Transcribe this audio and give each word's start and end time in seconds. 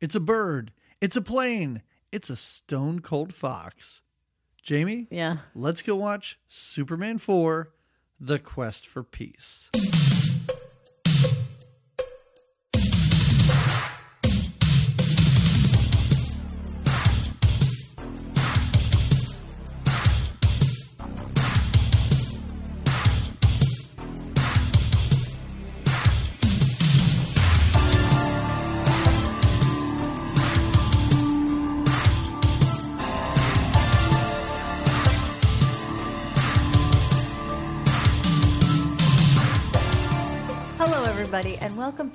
It's 0.00 0.14
a 0.14 0.20
bird. 0.20 0.72
It's 1.00 1.16
a 1.16 1.22
plane. 1.22 1.82
It's 2.12 2.30
a 2.30 2.36
stone 2.36 3.00
cold 3.00 3.34
fox. 3.34 4.02
Jamie, 4.62 5.06
Yeah. 5.10 5.38
let's 5.54 5.82
go 5.82 5.96
watch 5.96 6.38
Superman 6.46 7.18
4 7.18 7.72
The 8.18 8.38
Quest 8.38 8.86
for 8.86 9.02
Peace. 9.02 9.70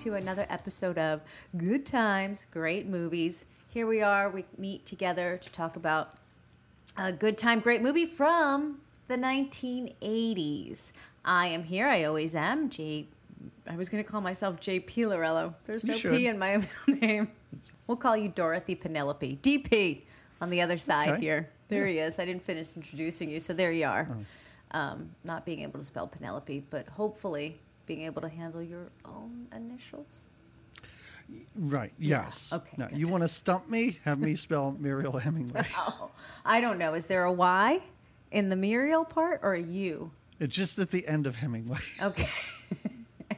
To 0.06 0.14
another 0.14 0.46
episode 0.52 1.00
of 1.00 1.20
Good 1.58 1.84
Times, 1.84 2.46
Great 2.52 2.86
Movies. 2.86 3.48
Here 3.74 3.88
we 3.88 4.04
are, 4.04 4.30
we 4.30 4.46
meet 4.56 4.86
together 4.86 5.40
to 5.42 5.52
talk 5.52 5.76
about 5.76 6.16
a 6.96 7.12
good 7.12 7.40
time, 7.40 7.60
great 7.60 7.82
movie 7.82 8.06
from 8.06 8.82
the 9.08 9.16
1980s. 9.16 10.92
I 11.26 11.48
am 11.48 11.64
here, 11.64 11.88
I 11.88 12.04
always 12.04 12.36
am. 12.36 12.70
J. 12.70 13.08
I 13.68 13.76
was 13.76 13.90
going 13.90 14.04
to 14.04 14.08
call 14.08 14.22
myself 14.22 14.60
J.P. 14.60 15.06
Lorello. 15.06 15.56
There's 15.66 15.84
no. 15.84 15.96
P 15.98 16.28
in 16.28 16.38
my 16.38 16.58
middle 16.88 17.02
name. 17.02 17.32
We'll 17.88 17.98
call 17.98 18.16
you 18.16 18.30
Dorothy 18.30 18.76
Penelope. 18.76 19.40
DP 19.42 20.04
on 20.40 20.52
the 20.52 20.62
other 20.62 20.78
side 20.78 21.10
Okay. 21.10 21.22
here. 21.22 21.50
There 21.68 21.88
he 21.88 21.98
is. 21.98 22.20
I 22.20 22.26
didn't 22.26 22.44
finish 22.44 22.76
introducing 22.76 23.32
you, 23.32 23.40
so 23.40 23.54
there 23.54 23.72
you 23.72 23.88
are. 23.88 24.08
Um, 24.70 25.16
not 25.24 25.46
being 25.48 25.62
able 25.62 25.80
to 25.80 25.86
spell 25.86 26.06
Penelope, 26.06 26.64
but 26.70 26.88
hopefully 26.90 27.58
being 27.86 28.02
able 28.02 28.22
to 28.22 28.30
handle 28.30 28.62
your 28.62 28.90
own 29.06 29.48
initials. 29.56 30.30
Right, 31.56 31.92
yes. 31.98 32.52
okay, 32.54 32.76
Now, 32.78 32.88
you 32.94 33.08
want 33.08 33.24
to 33.24 33.28
stump 33.28 33.68
me? 33.70 33.98
Have 34.06 34.20
me 34.20 34.36
spell 34.36 34.72
Muriel 34.80 35.18
Hemingway. 35.18 35.66
Oh, 35.78 36.12
I 36.46 36.62
don't 36.62 36.78
know. 36.78 36.94
Is 36.94 37.08
there 37.08 37.24
a 37.24 37.32
Y 37.34 37.80
in 38.32 38.50
the 38.50 38.56
Muriel 38.56 39.06
part 39.06 39.40
or 39.44 39.54
a 39.54 39.62
U? 39.62 40.12
it's 40.40 40.56
just 40.56 40.78
at 40.80 40.92
the 40.92 41.08
end 41.08 41.26
of 41.28 41.36
Hemingway. 41.36 41.80
Okay. 42.02 42.30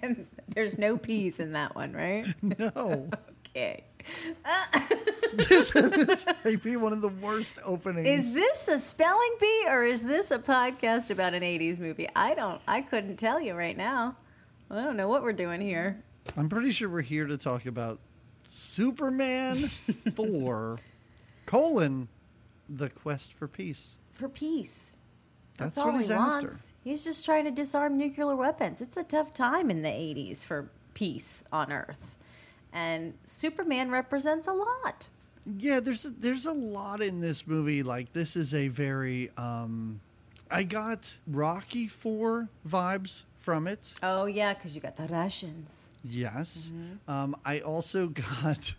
and 0.01 0.25
there's 0.49 0.77
no 0.77 0.97
P's 0.97 1.39
in 1.39 1.53
that 1.53 1.75
one, 1.75 1.93
right? 1.93 2.25
No. 2.41 3.07
Okay. 3.55 3.83
this, 5.33 5.71
this 5.71 6.25
may 6.43 6.55
be 6.55 6.75
one 6.75 6.91
of 6.93 7.01
the 7.01 7.09
worst 7.21 7.59
openings. 7.63 8.07
Is 8.07 8.33
this 8.33 8.67
a 8.67 8.79
spelling 8.79 9.35
bee 9.39 9.65
or 9.69 9.83
is 9.83 10.01
this 10.03 10.31
a 10.31 10.39
podcast 10.39 11.11
about 11.11 11.33
an 11.33 11.43
80s 11.43 11.79
movie? 11.79 12.07
I 12.15 12.33
don't, 12.33 12.61
I 12.67 12.81
couldn't 12.81 13.17
tell 13.17 13.39
you 13.39 13.53
right 13.53 13.77
now. 13.77 14.15
I 14.69 14.83
don't 14.83 14.97
know 14.97 15.07
what 15.07 15.23
we're 15.23 15.33
doing 15.33 15.61
here. 15.61 16.03
I'm 16.35 16.49
pretty 16.49 16.71
sure 16.71 16.89
we're 16.89 17.01
here 17.01 17.25
to 17.25 17.37
talk 17.37 17.65
about 17.65 17.99
Superman 18.45 19.55
4 20.15 20.77
colon 21.45 22.07
the 22.69 22.89
quest 22.89 23.33
for 23.33 23.47
peace. 23.47 23.97
For 24.13 24.27
peace. 24.27 24.95
That's, 25.57 25.75
That's, 25.75 25.85
all 25.85 25.93
what 25.93 25.99
he's 26.01 26.07
he 26.09 26.13
after. 26.13 26.47
wants. 26.47 26.73
He's 26.83 27.03
just 27.03 27.25
trying 27.25 27.45
to 27.45 27.51
disarm 27.51 27.97
nuclear 27.97 28.35
weapons. 28.35 28.81
It's 28.81 28.97
a 28.97 29.03
tough 29.03 29.33
time 29.33 29.71
in 29.71 29.81
the 29.81 29.89
80s 29.89 30.43
for 30.45 30.69
peace 30.93 31.43
on 31.51 31.71
Earth. 31.71 32.17
And 32.73 33.13
Superman 33.23 33.89
represents 33.89 34.47
a 34.47 34.53
lot. 34.53 35.09
Yeah, 35.57 35.79
there's 35.79 36.05
a, 36.05 36.09
there's 36.09 36.45
a 36.45 36.51
lot 36.51 37.01
in 37.01 37.21
this 37.21 37.47
movie. 37.47 37.81
Like 37.81 38.11
this 38.11 38.35
is 38.35 38.53
a 38.53 38.67
very 38.67 39.29
um, 39.37 40.01
I 40.49 40.63
got 40.63 41.17
Rocky 41.27 41.87
4 41.87 42.49
vibes 42.67 43.23
from 43.35 43.67
it. 43.67 43.93
Oh, 44.03 44.25
yeah, 44.25 44.53
because 44.53 44.75
you 44.75 44.81
got 44.81 44.95
the 44.95 45.05
Russians. 45.05 45.91
Yes. 46.03 46.71
Mm-hmm. 46.73 47.11
Um, 47.11 47.35
I 47.45 47.59
also 47.59 48.07
got 48.43 48.73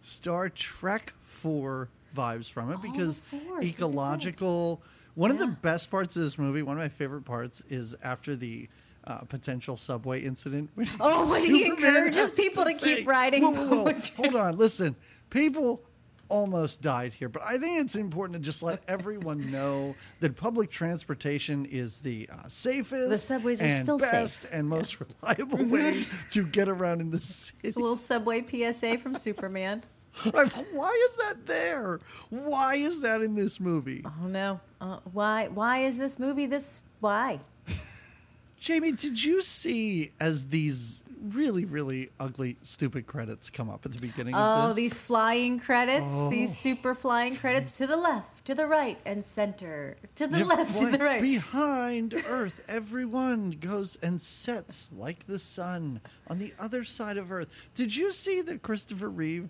Star 0.00 0.48
Trek 0.48 1.12
4 1.22 1.88
vibes 2.16 2.50
from 2.50 2.70
it 2.70 2.78
Oh, 2.78 2.82
because 2.82 3.18
fours, 3.18 3.42
look 3.44 3.56
at 3.56 3.60
this. 3.62 3.74
ecological. 3.74 4.82
One 5.14 5.30
of 5.30 5.38
the 5.38 5.46
best 5.48 5.90
parts 5.90 6.16
of 6.16 6.22
this 6.22 6.38
movie, 6.38 6.62
one 6.62 6.76
of 6.76 6.82
my 6.82 6.88
favorite 6.88 7.24
parts, 7.24 7.62
is 7.68 7.96
after 8.02 8.36
the 8.36 8.68
uh, 9.04 9.18
potential 9.20 9.76
subway 9.76 10.20
incident. 10.20 10.70
when 10.74 10.86
Oh, 11.00 11.30
when 11.30 11.44
he 11.44 11.64
encourages 11.66 12.30
people 12.30 12.64
to 12.64 12.74
keep 12.74 13.06
riding. 13.06 13.42
Whoa, 13.42 13.50
whoa, 13.52 13.84
whoa. 13.84 14.00
Hold 14.16 14.36
on, 14.36 14.56
listen. 14.56 14.96
People 15.30 15.82
almost 16.30 16.80
died 16.80 17.12
here, 17.12 17.28
but 17.28 17.42
I 17.44 17.58
think 17.58 17.80
it's 17.80 17.96
important 17.96 18.34
to 18.38 18.40
just 18.44 18.62
let 18.62 18.82
everyone 18.88 19.50
know 19.50 19.94
that 20.20 20.36
public 20.36 20.70
transportation 20.70 21.66
is 21.66 21.98
the 21.98 22.28
uh, 22.32 22.48
safest, 22.48 23.10
The 23.10 23.18
subways 23.18 23.62
are 23.62 23.72
still 23.72 23.98
best 23.98 24.42
safe. 24.42 24.50
and 24.52 24.68
most 24.68 24.98
reliable 25.00 25.64
way 25.64 26.02
to 26.32 26.46
get 26.46 26.68
around 26.68 27.00
in 27.00 27.10
the 27.10 27.20
city. 27.20 27.68
It's 27.68 27.76
a 27.76 27.80
little 27.80 27.96
subway 27.96 28.42
PSA 28.46 28.98
from 28.98 29.16
Superman. 29.16 29.82
Like, 30.32 30.50
Why 30.72 31.06
is 31.08 31.16
that 31.18 31.46
there? 31.46 32.00
Why 32.30 32.74
is 32.74 33.00
that 33.02 33.22
in 33.22 33.36
this 33.36 33.60
movie? 33.60 34.04
Oh, 34.04 34.26
no. 34.26 34.58
Uh, 34.80 34.98
why, 35.12 35.46
why 35.48 35.84
is 35.84 35.98
this 35.98 36.18
movie 36.18 36.46
this? 36.46 36.82
Why? 36.98 37.38
Jamie, 38.58 38.90
did 38.92 39.22
you 39.22 39.40
see 39.40 40.10
as 40.18 40.48
these 40.48 40.99
really, 41.20 41.64
really 41.64 42.10
ugly, 42.18 42.56
stupid 42.62 43.06
credits 43.06 43.50
come 43.50 43.68
up 43.68 43.84
at 43.84 43.92
the 43.92 44.00
beginning 44.00 44.34
of 44.34 44.40
oh, 44.40 44.66
this. 44.66 44.72
Oh, 44.72 44.74
these 44.74 44.98
flying 44.98 45.58
credits, 45.58 46.06
Oh. 46.08 46.30
these 46.30 46.56
super 46.56 46.94
flying 46.94 47.36
credits 47.36 47.72
to 47.72 47.86
the 47.86 47.96
left, 47.96 48.44
to 48.46 48.54
the 48.54 48.66
right, 48.66 48.98
and 49.04 49.24
center. 49.24 49.96
To 50.16 50.26
the 50.26 50.38
Yeah, 50.38 50.44
left, 50.44 50.78
to 50.80 50.86
the 50.86 50.98
right. 50.98 51.20
Behind 51.20 52.14
Earth, 52.26 52.64
everyone 52.68 53.52
goes 53.60 53.96
and 54.02 54.20
sets 54.20 54.90
like 54.96 55.26
the 55.26 55.38
sun 55.38 56.00
on 56.28 56.38
the 56.38 56.52
other 56.58 56.84
side 56.84 57.16
of 57.16 57.30
Earth. 57.30 57.48
Did 57.74 57.94
you 57.94 58.12
see 58.12 58.40
that 58.42 58.62
Christopher 58.62 59.10
Reeve 59.10 59.48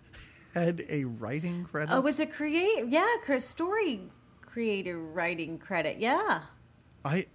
had 0.54 0.84
a 0.88 1.04
writing 1.04 1.64
credit? 1.64 1.92
Oh, 1.92 1.98
it 1.98 2.04
was 2.04 2.20
a 2.20 2.26
create? 2.26 2.86
Yeah, 2.88 3.06
Chris, 3.22 3.44
story 3.46 4.00
creator 4.40 4.98
writing 4.98 5.58
credit. 5.58 5.98
Yeah. 5.98 6.42
I, 7.04 7.26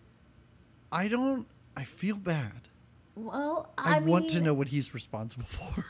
I 0.92 1.08
don't. 1.08 1.48
I 1.78 1.84
feel 1.84 2.18
bad. 2.18 2.70
Well, 3.16 3.72
I, 3.78 3.98
I, 3.98 4.00
want 4.00 4.30
to 4.32 4.42
know 4.42 4.54
what 4.54 4.68
he's 4.68 4.94
responsible 4.94 5.46
for. 5.46 5.86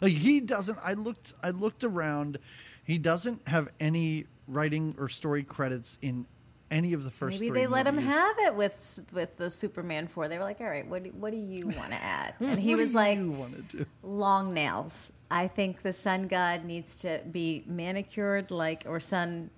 like 0.00 0.12
he 0.12 0.40
doesn't. 0.40 0.78
I 0.82 0.94
looked. 0.94 1.34
I 1.42 1.50
looked 1.50 1.82
around. 1.82 2.38
He 2.84 2.98
doesn't 2.98 3.46
have 3.48 3.68
any 3.80 4.26
writing 4.46 4.94
or 4.98 5.08
story 5.08 5.42
credits 5.42 5.98
in 6.00 6.26
any 6.70 6.92
of 6.92 7.04
the 7.04 7.10
first. 7.10 7.40
Maybe 7.40 7.48
three 7.50 7.60
they 7.60 7.66
let 7.66 7.86
him 7.86 7.98
have 7.98 8.38
it 8.38 8.54
with 8.54 9.10
with 9.12 9.36
the 9.36 9.50
Superman 9.50 10.06
four. 10.06 10.28
They 10.28 10.38
were 10.38 10.44
like, 10.44 10.60
"All 10.60 10.68
right, 10.68 10.86
what 10.86 11.02
do, 11.02 11.10
what 11.10 11.32
do 11.32 11.38
you 11.38 11.66
want 11.76 11.90
to 11.90 12.02
add?" 12.02 12.34
And 12.40 12.58
he 12.58 12.74
was 12.74 12.94
like, 12.94 13.18
you 13.18 13.32
want 13.32 13.70
to 13.70 13.78
do? 13.78 13.86
"Long 14.02 14.50
nails. 14.50 15.12
I 15.30 15.48
think 15.48 15.82
the 15.82 15.92
sun 15.92 16.28
god 16.28 16.64
needs 16.64 16.96
to 16.96 17.20
be 17.30 17.64
manicured, 17.66 18.50
like 18.50 18.84
or 18.86 19.00
sun. 19.00 19.50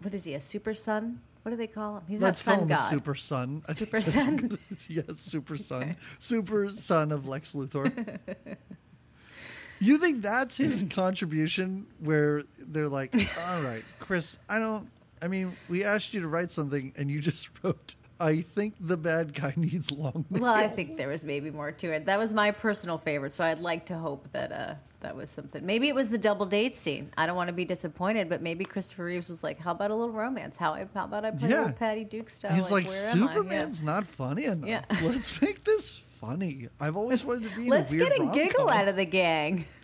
What 0.00 0.14
is 0.14 0.24
he? 0.24 0.34
A 0.34 0.40
super 0.40 0.74
sun? 0.74 1.20
What 1.42 1.50
do 1.50 1.56
they 1.56 1.66
call 1.66 1.96
him? 1.96 2.02
He's 2.08 2.20
Let's 2.20 2.44
not 2.46 2.52
call 2.52 2.60
sun 2.60 2.62
him 2.70 2.76
god. 2.76 2.88
Super 2.90 3.14
Son. 3.14 3.62
I 3.68 3.72
Super 3.72 4.00
think 4.00 4.14
that's 4.14 4.24
Son? 4.24 4.36
what 4.36 4.52
it 4.52 4.60
is. 4.70 4.90
yes, 5.08 5.20
Super 5.20 5.56
Son. 5.70 5.96
Super 6.18 6.68
Son 6.68 7.12
of 7.12 7.26
Lex 7.26 7.54
Luthor. 7.54 8.18
you 9.80 9.98
think 9.98 10.22
that's 10.22 10.56
his 10.56 10.84
contribution? 10.90 11.86
Where 12.00 12.42
they're 12.58 12.88
like, 12.88 13.14
"All 13.14 13.62
right, 13.62 13.82
Chris, 14.00 14.38
I 14.48 14.58
don't. 14.58 14.88
I 15.20 15.28
mean, 15.28 15.52
we 15.68 15.84
asked 15.84 16.14
you 16.14 16.20
to 16.20 16.28
write 16.28 16.50
something, 16.50 16.92
and 16.96 17.10
you 17.10 17.20
just 17.20 17.50
wrote." 17.62 17.94
I 18.20 18.42
think 18.42 18.74
the 18.78 18.96
bad 18.96 19.34
guy 19.34 19.52
needs 19.56 19.90
long. 19.90 20.24
Well, 20.30 20.54
I 20.54 20.68
think 20.68 20.96
there 20.96 21.08
was 21.08 21.24
maybe 21.24 21.50
more 21.50 21.72
to 21.72 21.92
it. 21.92 22.06
That 22.06 22.20
was 22.20 22.32
my 22.32 22.52
personal 22.52 22.96
favorite, 22.96 23.32
so 23.34 23.42
I'd 23.42 23.58
like 23.58 23.86
to 23.86 23.96
hope 23.96 24.30
that 24.30 24.52
uh, 24.52 24.74
that 25.02 25.14
was 25.14 25.30
something. 25.30 25.64
Maybe 25.64 25.88
it 25.88 25.94
was 25.94 26.10
the 26.10 26.18
double 26.18 26.46
date 26.46 26.76
scene. 26.76 27.10
I 27.16 27.26
don't 27.26 27.36
want 27.36 27.48
to 27.48 27.54
be 27.54 27.64
disappointed, 27.64 28.28
but 28.28 28.42
maybe 28.42 28.64
Christopher 28.64 29.04
Reeves 29.04 29.28
was 29.28 29.44
like, 29.44 29.62
"How 29.62 29.70
about 29.72 29.90
a 29.90 29.94
little 29.94 30.12
romance? 30.12 30.56
How, 30.56 30.74
how 30.94 31.04
about 31.04 31.24
I 31.24 31.30
play 31.30 31.50
Yeah. 31.50 31.56
a 31.56 31.58
little 31.60 31.72
Patty 31.74 32.04
Duke 32.04 32.28
style?" 32.28 32.54
He's 32.54 32.70
like, 32.70 32.88
I?" 32.88 32.92
Yeah. 32.92 33.12
Superman's 33.12 33.82
not 33.82 34.06
funny 34.06 34.44
enough. 34.46 34.68
Yeah. 34.68 34.84
Let's 35.02 35.40
make 35.40 35.62
this 35.64 35.98
funny. 36.20 36.68
I've 36.80 36.96
always 36.96 37.24
wanted 37.24 37.50
to 37.50 37.56
be. 37.56 37.68
Let's 37.68 37.92
a 37.92 37.96
get 37.98 38.12
a 38.12 38.26
giggle 38.32 38.64
rom-com. 38.64 38.68
out 38.68 38.88
of 38.88 38.96
the 38.96 39.06
gang. 39.06 39.64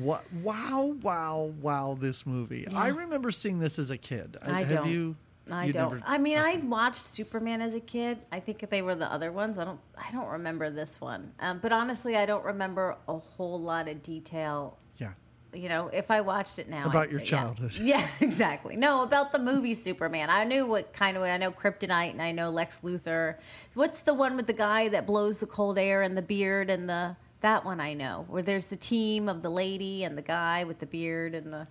What? 0.00 0.22
Wow! 0.42 0.94
Wow! 1.02 1.54
Wow! 1.62 1.96
This 1.98 2.26
movie. 2.26 2.68
I 2.68 2.88
remember 2.88 3.30
seeing 3.30 3.58
this 3.58 3.78
as 3.78 3.90
a 3.90 3.96
kid. 3.96 4.36
I 4.42 4.62
Have 4.62 4.84
don't. 4.84 4.90
you? 4.90 5.16
I 5.52 5.64
you 5.66 5.72
don't. 5.72 5.94
never- 5.94 6.02
I 6.06 6.18
mean, 6.18 6.38
I 6.38 6.56
watched 6.56 7.00
Superman 7.02 7.60
as 7.62 7.74
a 7.74 7.80
kid. 7.80 8.18
I 8.32 8.40
think 8.40 8.68
they 8.70 8.82
were 8.82 8.94
the 8.94 9.10
other 9.10 9.32
ones. 9.32 9.58
I 9.58 9.64
don't. 9.64 9.80
I 9.96 10.10
don't 10.12 10.28
remember 10.28 10.70
this 10.70 11.00
one. 11.00 11.32
Um, 11.40 11.58
but 11.60 11.72
honestly, 11.72 12.16
I 12.16 12.26
don't 12.26 12.44
remember 12.44 12.96
a 13.08 13.16
whole 13.18 13.60
lot 13.60 13.88
of 13.88 14.02
detail. 14.02 14.78
Yeah. 14.98 15.12
You 15.54 15.68
know, 15.68 15.88
if 15.88 16.10
I 16.10 16.20
watched 16.20 16.58
it 16.58 16.68
now, 16.68 16.86
About 16.86 17.08
I- 17.08 17.10
your 17.10 17.20
childhood. 17.20 17.72
Yeah, 17.80 18.06
exactly. 18.20 18.76
No, 18.76 19.02
about 19.02 19.32
the 19.32 19.38
movie 19.38 19.74
Superman. 19.74 20.28
I 20.30 20.44
knew 20.44 20.66
what 20.66 20.92
kind 20.92 21.16
of. 21.16 21.22
I 21.22 21.36
know 21.38 21.50
Kryptonite, 21.50 22.10
and 22.10 22.20
I 22.22 22.32
know 22.32 22.50
Lex 22.50 22.80
Luthor. 22.82 23.36
What's 23.74 24.00
the 24.00 24.14
one 24.14 24.36
with 24.36 24.46
the 24.46 24.52
guy 24.52 24.88
that 24.88 25.06
blows 25.06 25.38
the 25.40 25.46
cold 25.46 25.78
air 25.78 26.02
and 26.02 26.16
the 26.16 26.22
beard 26.22 26.68
and 26.70 26.88
the 26.88 27.16
That 27.40 27.64
one 27.64 27.80
I 27.80 27.94
know. 27.94 28.24
Where 28.28 28.42
there's 28.42 28.66
the 28.66 28.76
team 28.76 29.28
of 29.28 29.42
the 29.42 29.50
lady 29.50 30.02
and 30.04 30.18
the 30.18 30.22
guy 30.22 30.64
with 30.64 30.80
the 30.80 30.86
beard 30.86 31.34
and 31.34 31.52
the. 31.52 31.66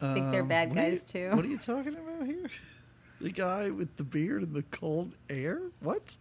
I 0.00 0.14
think 0.14 0.30
they're 0.32 0.42
Um, 0.42 0.48
bad 0.48 0.74
guys 0.74 1.04
you- 1.14 1.30
too. 1.30 1.36
What 1.36 1.44
are 1.44 1.48
you 1.48 1.58
talking 1.58 1.94
about 1.96 2.26
here? 2.26 2.50
The 3.22 3.30
guy 3.30 3.70
with 3.70 3.96
the 3.96 4.04
beard 4.04 4.42
and 4.42 4.52
the 4.54 4.62
cold 4.64 5.14
air? 5.30 5.60
What? 5.80 6.16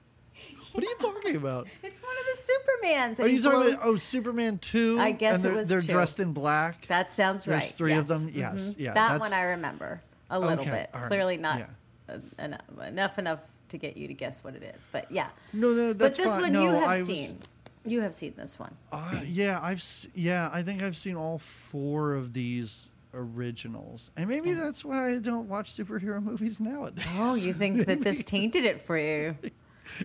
What 0.71 0.83
are 0.83 0.87
you 0.87 0.95
talking 0.99 1.35
about? 1.35 1.67
It's 1.83 1.99
one 2.01 2.11
of 2.15 2.25
the 2.25 2.51
Supermans. 2.87 3.19
Are 3.19 3.27
you 3.27 3.41
talking 3.41 3.59
blows- 3.59 3.73
about 3.73 3.85
oh 3.85 3.95
Superman 3.95 4.57
two? 4.59 4.97
I 4.99 5.11
guess 5.11 5.37
and 5.37 5.45
it 5.45 5.47
they're, 5.49 5.57
was 5.57 5.69
they're 5.69 5.81
two. 5.81 5.91
dressed 5.91 6.19
in 6.19 6.31
black. 6.33 6.87
That 6.87 7.11
sounds 7.11 7.43
There's 7.45 7.61
right. 7.63 7.71
three 7.73 7.93
of 7.93 8.07
them? 8.07 8.29
Yes, 8.33 8.75
Mhm. 8.75 8.79
yeah, 8.79 8.93
That 8.93 9.11
that's- 9.13 9.19
one 9.31 9.33
I 9.33 9.43
remember 9.43 10.01
a 10.29 10.39
little 10.39 10.59
Okay, 10.59 10.69
bit. 10.71 10.89
right, 10.93 11.03
Clearly 11.03 11.37
not 11.37 11.59
yeah. 11.59 12.17
enough, 12.39 12.61
enough 12.87 13.19
enough 13.19 13.39
to 13.69 13.77
get 13.77 13.97
you 13.97 14.07
to 14.07 14.13
guess 14.13 14.43
what 14.43 14.55
it 14.55 14.63
is. 14.63 14.87
But 14.91 15.11
yeah. 15.11 15.29
No, 15.53 15.69
no, 15.73 15.93
that's 15.93 16.17
but 16.19 16.23
this 16.23 16.33
fine. 16.33 16.41
one 16.43 16.53
no, 16.53 16.63
you 16.63 16.69
have 16.71 16.83
I 16.89 16.97
was, 16.99 17.07
seen. 17.07 17.37
You 17.83 18.01
have 18.01 18.13
seen 18.13 18.33
this 18.37 18.59
one. 18.59 18.75
Uh, 18.91 19.21
yeah, 19.25 19.59
I've 19.61 19.83
yeah, 20.13 20.49
I 20.53 20.61
think 20.61 20.83
I've 20.83 20.97
seen 20.97 21.15
all 21.15 21.39
four 21.39 22.13
of 22.13 22.33
these 22.33 22.90
originals, 23.13 24.11
and 24.17 24.29
maybe 24.29 24.53
that's 24.53 24.83
why 24.85 25.11
I 25.13 25.17
don't 25.19 25.47
watch 25.49 25.71
superhero 25.71 26.21
movies 26.21 26.59
nowadays. 26.61 27.05
Oh, 27.17 27.35
you 27.35 27.53
think 27.53 27.85
that 27.85 28.01
this 28.01 28.23
tainted 28.25 28.65
it 28.65 28.81
for 28.81 28.97
you? 28.97 29.35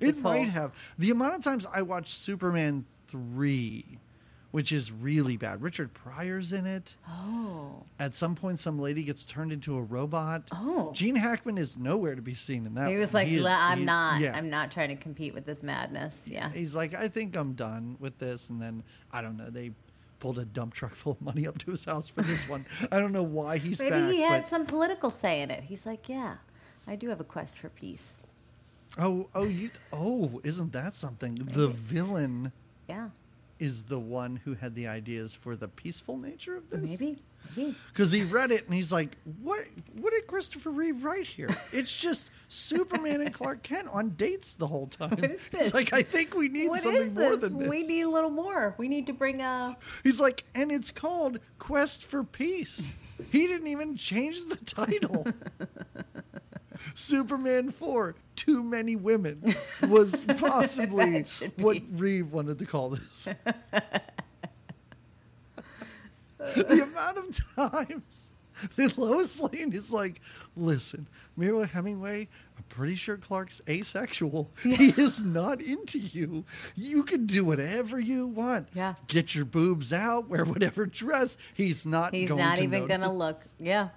it 0.01 0.17
might 0.23 0.43
whole- 0.45 0.51
have. 0.51 0.95
The 0.99 1.11
amount 1.11 1.37
of 1.37 1.43
times 1.45 1.67
I 1.73 1.83
watched 1.83 2.15
Superman 2.15 2.85
three, 3.09 3.99
which 4.51 4.73
is 4.73 4.91
really 4.91 5.37
bad. 5.37 5.63
Richard 5.63 5.93
Pryor's 5.95 6.53
in 6.53 6.67
it. 6.67 6.97
Oh. 7.09 7.85
At 7.99 8.15
some 8.15 8.35
point, 8.35 8.59
some 8.59 8.79
lady 8.79 9.05
gets 9.05 9.25
turned 9.25 9.53
into 9.53 9.77
a 9.77 9.83
robot. 9.83 10.43
Oh. 10.53 10.91
Gene 10.93 11.17
Hackman 11.17 11.57
is 11.59 11.77
nowhere 11.79 12.15
to 12.15 12.23
be 12.23 12.35
seen 12.35 12.67
in 12.67 12.75
that. 12.75 12.89
He 12.91 12.97
was 12.97 13.13
one. 13.13 13.23
like, 13.23 13.29
He 13.29 13.37
is- 13.37 13.47
I'm 13.47 13.79
he- 13.81 13.85
not. 13.85 14.21
Yeah. 14.21 14.37
I'm 14.37 14.51
not 14.51 14.71
trying 14.71 14.89
to 14.89 14.97
compete 14.97 15.35
with 15.35 15.47
this 15.47 15.63
madness. 15.63 16.29
Yeah. 16.31 16.51
He's 16.51 16.75
like, 16.77 16.95
I 16.95 17.09
think 17.09 17.37
I'm 17.37 17.53
done 17.55 17.97
with 18.01 18.19
this. 18.19 18.51
And 18.51 18.61
then 18.61 18.83
I 19.13 19.23
don't 19.23 19.37
know. 19.37 19.49
They 19.51 19.71
pulled 20.19 20.39
a 20.39 20.45
dump 20.45 20.75
truck 20.75 20.95
full 20.95 21.13
of 21.13 21.21
money 21.23 21.47
up 21.47 21.59
to 21.59 21.71
his 21.71 21.85
house 21.85 22.09
for 22.09 22.23
this 22.23 22.49
one. 22.49 22.65
I 22.93 22.99
don't 22.99 23.13
know 23.13 23.23
why 23.23 23.59
he's 23.59 23.81
Maybe 23.81 23.91
back. 23.91 24.11
he 24.13 24.21
had 24.23 24.39
but- 24.43 24.47
some 24.47 24.67
political 24.67 25.11
say 25.11 25.43
in 25.43 25.51
it. 25.51 25.65
He's 25.65 25.87
like, 25.87 26.09
yeah, 26.09 26.37
I 26.87 26.97
do 26.97 27.09
have 27.09 27.21
a 27.21 27.25
quest 27.25 27.59
for 27.59 27.69
peace. 27.69 28.17
Oh, 28.99 29.29
oh, 29.35 29.45
you. 29.45 29.69
Oh, 29.93 30.41
isn't 30.45 30.73
that 30.73 30.95
something? 30.95 31.35
The 31.35 31.69
villain 31.69 32.53
Yeah. 32.89 33.11
is 33.59 33.85
the 33.85 33.99
one 33.99 34.37
who 34.45 34.55
had 34.55 34.75
the 34.75 34.87
ideas 34.89 35.35
for 35.35 35.55
the 35.57 35.69
peaceful 35.69 36.17
nature 36.17 36.57
of 36.57 36.71
this. 36.71 36.81
Maybe. 36.99 37.19
Because 37.93 38.13
he 38.13 38.25
read 38.25 38.51
it 38.51 38.65
and 38.67 38.75
he's 38.75 38.93
like, 38.93 39.17
"What? 39.43 39.61
What 39.95 40.13
did 40.13 40.27
Christopher 40.27 40.71
Reeve 40.71 41.05
write 41.05 41.27
here? 41.27 41.49
It's 41.73 41.95
just 41.95 42.31
Superman 42.49 43.21
and 43.21 43.33
Clark 43.33 43.63
Kent 43.63 43.89
on 43.93 44.11
dates 44.11 44.55
the 44.55 44.67
whole 44.67 44.87
time." 44.87 45.11
What 45.11 45.31
is 45.31 45.49
this? 45.49 45.67
It's 45.67 45.75
like 45.75 45.93
I 45.93 46.03
think 46.03 46.35
we 46.35 46.49
need 46.49 46.69
What 46.69 46.81
something 46.81 47.03
is 47.03 47.13
more 47.13 47.37
this? 47.37 47.49
than 47.51 47.59
this. 47.59 47.69
We 47.69 47.87
need 47.87 48.03
a 48.03 48.11
little 48.11 48.31
more. 48.31 48.75
We 48.79 48.89
need 48.89 49.07
to 49.09 49.13
bring 49.13 49.41
a. 49.43 49.77
He's 50.03 50.21
like, 50.21 50.45
and 50.55 50.71
it's 50.73 50.91
called 50.91 51.39
Quest 51.59 52.05
for 52.05 52.25
Peace. 52.25 52.93
He 53.33 53.47
didn't 53.47 53.69
even 53.69 53.97
change 53.97 54.45
the 54.45 54.57
title. 54.65 55.27
Superman 56.95 57.71
4, 57.71 58.15
Too 58.37 58.63
Many 58.63 58.97
Women, 58.97 59.55
was 59.89 60.23
possibly 60.39 61.11
That 61.13 61.27
should 61.27 61.57
be. 61.57 61.65
what 61.65 61.79
Reeve 61.93 62.33
wanted 62.33 62.59
to 62.59 62.67
call 62.67 62.91
this. 62.91 63.29
the 66.55 66.83
amount 66.83 67.19
of 67.19 67.73
times 67.73 68.33
that 68.77 68.97
Lois 68.99 69.41
Lane 69.43 69.73
is 69.73 69.93
like, 69.93 70.21
listen, 70.57 71.07
Mira 71.37 71.67
Hemingway, 71.67 72.29
I'm 72.57 72.65
pretty 72.69 72.95
sure 72.95 73.17
Clark's 73.17 73.61
asexual. 73.69 74.51
He 74.63 74.89
is 74.89 75.21
not 75.21 75.61
into 75.61 75.99
you. 75.99 76.45
You 76.75 77.03
can 77.03 77.27
do 77.27 77.45
whatever 77.45 77.99
you 78.01 78.27
want. 78.27 78.69
Yeah. 78.75 78.95
Get 79.09 79.35
your 79.35 79.45
boobs 79.45 79.93
out, 79.93 80.29
wear 80.29 80.45
whatever 80.45 80.87
dress. 80.87 81.37
He's 81.55 81.87
not 81.87 82.15
He's 82.15 82.29
going 82.29 82.41
not 82.41 82.57
to 82.57 82.63
even 82.63 82.81
notice. 82.87 82.97
gonna 82.97 83.13
look. 83.13 83.39
Yeah. 83.59 83.89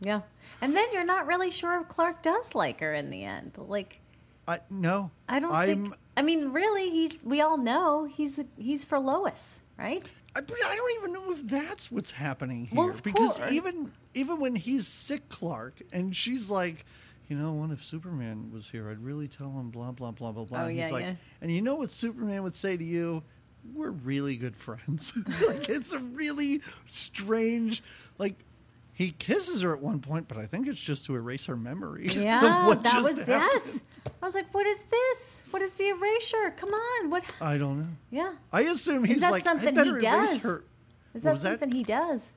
Yeah. 0.00 0.22
And 0.60 0.76
then 0.76 0.86
you're 0.92 1.04
not 1.04 1.26
really 1.26 1.50
sure 1.50 1.80
if 1.80 1.88
Clark 1.88 2.22
does 2.22 2.54
like 2.54 2.80
her 2.80 2.94
in 2.94 3.10
the 3.10 3.24
end. 3.24 3.52
Like, 3.56 3.98
I, 4.46 4.60
no. 4.70 5.10
I 5.28 5.38
don't 5.38 5.52
I'm, 5.52 5.66
think. 5.84 5.94
I 6.16 6.22
mean, 6.22 6.52
really, 6.52 6.90
he's. 6.90 7.18
We 7.24 7.40
all 7.40 7.56
know 7.56 8.04
he's 8.04 8.40
he's 8.58 8.84
for 8.84 8.98
Lois, 8.98 9.62
right? 9.82 10.12
I, 10.34 10.40
but 10.40 10.56
I 10.66 10.76
don't 10.76 10.92
even 11.02 11.12
know 11.12 11.32
if 11.32 11.46
that's 11.48 11.90
what's 11.92 12.10
happening 12.12 12.66
here. 12.66 12.78
Well, 12.78 12.94
because 13.02 13.36
course. 13.36 13.52
even 13.52 13.92
even 14.14 14.40
when 14.40 14.54
he's 14.56 14.86
sick, 14.86 15.28
Clark, 15.28 15.82
and 15.92 16.14
she's 16.16 16.50
like, 16.50 16.84
you 17.28 17.36
know, 17.36 17.52
what 17.52 17.70
if 17.70 17.82
Superman 17.82 18.50
was 18.52 18.70
here? 18.70 18.88
I'd 18.90 19.02
really 19.04 19.28
tell 19.28 19.50
him 19.50 19.70
blah 19.70 19.90
blah 19.92 20.10
blah 20.10 20.32
blah 20.32 20.44
blah. 20.44 20.62
Oh, 20.62 20.66
And 20.66 20.76
yeah, 20.76 20.84
he's 20.84 20.92
like, 20.92 21.04
yeah. 21.04 21.14
and 21.40 21.52
you 21.52 21.60
know 21.62 21.74
what 21.74 21.90
Superman 21.90 22.42
would 22.44 22.54
say 22.54 22.76
to 22.76 22.84
you? 22.84 23.22
We're 23.74 23.90
really 23.90 24.36
good 24.36 24.56
friends. 24.56 25.12
like 25.48 25.68
it's 25.68 25.92
a 25.92 25.98
really 25.98 26.62
strange, 26.86 27.82
like. 28.18 28.36
He 29.02 29.10
kisses 29.18 29.62
her 29.62 29.74
at 29.74 29.80
one 29.82 29.98
point, 29.98 30.28
but 30.28 30.38
I 30.38 30.46
think 30.46 30.68
it's 30.68 30.80
just 30.82 31.06
to 31.06 31.16
erase 31.16 31.46
her 31.46 31.56
memory. 31.56 32.08
Yeah, 32.12 32.66
what 32.68 32.84
that 32.84 33.02
was 33.02 33.18
happened. 33.18 33.26
yes. 33.28 33.82
I 34.22 34.24
was 34.24 34.34
like, 34.36 34.52
what 34.54 34.64
is 34.64 34.82
this? 34.84 35.42
What 35.50 35.60
is 35.60 35.72
the 35.72 35.88
erasure? 35.88 36.50
Come 36.56 36.70
on, 36.70 37.10
what? 37.10 37.24
I 37.40 37.58
don't 37.58 37.80
know. 37.80 37.88
Yeah, 38.12 38.34
I 38.52 38.60
assume 38.62 39.02
he's 39.04 39.20
that 39.22 39.32
like, 39.32 39.42
something 39.42 39.74
he 39.74 39.98
does? 39.98 40.40
her. 40.44 40.62
is 41.14 41.24
that 41.24 41.32
was 41.32 41.42
that? 41.42 41.58
something 41.58 41.72
he 41.76 41.82
does? 41.82 42.32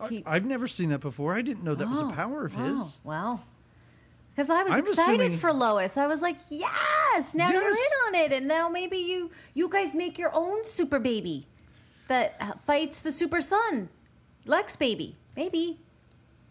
I, 0.00 0.22
I've 0.26 0.44
never 0.44 0.66
seen 0.66 0.88
that 0.88 0.98
before. 1.00 1.32
I 1.34 1.42
didn't 1.42 1.62
know 1.62 1.76
that 1.76 1.88
was 1.88 2.00
a 2.02 2.06
Oh, 2.06 2.10
power 2.10 2.44
of 2.46 2.56
wow, 2.56 2.64
his. 2.64 3.00
Wow. 3.04 3.40
Because 4.34 4.50
I 4.50 4.62
was 4.64 4.72
I'm 4.72 4.80
excited 4.80 5.20
assuming- 5.20 5.38
for 5.38 5.52
Lois. 5.52 5.96
I 5.96 6.06
was 6.08 6.22
like, 6.22 6.38
yes, 6.48 7.34
now 7.36 7.50
you're 7.50 7.62
in 7.70 7.92
on 8.08 8.14
it, 8.16 8.32
and 8.32 8.48
now 8.48 8.68
maybe 8.68 8.96
you 8.96 9.30
you 9.54 9.68
guys 9.68 9.94
make 9.94 10.18
your 10.18 10.34
own 10.34 10.64
super 10.64 10.98
baby 10.98 11.46
that 12.08 12.34
uh, 12.40 12.52
fights 12.66 13.00
the 13.00 13.12
super 13.12 13.40
son, 13.40 13.88
Lex 14.46 14.74
baby. 14.74 15.14
Maybe. 15.36 15.78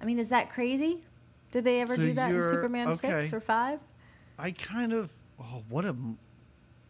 I 0.01 0.06
mean, 0.06 0.19
is 0.19 0.30
that 0.30 0.50
crazy? 0.50 1.04
Did 1.51 1.63
they 1.63 1.81
ever 1.81 1.96
So 1.96 2.01
do 2.01 2.13
that 2.13 2.31
in 2.31 2.44
Superman 2.44 2.96
six 2.96 3.34
or 3.34 3.40
five? 3.40 3.80
I 4.38 4.51
kind 4.51 4.94
of 4.94 5.12
oh 5.40 5.63
what 5.69 5.86
a 5.86 5.96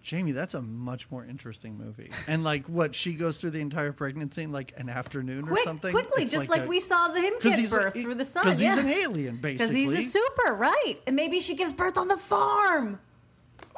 Jamie, 0.01 0.31
that's 0.31 0.53
a 0.53 0.61
much 0.61 1.11
more 1.11 1.25
interesting 1.25 1.77
movie. 1.77 2.09
And 2.27 2.43
like 2.43 2.65
what 2.65 2.95
she 2.95 3.13
goes 3.13 3.39
through 3.39 3.51
the 3.51 3.59
entire 3.59 3.91
pregnancy 3.91 4.43
in 4.43 4.51
like 4.51 4.73
an 4.77 4.89
afternoon 4.89 5.47
or 5.49 5.57
something. 5.59 5.91
quickly, 5.91 6.23
It's 6.23 6.31
just 6.31 6.49
like, 6.49 6.63
a- 6.63 6.67
we 6.67 6.79
saw 6.79 7.09
the 7.09 7.21
him 7.21 7.33
give 7.41 7.53
he's 7.53 7.71
a- 7.71 7.75
birth 7.75 7.93
through 7.93 8.15
the 8.15 8.25
sun. 8.25 8.43
Because 8.43 8.59
he's 8.59 8.75
yeah. 8.75 8.79
an 8.79 8.87
alien, 8.89 9.35
basically. 9.37 9.83
Because 9.83 9.95
he's 9.97 10.07
a 10.15 10.19
super, 10.19 10.53
right? 10.53 10.95
And 11.05 11.15
maybe 11.15 11.39
she 11.39 11.55
gives 11.55 11.73
birth 11.73 11.97
on 11.97 12.07
the 12.07 12.17
farm. 12.17 12.99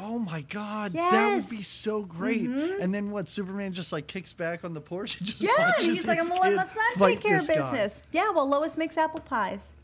Oh 0.02 0.20
my 0.20 0.42
god, 0.42 0.92
that 0.94 0.98
Yes. 1.12 1.14
Mm-hmm. 1.14 1.36
would 1.36 1.50
be 1.58 1.64
so 1.64 2.02
great. 2.04 2.42
And 2.50 2.94
then 2.94 3.12
what? 3.12 3.30
Superman 3.30 3.72
just 3.74 3.92
like 3.92 4.08
kicks 4.08 4.34
back 4.34 4.64
on 4.66 4.74
the 4.74 4.82
porch 4.82 5.18
and 5.20 5.28
just 5.28 5.42
Yeah, 5.42 5.72
he's 5.80 6.06
like, 6.06 6.20
I'm 6.20 6.28
gonna 6.28 6.42
let 6.42 6.56
my 6.56 6.64
son 6.64 7.10
take 7.10 7.22
care 7.22 7.38
of 7.38 7.48
this 7.48 7.56
guy." 7.56 7.72
business. 7.72 8.04
Yeah, 8.12 8.32
well, 8.32 8.48
Lois 8.50 8.76
makes 8.78 8.98
apple 8.98 9.22
pies. 9.22 9.76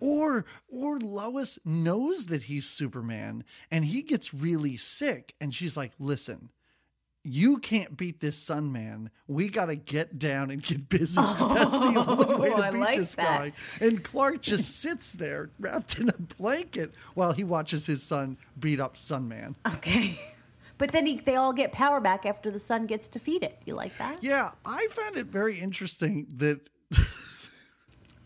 Or 0.00 0.44
or 0.68 0.98
Lois 0.98 1.58
knows 1.64 2.26
that 2.26 2.42
he's 2.44 2.66
Superman 2.68 3.44
and 3.70 3.84
he 3.84 4.02
gets 4.02 4.34
really 4.34 4.76
sick 4.76 5.32
and 5.40 5.54
she's 5.54 5.76
like, 5.76 5.92
"Listen, 6.00 6.48
you 7.24 7.58
can't 7.58 7.96
beat 7.96 8.20
this 8.20 8.36
Sun 8.36 8.72
Man. 8.72 9.10
We 9.28 9.48
got 9.48 9.66
to 9.66 9.76
get 9.76 10.18
down 10.18 10.50
and 10.50 10.62
get 10.62 10.88
busy. 10.88 11.20
That's 11.40 11.78
the 11.78 12.04
only 12.06 12.26
oh, 12.28 12.36
way 12.38 12.50
Oh, 12.52 12.62
to 12.62 12.72
beat 12.72 12.80
like 12.80 12.98
this 12.98 13.14
that. 13.14 13.38
guy." 13.38 13.52
And 13.80 14.02
Clark 14.02 14.42
just 14.42 14.76
sits 14.80 15.12
there 15.14 15.50
wrapped 15.60 15.98
in 15.98 16.08
a 16.08 16.18
blanket 16.38 16.92
while 17.14 17.32
he 17.32 17.44
watches 17.44 17.86
his 17.86 18.02
son 18.02 18.36
beat 18.58 18.80
up 18.80 18.96
Sun 18.96 19.28
Man. 19.28 19.56
Okay. 19.74 20.14
But 20.78 20.90
then 20.90 21.06
he, 21.06 21.16
they 21.18 21.36
all 21.36 21.52
get 21.52 21.70
power 21.70 22.00
back 22.00 22.26
after 22.26 22.50
the 22.50 22.58
sun 22.58 22.86
gets 22.86 23.06
defeated. 23.06 23.52
You 23.66 23.74
like 23.76 23.96
that? 23.98 24.18
Yeah, 24.20 24.50
I 24.66 24.88
found 24.90 25.16
it 25.16 25.26
very 25.26 25.60
interesting 25.60 26.26
that 26.38 26.58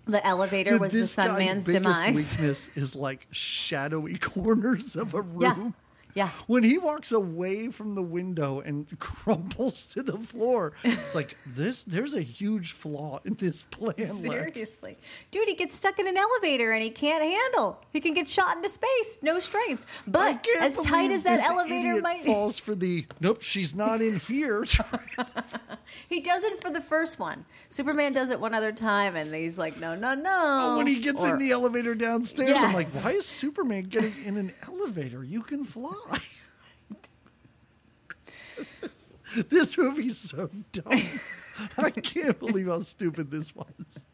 The 0.07 0.25
elevator 0.27 0.71
that 0.71 0.81
was 0.81 0.93
the 0.93 1.07
Sun 1.07 1.37
Man's 1.37 1.67
biggest 1.67 1.83
demise. 1.83 2.17
weakness 2.17 2.77
is 2.79 2.95
like 2.97 3.27
shadowy 3.31 4.17
corners 4.17 4.97
of 4.97 5.13
a 5.15 5.21
room. 5.21 5.41
Yeah. 5.41 5.71
Yeah. 6.17 6.31
When 6.47 6.65
he 6.65 6.79
walks 6.79 7.13
away 7.13 7.69
from 7.71 7.95
the 7.95 8.03
window 8.03 8.61
and 8.61 8.87
crumples 8.99 9.85
to 9.89 10.03
the 10.03 10.17
floor, 10.17 10.73
it's 10.83 11.15
like 11.15 11.37
this. 11.55 11.85
There's 11.85 12.15
a 12.15 12.23
huge 12.23 12.73
flaw 12.73 13.21
in 13.27 13.35
this 13.35 13.63
plan. 13.63 13.95
Lex. 13.99 14.21
Seriously. 14.21 14.97
Dude, 15.31 15.47
he 15.47 15.55
gets 15.55 15.75
stuck 15.75 15.99
in 15.99 16.09
an 16.09 16.17
elevator 16.17 16.73
and 16.73 16.83
he 16.83 16.89
can't 16.89 17.23
handle. 17.23 17.85
He 17.93 18.01
can 18.01 18.15
get 18.15 18.29
shot 18.29 18.57
into 18.57 18.71
space. 18.71 19.19
No 19.21 19.39
strength. 19.39 19.85
But 20.07 20.47
as 20.59 20.79
tight 20.79 21.11
as 21.11 21.23
that 21.25 21.41
elevator 21.41 22.01
might 22.01 22.25
falls 22.25 22.59
for 22.59 22.75
the 22.75 23.05
nope. 23.21 23.43
She's 23.43 23.75
not 23.75 24.01
in 24.01 24.19
here. 24.21 24.65
He 26.09 26.21
does 26.21 26.45
it 26.45 26.61
for 26.63 26.71
the 26.71 26.81
first 26.81 27.19
one. 27.19 27.45
Superman 27.69 28.13
does 28.13 28.31
it 28.31 28.41
one 28.41 28.55
other 28.55 28.73
time 28.73 29.17
and 29.17 29.35
he's 29.35 29.59
like, 29.59 29.79
no, 29.81 29.95
no, 29.95 30.15
no. 30.15 30.75
when 30.77 30.87
he 30.87 30.99
gets 31.01 31.25
Or- 31.25 31.35
in 31.35 31.39
the 31.39 31.51
elevator 31.51 31.95
downstairs, 31.95 32.57
I'm 32.57 32.75
like, 32.75 32.89
why 32.89 33.13
is 33.13 33.27
Superman 33.27 33.85
getting 33.85 34.13
in 34.25 34.37
an 34.37 34.51
elevator? 34.67 35.25
You 35.25 35.43
can 35.43 35.65
fly. 35.65 35.95
this 39.49 39.77
movie's 39.77 40.19
so 40.19 40.51
dumb. 40.73 41.01
I 41.79 41.91
can't 41.91 42.39
believe 42.39 42.69
how 42.69 42.81
stupid 42.81 43.31
this 43.31 43.55
was. 43.55 44.07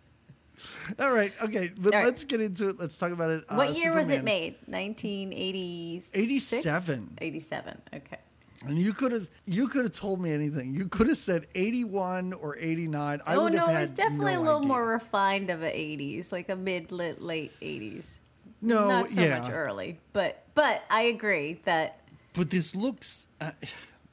All 0.99 1.13
right, 1.13 1.33
okay, 1.43 1.73
but 1.77 1.93
right. 1.93 2.05
let's 2.05 2.25
get 2.25 2.41
into 2.41 2.69
it. 2.69 2.79
Let's 2.79 2.97
talk 2.97 3.13
about 3.13 3.31
it. 3.31 3.45
Uh, 3.49 3.57
What 3.57 3.77
year 3.77 3.95
was 3.95 4.11
it 4.11 4.23
made? 4.23 4.55
1986? 4.67 6.11
87. 6.15 7.19
87. 7.21 7.83
Okay. 7.95 8.19
And 8.65 8.79
you 8.79 8.93
could 8.93 9.11
have 9.11 9.29
you 9.45 9.67
could 9.67 9.85
have 9.85 9.93
told 9.93 10.21
me 10.21 10.31
anything. 10.31 10.73
You 10.73 10.87
could 10.87 11.09
have 11.09 11.19
said 11.19 11.49
81 11.57 12.33
or 12.35 12.57
89. 12.57 13.21
I 13.27 13.35
oh 13.35 13.43
would 13.43 13.55
have 13.55 13.67
no, 13.67 13.73
had 13.73 13.83
it's 13.83 13.91
definitely 13.91 14.35
no 14.35 14.39
a 14.39 14.43
little 14.43 14.59
idea. 14.59 14.69
more 14.69 14.87
refined 14.87 15.51
of 15.51 15.65
a 15.65 15.71
'80s, 15.71 16.31
like 16.31 16.49
a 16.49 16.55
mid 16.55 16.93
late 16.93 17.51
'80s. 17.61 18.21
No, 18.63 18.89
not 18.89 19.11
so 19.11 19.21
yeah. 19.21 19.41
much 19.41 19.51
early, 19.51 19.99
but 20.13 20.45
but 20.55 20.85
I 20.91 21.03
agree 21.03 21.61
that 21.65 21.99
But 22.35 22.51
this 22.51 22.75
looks 22.77 23.27
uh, 23.41 23.51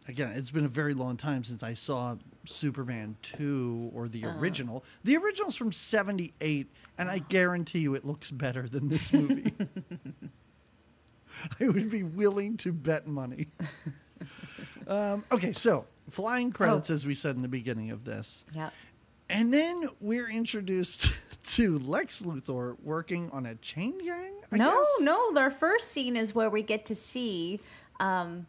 again, 0.08 0.32
it's 0.36 0.50
been 0.52 0.66
a 0.66 0.70
very 0.70 0.94
long 0.96 1.18
time 1.18 1.44
since 1.44 1.62
I 1.64 1.74
saw 1.76 2.16
Superman 2.46 3.16
2 3.22 3.92
or 3.94 4.08
the 4.08 4.26
Uh-huh. 4.26 4.40
original. 4.40 4.84
The 5.04 5.18
original's 5.18 5.56
from 5.56 5.72
78 5.72 6.68
and 6.98 7.10
I 7.10 7.20
guarantee 7.20 7.80
you 7.80 7.94
it 7.94 8.06
looks 8.06 8.32
better 8.32 8.68
than 8.68 8.90
this 8.90 9.14
movie. 9.14 9.54
I 11.60 11.68
would 11.68 11.90
be 11.92 12.04
willing 12.04 12.58
to 12.58 12.74
bet 12.74 13.06
money. 13.08 13.48
um, 14.88 15.24
okay, 15.32 15.54
so 15.54 15.86
flying 16.10 16.52
credits, 16.52 16.90
Oh. 16.90 16.94
as 16.96 17.06
we 17.06 17.14
said 17.16 17.36
in 17.36 17.42
the 17.44 17.48
beginning 17.48 17.92
of 17.92 18.04
this. 18.06 18.46
yeah. 18.54 18.72
And 19.30 19.54
then 19.54 19.88
we're 20.02 20.28
introduced 20.30 21.16
to 21.44 21.80
Lex 21.80 22.22
Luthor 22.24 22.76
working 22.84 23.30
on 23.32 23.46
a 23.46 23.56
chain 23.56 23.98
gang. 24.04 24.34
I 24.52 24.58
no, 24.58 24.72
guess? 24.72 24.88
no. 25.06 25.34
Their 25.34 25.52
first 25.52 25.90
scene 25.92 26.16
is 26.16 26.34
where 26.36 26.50
we 26.50 26.64
get 26.64 26.86
to 26.86 26.96
see. 26.96 27.60
Um, 28.00 28.48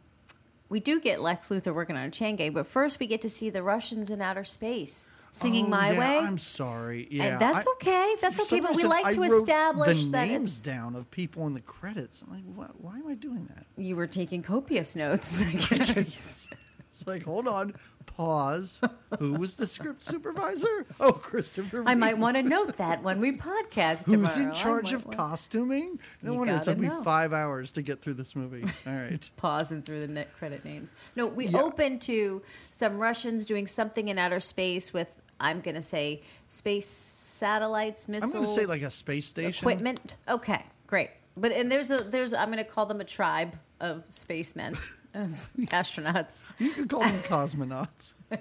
we 0.69 0.81
do 0.81 1.01
get 1.01 1.21
Lex 1.21 1.49
Luthor 1.49 1.75
working 1.75 1.97
on 1.97 2.05
a 2.05 2.11
chain 2.11 2.37
gang, 2.37 2.53
but 2.53 2.67
first 2.67 3.01
we 3.01 3.07
get 3.07 3.21
to 3.23 3.29
see 3.31 3.51
the 3.51 3.63
Russians 3.63 4.11
in 4.11 4.21
outer 4.23 4.45
space 4.45 5.11
singing 5.33 5.67
Oh, 5.67 5.69
"My 5.71 5.93
yeah, 5.93 5.99
Way." 5.99 6.19
I'm 6.19 6.39
sorry. 6.39 7.07
Yeah, 7.11 7.25
and 7.25 7.41
that's 7.41 7.67
I- 7.67 7.71
okay. 7.73 8.15
That's 8.21 8.41
okay. 8.53 8.61
But 8.61 8.77
we 8.77 8.85
like 8.85 9.05
I 9.07 9.13
to 9.13 9.23
establish 9.25 10.05
the 10.05 10.11
that 10.11 10.29
names 10.29 10.59
down 10.59 10.95
of 10.97 11.11
people 11.11 11.47
in 11.47 11.55
the 11.55 11.61
credits. 11.61 12.23
I'm 12.23 12.33
like, 12.33 12.73
why 12.79 12.97
am 12.99 13.07
I 13.09 13.15
doing 13.15 13.45
that? 13.47 13.67
you 13.77 13.97
were 13.97 14.07
taking 14.07 14.43
copious 14.43 14.95
notes. 14.97 15.43
It's 17.01 17.07
like, 17.09 17.23
hold 17.23 17.49
on, 17.49 17.75
pause. 18.05 18.83
Who 19.19 19.33
was 19.33 19.57
the 19.57 19.67
script 19.67 20.05
supervisor? 20.05 20.85
Oh, 21.01 21.13
Christopher. 21.13 21.83
I 21.87 21.95
might 21.95 22.19
want 22.19 22.37
to 22.37 22.43
note 22.43 22.77
that 22.77 23.03
when 23.03 23.21
we 23.21 23.33
podcast 23.33 24.05
tomorrow. 24.05 24.27
Who's 24.27 24.37
in 24.37 24.53
charge 24.53 24.93
of 24.93 25.07
want- 25.07 25.17
costuming? 25.17 25.99
No 26.23 26.33
You 26.33 26.39
wonder 26.41 26.57
it 26.57 26.63
took 26.63 26.77
me 26.77 26.91
five 27.03 27.33
hours 27.33 27.73
to 27.73 27.83
get 27.83 28.03
through 28.03 28.15
this 28.15 28.37
movie. 28.37 28.65
All 28.87 28.95
right. 28.95 29.31
pausing 29.39 29.81
through 29.81 30.01
the 30.01 30.09
net 30.09 30.29
credit 30.37 30.63
names. 30.63 30.95
No, 31.17 31.27
we 31.27 31.47
Yeah. 31.47 31.63
open 31.63 31.99
to 32.01 32.43
some 32.71 32.99
Russians 32.99 33.47
doing 33.47 33.67
something 33.67 34.09
in 34.09 34.19
outer 34.19 34.41
space 34.41 34.93
with 34.93 35.11
I'm 35.41 35.63
going 35.63 35.77
to 35.77 35.81
say 35.83 36.21
space 36.47 36.87
satellites, 36.87 38.09
missiles. 38.09 38.35
I'm 38.35 38.43
going 38.43 38.55
to 38.55 38.61
say 38.61 38.67
like 38.67 38.83
a 38.83 38.91
space 38.91 39.27
station. 39.27 39.67
equipment. 39.67 40.19
Okay, 40.29 40.63
great. 40.87 41.09
But 41.35 41.53
and 41.53 41.73
there's 41.73 41.91
a 41.91 41.99
there's 42.05 42.35
I'm 42.35 42.49
going 42.53 42.59
to 42.59 42.71
call 42.71 42.85
them 42.85 43.01
a 43.01 43.05
tribe 43.05 43.57
of 43.81 44.05
spacemen, 44.11 44.77
astronauts, 45.15 46.45
You 46.59 46.71
could 46.73 46.89
call 46.89 47.01
them 47.01 47.11
cosmonauts. 47.23 48.15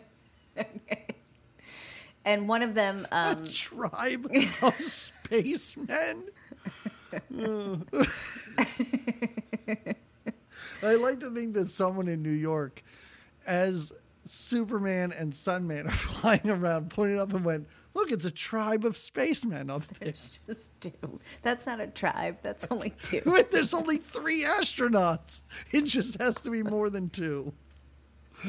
and 2.26 2.48
one 2.48 2.62
of 2.62 2.76
them. 2.76 3.08
A 3.12 3.30
Um, 3.30 3.48
tribe 3.48 4.26
of 4.64 4.74
spacemen. 4.76 6.26
I 10.82 10.96
like 10.96 11.20
to 11.22 11.32
think 11.34 11.56
that 11.56 11.70
someone 11.70 12.08
in 12.08 12.22
New 12.24 12.30
York, 12.32 12.84
as 13.46 13.92
Superman 14.26 15.12
and 15.12 15.34
Sunman 15.34 15.88
are 15.88 15.92
flying 15.92 16.50
around, 16.50 16.90
pointed 16.90 17.18
up 17.18 17.34
and 17.34 17.44
went, 17.44 17.68
"Look, 17.94 18.12
it's 18.12 18.26
a 18.26 18.32
tribe 18.32 18.86
of 18.86 18.98
spacemen 18.98 19.70
up 19.70 19.86
there." 19.88 20.08
there's 20.08 20.40
just 20.48 20.82
two. 20.82 21.20
That's 21.42 21.66
not 21.66 21.80
a 21.80 21.88
tribe. 21.88 22.40
That's 22.42 22.68
only 22.72 22.90
two. 23.02 23.22
Wait, 23.26 23.52
There's 23.52 23.74
only 23.74 23.98
three 23.98 24.44
astronauts. 24.44 25.44
It 25.72 25.84
just 25.86 26.22
has 26.22 26.42
to 26.42 26.50
be 26.50 26.64
more 26.64 26.90
than 26.90 27.10
two. 27.10 27.54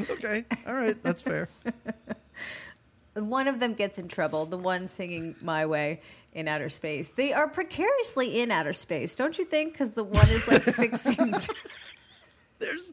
Okay, 0.08 0.44
all 0.66 0.74
right, 0.74 1.02
that's 1.02 1.22
fair. 1.22 1.48
one 3.14 3.48
of 3.48 3.58
them 3.58 3.74
gets 3.74 3.98
in 3.98 4.06
trouble. 4.08 4.46
The 4.46 4.58
one 4.58 4.86
singing 4.86 5.34
"My 5.42 5.66
Way" 5.66 6.00
in 6.32 6.46
outer 6.46 6.68
space. 6.68 7.10
They 7.10 7.32
are 7.32 7.48
precariously 7.48 8.40
in 8.40 8.50
outer 8.52 8.72
space, 8.72 9.14
don't 9.14 9.36
you 9.36 9.44
think? 9.44 9.72
Because 9.72 9.90
the 9.90 10.04
one 10.04 10.24
is 10.26 10.46
like 10.46 10.62
fixing. 10.62 11.34
There's 12.60 12.92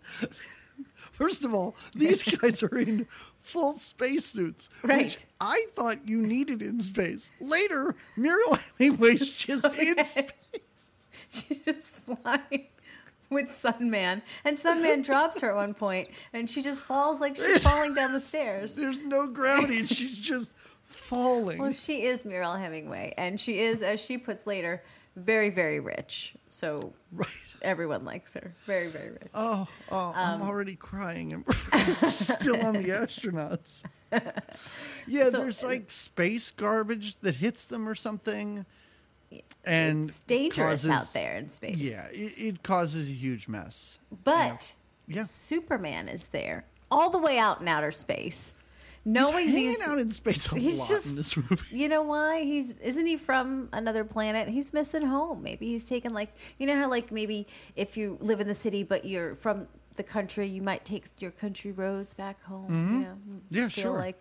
first 1.11 1.43
of 1.43 1.53
all, 1.53 1.75
these 1.93 2.23
guys 2.23 2.63
are 2.63 2.77
in 2.77 3.05
full 3.47 3.73
spacesuits, 3.73 4.69
which 4.83 5.25
I 5.39 5.65
thought 5.71 6.07
you 6.07 6.17
needed 6.17 6.61
in 6.61 6.81
space. 6.81 7.31
Later, 7.39 7.95
Muriel 8.17 8.59
Hemingway's 8.77 9.29
just 9.37 9.77
in 9.79 10.03
space. 10.03 11.07
She's 11.29 11.59
just 11.61 11.89
flying 11.89 12.67
with 13.29 13.47
Sunman, 13.47 14.21
and 14.45 14.57
Sunman 14.57 15.03
drops 15.03 15.41
her 15.41 15.49
at 15.51 15.55
one 15.55 15.73
point, 15.73 16.09
and 16.33 16.49
she 16.49 16.61
just 16.61 16.83
falls 16.83 17.19
like 17.21 17.35
she's 17.35 17.63
falling 17.63 17.93
down 17.93 18.13
the 18.13 18.19
stairs. 18.19 18.75
There's 18.77 19.01
no 19.01 19.27
gravity, 19.27 19.79
and 19.79 19.89
she's 19.89 20.17
just 20.21 20.53
falling. 20.83 21.59
Well, 21.59 21.71
she 21.71 22.03
is 22.03 22.25
Muriel 22.25 22.55
Hemingway, 22.55 23.13
and 23.17 23.39
she 23.39 23.59
is, 23.59 23.81
as 23.81 24.01
she 24.01 24.17
puts 24.17 24.45
later, 24.47 24.83
very, 25.17 25.49
very 25.49 25.79
rich. 25.79 26.33
So 26.47 26.93
right. 27.11 27.27
everyone 27.61 28.05
likes 28.05 28.33
her. 28.35 28.53
Very, 28.65 28.87
very 28.87 29.09
rich. 29.11 29.27
Oh, 29.33 29.67
oh 29.91 30.13
I'm 30.15 30.41
Um, 30.41 30.47
already 30.47 30.75
crying. 30.75 31.33
I'm 31.33 31.43
still 32.09 32.65
on 32.65 32.73
the 32.75 32.89
astronauts. 32.89 33.83
Yeah, 35.09 35.29
So- 35.29 35.39
there's 35.41 35.63
like 35.63 35.89
space 35.91 36.51
garbage 36.51 37.17
that 37.17 37.35
hits 37.35 37.65
them 37.65 37.87
or 37.89 37.95
something. 37.95 38.65
And 39.65 40.07
it's 40.09 40.19
dangerous 40.21 40.83
causes- 40.85 40.91
out 40.91 41.13
there 41.13 41.35
in 41.35 41.49
space. 41.49 41.77
Yeah, 41.77 42.07
it, 42.11 42.33
it 42.37 42.63
causes 42.63 43.09
a 43.09 43.11
huge 43.11 43.47
mess. 43.49 43.99
But 44.23 44.73
Yeah. 45.07 45.23
Superman 45.23 46.07
is 46.07 46.27
there 46.27 46.63
all 46.89 47.09
the 47.09 47.17
way 47.19 47.37
out 47.37 47.59
in 47.61 47.67
outer 47.67 47.91
space, 47.91 48.53
knowing 49.07 49.45
He's 49.47 49.53
hanging 49.55 49.69
these. 49.69 49.87
out 49.87 49.99
in 49.99 50.11
space 50.11 50.51
a 50.51 50.59
he's 50.59 50.79
lot 50.79 50.89
just- 50.89 51.09
in 51.11 51.15
this 51.15 51.35
movie. 51.37 51.65
you 51.75 51.87
know 51.89 52.03
why 52.03 52.43
he's 52.43 52.71
isn't 52.71 53.05
he 53.05 53.17
from 53.17 53.69
another 53.73 54.03
planet? 54.03 54.47
He's 54.47 54.73
missing 54.73 55.03
home. 55.05 55.41
Maybe 55.41 55.67
he's 55.67 55.83
taken 55.83 56.13
like 56.13 56.33
you 56.59 56.67
know 56.67 56.75
how 56.75 56.89
like 56.89 57.11
maybe 57.11 57.47
if 57.75 57.97
you 57.97 58.17
live 58.21 58.39
in 58.41 58.47
the 58.47 58.53
city 58.55 58.83
but 58.83 59.05
you're 59.05 59.35
from 59.35 59.67
the 59.95 60.03
country, 60.03 60.47
you 60.47 60.61
might 60.61 60.85
take 60.85 61.05
your 61.19 61.31
country 61.31 61.71
roads 61.71 62.13
back 62.13 62.43
home. 62.43 62.67
You 62.69 62.99
know, 62.99 63.13
Mm-hmm. 63.15 63.37
Yeah, 63.49 63.67
feel 63.69 63.83
sure. 63.83 63.97
Like 63.97 64.19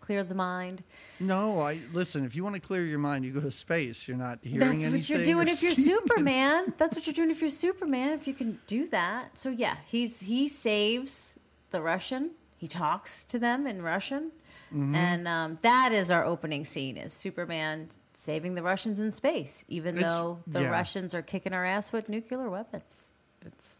clear 0.00 0.22
the 0.22 0.36
mind. 0.36 0.84
No, 1.18 1.58
I 1.60 1.80
listen. 1.92 2.24
If 2.24 2.36
you 2.36 2.44
want 2.44 2.54
to 2.54 2.60
clear 2.60 2.84
your 2.84 3.00
mind, 3.00 3.24
you 3.24 3.32
go 3.32 3.40
to 3.40 3.50
space. 3.50 4.06
You're 4.06 4.16
not 4.16 4.38
hearing 4.42 4.60
That's 4.78 4.86
what 4.88 5.08
you're 5.08 5.24
doing 5.24 5.48
if 5.48 5.62
you're 5.62 5.74
Superman. 5.74 6.74
That's 6.76 6.94
what 6.94 7.06
you're 7.08 7.14
doing 7.14 7.30
if 7.32 7.40
you're 7.40 7.50
Superman. 7.50 8.12
If 8.12 8.28
you 8.28 8.34
can 8.34 8.60
do 8.68 8.86
that. 8.88 9.36
So 9.36 9.48
yeah, 9.50 9.78
he's 9.86 10.20
he 10.20 10.46
saves 10.46 11.38
the 11.70 11.80
Russian. 11.80 12.30
He 12.56 12.66
talks 12.66 13.24
to 13.24 13.38
them 13.38 13.66
in 13.66 13.82
Russian, 13.82 14.32
Mm-hmm. 14.74 14.94
and 14.96 15.28
um, 15.28 15.58
that 15.62 15.92
is 15.92 16.10
our 16.10 16.24
opening 16.24 16.64
scene: 16.64 16.96
is 16.96 17.12
Superman 17.12 17.88
saving 18.14 18.56
the 18.56 18.62
Russians 18.64 19.00
in 19.00 19.12
space, 19.12 19.64
even 19.68 19.96
It's- 19.96 20.12
though 20.12 20.40
the 20.46 20.62
yeah. 20.62 20.70
Russians 20.70 21.14
are 21.14 21.22
kicking 21.22 21.52
our 21.52 21.64
ass 21.64 21.92
with 21.92 22.08
nuclear 22.08 22.50
weapons. 22.50 23.06
It's 23.44 23.76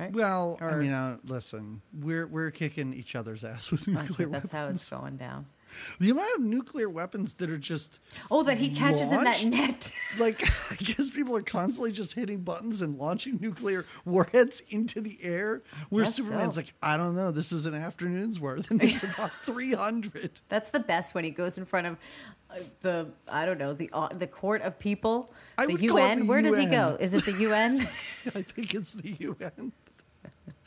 right. 0.00 0.12
Well, 0.12 0.58
I 0.60 0.74
mean, 0.78 0.90
uh, 0.90 1.18
listen, 1.24 1.80
we're 1.96 2.26
we're 2.26 2.50
kicking 2.50 2.92
each 2.92 3.14
other's 3.14 3.44
ass 3.44 3.70
with 3.70 3.86
nuclear 3.86 4.28
that's 4.28 4.50
how 4.50 4.66
it's 4.66 4.88
going 4.90 5.16
down. 5.16 5.46
The 6.00 6.10
amount 6.10 6.34
of 6.36 6.40
nuclear 6.42 6.88
weapons 6.88 7.36
that 7.36 7.50
are 7.50 7.58
just 7.58 8.00
Oh, 8.30 8.42
that 8.44 8.58
he 8.58 8.68
catches 8.68 9.12
in 9.12 9.24
that 9.24 9.44
net. 9.44 9.92
like, 10.18 10.42
I 10.70 10.76
guess 10.76 11.10
people 11.10 11.36
are 11.36 11.42
constantly 11.42 11.92
just 11.92 12.14
hitting 12.14 12.40
buttons 12.40 12.82
and 12.82 12.98
launching 12.98 13.38
nuclear 13.40 13.84
warheads 14.04 14.62
into 14.70 15.00
the 15.00 15.18
air. 15.22 15.62
Where 15.88 16.04
Superman's 16.04 16.54
so. 16.54 16.60
like, 16.60 16.74
I 16.82 16.96
don't 16.96 17.16
know, 17.16 17.30
this 17.30 17.52
is 17.52 17.66
an 17.66 17.74
afternoon's 17.74 18.40
worth, 18.40 18.70
and 18.70 18.80
there's 18.80 19.02
about 19.14 19.30
three 19.30 19.74
hundred. 19.74 20.40
That's 20.48 20.70
the 20.70 20.80
best 20.80 21.14
when 21.14 21.24
he 21.24 21.30
goes 21.30 21.58
in 21.58 21.64
front 21.64 21.86
of 21.86 21.96
uh, 22.50 22.54
the 22.82 23.08
I 23.28 23.44
don't 23.44 23.58
know 23.58 23.74
the 23.74 23.90
uh, 23.92 24.08
the 24.08 24.26
court 24.26 24.62
of 24.62 24.78
people, 24.78 25.32
I 25.58 25.66
the 25.66 25.80
UN. 25.80 26.20
the 26.20 26.26
Where 26.26 26.42
does 26.42 26.58
he 26.58 26.66
go? 26.66 26.96
Is 26.98 27.14
it 27.14 27.24
the 27.24 27.42
UN? 27.42 27.80
I 27.80 28.42
think 28.42 28.74
it's 28.74 28.94
the 28.94 29.16
UN, 29.18 29.72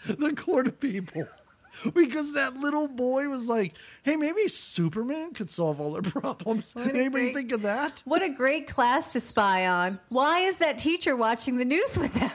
the 0.05 0.33
court 0.35 0.67
of 0.67 0.79
people. 0.79 1.27
Because 1.93 2.33
that 2.33 2.53
little 2.55 2.87
boy 2.87 3.27
was 3.29 3.47
like, 3.49 3.73
"Hey, 4.03 4.15
maybe 4.15 4.47
Superman 4.47 5.33
could 5.33 5.49
solve 5.49 5.79
all 5.81 5.91
their 5.93 6.01
problems." 6.21 6.73
What 6.75 6.87
Anybody 6.95 7.25
great- 7.25 7.35
think 7.35 7.51
of 7.51 7.61
that? 7.63 8.01
what 8.05 8.21
a 8.21 8.29
great 8.29 8.67
class 8.67 9.09
to 9.13 9.19
spy 9.19 9.67
on. 9.67 9.99
Why 10.09 10.39
is 10.39 10.57
that 10.57 10.77
teacher 10.77 11.15
watching 11.15 11.57
the 11.57 11.65
news 11.65 11.97
with 11.97 12.13
them? 12.13 12.31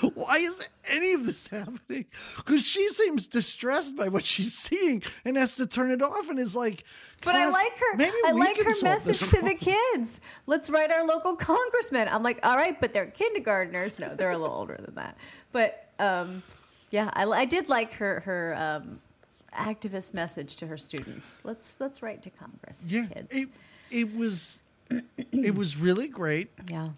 Why 0.14 0.36
is 0.36 0.62
any 0.88 1.12
of 1.12 1.26
this 1.26 1.48
happening? 1.48 2.06
Because 2.36 2.64
she 2.68 2.86
seems 2.90 3.26
distressed 3.26 3.96
by 3.96 4.06
what 4.08 4.22
she's 4.24 4.54
seeing 4.56 5.02
and 5.24 5.36
has 5.36 5.56
to 5.56 5.66
turn 5.66 5.90
it 5.90 6.00
off 6.02 6.30
and 6.30 6.38
is 6.38 6.54
like, 6.54 6.84
But 7.24 7.34
I 7.34 7.48
like 7.50 7.76
her. 7.76 7.96
Maybe 7.96 8.12
I 8.24 8.32
we 8.32 8.38
like 8.40 8.56
her 8.58 8.70
message 8.84 9.18
to 9.30 9.42
the 9.42 9.54
kids. 9.54 10.20
Let's 10.46 10.70
write 10.70 10.92
our 10.92 11.04
local 11.04 11.34
congressman. 11.34 12.06
I'm 12.08 12.22
like, 12.22 12.38
all 12.46 12.54
right, 12.56 12.80
but 12.80 12.92
they're 12.92 13.06
kindergartners. 13.06 13.98
No, 13.98 14.14
they're 14.14 14.30
a 14.30 14.38
little 14.38 14.54
older 14.54 14.78
than 14.80 14.94
that. 14.94 15.16
But 15.50 15.88
um, 15.98 16.44
yeah, 16.90 17.10
I, 17.14 17.24
I 17.24 17.44
did 17.44 17.68
like 17.68 17.92
her 17.94 18.20
her 18.20 18.54
um, 18.56 19.00
activist 19.54 20.14
message 20.14 20.56
to 20.56 20.66
her 20.66 20.76
students. 20.76 21.38
Let's 21.44 21.78
let's 21.80 22.02
write 22.02 22.22
to 22.22 22.30
Congress, 22.30 22.84
Yeah, 22.88 23.06
kids. 23.06 23.28
it 23.30 23.48
it 23.90 24.16
was 24.16 24.62
it 25.32 25.54
was 25.54 25.76
really 25.76 26.08
great. 26.08 26.50
yeah. 26.70 26.90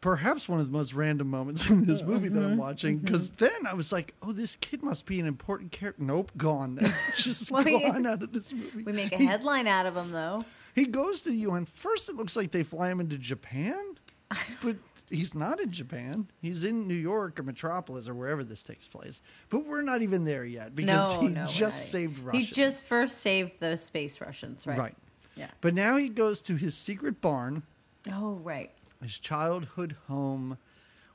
perhaps 0.00 0.48
one 0.48 0.60
of 0.60 0.66
the 0.66 0.72
most 0.72 0.94
random 0.94 1.28
moments 1.28 1.68
in 1.68 1.84
this 1.84 2.02
movie 2.02 2.28
that 2.28 2.42
I'm 2.42 2.50
Mm-hmm. 2.50 2.58
watching. 2.58 2.98
Because 2.98 3.30
then 3.32 3.66
I 3.66 3.74
was 3.74 3.90
like, 3.92 4.14
oh, 4.22 4.32
this 4.32 4.56
kid 4.56 4.82
must 4.82 5.06
be 5.06 5.18
an 5.20 5.26
important 5.26 5.72
character. 5.72 6.02
Nope, 6.02 6.30
gone. 6.36 6.76
Then. 6.76 6.90
Just 7.16 7.50
Well, 7.50 7.62
he 7.64 7.80
gone 7.80 8.06
out 8.06 8.22
of 8.22 8.32
this 8.32 8.52
movie. 8.52 8.84
We 8.84 8.92
make 8.92 9.12
a 9.12 9.16
He- 9.18 9.26
headline 9.26 9.66
out 9.66 9.86
of 9.86 9.96
him, 9.96 10.12
though. 10.12 10.44
He 10.74 10.86
goes 10.86 11.22
to 11.22 11.30
the 11.30 11.36
UN. 11.38 11.64
First, 11.66 12.08
it 12.08 12.14
looks 12.14 12.36
like 12.36 12.52
they 12.52 12.62
fly 12.62 12.90
him 12.90 13.00
into 13.00 13.18
Japan, 13.18 13.96
but 14.62 14.76
he's 15.10 15.34
not 15.34 15.60
in 15.60 15.70
Japan. 15.70 16.28
He's 16.40 16.64
in 16.64 16.86
New 16.86 16.94
York 16.94 17.38
or 17.38 17.42
Metropolis 17.42 18.08
or 18.08 18.14
wherever 18.14 18.44
this 18.44 18.62
takes 18.62 18.88
place. 18.88 19.22
But 19.48 19.66
we're 19.66 19.82
not 19.82 20.02
even 20.02 20.24
there 20.24 20.44
yet 20.44 20.74
because 20.76 21.14
No, 21.14 21.20
he 21.20 21.28
no, 21.28 21.46
just 21.46 21.90
saved 21.90 22.18
Russia. 22.20 22.38
He 22.38 22.46
just 22.46 22.84
first 22.84 23.18
saved 23.18 23.60
those 23.60 23.82
space 23.82 24.20
Russians, 24.20 24.66
right? 24.66 24.78
right. 24.78 24.94
Yeah. 25.36 25.48
But 25.60 25.74
now 25.74 25.96
he 25.96 26.08
goes 26.08 26.40
to 26.42 26.56
his 26.56 26.76
secret 26.76 27.20
barn, 27.20 27.62
Oh, 28.12 28.34
right. 28.42 28.70
his 29.02 29.18
childhood 29.18 29.96
home, 30.08 30.58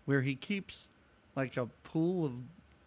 where 0.05 0.21
he 0.21 0.35
keeps 0.35 0.89
like 1.35 1.57
a 1.57 1.65
pool 1.83 2.25
of 2.25 2.33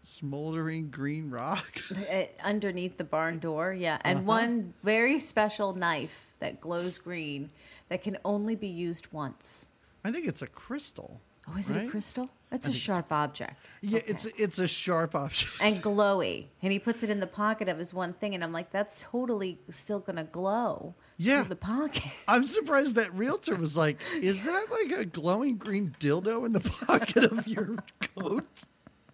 smoldering 0.03 0.89
green 0.91 1.31
rock. 1.31 1.81
Uh, 2.13 2.25
underneath 2.45 2.97
the 2.97 3.05
barn 3.05 3.39
door, 3.39 3.73
yeah, 3.73 3.99
and 4.05 4.19
Uh-huh. 4.19 4.27
one 4.27 4.75
very 4.83 5.19
special 5.19 5.73
knife 5.75 6.31
that 6.39 6.61
glows 6.61 6.99
green 6.99 7.51
that 7.89 8.03
can 8.03 8.17
only 8.25 8.55
be 8.55 8.69
used 8.69 9.07
once. 9.13 9.69
I 10.07 10.13
think 10.13 10.27
it's 10.27 10.43
a 10.43 10.47
crystal. 10.47 11.21
Oh, 11.49 11.57
is 11.57 11.71
it 11.71 11.85
a 11.85 11.89
crystal? 11.89 12.29
That's 12.51 12.67
I 12.67 12.71
a 12.71 12.73
think 12.73 12.77
it's- 12.77 12.83
sharp 12.83 13.13
object. 13.13 13.69
Yeah, 13.81 13.99
Okay. 13.99 14.07
it's 14.11 14.25
it's 14.25 14.59
a 14.59 14.67
sharp 14.69 15.15
object. 15.15 15.53
and 15.61 15.77
glowy, 15.83 16.49
and 16.63 16.73
he 16.73 16.79
puts 16.79 17.03
it 17.03 17.11
in 17.11 17.21
the 17.21 17.27
pocket 17.27 17.69
of 17.69 17.79
his 17.79 17.95
one 17.95 18.13
thing, 18.15 18.35
and 18.35 18.43
I'm 18.43 18.53
like, 18.53 18.71
that's 18.71 19.03
totally 19.03 19.59
still 19.71 20.01
gonna 20.01 20.25
glow. 20.25 20.95
Yeah. 21.19 21.41
through 21.41 21.49
the 21.51 21.57
pocket. 21.57 22.03
I'm 22.29 22.45
surprised 22.47 22.97
that 22.97 23.13
realtor 23.15 23.57
was 23.57 23.77
like, 23.77 24.01
"Is 24.21 24.45
that 24.45 24.67
like 24.71 24.99
a 24.99 25.05
glowing 25.05 25.57
green 25.57 25.95
dildo 26.01 26.45
in 26.47 26.53
the 26.53 26.61
pocket 26.61 27.25
of 27.25 27.47
your 27.47 27.77
coat, 28.01 28.65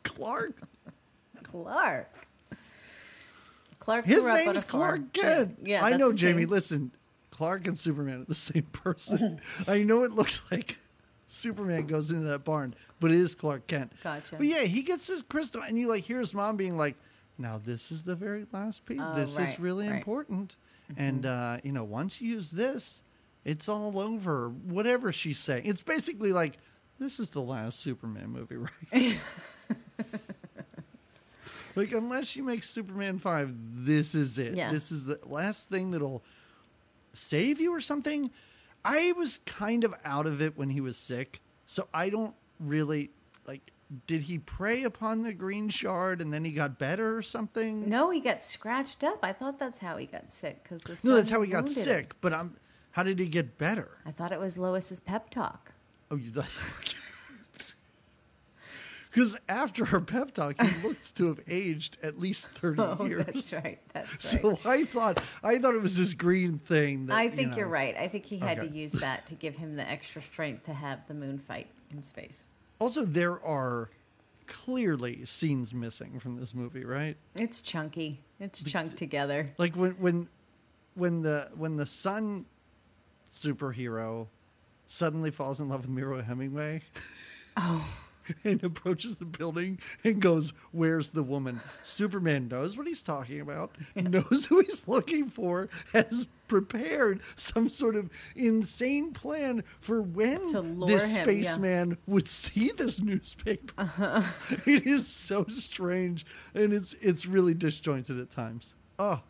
Clark?" 0.02 0.58
Clark. 1.42 2.08
Clark. 3.78 4.04
His 4.04 4.20
grew 4.20 4.30
up 4.32 4.38
on 4.38 4.44
name's. 4.46 4.64
Clark 4.64 5.12
Kent. 5.12 5.58
Yeah, 5.62 5.78
yeah 5.80 5.84
I 5.84 5.96
know, 5.96 6.12
Jamie. 6.12 6.46
Listen, 6.46 6.92
Clark 7.30 7.66
and 7.66 7.78
Superman 7.78 8.22
are 8.22 8.24
the 8.24 8.34
same 8.34 8.62
person. 8.72 9.40
I 9.68 9.82
know 9.82 10.02
it 10.02 10.12
looks 10.12 10.40
like 10.50 10.78
Superman 11.32 11.86
goes 11.86 12.10
into 12.10 12.24
that 12.24 12.44
barn, 12.44 12.74
but 13.00 13.10
it 13.10 13.16
is 13.16 13.34
Clark 13.34 13.66
Kent. 13.66 13.92
Gotcha. 14.02 14.36
But 14.36 14.46
yeah, 14.46 14.62
he 14.62 14.82
gets 14.82 15.06
his 15.06 15.22
crystal, 15.22 15.62
and 15.62 15.78
you 15.78 15.88
like 15.88 16.04
hear 16.04 16.18
his 16.18 16.34
mom 16.34 16.56
being 16.56 16.76
like, 16.76 16.94
"Now 17.38 17.58
this 17.64 17.90
is 17.90 18.02
the 18.02 18.14
very 18.14 18.46
last 18.52 18.84
piece. 18.84 19.00
Oh, 19.00 19.14
this 19.14 19.38
is 19.38 19.58
really 19.58 19.88
right. 19.88 19.96
important." 19.96 20.56
And 20.96 21.24
uh, 21.24 21.56
you 21.64 21.72
know, 21.72 21.84
once 21.84 22.20
you 22.20 22.34
use 22.34 22.50
this, 22.50 23.02
it's 23.46 23.66
all 23.66 23.98
over. 23.98 24.50
Whatever 24.50 25.10
she's 25.10 25.38
saying, 25.38 25.64
it's 25.64 25.80
basically 25.80 26.34
like 26.34 26.58
this 26.98 27.18
is 27.18 27.30
the 27.30 27.40
last 27.40 27.80
Superman 27.80 28.28
movie, 28.28 28.56
right? 28.92 29.20
like 31.76 31.92
unless 31.92 32.26
she 32.26 32.42
makes 32.42 32.68
Superman 32.68 33.18
five, 33.18 33.54
this 33.74 34.14
is 34.14 34.38
it. 34.38 34.54
Yeah. 34.54 34.70
This 34.70 34.92
is 34.92 35.06
the 35.06 35.18
last 35.24 35.70
thing 35.70 35.92
that'll 35.92 36.22
save 37.14 37.58
you 37.58 37.74
or 37.74 37.80
something. 37.80 38.30
I 38.84 39.12
was 39.12 39.40
kind 39.46 39.84
of 39.84 39.94
out 40.04 40.26
of 40.26 40.42
it 40.42 40.56
when 40.56 40.70
he 40.70 40.80
was 40.80 40.96
sick, 40.96 41.40
so 41.66 41.88
I 41.94 42.08
don't 42.10 42.34
really 42.58 43.10
like. 43.46 43.72
Did 44.06 44.22
he 44.22 44.38
prey 44.38 44.84
upon 44.84 45.22
the 45.22 45.32
green 45.34 45.68
shard 45.68 46.22
and 46.22 46.32
then 46.32 46.44
he 46.44 46.52
got 46.52 46.78
better 46.78 47.14
or 47.16 47.20
something? 47.22 47.88
No, 47.88 48.10
he 48.10 48.20
got 48.20 48.40
scratched 48.40 49.04
up. 49.04 49.18
I 49.22 49.32
thought 49.34 49.58
that's 49.58 49.78
how 49.80 49.98
he 49.98 50.06
got 50.06 50.30
sick 50.30 50.62
because 50.62 50.82
the 50.82 50.98
No, 51.06 51.16
that's 51.16 51.28
how 51.30 51.42
he 51.42 51.48
got 51.50 51.64
wounded 51.64 51.76
him. 51.76 51.84
sick. 51.84 52.14
But 52.20 52.32
I'm. 52.32 52.56
How 52.92 53.02
did 53.02 53.18
he 53.18 53.26
get 53.26 53.56
better? 53.58 53.98
I 54.04 54.10
thought 54.10 54.32
it 54.32 54.40
was 54.40 54.58
Lois's 54.58 55.00
pep 55.00 55.30
talk. 55.30 55.72
Oh, 56.10 56.16
you 56.16 56.30
thought. 56.30 56.94
Because 59.12 59.36
after 59.48 59.84
her 59.86 60.00
pep 60.00 60.32
talk, 60.32 60.60
he 60.60 60.86
looks 60.88 61.12
to 61.12 61.26
have 61.26 61.40
aged 61.46 61.98
at 62.02 62.18
least 62.18 62.46
thirty 62.48 62.80
Oh, 62.80 63.04
years. 63.04 63.26
that's 63.26 63.52
right. 63.64 63.78
That's 63.92 64.34
right. 64.34 64.42
So 64.42 64.58
I 64.64 64.84
thought 64.84 65.22
I 65.42 65.58
thought 65.58 65.74
it 65.74 65.82
was 65.82 65.98
this 65.98 66.14
green 66.14 66.58
thing. 66.58 67.06
That, 67.06 67.16
I 67.16 67.22
you 67.24 67.30
think 67.30 67.50
know- 67.50 67.56
you're 67.58 67.68
right. 67.68 67.96
I 67.96 68.08
think 68.08 68.24
he 68.24 68.38
had 68.38 68.58
Okay. 68.58 68.68
to 68.68 68.74
use 68.74 68.92
that 68.92 69.26
to 69.26 69.34
give 69.34 69.56
him 69.56 69.76
the 69.76 69.86
extra 69.88 70.22
strength 70.22 70.64
to 70.64 70.72
have 70.72 71.06
the 71.08 71.14
moon 71.14 71.38
fight 71.38 71.66
in 71.90 72.02
space. 72.02 72.46
Also, 72.78 73.04
there 73.04 73.38
are 73.44 73.90
clearly 74.46 75.24
scenes 75.24 75.72
missing 75.74 76.18
from 76.18 76.36
this 76.40 76.54
movie, 76.54 76.84
right? 76.84 77.16
It's 77.34 77.60
chunky. 77.60 78.20
It's 78.40 78.62
chunked 78.62 78.96
together. 78.96 79.52
Like 79.58 79.76
when 79.76 79.92
when 79.92 80.28
when 80.94 81.20
the 81.22 81.48
when 81.54 81.76
the 81.76 81.86
sun 81.86 82.46
superhero 83.30 84.28
suddenly 84.86 85.30
falls 85.30 85.60
in 85.60 85.68
love 85.68 85.82
with 85.82 85.90
Miro 85.90 86.20
Hemingway 86.22 86.82
Oh, 87.56 87.86
and 88.44 88.62
approaches 88.62 89.18
the 89.18 89.24
building 89.24 89.78
and 90.04 90.20
goes, 90.20 90.52
"Where's 90.70 91.10
the 91.10 91.22
woman?" 91.22 91.60
Superman 91.82 92.48
knows 92.48 92.76
what 92.76 92.86
he's 92.86 93.02
talking 93.02 93.40
about, 93.40 93.76
knows 93.94 94.46
who 94.46 94.60
he's 94.60 94.86
looking 94.88 95.28
for, 95.28 95.68
has 95.92 96.26
prepared 96.48 97.20
some 97.36 97.68
sort 97.68 97.96
of 97.96 98.10
insane 98.36 99.12
plan 99.12 99.62
for 99.80 100.02
when 100.02 100.40
this 100.86 101.16
him, 101.16 101.16
yeah. 101.16 101.22
spaceman 101.22 101.98
would 102.06 102.28
see 102.28 102.70
this 102.76 103.00
newspaper. 103.00 103.90
It 104.66 104.86
is 104.86 105.06
so 105.06 105.44
strange, 105.48 106.26
and 106.54 106.72
it's 106.72 106.94
it's 107.00 107.26
really 107.26 107.54
disjointed 107.54 108.18
at 108.18 108.30
times. 108.30 108.76
Oh, 108.98 109.20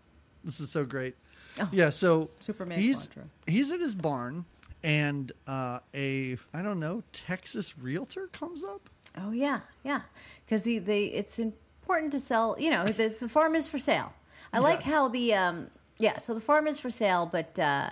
this 0.45 0.61
is 0.61 0.71
so 0.71 0.85
great. 0.85 1.15
Oh. 1.61 1.69
Yeah, 1.71 1.91
so 1.91 2.31
Superman 2.41 2.79
he's 2.79 3.09
he's 3.47 3.71
at 3.71 3.81
his 3.81 3.95
barn, 3.95 4.45
and 4.85 5.33
uh, 5.47 5.81
a 5.95 6.37
I 6.53 6.63
don't 6.63 6.81
know 6.81 7.03
Texas 7.13 7.79
realtor 7.79 8.27
comes 8.29 8.65
up. 8.65 8.89
oh 9.19 9.33
yeah, 9.33 9.61
yeah. 9.85 10.03
Because 10.45 10.63
the, 10.65 10.79
the 10.79 11.07
it's 11.07 11.39
important 11.39 12.13
to 12.13 12.21
sell. 12.21 12.57
You 12.59 12.71
know, 12.71 12.85
the 12.85 13.09
farm 13.29 13.55
is 13.55 13.67
for 13.67 13.79
sale. 13.79 14.13
I 14.53 14.59
like 14.59 14.83
how 14.83 15.09
the 15.09 15.35
um 15.35 15.69
yeah. 15.99 16.19
So 16.19 16.35
the 16.35 16.41
farm 16.41 16.67
is 16.67 16.81
for 16.81 16.91
sale, 16.91 17.27
but 17.31 17.59
uh, 17.59 17.91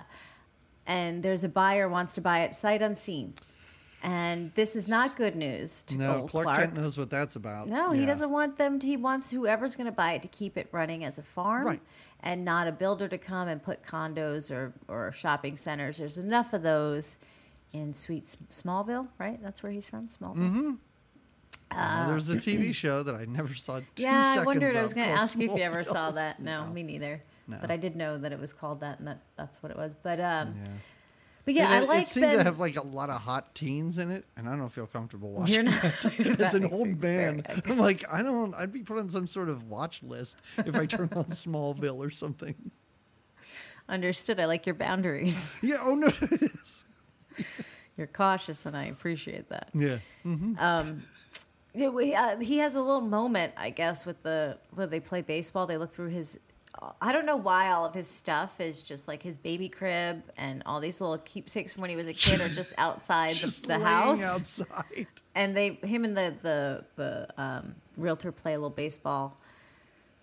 and 0.85 1.23
there's 1.23 1.43
a 1.43 1.49
buyer 1.49 1.87
wants 1.87 2.13
to 2.15 2.21
buy 2.21 2.39
it 2.39 2.55
sight 2.55 2.81
unseen, 2.81 3.33
and 4.03 4.51
this 4.55 4.75
is 4.75 4.87
not 4.87 5.15
good 5.15 5.35
news 5.35 5.83
to 5.83 5.97
No, 5.97 6.17
old 6.21 6.29
Clark, 6.29 6.45
Clark. 6.45 6.59
Kent 6.59 6.75
knows 6.75 6.97
what 6.97 7.09
that's 7.09 7.35
about. 7.35 7.67
No, 7.67 7.91
he 7.91 8.05
doesn't 8.05 8.31
want 8.31 8.57
them 8.57 8.79
to. 8.79 8.87
He 8.87 8.97
wants 8.97 9.31
whoever's 9.31 9.75
going 9.75 9.85
to 9.85 9.91
buy 9.91 10.13
it 10.13 10.21
to 10.23 10.27
keep 10.27 10.57
it 10.57 10.67
running 10.71 11.03
as 11.03 11.17
a 11.17 11.23
farm, 11.23 11.65
Right. 11.65 11.81
and 12.21 12.43
not 12.43 12.67
a 12.67 12.71
builder 12.71 13.07
to 13.07 13.17
come 13.17 13.47
and 13.47 13.61
put 13.61 13.83
condos 13.83 14.49
or 14.51 14.73
or 14.87 15.11
shopping 15.11 15.55
centers. 15.55 15.97
There's 15.97 16.17
enough 16.17 16.53
of 16.53 16.63
those 16.63 17.17
in 17.73 17.93
sweet 17.93 18.23
Smallville, 18.51 19.07
right? 19.17 19.41
That's 19.41 19.63
where 19.63 19.71
he's 19.71 19.87
from, 19.87 20.07
Smallville. 20.07 20.35
Mm-hmm. 20.37 20.71
Uh, 21.73 22.07
there's 22.07 22.29
a 22.29 22.35
TV 22.35 22.73
show 22.75 23.01
that 23.01 23.15
I 23.15 23.23
never 23.23 23.53
saw. 23.53 23.79
Yeah, 23.95 24.35
I 24.39 24.43
wondered. 24.43 24.75
I 24.75 24.81
was 24.81 24.93
going 24.93 25.07
to 25.07 25.13
ask 25.13 25.37
you 25.37 25.49
if 25.49 25.57
you 25.57 25.63
ever 25.63 25.85
saw 25.85 26.11
that. 26.11 26.41
No, 26.41 26.65
me 26.67 26.83
neither. 26.83 27.21
No. 27.47 27.57
But 27.61 27.71
I 27.71 27.77
did 27.77 27.95
know 27.95 28.17
that 28.17 28.33
it 28.33 28.39
was 28.39 28.51
called 28.51 28.81
that, 28.81 28.99
and 28.99 29.07
that 29.07 29.19
that's 29.37 29.63
what 29.63 29.71
it 29.71 29.77
was. 29.77 29.95
But 29.95 30.19
um, 30.19 30.55
Yeah. 30.63 30.71
But 31.45 31.53
yeah, 31.53 31.69
I 31.69 31.79
like 31.79 32.03
it 32.03 32.07
seemed 32.07 32.25
them. 32.27 32.37
to 32.37 32.43
have 32.43 32.59
like 32.59 32.75
a 32.77 32.85
lot 32.85 33.09
of 33.09 33.21
hot 33.21 33.55
teens 33.55 33.97
in 33.97 34.11
it, 34.11 34.25
and 34.37 34.47
I 34.47 34.55
don't 34.55 34.69
feel 34.69 34.87
comfortable 34.87 35.31
watching. 35.31 35.55
You're 35.55 35.63
not. 35.63 35.83
it. 36.19 36.39
As 36.41 36.53
an 36.53 36.65
old 36.65 37.01
man. 37.01 37.43
I'm 37.65 37.77
like, 37.77 38.03
I 38.11 38.21
don't. 38.21 38.53
I'd 38.55 38.71
be 38.71 38.81
put 38.83 38.97
on 38.99 39.09
some 39.09 39.27
sort 39.27 39.49
of 39.49 39.63
watch 39.69 40.03
list 40.03 40.37
if 40.57 40.75
I 40.75 40.85
turn 40.85 41.09
on 41.15 41.25
Smallville 41.25 41.97
or 41.97 42.09
something. 42.09 42.55
Understood. 43.89 44.39
I 44.39 44.45
like 44.45 44.65
your 44.65 44.75
boundaries. 44.75 45.51
Yeah. 45.63 45.77
Oh 45.83 45.95
no. 45.95 46.11
You're 47.97 48.07
cautious, 48.07 48.65
and 48.65 48.75
I 48.75 48.85
appreciate 48.85 49.49
that. 49.49 49.69
yeah. 49.73 49.97
hmm 50.23 50.53
um, 50.59 51.03
yeah, 51.73 51.87
we, 51.87 52.13
uh, 52.13 52.37
he 52.39 52.57
has 52.57 52.75
a 52.75 52.81
little 52.81 52.99
moment, 53.01 53.53
I 53.55 53.69
guess, 53.69 54.05
with 54.05 54.21
the 54.23 54.57
when 54.71 54.89
they 54.89 54.99
play 54.99 55.21
baseball. 55.21 55.67
They 55.67 55.77
look 55.77 55.91
through 55.91 56.09
his. 56.09 56.37
I 57.01 57.11
don't 57.11 57.25
know 57.25 57.35
why 57.35 57.71
all 57.71 57.85
of 57.85 57.93
his 57.93 58.07
stuff 58.07 58.59
is 58.61 58.81
just 58.81 59.07
like 59.07 59.21
his 59.21 59.37
baby 59.37 59.67
crib 59.69 60.23
and 60.37 60.63
all 60.65 60.79
these 60.79 61.01
little 61.01 61.17
keepsakes 61.19 61.73
from 61.73 61.81
when 61.81 61.89
he 61.89 61.95
was 61.95 62.07
a 62.07 62.13
kid 62.13 62.39
are 62.41 62.47
just 62.47 62.73
outside 62.77 63.35
Just 63.35 63.67
the, 63.67 63.77
the 63.77 63.83
house. 63.83 64.23
outside. 64.23 65.07
And 65.35 65.55
they, 65.55 65.79
him 65.83 66.05
and 66.05 66.15
the 66.17 66.33
the 66.41 66.85
the 66.95 67.27
um, 67.37 67.75
realtor 67.97 68.31
play 68.31 68.53
a 68.53 68.57
little 68.57 68.69
baseball. 68.69 69.37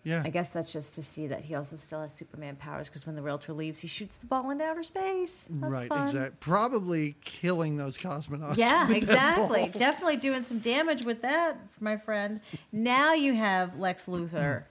Yeah. 0.05 0.23
I 0.25 0.31
guess 0.31 0.49
that's 0.49 0.73
just 0.73 0.95
to 0.95 1.03
see 1.03 1.27
that 1.27 1.45
he 1.45 1.55
also 1.55 1.77
still 1.77 2.01
has 2.01 2.15
Superman 2.15 2.57
powers 2.57 2.89
because 2.89 3.05
when 3.05 3.15
the 3.15 3.21
realtor 3.21 3.53
leaves, 3.53 3.81
he 3.81 3.89
shoots 3.89 4.17
the 4.17 4.27
ball 4.27 4.51
into 4.51 4.65
outer 4.65 4.83
space. 4.83 5.47
That's 5.51 5.91
right. 5.91 6.03
Exactly. 6.03 6.37
Probably 6.41 7.17
killing 7.23 7.77
those 7.77 7.99
cosmonauts. 7.99 8.57
Yeah, 8.57 8.91
exactly. 8.91 9.69
Definitely 9.69 10.17
doing 10.17 10.45
some 10.45 10.61
damage 10.61 11.05
with 11.05 11.21
that, 11.23 11.59
my 11.81 11.99
friend. 11.99 12.41
Now 12.73 13.13
you 13.13 13.35
have 13.35 13.79
Lex 13.79 14.07
Luthor, 14.07 14.63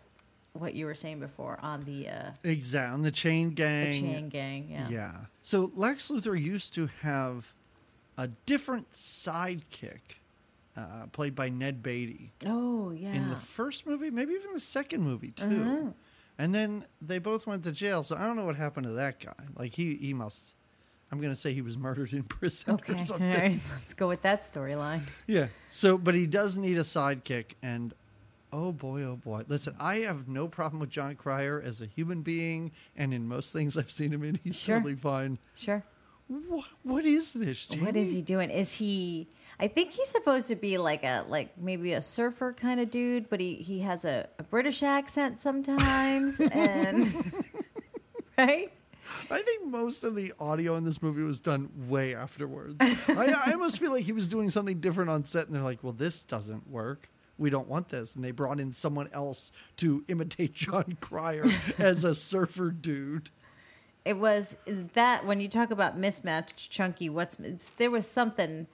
what 0.59 0.73
you 0.73 0.85
were 0.85 0.93
saying 0.95 1.19
before 1.19 1.59
on 1.61 1.83
the 1.85 2.09
uh, 2.09 2.31
Exactly. 2.43 2.93
On 2.93 3.01
the 3.01 3.11
chain 3.11 3.51
gang. 3.51 3.91
the 3.91 3.99
chain 3.99 4.29
gang. 4.29 4.67
Yeah. 4.69 4.89
Yeah. 4.89 5.11
So 5.41 5.71
Lex 5.75 6.09
Luthor 6.09 6.39
used 6.39 6.73
to 6.75 6.89
have 7.01 7.53
a 8.17 8.27
different 8.45 8.91
sidekick, 8.91 10.19
uh, 10.75 11.07
played 11.11 11.35
by 11.35 11.49
Ned 11.49 11.81
Beatty, 11.83 12.31
Oh 12.45 12.91
yeah. 12.91 13.13
in 13.13 13.29
the 13.29 13.35
first 13.35 13.85
movie, 13.87 14.09
maybe 14.09 14.33
even 14.33 14.53
the 14.53 14.59
second 14.59 15.01
movie 15.01 15.31
too. 15.31 15.45
Uh-huh. 15.45 15.91
And 16.39 16.53
then 16.53 16.85
they 17.01 17.17
both 17.19 17.47
went 17.47 17.63
to 17.63 17.71
jail. 17.71 18.03
So 18.03 18.15
I 18.15 18.25
don't 18.25 18.35
know 18.35 18.45
what 18.45 18.55
happened 18.55 18.85
to 18.85 18.93
that 18.93 19.19
guy. 19.19 19.33
Like 19.55 19.73
he 19.73 19.95
he 19.95 20.13
must 20.13 20.55
I'm 21.11 21.19
going 21.19 21.31
to 21.31 21.35
say 21.39 21.53
he 21.53 21.61
was 21.61 21.77
murdered 21.77 22.11
in 22.11 22.23
prison 22.37 22.73
Okay. 22.73 22.93
or 22.99 23.03
something. 23.03 23.29
right. 23.31 23.59
Let's 23.71 23.93
go 23.93 24.07
with 24.07 24.21
that 24.23 24.41
storyline. 24.41 25.01
Yeah. 25.25 25.47
So, 25.69 25.97
but 25.97 26.15
he 26.15 26.25
does 26.27 26.57
need 26.57 26.77
a 26.77 26.81
sidekick, 26.81 27.53
and 27.63 27.93
oh 28.53 28.71
boy, 28.71 29.03
oh 29.03 29.15
boy. 29.17 29.43
Listen, 29.47 29.75
I 29.79 29.97
have 29.99 30.27
no 30.27 30.47
problem 30.47 30.79
with 30.79 30.89
Jon 30.89 31.15
Cryer 31.15 31.61
as 31.63 31.81
a 31.81 31.85
human 31.85 32.21
being, 32.21 32.71
and 32.95 33.13
in 33.13 33.27
most 33.27 33.53
things 33.53 33.77
I've 33.77 33.91
seen 33.91 34.11
him 34.11 34.23
in, 34.23 34.39
he's 34.43 34.55
Sure. 34.59 34.77
totally 34.77 34.95
fine. 34.95 35.37
Sure. 35.55 35.83
What 36.27 36.65
What 36.83 37.05
is 37.05 37.33
this? 37.33 37.65
Jamie? 37.67 37.85
What 37.85 37.95
is 37.95 38.13
he 38.13 38.21
doing? 38.21 38.49
Is 38.49 38.73
he? 38.73 39.27
I 39.59 39.67
think 39.67 39.91
he's 39.91 40.09
supposed 40.09 40.49
to 40.49 40.55
be 40.55 40.77
like 40.77 41.03
a 41.03 41.25
like 41.27 41.57
maybe 41.57 41.93
a 41.93 42.01
surfer 42.01 42.53
kind 42.53 42.79
of 42.79 42.91
dude, 42.91 43.29
but 43.29 43.39
he 43.39 43.55
he 43.55 43.79
has 43.79 44.03
a, 44.05 44.27
a 44.37 44.43
British 44.43 44.83
accent 44.83 45.39
sometimes, 45.39 46.39
and 46.51 47.05
right. 48.37 48.71
I 49.31 49.41
think 49.41 49.67
most 49.67 50.03
of 50.03 50.15
the 50.15 50.33
audio 50.37 50.75
in 50.75 50.83
this 50.83 51.01
movie 51.01 51.23
was 51.23 51.39
done 51.39 51.69
way 51.87 52.13
afterwards. 52.13 52.75
I, 52.81 53.33
I 53.47 53.51
almost 53.53 53.79
feel 53.79 53.91
like 53.93 54.03
he 54.03 54.11
was 54.11 54.27
doing 54.27 54.49
something 54.49 54.79
different 54.81 55.09
on 55.09 55.23
set, 55.23 55.47
and 55.47 55.55
they're 55.55 55.63
like, 55.63 55.81
"Well, 55.81 55.93
this 55.93 56.23
doesn't 56.23 56.69
work. 56.69 57.09
We 57.37 57.49
don't 57.49 57.67
want 57.67 57.89
this." 57.89 58.15
And 58.15 58.23
they 58.23 58.31
brought 58.31 58.59
in 58.59 58.73
someone 58.73 59.09
else 59.13 59.51
to 59.77 60.03
imitate 60.07 60.53
Jon 60.53 60.97
Cryer 61.01 61.45
as 61.77 62.03
a 62.03 62.15
surfer 62.15 62.71
dude. 62.71 63.31
It 64.05 64.17
was 64.17 64.55
that 64.93 65.25
when 65.25 65.41
you 65.41 65.49
talk 65.49 65.69
about 65.69 65.97
mismatched 65.97 66.71
chunky, 66.71 67.09
what's 67.09 67.35
there 67.77 67.91
was 67.91 68.07
something 68.07 68.67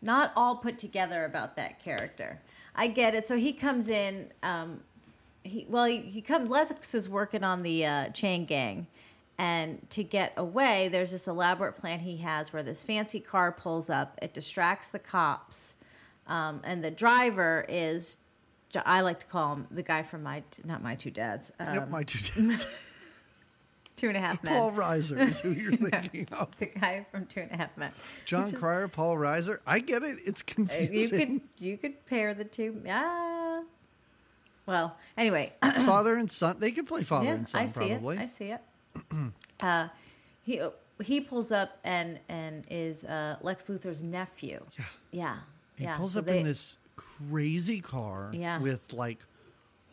not 0.00 0.32
all 0.36 0.56
put 0.56 0.78
together 0.78 1.24
about 1.24 1.56
that 1.56 1.82
character. 1.82 2.40
I 2.74 2.86
get 2.86 3.14
it. 3.14 3.26
So 3.26 3.36
he 3.36 3.52
comes 3.52 3.88
in. 3.88 4.30
Um, 4.42 4.80
he 5.42 5.66
well, 5.68 5.86
he, 5.86 5.98
he 5.98 6.20
comes. 6.20 6.50
Lex 6.50 6.94
is 6.94 7.08
working 7.08 7.42
on 7.42 7.62
the 7.62 7.84
uh, 7.84 8.08
chain 8.10 8.44
gang, 8.44 8.86
and 9.38 9.88
to 9.90 10.04
get 10.04 10.32
away, 10.36 10.88
there's 10.88 11.10
this 11.10 11.26
elaborate 11.26 11.74
plan 11.74 12.00
he 12.00 12.18
has 12.18 12.52
where 12.52 12.62
this 12.62 12.82
fancy 12.82 13.20
car 13.20 13.50
pulls 13.50 13.90
up. 13.90 14.18
It 14.22 14.34
distracts 14.34 14.88
the 14.88 14.98
cops, 14.98 15.76
um, 16.28 16.60
and 16.64 16.82
the 16.84 16.90
driver 16.90 17.64
is. 17.68 18.18
I 18.84 19.00
like 19.00 19.20
to 19.20 19.26
call 19.26 19.54
him 19.56 19.66
the 19.70 19.82
guy 19.82 20.02
from 20.02 20.22
my 20.22 20.42
not 20.64 20.82
my 20.82 20.94
two 20.94 21.10
dads. 21.10 21.50
Um, 21.58 21.74
yep, 21.74 21.88
my 21.88 22.02
two 22.02 22.18
dads. 22.48 22.66
two 23.96 24.08
and 24.08 24.16
a 24.16 24.20
half 24.20 24.44
men. 24.44 24.52
Paul 24.54 24.72
Reiser 24.72 25.18
is 25.18 25.40
who 25.40 25.50
you're 25.50 25.72
thinking 25.90 26.28
of. 26.32 26.54
the 26.58 26.66
guy 26.66 27.06
from 27.10 27.24
Two 27.26 27.40
and 27.40 27.50
a 27.52 27.56
Half 27.56 27.76
Men. 27.78 27.90
Jon 28.26 28.52
Cryer, 28.52 28.86
Paul 28.86 29.16
Reiser. 29.16 29.58
I 29.66 29.78
get 29.80 30.02
it. 30.02 30.18
It's 30.24 30.42
Uh, 30.42 30.44
You 30.48 30.54
confusing. 30.66 31.40
could 31.40 31.64
you 31.64 31.78
could 31.78 32.04
pair 32.06 32.34
the 32.34 32.44
two. 32.44 32.80
Yeah. 32.84 33.62
Well, 34.66 34.96
anyway, 35.16 35.54
father 35.86 36.16
and 36.16 36.30
son. 36.30 36.56
They 36.58 36.70
could 36.70 36.86
play 36.86 37.02
father 37.04 37.24
yeah, 37.24 37.32
and 37.32 37.48
son 37.48 37.62
I 37.62 37.66
see 37.66 37.88
probably. 37.88 38.16
it. 38.16 38.20
I 38.20 38.26
see 38.26 38.50
it. 38.52 38.60
uh, 39.62 39.88
he 40.42 40.60
he 41.02 41.20
pulls 41.22 41.50
up 41.50 41.78
and 41.84 42.20
and 42.28 42.64
is 42.68 43.02
uh, 43.04 43.36
Lex 43.40 43.68
Luthor's 43.70 44.02
nephew. 44.02 44.62
Yeah. 44.78 44.84
Yeah. 45.10 45.36
He 45.78 45.84
yeah. 45.84 45.96
pulls 45.96 46.12
So 46.12 46.18
up 46.20 46.26
they- 46.26 46.40
in 46.40 46.44
this 46.44 46.76
crazy 46.96 47.80
car 47.80 48.30
Yeah. 48.34 48.58
with 48.58 48.92
like 48.92 49.20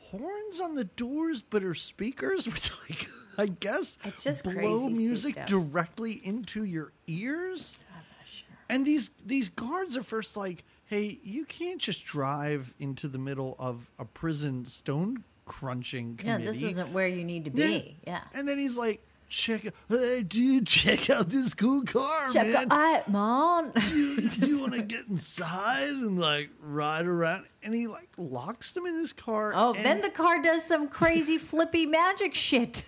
horns 0.10 0.60
on 0.60 0.76
the 0.76 0.84
doors, 0.86 1.42
but 1.42 1.64
are 1.64 1.74
speakers, 1.76 2.46
which 2.52 2.72
like 2.90 3.08
I 3.38 3.48
guess 3.48 3.98
It's 4.04 4.24
just 4.24 4.44
blow 4.44 4.90
music 4.90 5.46
directly 5.46 6.14
into 6.24 6.64
your 6.64 6.92
ears. 7.08 7.76
And 8.70 8.86
these 8.86 9.12
these 9.26 9.50
guards 9.50 9.96
are 9.96 10.02
first 10.04 10.36
like, 10.36 10.64
"Hey, 10.86 11.20
you 11.24 11.46
can't 11.46 11.80
just 11.80 12.04
drive 12.06 12.74
into 12.80 13.08
the 13.08 13.20
middle 13.20 13.56
of 13.60 13.92
a 14.00 14.06
prison 14.06 14.66
stone 14.66 15.24
crunching 15.46 16.16
committee. 16.18 16.28
Yeah, 16.28 16.38
committee." 16.50 16.60
this 16.62 16.72
isn't 16.72 16.92
where 16.94 17.08
you 17.08 17.24
need 17.24 17.46
to 17.46 17.52
be. 17.52 17.98
Yeah. 18.08 18.24
And 18.34 18.48
then 18.48 18.58
he's 18.58 18.78
like, 18.78 19.06
"Check, 19.28 19.66
out, 19.66 19.74
hey, 19.90 20.24
dude, 20.26 20.68
check 20.68 21.10
out 21.10 21.30
this 21.30 21.54
cool 21.54 21.84
car, 21.84 22.30
Check 22.32 22.48
man." 22.48 22.64
it 22.64 22.72
out, 22.72 23.12
man. 23.12 23.72
do 23.74 23.96
you, 23.96 24.30
do 24.30 24.48
you 24.48 24.62
want 24.62 24.74
to 24.74 24.82
get 24.82 25.08
inside 25.08 25.90
and 25.90 26.20
like 26.20 26.50
ride 26.62 27.06
around? 27.06 27.46
And 27.64 27.74
he 27.74 27.88
like 27.88 28.10
locks 28.18 28.74
them 28.74 28.86
in 28.86 28.96
his 28.96 29.14
car. 29.14 29.54
Oh, 29.56 29.74
and, 29.74 29.84
then 29.84 30.02
the 30.02 30.10
car 30.10 30.42
does 30.42 30.64
some 30.64 30.88
crazy 30.88 31.38
flippy 31.38 31.86
magic 31.86 32.36
shit. 32.36 32.84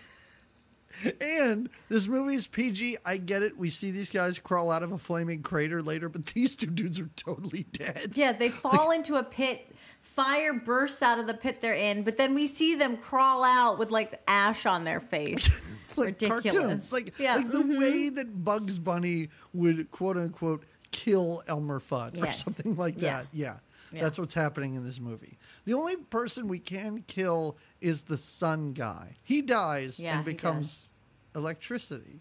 and 1.22 1.70
this 1.90 2.08
movie 2.08 2.36
is 2.36 2.48
PG. 2.48 2.98
I 3.06 3.18
get 3.18 3.42
it. 3.44 3.58
We 3.58 3.70
see 3.70 3.92
these 3.92 4.10
guys 4.10 4.40
crawl 4.40 4.72
out 4.72 4.84
of 4.84 4.92
a 4.92 4.98
flaming 4.98 5.42
crater 5.42 5.82
later, 5.82 6.10
but 6.10 6.26
these 6.34 6.56
two 6.56 6.68
dudes 6.68 7.00
are 7.00 7.10
totally 7.16 7.66
dead. 7.72 8.12
Yeah, 8.16 8.32
they 8.34 8.50
fall 8.50 8.92
into 8.92 9.16
a 9.16 9.24
pit. 9.24 9.74
Fire 10.00 10.54
bursts 10.54 11.04
out 11.04 11.20
of 11.20 11.28
the 11.28 11.34
pit 11.36 11.62
they're 11.62 11.74
in, 11.74 12.04
but 12.04 12.18
then 12.18 12.34
we 12.34 12.48
see 12.48 12.74
them 12.76 12.98
crawl 12.98 13.44
out 13.44 13.78
with 13.78 13.92
like 13.92 14.20
ash 14.28 14.66
on 14.66 14.84
their 14.84 15.00
face. 15.00 15.56
like 15.98 16.08
Ridiculous. 16.22 16.44
cartoons, 16.54 16.94
like 16.94 17.18
Yeah, 17.20 17.36
like 17.38 17.52
the 17.52 17.60
mhm. 17.60 17.80
way 17.80 18.10
that 18.10 18.44
Bugs 18.44 18.80
Bunny 18.80 19.30
would 19.54 19.90
quote 19.92 20.18
unquote 20.18 20.64
kill 20.92 21.44
Elmer 21.48 21.80
Fudd 21.80 22.22
or 22.22 22.32
something 22.32 22.76
like 22.76 22.96
Yeah. 22.98 23.18
that. 23.24 23.28
Yeah. 23.34 23.58
Yeah. 23.92 24.02
That's 24.04 24.20
what's 24.20 24.34
happening 24.34 24.76
in 24.76 24.84
this 24.86 25.00
movie. 25.00 25.38
The 25.66 25.74
only 25.74 25.96
person 25.96 26.48
we 26.50 26.60
can 26.60 27.04
kill 27.08 27.56
is 27.80 28.04
the 28.04 28.18
sun 28.18 28.74
guy. 28.74 29.16
He 29.24 29.42
dies 29.42 30.00
Yeah, 30.00 30.18
and 30.18 30.26
becomes 30.26 30.90
electricity, 31.36 32.20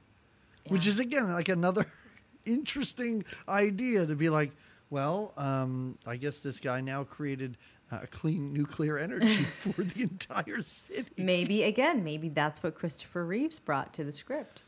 which 0.69 0.87
is 0.87 1.01
again 1.01 1.33
like 1.33 1.49
another 1.49 1.87
interesting 2.45 3.25
idea 3.49 4.07
to 4.07 4.15
be 4.15 4.29
like, 4.31 4.53
well, 4.91 5.33
um, 5.37 5.99
I 6.07 6.17
guess 6.17 6.41
this 6.41 6.61
guy 6.61 6.81
now 6.81 7.03
created 7.03 7.57
uh, 7.91 8.01
clean 8.11 8.53
nuclear 8.53 8.99
energy 8.99 9.27
for 9.35 9.83
the 9.83 10.03
entire 10.03 10.63
city. 10.63 11.07
maybe 11.17 11.63
again, 11.63 12.03
maybe 12.05 12.29
that's 12.29 12.63
what 12.63 12.75
Christopher 12.75 13.25
Reeves 13.25 13.59
brought 13.59 13.93
to 13.95 14.05
the 14.05 14.13
script. 14.13 14.63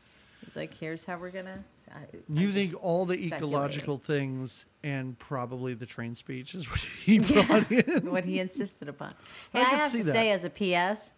He's 0.45 0.55
like, 0.55 0.73
here's 0.73 1.05
how 1.05 1.17
we're 1.17 1.31
gonna. 1.31 1.63
I- 1.93 2.17
You 2.29 2.49
think 2.49 2.73
all 2.81 3.05
the 3.05 3.17
ecological 3.25 3.97
things 3.97 4.65
and 4.83 5.17
probably 5.19 5.73
the 5.73 5.85
train 5.85 6.15
speech 6.15 6.53
is 6.55 6.69
what 6.69 6.79
he 6.79 7.19
brought 7.19 7.69
in? 7.71 8.05
what 8.11 8.25
he 8.25 8.39
insisted 8.39 8.87
upon. 8.87 9.13
I 9.53 9.57
Hey, 9.57 9.61
I, 9.61 9.69
could 9.69 9.79
have 9.79 9.91
to 9.91 10.03
that. 10.03 10.11
say, 10.13 10.31
as 10.31 10.45
a 10.45 10.49
PS, 10.49 11.13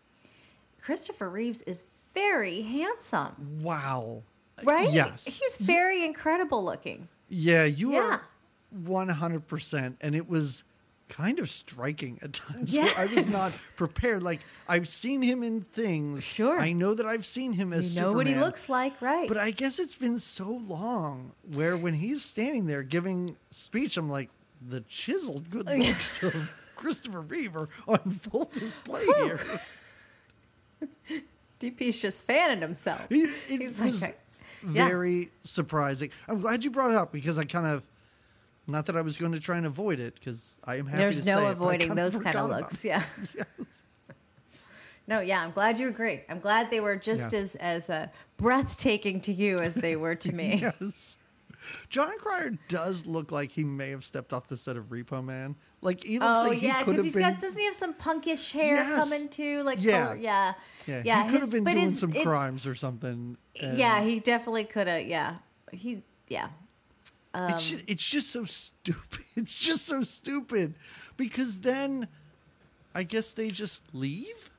Christopher 0.81 1.29
Reeves 1.29 1.61
is 1.63 1.85
very 2.13 2.61
handsome, 2.63 3.59
Wow. 3.61 4.23
right? 4.63 4.91
Yes. 4.91 5.25
he's 5.25 5.57
very 5.57 6.03
incredible 6.03 6.63
looking. 6.63 7.07
Yeah, 7.29 7.65
you 7.65 7.93
Yeah. 7.93 7.99
are 7.99 8.23
100%. 8.85 9.95
And 10.01 10.15
it 10.15 10.27
was 10.27 10.63
kind 11.11 11.39
of 11.39 11.49
striking 11.49 12.17
at 12.21 12.33
times. 12.33 12.75
where 12.75 12.91
I 12.97 13.05
was 13.13 13.31
not 13.31 13.61
prepared. 13.75 14.23
Like, 14.23 14.39
I've 14.67 14.87
seen 14.87 15.21
him 15.21 15.43
in 15.43 15.61
things. 15.61 16.23
Sure. 16.23 16.59
I 16.59 16.71
know 16.71 16.93
that 16.93 17.05
I've 17.05 17.25
seen 17.25 17.53
him 17.53 17.73
as 17.73 17.95
You 17.95 18.01
know 18.01 18.13
what 18.13 18.27
he 18.27 18.35
looks 18.35 18.69
like, 18.69 18.99
right? 19.01 19.27
But 19.27 19.37
I 19.37 19.51
guess 19.51 19.77
it's 19.77 19.95
been 19.95 20.17
so 20.19 20.61
long 20.67 21.33
where 21.53 21.75
when 21.77 21.93
he's 21.93 22.23
standing 22.23 22.65
there 22.65 22.81
giving 22.81 23.35
speech, 23.49 23.97
I'm 23.97 24.09
like, 24.09 24.29
the 24.61 24.81
chiseled 24.81 25.49
good 25.49 25.65
looks 25.77 26.23
of 26.23 26.73
Christopher 26.75 27.21
Reeve 27.21 27.55
are 27.55 27.67
on 27.87 27.99
full 28.13 28.49
display 28.51 29.05
here. 29.05 29.39
DP's 31.59 32.01
just 32.01 32.25
fanning 32.25 32.61
himself. 32.61 33.05
It, 33.09 33.29
it 33.49 33.61
He's 33.61 33.79
was 33.79 34.01
like, 34.01 34.19
yeah. 34.71 34.87
very 34.87 35.29
surprising. 35.43 36.09
I'm 36.27 36.39
glad 36.39 36.63
you 36.63 36.71
brought 36.71 36.91
it 36.91 36.97
up 36.97 37.11
because 37.11 37.37
I 37.37 37.45
kind 37.45 37.67
of, 37.67 37.85
not 38.71 38.85
that 38.87 38.95
I 38.97 39.01
was 39.01 39.17
going 39.17 39.33
to 39.33 39.39
try 39.39 39.57
and 39.57 39.65
avoid 39.65 39.99
it 39.99 40.15
because 40.15 40.57
I 40.63 40.75
am 40.77 40.85
happy 40.87 40.97
There's 40.97 41.17
to 41.19 41.23
say 41.25 41.33
no 41.35 41.47
it, 41.47 41.51
avoiding 41.51 41.87
kinda 41.89 42.01
those 42.03 42.17
kind 42.17 42.35
of 42.35 42.49
looks. 42.49 42.83
it. 42.85 42.87
Yeah. 42.89 43.03
No, 45.07 45.19
yeah, 45.19 45.43
I'm 45.43 45.51
glad 45.51 45.79
you 45.79 45.87
agree. 45.87 46.21
I'm 46.29 46.39
glad 46.39 46.69
they 46.69 46.79
were 46.79 46.95
just 46.95 47.33
Yeah. 47.33 47.39
as 47.39 47.55
as 47.55 47.89
uh, 47.89 48.07
breathtaking 48.37 49.19
to 49.21 49.33
you 49.33 49.57
as 49.59 49.75
they 49.75 49.95
were 49.95 50.15
to 50.15 50.31
me. 50.31 50.59
Yes. 50.81 51.17
Jon 51.89 52.17
Cryer 52.17 52.57
does 52.69 53.05
look 53.05 53.31
like 53.31 53.51
he 53.51 53.63
may 53.63 53.89
have 53.91 54.03
stepped 54.03 54.33
off 54.33 54.47
the 54.47 54.57
set 54.57 54.77
of 54.77 54.85
Repo 54.85 55.23
Man. 55.23 55.55
Like 55.81 56.03
he 56.03 56.17
looks 56.17 56.41
Oh 56.41 56.47
like 56.49 56.57
he 56.59 56.65
yeah, 56.67 56.79
could 56.83 56.85
because 56.93 56.95
have 56.97 57.05
he's 57.05 57.13
been. 57.13 57.21
got 57.21 57.39
doesn't 57.39 57.59
he 57.59 57.65
have 57.65 57.75
some 57.75 57.93
punkish 57.93 58.51
hair 58.51 58.75
Yes. 58.77 58.95
coming 59.09 59.29
too? 59.29 59.61
Like 59.63 59.77
Yeah. 59.81 60.05
color- 60.05 60.15
yeah, 60.17 60.53
yeah, 60.87 61.01
yeah. 61.05 61.23
he 61.23 61.29
could 61.29 61.33
his- 61.33 61.41
have 61.41 61.51
been 61.51 61.63
doing 61.65 61.77
his- 61.77 61.99
some 61.99 62.13
crimes 62.13 62.65
or 62.65 62.73
something. 62.75 63.37
and 63.61 63.77
Yeah, 63.77 64.01
he 64.03 64.19
definitely 64.19 64.63
could 64.63 64.87
have. 64.87 65.05
Yeah, 65.05 65.35
he 65.71 66.01
yeah. 66.29 66.47
It's, 67.35 67.69
just, 67.69 67.83
it's 67.87 68.03
just 68.09 68.29
so 68.31 68.45
stupid. 68.45 69.19
It's 69.35 69.55
just 69.55 69.85
so 69.85 70.01
stupid 70.03 70.73
because 71.17 71.59
then 71.61 72.07
I 72.93 73.03
guess 73.03 73.31
they 73.31 73.49
just 73.49 73.81
leave. 73.93 74.49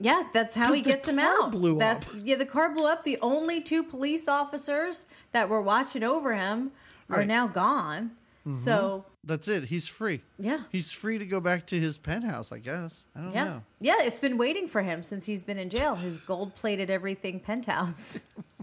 Yeah, 0.00 0.24
that's 0.32 0.54
how 0.54 0.72
he 0.72 0.82
gets 0.82 1.08
him 1.08 1.18
out. 1.18 1.52
that's 1.78 2.14
up. 2.14 2.20
yeah, 2.24 2.34
the 2.36 2.44
car 2.44 2.74
blew 2.74 2.86
up. 2.86 3.04
The 3.04 3.18
only 3.22 3.60
two 3.62 3.82
police 3.82 4.28
officers 4.28 5.06
that 5.32 5.48
were 5.48 5.62
watching 5.62 6.02
over 6.02 6.34
him 6.34 6.72
are 7.08 7.18
Right. 7.18 7.20
Mm-hmm. 7.20 7.28
now 7.28 7.46
gone. 7.46 8.10
So 8.52 9.04
That's 9.24 9.48
it. 9.48 9.64
He's 9.64 9.88
free. 9.88 10.20
yeah, 10.38 10.60
He's 10.70 10.92
free 10.92 11.18
to 11.18 11.26
go 11.26 11.40
back 11.40 11.66
to 11.66 11.78
his 11.80 11.98
penthouse, 11.98 12.52
I 12.52 12.58
guess. 12.58 13.06
I 13.16 13.22
don't 13.22 13.32
yeah, 13.34 13.44
know. 13.44 13.62
yeah. 13.80 13.96
It's 14.00 14.20
been 14.20 14.38
waiting 14.38 14.68
for 14.68 14.82
him 14.82 15.02
since 15.02 15.26
he's 15.26 15.42
been 15.42 15.58
in 15.58 15.68
jail. 15.68 15.96
His 15.96 16.18
gold-plated 16.18 16.88
everything 16.90 17.40
penthouse. 17.40 18.24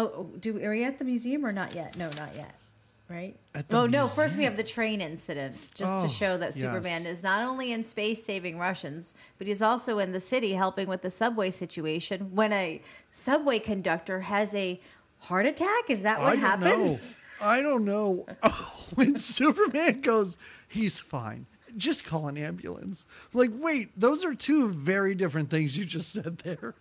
oh, 0.00 0.12
oh, 0.16 0.30
do 0.38 0.62
are 0.64 0.70
we 0.70 0.84
at 0.84 0.98
the 0.98 1.04
museum 1.04 1.44
or 1.44 1.52
not 1.52 1.74
yet? 1.74 1.96
No, 1.96 2.10
not 2.16 2.34
yet. 2.34 2.54
Right? 3.08 3.34
Oh 3.72 3.86
no! 3.86 4.06
First, 4.06 4.38
we 4.38 4.44
have 4.44 4.56
the 4.56 4.62
train 4.62 5.00
incident, 5.00 5.56
just 5.74 5.96
Oh, 5.96 6.02
to 6.02 6.08
show 6.08 6.36
that 6.38 6.50
yes. 6.54 6.60
Superman 6.60 7.06
is 7.06 7.24
not 7.24 7.42
only 7.42 7.72
in 7.72 7.82
space 7.82 8.22
saving 8.22 8.56
Russians, 8.56 9.14
but 9.36 9.48
he's 9.48 9.62
also 9.62 9.98
in 9.98 10.12
the 10.12 10.20
city 10.20 10.52
helping 10.52 10.86
with 10.86 11.02
the 11.02 11.10
subway 11.10 11.50
situation. 11.50 12.36
When 12.36 12.52
a 12.52 12.80
subway 13.10 13.58
conductor 13.58 14.20
has 14.20 14.54
a 14.54 14.80
heart 15.18 15.46
attack? 15.46 15.90
Is 15.90 16.02
that 16.02 16.20
what 16.20 16.28
I 16.28 16.36
don't 16.36 16.40
happens? 16.62 17.20
know. 17.40 17.46
I 17.46 17.62
don't 17.62 17.84
know. 17.84 18.26
when 18.94 19.18
Superman 19.18 20.02
goes, 20.02 20.38
he's 20.68 20.98
fine. 21.00 21.46
Just 21.76 22.04
call 22.04 22.28
an 22.28 22.36
ambulance. 22.36 23.06
Like, 23.32 23.50
wait, 23.54 23.98
those 23.98 24.24
are 24.24 24.34
two 24.34 24.68
very 24.70 25.14
different 25.16 25.50
things 25.50 25.76
you 25.76 25.84
just 25.84 26.12
said 26.12 26.38
there. 26.38 26.74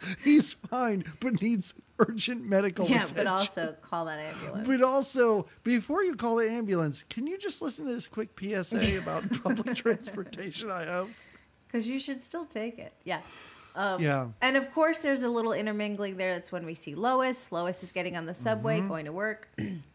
He's 0.24 0.52
fine, 0.52 1.04
but 1.20 1.40
needs 1.42 1.74
urgent 1.98 2.44
medical 2.44 2.86
Yeah, 2.86 2.96
attention. 3.04 3.16
but 3.16 3.26
also 3.26 3.74
call 3.82 4.04
that 4.06 4.18
ambulance. 4.20 4.66
But 4.68 4.82
also, 4.82 5.46
before 5.64 6.02
you 6.04 6.14
call 6.14 6.36
the 6.36 6.48
ambulance, 6.50 7.04
can 7.10 7.26
you 7.26 7.38
just 7.38 7.60
listen 7.62 7.86
to 7.86 7.94
this 7.94 8.06
quick 8.08 8.28
PSA 8.38 8.98
about 9.02 9.24
public 9.42 9.74
transportation 9.76 10.70
I 10.70 10.84
have? 10.84 11.08
Because 11.66 11.88
you 11.88 11.98
should 11.98 12.22
still 12.22 12.44
take 12.44 12.78
it. 12.78 12.92
Yeah. 13.04 13.20
Um, 13.74 14.00
Yeah. 14.02 14.28
And 14.40 14.56
of 14.56 14.72
course, 14.72 15.00
there's 15.00 15.22
a 15.22 15.28
little 15.28 15.52
intermingling 15.52 16.16
there. 16.16 16.32
That's 16.32 16.50
when 16.52 16.64
we 16.64 16.74
see 16.74 16.94
Lois. 16.94 17.50
Lois 17.52 17.82
is 17.82 17.92
getting 17.92 18.16
on 18.16 18.26
the 18.26 18.34
subway, 18.34 18.80
going 18.80 19.04
to 19.06 19.12
work. 19.12 19.48
Mm-hmm. 19.58 19.76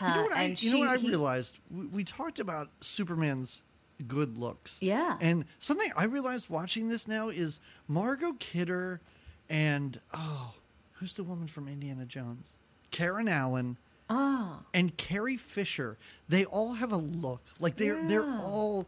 You 0.00 0.06
know 0.08 0.22
what 0.22 0.32
I, 0.32 0.54
you 0.58 0.72
know 0.72 0.78
what 0.80 0.88
I 0.88 0.96
he- 0.96 1.08
realized? 1.10 1.58
We, 1.70 1.86
we 1.86 2.02
talked 2.04 2.40
about 2.40 2.70
Superman's 2.80 3.62
good 4.08 4.36
looks. 4.36 4.78
Yeah. 4.82 5.16
And 5.20 5.44
something 5.60 5.92
I 5.96 6.04
realized 6.06 6.50
watching 6.50 6.88
this 6.88 7.06
now 7.06 7.28
is 7.28 7.60
Margot 7.86 8.32
Kidder 8.40 9.00
and, 9.48 10.00
oh, 10.12 10.54
who's 10.94 11.14
the 11.16 11.24
woman 11.24 11.46
from 11.46 11.68
Indiana 11.68 12.04
Jones? 12.04 12.58
Karen 12.90 13.28
Allen 13.28 13.76
Oh, 14.08 14.60
and 14.72 14.96
Carrie 14.96 15.36
Fisher. 15.36 15.96
They 16.28 16.44
all 16.44 16.74
have 16.74 16.92
a 16.92 16.96
look. 16.96 17.42
Like 17.58 17.74
they're 17.76 18.06
they're 18.06 18.22
all 18.40 18.86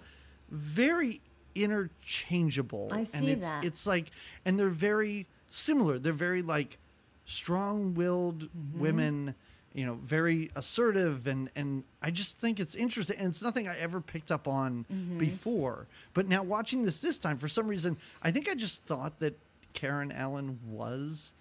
very 0.49 1.21
interchangeable. 1.57 2.89
I 2.93 2.99
and 2.99 3.07
see 3.09 3.31
it's, 3.31 3.49
that. 3.49 3.65
It's 3.65 3.87
like 3.87 4.11
and 4.45 4.59
they're 4.59 4.69
very 4.69 5.27
similar. 5.49 5.99
They're 5.99 6.13
very 6.13 6.43
like 6.43 6.79
strong-willed 7.25 8.43
Mm-hmm. 8.45 8.81
women, 8.81 9.35
you 9.75 9.87
know, 9.87 9.95
very 9.95 10.51
assertive 10.55 11.27
and 11.27 11.51
and 11.57 11.83
I 12.01 12.11
just 12.13 12.39
think 12.39 12.61
it's 12.61 12.75
interesting 12.77 13.17
and 13.19 13.29
it's 13.29 13.43
nothing 13.43 13.67
I 13.69 13.77
ever 13.79 14.01
picked 14.01 14.31
up 14.31 14.47
on 14.47 14.85
Mm-hmm. 14.93 15.19
before. 15.19 15.87
But 16.15 16.27
now 16.29 16.43
watching 16.43 16.85
this 16.85 17.01
this 17.01 17.19
time 17.19 17.39
for 17.39 17.49
some 17.49 17.67
reason, 17.67 17.97
I 18.23 18.31
think 18.31 18.49
I 18.49 18.55
just 18.55 18.85
thought 18.85 19.19
that 19.19 19.37
Karen 19.79 20.11
Allen 20.11 20.59
was 20.67 21.33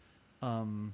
um 0.43 0.93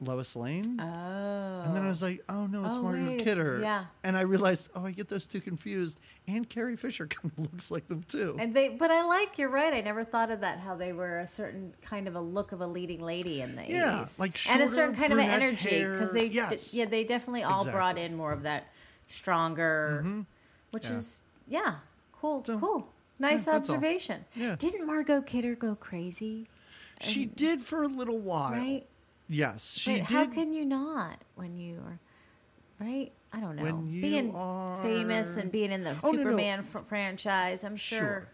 Lois 0.00 0.34
Lane. 0.34 0.80
oh. 0.80 1.62
And 1.64 1.76
then 1.76 1.84
I 1.84 1.88
was 1.88 2.02
like, 2.02 2.24
oh 2.28 2.46
no, 2.46 2.64
it's 2.66 2.74
Oh, 2.76 2.82
Margot 2.82 3.06
wait, 3.06 3.20
Kidder. 3.22 3.60
yeah. 3.62 3.84
And 4.02 4.16
I 4.16 4.22
realized, 4.22 4.68
oh, 4.74 4.84
I 4.84 4.90
get 4.90 5.08
those 5.08 5.28
two 5.28 5.40
confused. 5.40 6.00
And 6.26 6.48
Carrie 6.48 6.74
Fisher 6.74 7.06
kind 7.10 7.30
of 7.38 7.52
looks 7.52 7.70
like 7.70 7.86
them 7.86 8.02
too. 8.08 8.36
And 8.40 8.52
they, 8.52 8.68
but 8.70 8.90
I 8.90 9.04
like. 9.06 9.38
You're 9.38 9.48
right. 9.48 9.72
I 9.72 9.80
never 9.80 10.02
thought 10.02 10.32
of 10.32 10.40
that. 10.40 10.58
How 10.58 10.74
they 10.74 10.92
were 10.92 11.20
a 11.20 11.28
certain 11.28 11.72
kind 11.82 12.08
of 12.08 12.16
a 12.16 12.20
look 12.20 12.50
of 12.50 12.60
a 12.60 12.66
leading 12.66 12.98
lady 12.98 13.42
in 13.42 13.54
the 13.54 13.62
Yeah, 13.64 14.00
80s, 14.04 14.18
like 14.18 14.36
and 14.50 14.60
a 14.60 14.66
certain 14.66 14.96
kind 14.96 15.12
of 15.12 15.20
an 15.20 15.30
energy 15.30 15.84
because 15.84 16.12
they, 16.12 16.26
Yes. 16.26 16.74
yeah, 16.74 16.86
they 16.86 17.04
definitely 17.04 17.44
all 17.44 17.64
brought 17.64 17.96
in 17.96 18.16
more 18.16 18.32
of 18.32 18.42
that 18.42 18.66
stronger, 19.06 20.04
which 20.72 20.86
Yeah. 20.86 20.92
is 20.96 21.20
yeah, 21.46 21.74
cool, 22.12 22.42
So, 22.44 22.58
cool, 22.58 22.88
nice 23.18 23.46
yeah, 23.46 23.56
observation. 23.56 24.24
Yeah. 24.34 24.56
Didn't 24.58 24.86
Margot 24.86 25.22
Kidder 25.22 25.54
go 25.54 25.74
crazy? 25.74 26.48
she 27.00 27.26
did 27.26 27.60
for 27.60 27.82
a 27.82 27.88
little 27.88 28.18
while. 28.18 28.52
Right? 28.52 28.86
Yes, 29.28 29.76
she 29.76 29.94
did. 29.96 30.02
how 30.04 30.26
can 30.26 30.52
you 30.52 30.64
not 30.64 31.18
when 31.34 31.56
you 31.56 31.78
are 31.78 31.98
right? 32.86 33.10
I 33.32 33.40
don't 33.40 33.56
know. 33.56 33.74
Being 33.76 34.34
are- 34.34 34.76
famous 34.82 35.36
and 35.36 35.50
being 35.50 35.72
in 35.72 35.82
the 35.84 35.96
Oh, 36.02 36.10
no, 36.10 36.12
no. 36.12 36.18
Superman 36.18 36.62
fr- 36.62 36.80
franchise, 36.80 37.64
I'm 37.64 37.76
sure. 37.76 37.98
Sure. 37.98 38.28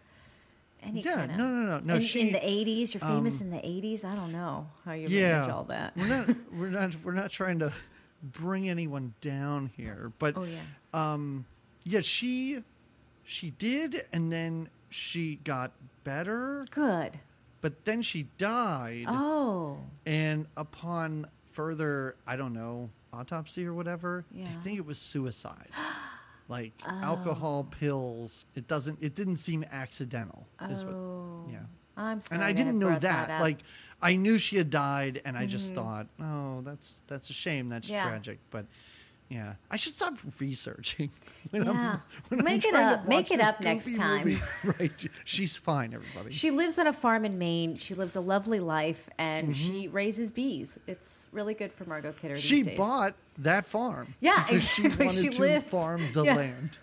Any 0.83 1.01
Yeah, 1.01 1.15
kind 1.15 1.31
of, 1.31 1.37
no, 1.37 1.49
no, 1.49 1.61
no, 1.71 1.79
no, 1.79 1.95
In, 1.95 2.01
she- 2.01 2.21
in 2.21 2.31
the 2.33 2.39
'80s, 2.39 2.93
you're 2.93 3.01
famous 3.01 3.41
um, 3.41 3.47
in 3.47 3.51
the 3.51 3.57
'80s. 3.57 4.05
I 4.05 4.13
don't 4.15 4.31
know 4.31 4.67
how 4.85 4.93
you 4.93 5.07
yeah, 5.09 5.39
manage 5.39 5.49
all 5.51 5.63
that. 5.65 5.95
we're 5.97 6.07
not. 6.07 6.29
We're 6.53 6.69
not. 6.69 6.95
We're 7.03 7.13
not 7.13 7.31
trying 7.31 7.59
to 7.59 7.73
bring 8.23 8.69
anyone 8.69 9.13
down 9.21 9.71
here. 9.75 10.11
But 10.19 10.37
Oh 10.37 10.43
yeah. 10.45 10.59
um, 10.93 11.45
yeah, 11.85 11.99
she 12.01 12.63
she 13.29 13.51
did, 13.51 14.05
and 14.11 14.31
then 14.31 14.69
she 14.89 15.35
got 15.43 15.71
better, 16.03 16.65
Good. 16.71 17.11
but 17.61 17.85
then 17.85 18.01
she 18.01 18.23
died. 18.39 19.05
Oh. 19.07 19.77
And 20.05 20.47
upon 20.57 21.27
further, 21.51 22.15
I 22.25 22.35
don't 22.35 22.53
know, 22.53 22.89
autopsy 23.13 23.65
or 23.67 23.73
whatever, 23.73 24.25
Yeah. 24.31 24.45
I 24.45 24.61
think 24.63 24.79
it 24.79 24.85
was 24.85 24.97
suicide. 24.97 25.69
like 26.47 26.73
alcohol, 26.87 27.65
pills. 27.79 28.47
It 28.55 28.67
doesn't. 28.67 28.97
It 29.01 29.13
didn't 29.15 29.37
seem 29.37 29.63
accidental. 29.71 30.47
Is 30.67 30.83
what, 30.83 30.95
Oh. 30.95 31.45
yeah. 31.51 31.59
I'm 31.97 32.21
sorry. 32.21 32.37
And 32.39 32.43
I 32.43 32.53
didn't 32.53 32.79
know 32.79 32.97
that. 32.97 33.29
Mm-hmm. 33.29 33.41
like, 33.41 33.59
I 34.01 34.15
knew 34.15 34.37
she 34.39 34.55
had 34.55 34.69
died, 34.69 35.21
and 35.25 35.37
I 35.37 35.45
just 35.45 35.75
thought, 35.75 36.07
oh, 36.19 36.61
that's 36.61 37.03
that's 37.07 37.29
a 37.29 37.33
shame. 37.33 37.69
That's 37.69 37.87
Yeah. 37.89 38.07
tragic. 38.07 38.39
But 38.49 38.65
yeah, 39.29 39.53
I 39.69 39.77
should 39.77 39.93
stop 39.95 40.15
researching. 40.39 41.11
when 41.51 41.63
Yeah. 41.65 41.99
When 42.29 42.43
Make 42.43 42.65
it 42.65 42.71
trying 42.71 42.95
to 42.95 43.01
up. 43.01 43.07
Make 43.07 43.29
it 43.31 43.39
up 43.39 43.61
next 43.61 43.95
time. 43.95 44.25
movie. 44.25 44.41
right. 44.79 45.07
She's 45.23 45.55
fine, 45.55 45.93
everybody. 45.93 46.33
She 46.33 46.49
lives 46.51 46.79
on 46.79 46.87
a 46.87 46.93
farm 46.93 47.25
in 47.25 47.37
Maine. 47.37 47.75
She 47.75 47.93
lives 47.93 48.15
a 48.15 48.21
lovely 48.21 48.59
life, 48.59 49.07
and 49.19 49.55
she 49.55 49.87
raises 49.87 50.31
bees. 50.31 50.79
It's 50.87 51.27
really 51.31 51.53
good 51.53 51.71
for 51.71 51.85
Margot 51.85 52.13
Kidder 52.13 52.33
Mm-hmm. 52.35 52.39
she 52.41 52.61
days. 52.63 52.77
bought 52.77 53.13
that 53.37 53.65
farm. 53.65 54.15
Yeah, 54.19 54.45
exactly. 54.49 54.59
She 54.59 54.89
She 55.19 55.29
wanted 55.29 55.33
to 55.35 55.41
lives- 55.41 55.71
farm 55.71 56.01
the 56.13 56.23
yeah. 56.23 56.35
land. 56.35 56.77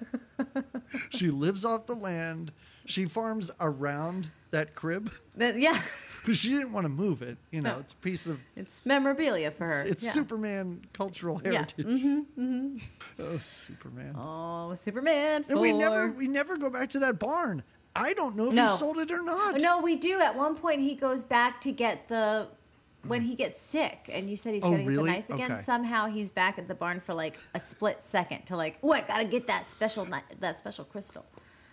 she 1.11 1.31
lives 1.31 1.65
off 1.65 1.87
the 1.87 1.95
land. 1.95 2.53
She 2.85 3.05
farms 3.07 3.51
around 3.61 4.31
that 4.53 4.75
crib 4.77 5.11
That- 5.35 5.59
yeah, 5.59 5.81
because 6.27 6.41
she 6.41 6.49
didn't 6.51 6.73
want 6.73 6.85
to 6.85 6.89
move 6.89 7.23
it. 7.23 7.39
You 7.53 7.62
know, 7.62 7.75
No. 7.75 7.79
it's 7.79 7.93
a 7.93 7.97
piece 7.97 8.27
of 8.27 8.43
it's 8.57 8.85
memorabilia 8.85 9.51
for 9.53 9.65
her. 9.67 9.83
it's 9.85 10.03
yeah. 10.05 10.11
Superman 10.11 10.83
cultural 10.93 11.41
Yeah. 11.45 11.53
heritage. 11.53 11.87
Mm-hmm, 11.87 12.77
Oh, 13.21 13.37
Superman! 13.37 14.15
Oh, 14.19 14.75
Superman. 14.75 15.45
and 15.49 15.61
we 15.61 15.73
never 15.73 16.09
we 16.11 16.27
never 16.27 16.57
go 16.59 16.69
back 16.69 16.91
to 16.91 16.99
that 17.01 17.19
barn. 17.19 17.62
I 17.95 18.12
don't 18.12 18.37
know 18.37 18.49
if 18.49 18.55
No. 18.55 18.67
he 18.67 18.73
sold 18.77 18.99
it 18.99 19.11
or 19.11 19.23
not. 19.23 19.61
No, 19.61 19.81
we 19.81 19.95
do. 19.97 20.21
At 20.21 20.37
one 20.37 20.55
point, 20.57 20.81
he 20.81 20.95
goes 20.95 21.25
back 21.25 21.61
to 21.62 21.73
get 21.73 22.09
the 22.09 22.49
when 23.07 23.23
he 23.23 23.37
gets 23.37 23.61
sick, 23.61 24.11
and 24.12 24.29
you 24.29 24.37
said 24.37 24.53
he's 24.55 24.65
Oh, 24.65 24.71
going 24.71 24.85
to 24.85 24.91
get 24.93 24.97
the 24.97 25.05
knife 25.07 25.31
again. 25.31 25.53
Okay. 25.53 25.62
Somehow 25.62 26.09
he's 26.09 26.33
back 26.33 26.59
at 26.59 26.67
the 26.67 26.75
barn 26.75 26.99
for 27.01 27.15
like 27.15 27.39
a 27.55 27.61
split 27.61 28.03
second 28.03 28.45
to 28.47 28.57
like, 28.57 28.79
oh, 28.83 28.93
I 28.93 29.03
got 29.03 29.19
to 29.19 29.25
get 29.25 29.47
that 29.47 29.69
special 29.69 30.07
that 30.41 30.59
special 30.59 30.85
crystal 30.85 31.25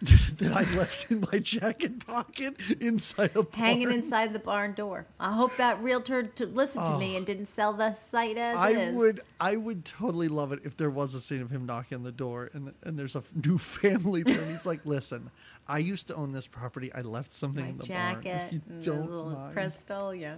that 0.37 0.51
I 0.51 0.77
left 0.77 1.09
in 1.11 1.25
my 1.31 1.39
jacket 1.39 2.05
pocket 2.05 2.55
inside 2.79 3.31
a 3.35 3.43
barn. 3.43 3.47
hanging 3.53 3.91
inside 3.91 4.33
the 4.33 4.39
barn 4.39 4.73
door. 4.73 5.05
I 5.19 5.31
hope 5.33 5.55
that 5.57 5.81
realtor 5.81 6.23
to 6.23 6.45
listen 6.45 6.83
to 6.83 6.97
me 6.97 7.13
oh. 7.13 7.17
and 7.17 7.25
didn't 7.25 7.45
sell 7.45 7.73
the 7.73 7.93
site 7.93 8.37
as 8.37 8.55
Oh. 8.55 8.59
I 8.59 8.69
is. 8.71 8.95
would, 8.95 9.21
I 9.39 9.55
would 9.55 9.85
totally 9.85 10.27
love 10.27 10.51
it 10.51 10.59
if 10.63 10.75
there 10.77 10.89
was 10.89 11.13
a 11.15 11.21
scene 11.21 11.41
of 11.41 11.49
him 11.49 11.65
knocking 11.65 11.97
on 11.97 12.03
the 12.03 12.11
door 12.11 12.49
and 12.53 12.73
and 12.83 12.97
there's 12.99 13.15
a 13.15 13.23
new 13.45 13.57
family 13.57 14.23
there, 14.23 14.37
and 14.39 14.47
he's 14.51 14.65
like, 14.65 14.85
"Listen, 14.85 15.31
I 15.67 15.77
used 15.79 16.07
to 16.09 16.15
own 16.15 16.31
this 16.33 16.47
property. 16.47 16.91
I 16.93 17.01
left 17.01 17.31
something 17.31 17.63
My 17.63 17.69
in 17.69 17.77
the 17.77 17.83
jacket, 17.87 18.23
barn. 18.23 18.47
If 18.47 18.53
you 18.53 18.61
don't 18.91 19.09
little 19.09 19.29
mind." 19.29 19.53
crystal. 19.53 20.13
Yeah, 20.13 20.37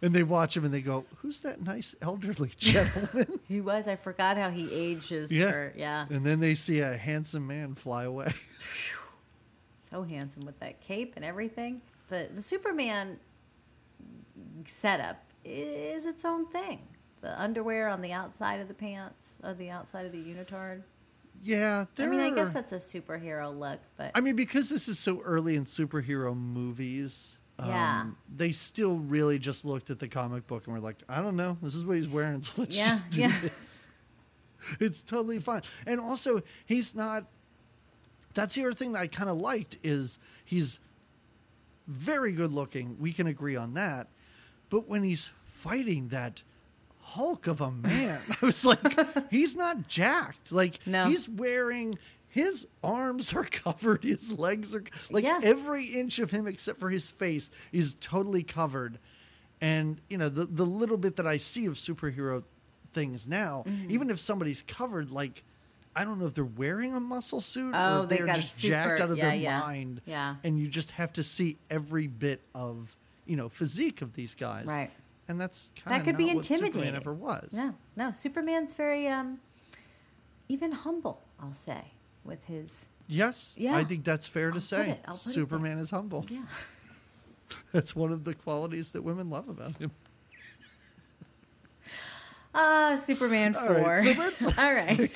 And 0.00 0.14
they 0.14 0.22
watch 0.22 0.56
him 0.56 0.64
and 0.64 0.72
they 0.72 0.80
go, 0.80 1.06
"Who's 1.16 1.40
that 1.40 1.60
nice 1.62 1.94
elderly 2.00 2.52
gentleman?" 2.58 3.40
he 3.48 3.60
was. 3.60 3.88
I 3.88 3.96
forgot 3.96 4.36
how 4.36 4.50
he 4.50 4.72
ages. 4.72 5.32
yeah, 5.32 5.50
For, 5.50 5.72
yeah. 5.76 6.06
And 6.08 6.24
then 6.24 6.38
they 6.40 6.54
see 6.54 6.78
a 6.80 6.96
handsome 6.96 7.46
man 7.46 7.74
fly 7.74 8.04
away. 8.04 8.32
so 9.78 10.02
handsome 10.04 10.44
with 10.46 10.60
that 10.60 10.80
cape 10.80 11.14
and 11.16 11.24
everything. 11.24 11.80
The 12.10 12.28
the 12.32 12.42
Superman 12.42 13.18
setup 14.66 15.24
is 15.44 16.06
its 16.06 16.24
own 16.24 16.46
thing. 16.46 16.80
The 17.20 17.40
underwear 17.40 17.88
on 17.88 18.00
the 18.00 18.12
outside 18.12 18.60
of 18.60 18.68
the 18.68 18.74
pants, 18.74 19.38
or 19.42 19.54
the 19.54 19.70
outside 19.70 20.06
of 20.06 20.12
the 20.12 20.18
unitard. 20.18 20.82
yeah, 21.42 21.86
there 21.96 22.06
I 22.06 22.10
mean, 22.10 22.20
I 22.20 22.30
guess 22.30 22.52
that's 22.52 22.72
a 22.72 22.76
superhero 22.76 23.56
look, 23.58 23.80
but 23.96 24.12
I 24.14 24.20
mean, 24.20 24.36
because 24.36 24.68
this 24.70 24.86
is 24.88 24.98
so 25.00 25.20
early 25.22 25.56
in 25.56 25.64
superhero 25.64 26.36
movies, 26.36 27.37
Yeah. 27.58 28.00
um, 28.02 28.16
they 28.34 28.52
still 28.52 28.96
really 28.96 29.38
just 29.38 29.64
looked 29.64 29.90
at 29.90 29.98
the 29.98 30.06
comic 30.08 30.46
book 30.46 30.66
and 30.66 30.74
were 30.74 30.80
like, 30.80 30.96
I 31.08 31.20
don't 31.20 31.36
know, 31.36 31.56
this 31.62 31.74
is 31.74 31.84
what 31.84 31.96
he's 31.96 32.08
wearing, 32.08 32.42
so 32.42 32.62
let's 32.62 32.76
Yeah, 32.76 32.88
just 32.88 33.10
do 33.10 33.20
yeah. 33.22 33.38
this. 33.40 33.84
It's 34.80 35.02
totally 35.02 35.38
fine. 35.38 35.62
And 35.86 35.98
also, 35.98 36.42
he's 36.66 36.94
not. 36.94 37.24
That's 38.34 38.54
the 38.54 38.62
other 38.62 38.72
thing 38.74 38.92
that 38.92 39.00
I 39.00 39.06
kind 39.06 39.30
of 39.30 39.36
liked 39.38 39.78
is 39.82 40.18
he's 40.44 40.80
very 41.86 42.32
good 42.32 42.52
looking. 42.52 42.96
We 43.00 43.12
can 43.12 43.26
agree 43.26 43.56
on 43.56 43.74
that. 43.74 44.08
But 44.68 44.86
when 44.86 45.04
he's 45.04 45.30
fighting 45.44 46.08
that 46.08 46.42
Hulk 47.00 47.46
of 47.46 47.62
a 47.62 47.70
man, 47.70 48.18
I 48.42 48.46
was 48.46 48.66
like, 48.66 48.78
he's 49.30 49.56
not 49.56 49.88
jacked. 49.88 50.52
Like 50.52 50.80
No. 50.86 51.06
he's 51.06 51.28
wearing 51.28 51.98
his 52.42 52.66
arms 52.82 53.34
are 53.34 53.44
covered, 53.64 54.04
his 54.04 54.32
legs 54.38 54.74
are 54.74 54.84
like 55.10 55.24
Yeah. 55.24 55.40
every 55.42 55.84
inch 55.86 56.18
of 56.18 56.30
him 56.30 56.46
except 56.46 56.78
for 56.80 56.90
his 56.90 57.10
face 57.10 57.50
is 57.72 57.96
totally 58.00 58.42
covered. 58.42 58.98
And 59.60 60.00
you 60.08 60.18
know 60.18 60.28
the 60.28 60.44
the 60.46 60.64
little 60.64 60.96
bit 60.96 61.16
that 61.16 61.26
I 61.26 61.36
see 61.38 61.66
of 61.66 61.74
superhero 61.74 62.44
things 62.92 63.26
now, 63.28 63.64
Mm-hmm. 63.66 63.90
even 63.90 64.10
if 64.10 64.18
somebody's 64.18 64.62
covered, 64.66 65.10
like 65.10 65.42
I 65.96 66.04
don't 66.04 66.18
know 66.20 66.26
if 66.26 66.34
they're 66.34 66.44
wearing 66.44 66.94
a 66.94 67.00
muscle 67.00 67.40
suit 67.40 67.72
Oh, 67.74 67.98
or 67.98 68.02
if 68.04 68.08
they 68.08 68.18
they're 68.18 68.26
just 68.40 68.54
super- 68.56 68.68
jacked 68.74 69.00
out 69.00 69.10
of 69.10 69.16
yeah, 69.18 69.24
their 69.30 69.34
yeah. 69.34 69.58
mind. 69.60 70.00
Yeah. 70.06 70.36
And 70.44 70.58
you 70.60 70.68
just 70.68 70.92
have 70.92 71.12
to 71.14 71.24
see 71.24 71.56
every 71.70 72.06
bit 72.06 72.40
of, 72.54 72.96
you 73.26 73.36
know, 73.36 73.48
physique 73.48 74.00
of 74.00 74.12
these 74.14 74.36
guys. 74.36 74.66
Right. 74.66 74.92
and 75.26 75.40
that's 75.40 75.70
kind 75.84 75.96
That 75.96 76.04
could 76.04 76.16
be 76.16 76.26
what 76.32 76.44
Superman 76.44 76.66
intimidating. 76.66 76.94
ever 77.00 77.12
was. 77.12 77.48
No, 77.52 77.74
no. 77.96 78.12
Superman's 78.12 78.74
very 78.74 79.08
um, 79.08 79.40
even 80.48 80.70
humble. 80.72 81.20
I'll 81.40 81.52
say 81.52 81.82
with 82.24 82.44
his 82.44 82.86
Yes, 83.10 83.54
Yeah. 83.58 83.74
I 83.76 83.84
think 83.84 84.04
that's 84.04 84.26
fair 84.26 84.50
to 84.50 84.60
say. 84.60 84.98
I'll 85.06 85.14
put 85.14 85.16
Superman 85.16 85.78
is 85.78 85.90
humble. 85.90 86.26
yeah. 86.28 86.42
That's 87.72 87.96
one 87.96 88.12
of 88.12 88.24
the 88.24 88.34
qualities 88.34 88.92
that 88.92 89.02
women 89.02 89.30
love 89.30 89.48
about 89.48 89.76
him. 89.78 89.90
Ah, 92.54 92.96
Superman 93.00 93.54
All 93.54 93.66
four. 93.66 93.76
right, 93.76 93.98
so 94.02 94.10
let's- 94.12 94.58
All 94.58 94.74
right. 94.74 95.10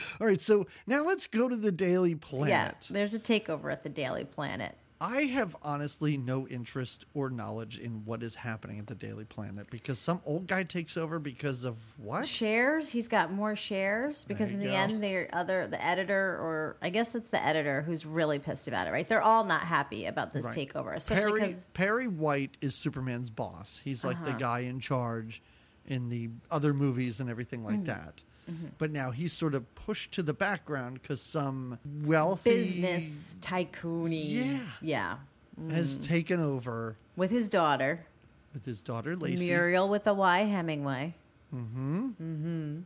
All 0.20 0.26
right, 0.26 0.40
so 0.40 0.66
now 0.86 1.04
let's 1.04 1.26
go 1.26 1.48
to 1.48 1.56
the 1.56 1.70
Daily 1.72 2.10
Yeah, 2.10 2.16
Planet. 2.20 2.86
there's 2.90 3.14
a 3.14 3.18
takeover 3.18 3.70
at 3.72 3.82
the 3.82 3.88
Daily 3.88 4.24
Planet. 4.24 4.76
I 5.02 5.22
have 5.22 5.56
honestly 5.62 6.18
no 6.18 6.46
interest 6.46 7.06
or 7.14 7.30
knowledge 7.30 7.78
in 7.78 8.04
what 8.04 8.22
is 8.22 8.34
happening 8.34 8.78
at 8.78 8.86
the 8.86 8.94
Daily 8.94 9.24
Planet 9.24 9.68
because 9.70 9.98
some 9.98 10.20
old 10.26 10.46
guy 10.46 10.62
takes 10.62 10.96
over 10.98 11.18
because 11.18 11.64
of 11.64 11.78
what? 11.98 12.26
Shares. 12.26 12.90
He's 12.92 13.08
got 13.08 13.32
more 13.32 13.56
shares 13.56 14.24
because 14.24 14.50
in 14.52 14.58
the 14.60 14.66
go. 14.66 14.74
end, 14.74 15.02
the 15.02 15.26
other 15.34 15.66
the 15.66 15.82
editor 15.82 16.36
or 16.38 16.76
I 16.82 16.90
guess 16.90 17.14
it's 17.14 17.30
the 17.30 17.42
editor 17.42 17.80
who's 17.80 18.04
really 18.04 18.38
pissed 18.38 18.68
about 18.68 18.88
it. 18.88 18.90
Right? 18.90 19.08
They're 19.08 19.22
all 19.22 19.44
not 19.44 19.62
happy 19.62 20.04
about 20.04 20.32
this 20.32 20.44
Right. 20.44 20.68
takeover, 20.68 20.94
especially 20.94 21.24
Perry, 21.24 21.40
because 21.40 21.66
Perry 21.72 22.06
White 22.08 22.58
is 22.60 22.74
Superman's 22.74 23.30
boss. 23.30 23.80
He's 23.82 24.04
like 24.04 24.22
the 24.24 24.30
Uh-huh. 24.30 24.38
guy 24.38 24.58
in 24.60 24.80
charge 24.80 25.42
in 25.86 26.10
the 26.10 26.28
other 26.50 26.74
movies 26.74 27.20
and 27.20 27.30
everything 27.30 27.64
like 27.64 27.84
that. 27.86 28.22
But 28.78 28.90
now 28.90 29.10
he's 29.10 29.32
sort 29.32 29.54
of 29.54 29.72
pushed 29.74 30.12
to 30.12 30.22
the 30.22 30.32
background 30.34 31.00
because 31.02 31.20
some 31.22 31.78
wealthy 32.04 32.50
business 32.50 33.36
tycoon 33.40 34.12
Yeah. 34.12 34.58
Yeah. 34.80 35.16
has 35.70 35.98
taken 36.06 36.40
over 36.40 36.96
With 37.16 37.30
his 37.30 37.48
daughter 37.48 38.06
with 38.52 38.64
his 38.64 38.82
daughter 38.82 39.14
Lacey. 39.14 39.46
Muriel 39.46 39.88
with 39.88 40.06
a 40.08 40.14
Y 40.14 40.40
Hemingway. 40.40 41.14
Mm-hmm. 41.54 42.06
Mm-hmm. 42.20 42.78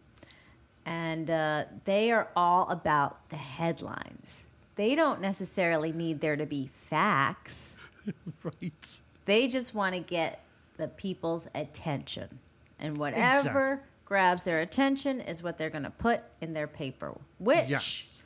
And 0.87 1.31
uh, 1.31 1.65
they 1.85 2.11
are 2.13 2.29
all 2.37 2.69
about 2.69 3.31
the 3.31 3.37
headlines. 3.37 4.45
They 4.77 4.95
don't 4.95 5.21
necessarily 5.21 5.93
need 5.93 6.21
there 6.21 6.37
to 6.37 6.45
be 6.47 6.67
facts. 6.67 7.79
right. 8.43 9.01
They 9.25 9.49
just 9.49 9.75
want 9.75 9.95
to 9.95 10.01
get 10.01 10.45
the 10.77 10.89
people's 10.89 11.49
attention. 11.55 12.41
And 12.79 12.99
whatever 12.99 13.39
Exactly. 13.39 13.89
Grabs 14.05 14.45
their 14.45 14.61
attention 14.61 15.21
is 15.21 15.43
what 15.43 15.59
they're 15.59 15.71
going 15.71 15.85
to 15.85 15.91
put 15.91 16.23
in 16.41 16.53
their 16.53 16.67
paper, 16.67 17.17
which 17.39 17.69
Yes. 17.69 18.23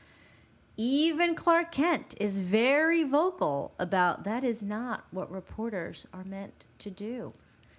even 0.77 1.35
Clark 1.35 1.73
Kent 1.73 2.15
is 2.21 2.41
very 2.41 3.05
vocal 3.05 3.75
about 3.79 4.25
that 4.25 4.45
is 4.45 4.63
not 4.63 5.05
what 5.11 5.31
reporters 5.31 6.07
are 6.13 6.25
meant 6.25 6.65
to 6.79 6.91
do. 6.91 7.31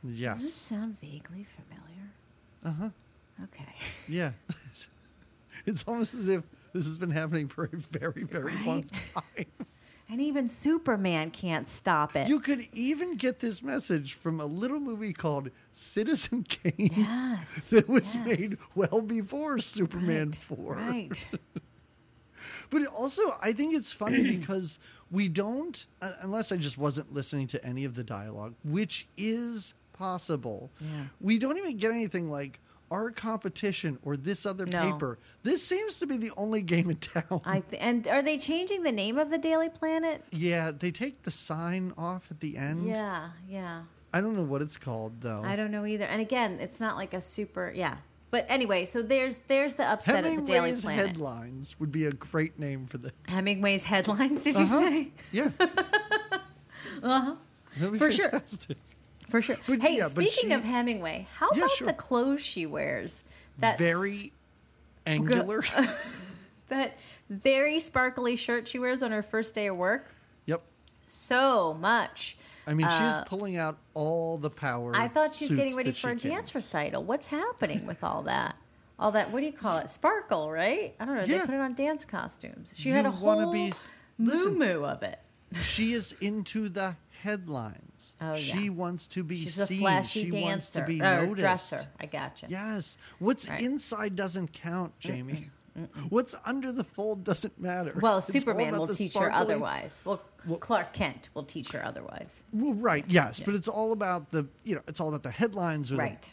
Yes. 0.03 0.35
Does 0.35 0.43
this 0.43 0.53
sound 0.53 0.99
vaguely 0.99 1.43
familiar? 1.43 2.11
Uh 2.63 2.71
huh. 2.71 2.89
Okay. 3.43 3.73
Yeah. 4.09 4.31
it's 5.65 5.83
almost 5.87 6.13
as 6.13 6.27
if 6.29 6.43
this 6.73 6.85
has 6.85 6.97
been 6.97 7.11
happening 7.11 7.47
for 7.47 7.65
a 7.65 7.69
very, 7.77 8.23
very 8.23 8.55
long 8.65 8.83
time. 8.83 9.45
And 10.11 10.19
even 10.19 10.47
Superman 10.47 11.29
can't 11.29 11.67
stop 11.67 12.15
it. 12.15 12.27
You 12.27 12.39
could 12.39 12.67
even 12.73 13.15
get 13.15 13.39
this 13.39 13.61
message 13.61 14.13
from 14.13 14.39
a 14.39 14.45
little 14.45 14.79
movie 14.79 15.13
called 15.13 15.51
Citizen 15.71 16.43
Kane 16.49 16.91
yes. 16.95 17.65
that 17.69 17.87
was 17.87 18.15
yes. 18.15 18.25
made 18.25 18.57
well 18.73 19.01
before 19.01 19.59
Superman 19.59 20.29
Right, 20.29 20.35
4. 20.35 20.73
Right. 20.75 21.27
But 22.69 22.85
also, 22.85 23.35
I 23.41 23.51
think 23.51 23.73
it's 23.73 23.91
funny 23.91 24.27
because 24.37 24.77
we 25.09 25.27
don't, 25.27 25.85
uh, 26.03 26.11
unless 26.21 26.51
I 26.51 26.55
just 26.55 26.77
wasn't 26.77 27.11
listening 27.11 27.47
to 27.47 27.65
any 27.65 27.83
of 27.83 27.95
the 27.95 28.03
dialogue, 28.03 28.53
which 28.63 29.07
is 29.17 29.73
possible. 29.91 30.69
Yeah. 30.79 31.05
We 31.19 31.39
don't 31.39 31.57
even 31.57 31.77
get 31.77 31.91
anything 31.91 32.29
like 32.29 32.59
our 32.91 33.11
competition 33.11 33.97
or 34.03 34.17
this 34.17 34.45
other 34.45 34.65
No. 34.65 34.81
paper. 34.91 35.19
This 35.43 35.65
seems 35.65 35.99
to 35.99 36.07
be 36.07 36.17
the 36.17 36.31
only 36.37 36.61
game 36.61 36.89
in 36.89 36.97
town. 36.97 37.41
I 37.45 37.59
th- 37.61 37.81
and 37.81 38.07
are 38.07 38.21
they 38.21 38.37
changing 38.37 38.83
the 38.83 38.91
name 38.91 39.17
of 39.17 39.29
the 39.29 39.37
Daily 39.37 39.69
Planet? 39.69 40.23
yeah, 40.31 40.71
they 40.77 40.91
take 40.91 41.23
the 41.23 41.31
sign 41.31 41.93
off 41.97 42.31
at 42.31 42.39
the 42.39 42.57
end. 42.57 42.85
Yeah, 42.87 43.29
yeah. 43.47 43.83
I 44.13 44.21
don't 44.21 44.35
know 44.35 44.43
what 44.43 44.61
it's 44.61 44.77
called 44.77 45.21
though. 45.21 45.43
I 45.45 45.55
don't 45.55 45.69
know 45.71 45.85
either. 45.85 46.05
And 46.05 46.19
again, 46.21 46.59
it's 46.59 46.79
not 46.79 46.95
like 46.97 47.13
a 47.13 47.21
super 47.21 47.71
yeah. 47.75 47.97
But 48.31 48.45
anyway, 48.49 48.85
so 48.85 49.01
there's 49.01 49.37
there's 49.47 49.73
the 49.75 49.85
upset 49.85 50.19
of 50.25 50.35
the 50.35 50.41
Daily 50.41 50.69
Hemingway's 50.69 50.81
Planet. 50.83 51.07
headlines 51.07 51.75
would 51.79 51.91
be 51.91 52.05
a 52.05 52.11
great 52.11 52.59
name 52.59 52.85
for 52.87 52.97
the. 52.99 53.11
Hemingway's 53.27 53.83
headlines, 53.83 54.43
did 54.43 54.55
you 54.55 54.61
Uh-huh. 54.63 54.79
say? 54.79 55.11
Yeah. 55.31 55.49
That'd 57.01 57.93
be 57.93 57.97
For 57.99 58.11
sure. 58.11 58.31
For 59.29 59.41
sure. 59.41 59.57
But 59.67 59.81
hey, 59.81 59.97
yeah, 59.97 60.07
speaking 60.07 60.49
she- 60.49 60.53
of 60.53 60.63
Hemingway, 60.63 61.27
how 61.35 61.49
Yeah, 61.53 61.59
about 61.65 61.71
sure. 61.71 61.87
the 61.87 61.93
clothes 61.93 62.41
she 62.41 62.65
wears? 62.65 63.23
That 63.59 63.77
Very 63.77 64.31
angular. 65.05 65.63
that 66.69 66.97
very 67.29 67.79
sparkly 67.79 68.35
shirt 68.35 68.67
she 68.67 68.79
wears 68.79 69.03
on 69.03 69.11
her 69.11 69.21
first 69.23 69.53
day 69.55 69.67
of 69.67 69.75
work. 69.77 70.07
yep. 70.45 70.61
So 71.07 71.73
much. 71.73 72.37
I 72.67 72.73
mean, 72.75 72.87
she's 72.87 72.99
Uh, 73.17 73.23
pulling 73.25 73.57
out 73.57 73.79
all 73.95 74.37
the 74.37 74.49
power. 74.51 74.95
I 74.95 75.07
thought 75.07 75.33
she 75.33 75.45
was 75.45 75.55
getting 75.55 75.75
ready 75.75 75.91
for 75.91 76.11
a 76.11 76.15
dance 76.15 76.53
recital. 76.53 77.03
What's 77.03 77.27
happening 77.27 77.87
with 77.87 78.03
all 78.03 78.21
that? 78.23 78.55
All 78.99 79.11
that, 79.13 79.31
what 79.31 79.39
do 79.39 79.45
you 79.47 79.53
call 79.53 79.77
it? 79.79 79.89
Sparkle, 79.89 80.51
right? 80.51 80.93
I 80.99 81.05
don't 81.05 81.15
know. 81.15 81.25
They 81.25 81.39
put 81.39 81.49
it 81.51 81.59
on 81.59 81.73
dance 81.73 82.05
costumes. 82.05 82.73
She 82.77 82.89
You 82.89 82.95
had 82.95 83.05
a 83.07 83.11
whole 83.11 83.51
be- 83.51 83.73
listen. 84.19 84.59
moo 84.59 84.83
of 84.83 85.01
it. 85.03 85.19
She 85.55 85.93
is 85.93 86.11
into 86.21 86.69
the 86.69 86.95
headlines. 87.21 88.13
Oh, 88.21 88.33
yeah. 88.33 88.35
She 88.35 88.69
wants 88.69 89.07
to 89.07 89.23
be 89.23 89.37
She's 89.37 89.57
a 89.59 89.65
seen. 89.65 89.79
flashy 89.81 90.23
she 90.25 90.29
dancer. 90.29 90.45
wants 90.49 90.71
to 90.73 90.83
be 90.83 91.01
or 91.01 91.25
noticed. 91.25 91.37
dresser. 91.37 91.81
I 91.99 92.05
gotcha. 92.05 92.47
Yes. 92.49 92.97
What's 93.19 93.47
Right. 93.49 93.61
inside 93.61 94.15
doesn't 94.15 94.53
count, 94.53 94.97
Jamie. 94.99 95.49
What's 96.09 96.35
under 96.45 96.71
the 96.73 96.83
fold 96.83 97.23
doesn't 97.23 97.57
matter. 97.59 97.97
Well, 98.01 98.17
It's 98.17 98.27
Superman 98.27 98.77
will 98.77 98.85
the 98.87 98.95
teach 98.95 99.13
her 99.17 99.31
otherwise. 99.31 100.01
Well, 100.03 100.17
Clark 100.59 100.91
Kent 100.93 101.29
will 101.33 101.43
teach 101.43 101.71
her 101.71 101.85
otherwise. 101.85 102.43
Well, 102.51 102.73
right. 102.73 103.05
Yes, 103.07 103.39
but 103.39 103.55
it's 103.55 103.67
all 103.69 103.91
about 103.93 104.31
the 104.31 104.47
you 104.65 104.75
know 104.75 104.81
it's 104.87 104.99
all 104.99 105.07
about 105.07 105.23
the 105.23 105.31
headlines 105.31 105.91
or 105.93 105.95
Right. 105.97 106.29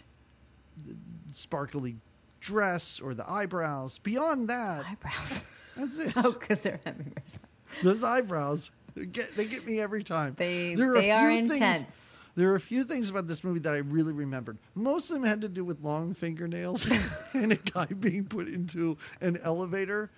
the 0.85 0.97
sparkly 1.33 1.97
dress 2.41 2.99
or 3.01 3.15
the 3.15 3.29
eyebrows. 3.31 3.99
Beyond 3.99 4.49
that, 4.49 4.85
Eyebrows. 4.87 5.71
that's 5.77 5.99
it. 5.99 6.13
oh, 6.17 6.33
because 6.33 6.63
they're 6.63 6.81
Hemingway's. 6.85 7.39
Those 7.85 8.03
eyebrows 8.03 8.71
get 9.05 9.33
they 9.35 9.47
get 9.47 9.67
me 9.67 9.81
every 9.81 10.03
time. 10.03 10.35
They 10.37 10.75
There 10.75 10.93
they 10.95 11.11
are 11.11 11.29
things- 11.31 11.53
intense. 11.53 12.13
There 12.35 12.51
are 12.53 12.55
a 12.55 12.61
few 12.61 12.85
things 12.85 13.09
about 13.09 13.27
this 13.27 13.43
movie 13.43 13.61
that 13.61 13.73
I 13.73 13.79
really 13.79 14.13
remembered. 14.13 14.59
Most 14.75 15.09
of 15.11 15.15
them 15.15 15.25
had 15.25 15.41
to 15.41 15.49
do 15.49 15.65
with 15.65 15.81
long 15.81 16.13
fingernails 16.13 16.87
and 17.35 17.51
a 17.53 17.57
guy 17.57 17.87
being 17.87 18.25
put 18.27 18.47
into 18.47 18.99
an 19.23 19.39
elevator. 19.43 20.11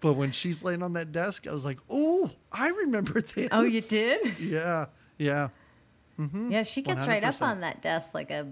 But 0.00 0.12
when 0.14 0.32
she's 0.32 0.62
laying 0.62 0.82
on 0.82 0.92
that 0.92 1.12
desk, 1.12 1.46
I 1.48 1.52
was 1.52 1.64
like, 1.64 1.78
"Oh, 1.90 2.30
I 2.52 2.68
remember 2.68 3.20
this." 3.22 3.48
Oh, 3.52 3.62
you 3.62 3.80
did? 3.80 4.38
Yeah, 4.38 4.86
yeah. 5.18 5.48
Mm-hmm. 6.20 6.52
Yeah, 6.52 6.62
she 6.62 6.82
gets 6.82 7.06
right 7.06 7.24
up 7.24 7.40
on 7.42 7.60
that 7.60 7.82
desk 7.82 8.14
like 8.14 8.30
a 8.30 8.48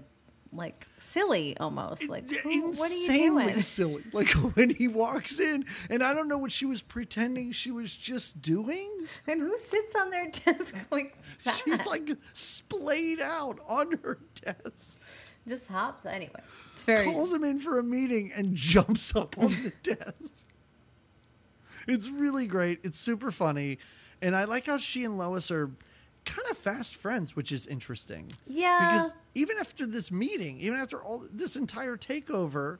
like 0.55 0.87
silly 0.97 1.55
almost. 1.57 2.07
Like, 2.09 2.29
"Who- 2.29 2.71
what 2.71 2.91
are 2.91 2.95
you 2.95 3.07
doing? 3.39 3.61
silly. 3.61 4.01
Like 4.13 4.29
when 4.55 4.69
he 4.69 4.87
walks 4.87 5.39
in, 5.39 5.65
and 5.89 6.01
I 6.03 6.13
don't 6.13 6.27
know 6.27 6.37
what 6.37 6.51
she 6.51 6.65
was 6.65 6.81
pretending 6.81 7.51
she 7.51 7.71
was 7.71 7.93
just 7.93 8.41
doing. 8.41 8.89
And 9.27 9.41
who 9.41 9.57
sits 9.57 9.95
on 9.95 10.09
their 10.09 10.29
desk 10.45 10.75
like 10.91 11.15
that? 11.43 11.61
She's 11.65 11.85
like 11.87 12.09
splayed 12.33 13.19
out 13.21 13.59
on 13.67 13.93
her 14.03 14.17
desk. 14.43 14.99
just 15.47 15.67
hops. 15.67 16.05
Anyway, 16.05 16.41
it's 16.73 16.83
very. 16.83 17.05
calls 17.11 17.31
him 17.33 17.43
in 17.43 17.59
for 17.59 17.79
a 17.79 17.83
meeting 17.83 18.31
and 18.35 18.55
jumps 18.55 19.15
up 19.15 19.37
on 19.37 19.49
the 19.49 19.73
desk. 19.83 20.45
It's 21.87 22.09
really 22.09 22.47
great. 22.47 22.79
It's 22.83 22.97
super 22.97 23.29
funny. 23.31 23.77
And 24.21 24.35
I 24.35 24.45
like 24.45 24.65
how 24.65 24.77
she 24.77 25.03
and 25.03 25.17
Lois 25.17 25.51
are 25.51 25.69
kind 26.25 26.47
of 26.51 26.57
fast 26.57 26.95
friends, 26.95 27.35
which 27.35 27.51
is 27.51 27.65
interesting. 27.67 28.27
Yeah. 28.47 28.79
Because 28.91 29.13
even 29.35 29.57
after 29.59 29.85
this 29.85 30.11
meeting, 30.11 30.59
even 30.59 30.77
after 30.79 31.01
all 31.01 31.23
this 31.31 31.55
entire 31.55 31.97
takeover, 31.97 32.79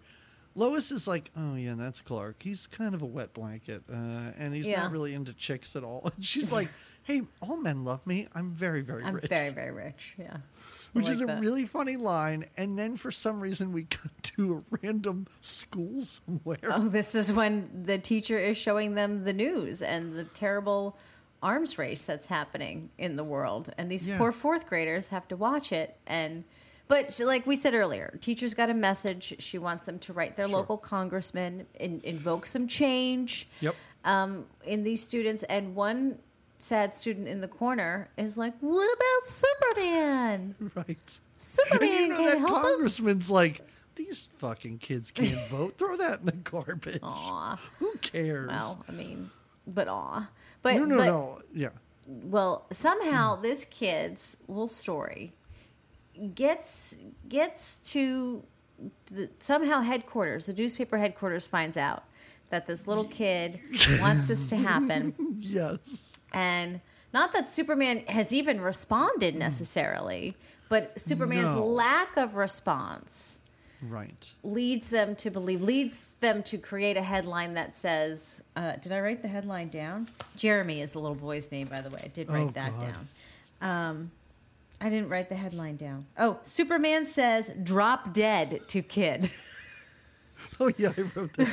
Lois 0.58 0.90
is 0.92 1.06
like, 1.06 1.32
"Oh 1.36 1.56
yeah, 1.56 1.74
that's 1.78 2.02
Clark. 2.02 2.42
He's 2.42 2.66
kind 2.68 2.96
of 2.96 3.02
a 3.02 3.06
wet 3.06 3.34
blanket, 3.34 3.84
uh, 3.92 3.96
and 4.38 4.54
he's 4.56 4.66
Yeah. 4.68 4.84
not 4.84 4.92
really 4.92 5.14
into 5.14 5.34
chicks 5.34 5.76
at 5.76 5.84
all." 5.84 6.10
And 6.16 6.24
she's 6.24 6.50
like, 6.60 6.70
"Hey, 7.04 7.24
all 7.42 7.58
men 7.58 7.84
love 7.84 8.06
me. 8.08 8.28
I'm 8.34 8.52
very, 8.52 8.82
very 8.82 9.04
I'm 9.04 9.16
rich." 9.16 9.28
very 9.28 9.50
very 9.50 9.72
rich. 9.72 10.16
Yeah. 10.18 10.38
Which 10.94 11.06
like 11.08 11.12
is 11.16 11.22
a 11.22 11.26
that. 11.26 11.42
really 11.42 11.66
funny 11.66 11.98
line. 11.98 12.46
And 12.56 12.80
then 12.80 12.96
for 12.96 13.12
some 13.12 13.42
reason, 13.42 13.74
we 13.74 13.84
cut 13.90 14.12
to 14.24 14.64
a 14.72 14.78
random 14.82 15.28
school 15.42 16.00
somewhere. 16.00 16.58
Oh, 16.64 16.88
this 16.88 17.16
is 17.16 17.34
when 17.34 17.84
the 17.84 17.98
teacher 17.98 18.38
is 18.40 18.56
showing 18.56 18.96
them 18.96 19.26
the 19.26 19.34
news 19.34 19.82
and 19.82 20.16
the 20.16 20.24
terrible 20.24 20.98
arms 21.46 21.78
race 21.78 22.04
that's 22.06 22.28
happening 22.28 22.90
in 22.98 23.16
the 23.16 23.24
world, 23.24 23.70
and 23.78 23.90
these 23.90 24.06
Yeah. 24.08 24.18
poor 24.18 24.32
fourth 24.32 24.68
graders 24.68 25.10
have 25.10 25.28
to 25.30 25.36
watch 25.38 25.72
it. 25.72 25.96
And 26.08 26.44
but 26.88 27.20
like 27.20 27.48
we 27.48 27.56
said 27.56 27.74
earlier, 27.74 28.16
teacher's 28.22 28.54
got 28.54 28.70
a 28.70 28.74
message. 28.74 29.36
She 29.40 29.58
wants 29.58 29.86
them 29.86 29.98
to 30.00 30.14
write 30.14 30.36
their 30.36 30.48
Sure. 30.48 30.58
local 30.60 30.78
congressman, 30.78 31.66
in, 31.80 32.00
invoke 32.04 32.46
some 32.46 32.68
change 32.68 33.48
Yep. 33.62 33.76
um, 34.04 34.46
in 34.66 34.84
these 34.84 35.02
students. 35.02 35.44
And 35.44 35.76
one 35.76 36.20
sad 36.58 36.94
student 36.94 37.28
in 37.28 37.42
the 37.42 37.48
corner 37.48 38.10
is 38.18 38.38
like, 38.38 38.54
"What 38.60 38.88
about 38.98 39.24
Superman? 39.30 40.56
Right. 40.76 41.20
Superman 41.36 41.90
And 41.90 42.00
you 42.00 42.08
know 42.10 42.26
that 42.26 42.38
help 42.40 42.52
us." 42.52 42.62
congressman's 42.64 43.30
like, 43.32 43.62
these 43.96 44.28
fucking 44.38 44.78
kids 44.80 45.10
can't 45.12 45.50
vote. 45.50 45.78
Throw 45.78 45.96
that 45.98 46.20
in 46.22 46.26
the 46.26 46.32
garbage. 46.34 47.00
Aw. 47.04 47.56
Who 47.80 47.96
cares? 47.98 48.50
Well, 48.50 48.84
I 48.88 48.92
mean, 48.92 49.32
but 49.66 49.88
aw, 49.88 50.28
but 50.66 50.76
no, 50.76 50.86
no, 50.86 50.98
but, 50.98 51.06
no. 51.06 51.40
Yeah. 51.54 51.70
well 52.08 52.66
somehow 52.72 53.36
this 53.38 53.64
kid's 53.66 54.36
little 54.48 54.68
story 54.68 55.32
gets 56.34 56.96
gets 57.28 57.78
to 57.94 58.44
the, 59.08 59.30
somehow 59.40 59.82
headquarters 59.82 60.46
the 60.46 60.54
newspaper 60.54 60.98
headquarters 60.98 61.46
finds 61.46 61.78
out 61.78 62.04
that 62.50 62.66
this 62.68 62.88
little 62.88 63.06
kid 63.06 63.60
wants 64.00 64.28
this 64.28 64.50
to 64.50 64.56
happen 64.56 65.14
Yes. 65.40 66.20
and 66.34 66.82
not 67.14 67.32
that 67.34 67.48
superman 67.48 68.04
has 68.08 68.32
even 68.34 68.62
responded 68.62 69.36
necessarily 69.36 70.36
but 70.70 71.00
superman's 71.00 71.56
No. 71.56 71.66
lack 71.66 72.18
of 72.18 72.36
response 72.38 73.40
Right. 73.90 74.32
leads 74.44 74.90
them 74.90 75.16
to 75.18 75.30
believe 75.32 75.62
leads 75.62 76.14
them 76.20 76.44
to 76.44 76.58
create 76.58 76.98
a 76.98 77.02
headline 77.04 77.54
that 77.56 77.74
says 77.76 78.44
uh, 78.56 78.74
did 78.78 78.92
i 78.92 79.00
write 79.00 79.22
the 79.22 79.28
headline 79.28 79.70
down 79.70 80.08
jeremy 80.36 80.82
is 80.82 80.92
the 80.94 81.00
little 81.00 81.16
boy's 81.16 81.52
name 81.52 81.68
by 81.68 81.82
the 81.82 81.90
way 81.90 82.02
i 82.04 82.08
did 82.08 82.30
write 82.30 82.48
Oh, 82.48 82.52
that 82.52 82.72
God. 82.72 82.82
down 82.82 83.08
um, 83.90 84.12
i 84.82 84.90
didn't 84.90 85.10
write 85.10 85.30
the 85.30 85.36
headline 85.36 85.76
down 85.78 86.06
oh 86.18 86.40
superman 86.44 87.06
says 87.06 87.52
drop 87.64 88.14
dead 88.14 88.62
to 88.70 88.82
kid 88.82 89.32
Oh 90.60 90.72
yeah, 90.78 90.92
I 90.98 91.02
wrote 91.16 91.34
that 91.34 91.48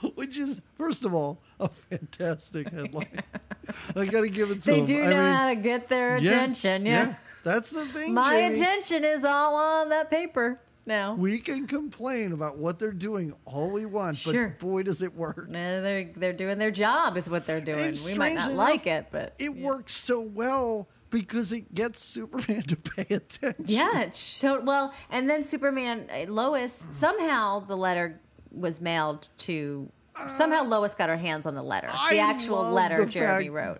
too. 0.00 0.08
Which 0.14 0.38
is, 0.38 0.60
first 0.78 1.04
of 1.04 1.14
all, 1.14 1.38
a 1.60 1.68
fantastic 1.68 2.68
headline. 2.70 3.20
I 3.96 4.06
got 4.06 4.22
to 4.22 4.28
give 4.28 4.50
it 4.50 4.62
to 4.62 4.70
they 4.70 4.76
them. 4.78 4.84
do 4.86 5.02
I 5.02 5.10
know 5.10 5.16
mean, 5.22 5.34
how 5.34 5.48
to 5.50 5.54
get 5.56 5.88
their 5.88 6.16
yeah, 6.18 6.30
attention 6.30 6.86
yeah, 6.86 7.14
That's 7.44 7.70
the 7.70 7.84
thing. 7.86 8.14
my 8.14 8.36
Jamie. 8.40 8.54
attention 8.60 9.04
is 9.04 9.24
all 9.24 9.56
on 9.56 9.88
that 9.90 10.10
paper 10.10 10.60
now 10.86 11.14
We 11.14 11.38
can 11.38 11.66
complain 11.66 12.32
about 12.32 12.58
what 12.58 12.78
they're 12.78 12.92
doing 12.92 13.34
all 13.44 13.70
we 13.70 13.86
want, 13.86 14.16
Sure. 14.16 14.48
but 14.48 14.58
boy, 14.58 14.82
does 14.82 15.00
it 15.02 15.14
work. 15.14 15.48
No, 15.48 15.80
they're 15.80 16.10
they're 16.14 16.32
doing 16.32 16.58
their 16.58 16.70
job 16.72 17.16
is 17.16 17.30
what 17.30 17.46
they're 17.46 17.60
doing 17.60 17.90
And 17.90 18.00
we 18.04 18.14
might 18.14 18.34
not 18.34 18.52
like 18.52 18.86
enough, 18.86 19.04
it 19.04 19.10
but 19.10 19.34
It 19.38 19.54
yeah. 19.56 19.64
works 19.66 19.94
so 19.94 20.20
well 20.20 20.88
because 21.10 21.52
it 21.52 21.72
gets 21.74 22.02
Superman 22.02 22.62
to 22.68 22.76
pay 22.76 23.14
attention. 23.14 23.64
Yeah, 23.68 24.00
it 24.00 24.16
showed 24.16 24.66
well, 24.66 24.92
and 25.10 25.28
then 25.28 25.42
Superman 25.42 26.08
uh, 26.10 26.24
Lois 26.32 26.86
somehow 26.90 27.60
the 27.60 27.76
letter 27.76 28.18
was 28.50 28.80
mailed 28.80 29.28
to. 29.38 29.90
Somehow 30.28 30.64
Lois 30.64 30.94
got 30.94 31.08
her 31.08 31.16
hands 31.16 31.46
on 31.46 31.54
the 31.54 31.62
letter, 31.62 31.88
Uh, 31.88 31.96
I 31.96 32.10
the 32.14 32.18
actual 32.20 32.62
love 32.62 32.72
letter 32.74 33.04
the 33.04 33.10
Jeremy 33.10 33.44
fact 33.44 33.54
wrote. 33.54 33.78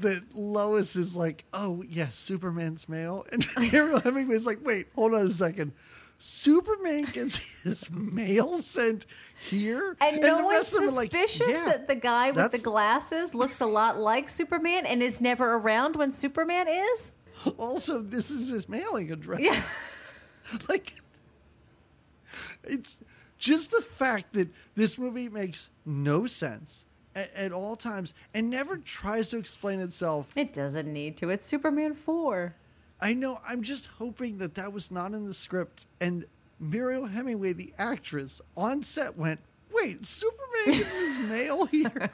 That 0.00 0.34
Lois 0.34 0.96
is 0.96 1.14
like, 1.16 1.44
oh 1.52 1.84
yes, 1.88 2.16
Superman's 2.16 2.88
mail, 2.88 3.24
and 3.30 3.46
Ariel 3.72 4.00
Hemingway's 4.00 4.46
like, 4.46 4.58
wait, 4.64 4.88
hold 4.94 5.14
on 5.14 5.26
a 5.26 5.30
second. 5.30 5.72
Superman 6.18 7.04
gets 7.04 7.36
his 7.62 7.90
mail 7.90 8.58
sent 8.58 9.04
here, 9.48 9.96
And, 10.00 10.20
no 10.20 10.38
the 10.38 10.44
one's 10.44 10.56
rest 10.56 10.74
of 10.74 10.80
them 10.80 10.88
are 10.90 10.96
like, 10.96 11.12
suspicious 11.12 11.54
yeah, 11.54 11.64
that 11.66 11.88
the 11.88 11.96
guy 11.96 12.30
with 12.30 12.52
the 12.52 12.58
glasses 12.58 13.34
looks 13.34 13.60
a 13.60 13.66
lot 13.66 13.98
like 13.98 14.28
Superman 14.28 14.86
and 14.86 15.02
is 15.02 15.20
never 15.20 15.54
around 15.54 15.96
when 15.96 16.10
Superman 16.10 16.66
is. 16.68 17.12
Also, 17.58 18.00
this 18.00 18.30
is 18.30 18.48
his 18.48 18.68
mailing 18.68 19.12
address. 19.12 19.40
Yeah, 19.40 20.58
like 20.68 20.94
it's 22.62 23.00
just 23.38 23.70
the 23.70 23.82
fact 23.82 24.32
that 24.32 24.48
this 24.74 24.96
movie 24.96 25.28
makes 25.28 25.70
no 25.84 26.26
sense 26.26 26.86
at, 27.14 27.34
at 27.34 27.52
all 27.52 27.76
times 27.76 28.14
and 28.32 28.50
never 28.50 28.76
tries 28.76 29.30
to 29.30 29.38
explain 29.38 29.80
itself. 29.80 30.32
it 30.36 30.52
doesn't 30.52 30.92
need 30.92 31.16
to. 31.18 31.30
It's 31.30 31.46
Superman 31.46 31.94
four. 31.94 32.54
I 33.00 33.12
know. 33.12 33.40
I'm 33.46 33.62
just 33.62 33.86
hoping 33.86 34.38
that 34.38 34.54
that 34.54 34.72
was 34.72 34.90
not 34.90 35.12
in 35.12 35.26
the 35.26 35.34
script. 35.34 35.86
And 36.00 36.24
Muriel 36.60 37.06
Hemingway, 37.06 37.52
the 37.52 37.72
actress, 37.76 38.40
on 38.56 38.82
set 38.82 39.16
went, 39.18 39.40
"Wait, 39.72 40.06
Superman 40.06 40.78
gets 40.78 40.98
his 41.00 41.28
mail 41.30 41.66
here," 41.66 42.10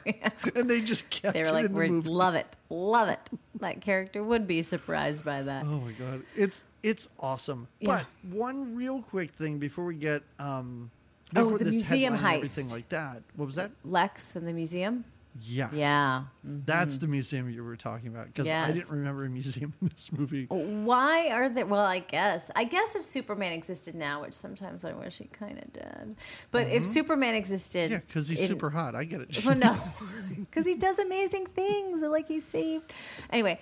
and 0.55 0.69
they 0.69 0.81
just 0.81 1.09
kept 1.09 1.33
They 1.33 1.43
were 1.43 1.51
like, 1.51 1.71
"We 1.71 1.89
love 1.89 2.35
it, 2.35 2.47
love 2.69 3.09
it." 3.09 3.19
That 3.59 3.79
character 3.79 4.23
would 4.23 4.47
be 4.47 4.63
surprised 4.63 5.23
by 5.23 5.43
that. 5.43 5.63
Oh 5.63 5.81
my 5.81 5.91
god, 5.93 6.23
it's 6.35 6.63
it's 6.81 7.07
awesome. 7.19 7.67
Yeah. 7.79 8.03
But 8.23 8.33
one 8.35 8.75
real 8.75 9.03
quick 9.03 9.31
thing 9.33 9.59
before 9.59 9.85
we 9.85 9.95
get 9.95 10.23
um 10.39 10.89
Oh, 11.35 11.57
the 11.57 11.65
museum 11.65 12.13
and 12.15 12.25
everything 12.25 12.69
like 12.69 12.89
that. 12.89 13.23
What 13.35 13.45
was 13.45 13.55
that? 13.55 13.71
Lex 13.83 14.35
and 14.35 14.47
the 14.47 14.53
museum. 14.53 15.05
Yes. 15.43 15.71
Yeah. 15.73 16.23
That's 16.43 16.97
the 16.97 17.07
museum 17.07 17.49
you 17.49 17.63
were 17.63 17.77
talking 17.77 18.09
about 18.09 18.27
because 18.27 18.49
I 18.49 18.69
didn't 18.73 18.89
remember 18.91 19.23
a 19.23 19.29
museum 19.29 19.73
in 19.81 19.87
this 19.87 20.11
movie. 20.11 20.45
Why 20.49 21.29
are 21.29 21.47
there? 21.47 21.65
Well, 21.65 21.85
I 21.85 21.99
guess. 21.99 22.51
I 22.53 22.65
guess 22.65 22.97
if 22.97 23.05
Superman 23.05 23.53
existed 23.53 23.95
now, 23.95 24.23
which 24.23 24.33
sometimes 24.33 24.83
I 24.83 24.91
wish 24.91 25.19
he 25.19 25.25
kind 25.25 25.57
of 25.57 25.71
did, 25.71 26.15
but 26.51 26.67
if 26.67 26.83
Superman 26.83 27.35
existed, 27.35 27.91
Mm-hmm. 27.91 27.93
Yeah, 27.93 27.99
because 28.05 28.27
he's 28.27 28.41
in- 28.41 28.47
super 28.47 28.69
hot. 28.71 28.93
I 28.93 29.05
get 29.05 29.21
it. 29.21 29.45
Well, 29.45 29.55
no, 29.55 29.77
because 30.37 30.65
he 30.65 30.75
does 30.75 30.99
amazing 30.99 31.45
things. 31.45 32.01
Like 32.01 32.27
he 32.27 32.41
saved. 32.41 32.91
Anyway, 33.29 33.57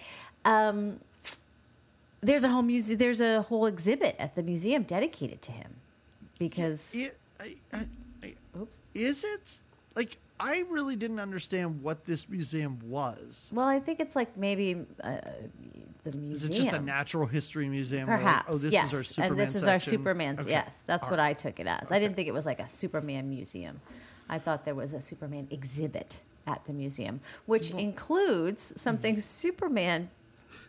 um, 0.45 0.99
there's 2.21 2.43
a 2.43 2.49
whole 2.49 2.63
museum. 2.63 2.97
There's 2.97 3.21
a 3.21 3.43
whole 3.43 3.67
exhibit 3.67 4.15
at 4.17 4.33
the 4.33 4.41
museum 4.41 4.81
dedicated 4.83 5.43
to 5.43 5.51
him 5.51 5.75
because. 6.39 6.95
It, 6.95 7.15
I, 7.39 7.55
I, 7.73 7.87
I, 8.23 8.35
Oops. 8.59 8.77
is 8.93 9.23
it 9.23 9.59
like 9.95 10.17
I 10.39 10.63
really 10.69 10.95
didn't 10.95 11.19
understand 11.19 11.81
what 11.83 12.05
this 12.05 12.29
museum 12.29 12.79
was. 12.85 13.51
Well, 13.53 13.67
I 13.67 13.79
think 13.79 13.99
it's 13.99 14.15
like 14.15 14.37
maybe 14.37 14.85
uh, 15.03 15.17
the 16.03 16.17
museum. 16.17 16.31
Is 16.31 16.43
it 16.45 16.53
just 16.53 16.71
a 16.71 16.79
natural 16.79 17.27
history 17.27 17.67
museum? 17.67 18.07
where, 18.07 18.17
like, 18.17 18.25
Perhaps. 18.25 18.51
oh, 18.51 18.57
this 18.57 18.71
yes. 18.71 18.87
is 18.87 18.93
our 18.93 19.03
Superman 19.03 19.31
and 19.31 19.39
this 19.39 19.55
is 19.55 19.67
our 19.67 19.79
section? 19.79 19.99
Superman's. 19.99 20.39
Okay. 20.41 20.51
Yes, 20.51 20.81
that's 20.85 21.05
All 21.05 21.11
what 21.11 21.19
right. 21.19 21.29
I 21.29 21.33
took 21.33 21.59
it 21.59 21.67
as. 21.67 21.91
I 21.91 21.99
didn't 21.99 22.15
think 22.15 22.29
it 22.29 22.33
was 22.33 22.45
like 22.45 22.59
a 22.59 22.67
Superman 22.67 23.29
museum. 23.29 23.81
I 24.29 24.39
thought 24.39 24.63
there 24.63 24.75
was 24.75 24.93
a 24.93 25.01
Superman 25.01 25.47
exhibit 25.51 26.21
at 26.47 26.63
the 26.65 26.73
museum, 26.73 27.19
which 27.45 27.71
includes 27.71 28.73
something 28.79 29.15
Mm-hmm. 29.15 29.21
Superman 29.21 30.09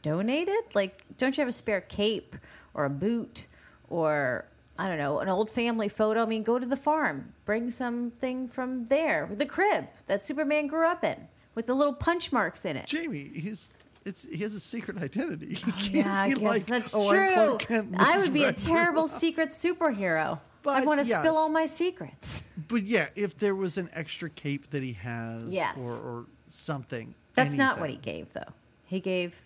donated. 0.02 0.74
Like, 0.74 1.04
don't 1.16 1.36
you 1.36 1.42
have 1.42 1.48
a 1.48 1.52
spare 1.52 1.82
cape 1.82 2.34
or 2.74 2.86
a 2.86 2.90
boot 2.90 3.46
or 3.88 4.46
I 4.80 4.88
don't 4.88 4.96
know, 4.98 5.18
an 5.20 5.28
old 5.28 5.50
family 5.50 5.88
photo? 5.88 6.22
I 6.22 6.26
mean, 6.26 6.42
go 6.42 6.58
to 6.58 6.64
the 6.64 6.76
farm, 6.76 7.34
bring 7.44 7.68
something 7.68 8.48
from 8.48 8.86
there, 8.86 9.28
the 9.30 9.44
crib 9.44 9.88
that 10.06 10.22
Superman 10.22 10.68
grew 10.68 10.86
up 10.86 11.04
in 11.04 11.28
with 11.54 11.66
the 11.66 11.74
little 11.74 11.92
punch 11.92 12.32
marks 12.32 12.64
in 12.64 12.76
it. 12.78 12.86
Jamie, 12.86 13.30
he's 13.34 13.70
it's 14.06 14.26
he 14.26 14.38
has 14.38 14.54
a 14.54 14.60
secret 14.60 14.96
identity. 15.02 15.58
Oh, 15.66 15.88
Yeah, 15.90 16.22
I 16.22 16.28
guess 16.30 16.38
like, 16.40 16.64
that's 16.64 16.92
"Oh, 16.94 17.10
true. 17.10 17.58
I 17.98 18.18
would 18.20 18.32
be 18.32 18.44
a 18.44 18.52
terrible 18.54 19.06
secret 19.22 19.50
superhero. 19.50 20.38
I 20.38 20.38
But 20.62 20.86
want 20.86 21.02
to 21.02 21.06
yes. 21.06 21.20
spill 21.20 21.36
all 21.36 21.50
my 21.50 21.66
secrets. 21.66 22.44
But 22.68 22.84
yeah, 22.84 23.08
if 23.16 23.36
there 23.36 23.54
was 23.54 23.76
an 23.76 23.90
extra 23.92 24.30
cape 24.30 24.70
that 24.70 24.82
he 24.82 24.92
has, 24.94 25.48
Yes. 25.50 25.76
or, 25.78 25.92
or 25.98 26.26
something. 26.46 27.14
That's 27.34 27.54
not 27.54 27.80
what 27.80 27.90
he 27.90 27.96
gave, 27.96 28.32
though. 28.32 28.52
He 28.86 29.00
gave 29.00 29.40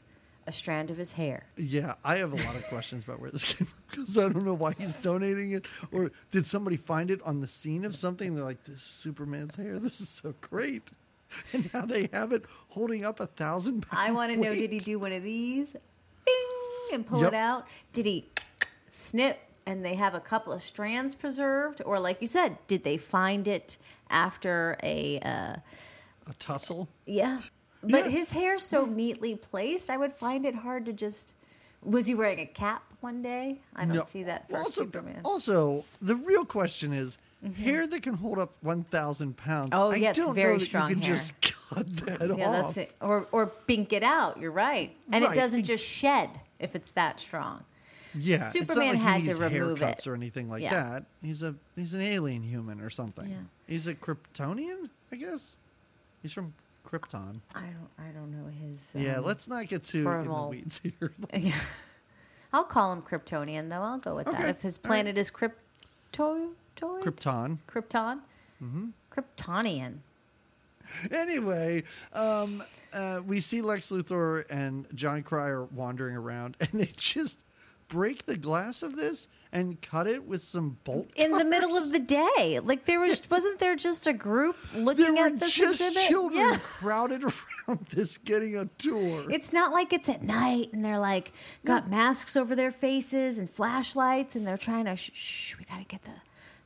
a 0.47 0.53
strand 0.53 0.91
of 0.91 0.97
his 0.97 1.15
hair. 1.15 1.45
Yeah, 1.57 1.95
I 2.05 2.17
have 2.17 2.33
a 2.33 2.37
lot 2.37 2.55
of 2.55 2.65
questions 2.69 3.05
about 3.05 3.21
where 3.21 3.31
this 3.31 3.45
came 3.45 3.67
from 3.67 3.83
because 3.91 4.19
I 4.19 4.23
don't 4.29 4.45
know 4.45 4.55
why 4.55 4.73
he's 4.77 4.97
donating 4.99 5.53
it, 5.53 5.65
or 5.93 6.11
did 6.31 6.47
somebody 6.47 6.77
find 6.77 7.11
it 7.11 7.21
on 7.23 7.41
the 7.41 7.47
scene 7.49 7.85
of 7.85 7.95
something? 7.97 8.35
They're 8.35 8.45
like, 8.45 8.65
"This 8.65 8.77
is 8.77 8.83
Superman's 8.83 9.57
hair. 9.57 9.79
This 9.79 10.01
is 10.01 10.09
so 10.09 10.35
great," 10.41 10.91
and 11.53 11.73
now 11.73 11.87
they 11.87 12.09
have 12.13 12.33
it 12.33 12.45
holding 12.69 13.05
up 13.05 13.21
a 13.21 13.27
thousand. 13.27 13.83
pounds. 13.87 14.09
I 14.09 14.13
want 14.13 14.33
to 14.33 14.39
know. 14.39 14.55
Did 14.55 14.73
he 14.73 14.79
do 14.79 14.99
one 14.99 15.13
of 15.13 15.23
these, 15.23 15.73
bing, 16.25 16.35
and 16.93 17.07
pull 17.07 17.21
Yep. 17.23 17.33
it 17.33 17.37
out? 17.37 17.67
Did 17.93 18.07
he 18.07 18.29
snip 18.93 19.39
and 19.67 19.83
they 19.85 19.95
have 19.95 20.15
a 20.15 20.21
couple 20.21 20.53
of 20.53 20.63
strands 20.63 21.15
preserved, 21.15 21.81
or 21.87 21.99
like 21.99 22.21
you 22.21 22.27
said, 22.27 22.59
did 22.67 22.85
they 22.85 22.97
find 22.99 23.49
it 23.49 23.79
after 24.11 24.77
a? 24.83 25.19
Uh, 25.21 25.57
a 26.27 26.35
tussle? 26.39 26.89
yeah, 27.07 27.41
but 27.89 28.05
Yeah. 28.05 28.09
his 28.11 28.33
hair's 28.33 28.63
so 28.65 28.85
neatly 28.87 29.35
placed. 29.37 29.91
I 29.91 29.97
would 29.97 30.13
find 30.13 30.45
it 30.47 30.55
hard 30.57 30.87
to 30.87 30.93
just. 30.93 31.35
Was 31.83 32.07
he 32.07 32.15
wearing 32.15 32.41
a 32.41 32.47
cap 32.47 32.83
one 33.01 33.21
day? 33.21 33.61
I 33.77 33.85
don't 33.85 33.95
No. 33.97 34.05
see 34.05 34.23
that 34.23 34.49
for 34.49 34.57
also, 34.57 34.83
Superman. 34.85 35.21
Also, 35.25 35.85
the 36.01 36.17
real 36.17 36.45
question 36.45 36.93
is. 36.93 37.19
Mm-hmm. 37.45 37.63
Hair 37.63 37.87
that 37.89 38.03
can 38.03 38.15
hold 38.15 38.39
up 38.39 38.53
one 38.63 38.85
thousand 38.85 39.37
pounds. 39.37 39.69
Oh, 39.75 39.91
I 39.93 39.97
yeah, 39.97 40.11
it's 40.11 40.19
don't 40.19 40.35
very 40.35 40.59
strong 40.61 40.89
you 40.89 40.95
can 40.95 41.03
hair. 41.03 41.15
just 41.15 41.39
cut 41.43 41.87
that 41.99 42.39
Yeah, 42.39 42.49
off. 42.49 42.75
that's 42.75 42.77
it. 42.79 42.97
Or 43.03 43.27
or 43.33 43.53
bink 43.67 43.93
it 43.93 44.03
out. 44.03 44.41
You're 44.41 44.51
right, 44.51 44.97
and 45.13 45.23
Right, 45.23 45.37
it 45.37 45.39
doesn't 45.39 45.59
ex- 45.59 45.69
just 45.69 45.85
shed 45.85 46.41
if 46.59 46.75
it's 46.75 46.91
that 46.93 47.21
strong. 47.21 47.65
Yeah, 48.15 48.37
it's 48.37 48.53
Superman 48.53 48.95
like 48.95 49.03
had 49.03 49.25
to 49.27 49.35
remove 49.35 49.79
haircuts 49.81 49.99
it. 49.99 50.07
or 50.07 50.15
anything 50.15 50.49
like 50.49 50.63
Yeah. 50.63 50.71
that. 50.73 51.05
He's 51.21 51.43
a 51.43 51.55
he's 51.77 51.93
an 51.93 52.01
alien 52.01 52.45
human 52.45 52.81
or 52.81 52.89
something. 52.89 53.29
Yeah. 53.29 53.37
He's 53.67 53.87
a 53.87 53.95
Kryptonian, 53.95 54.89
I 55.13 55.17
guess. 55.17 55.59
He's 56.23 56.33
from 56.33 56.55
Krypton. 56.87 57.41
I 57.55 57.61
don't 57.61 57.91
I 57.99 58.11
don't 58.13 58.31
know 58.31 58.51
his. 58.51 58.95
yeah, 58.97 59.17
um, 59.17 59.25
let's 59.25 59.49
not 59.49 59.69
get 59.69 59.85
too 59.85 59.99
in 59.99 60.05
the 60.05 60.11
formal- 60.11 60.51
weeds 60.51 60.81
here. 60.83 61.13
I'll 62.53 62.65
call 62.65 62.93
him 62.93 63.03
Kryptonian 63.03 63.69
though. 63.69 63.83
I'll 63.83 63.99
go 63.99 64.15
with 64.15 64.27
that. 64.27 64.49
If 64.49 64.63
his 64.63 64.79
all 64.79 64.83
right. 64.83 64.89
planet 64.89 65.19
is 65.19 65.31
Krypto, 65.31 66.51
Krypton. 66.77 67.59
Krypton, 67.67 68.21
mm-hmm. 68.63 68.87
Kryptonian. 69.11 69.99
anyway, 71.11 71.83
um, 72.13 72.63
uh, 72.93 73.21
we 73.27 73.41
see 73.41 73.63
Lex 73.63 73.91
Luthor 73.91 74.45
and 74.51 74.87
Jon 74.95 75.23
Cryer 75.23 75.65
wandering 75.65 76.17
around, 76.17 76.57
and 76.61 76.69
they 76.73 76.91
just 76.97 77.44
break 77.89 78.25
the 78.27 78.37
glass 78.37 78.83
of 78.83 78.97
this 78.97 79.29
and 79.53 79.81
cut 79.81 80.07
it 80.07 80.25
with 80.27 80.43
some 80.43 80.79
bolt 80.85 81.09
In 81.17 81.31
the 81.31 81.45
middle 81.45 81.77
of 81.77 81.93
the 81.93 81.99
day, 82.01 82.59
like 82.63 82.87
there 82.87 82.99
was, 83.01 83.23
wasn't 83.31 83.59
there 83.61 83.77
just 83.77 84.07
a 84.07 84.13
group 84.13 84.57
looking 84.75 85.15
were 85.17 85.27
at 85.27 85.39
this 85.39 85.55
just 85.55 85.81
exhibit? 85.81 86.03
children 86.09 86.41
Yeah. 86.41 86.59
crowded 86.61 87.23
around 87.69 87.87
this 87.91 88.19
getting 88.19 88.57
a 88.57 88.65
tour. 88.79 89.31
It's 89.31 89.53
not 89.53 89.73
like 89.73 89.93
it's 89.93 90.09
at 90.09 90.23
night 90.23 90.73
and 90.73 90.85
they're 90.85 90.99
like 90.99 91.33
got 91.65 91.89
masks 91.89 92.37
over 92.37 92.55
their 92.57 92.73
faces 92.73 93.39
and 93.39 93.49
flashlights 93.49 94.35
and 94.35 94.47
they're 94.47 94.57
trying 94.59 94.87
to 94.87 94.97
shh, 94.97 95.11
shh 95.15 95.59
we 95.59 95.65
gotta 95.65 95.85
get 95.85 96.03
the. 96.03 96.11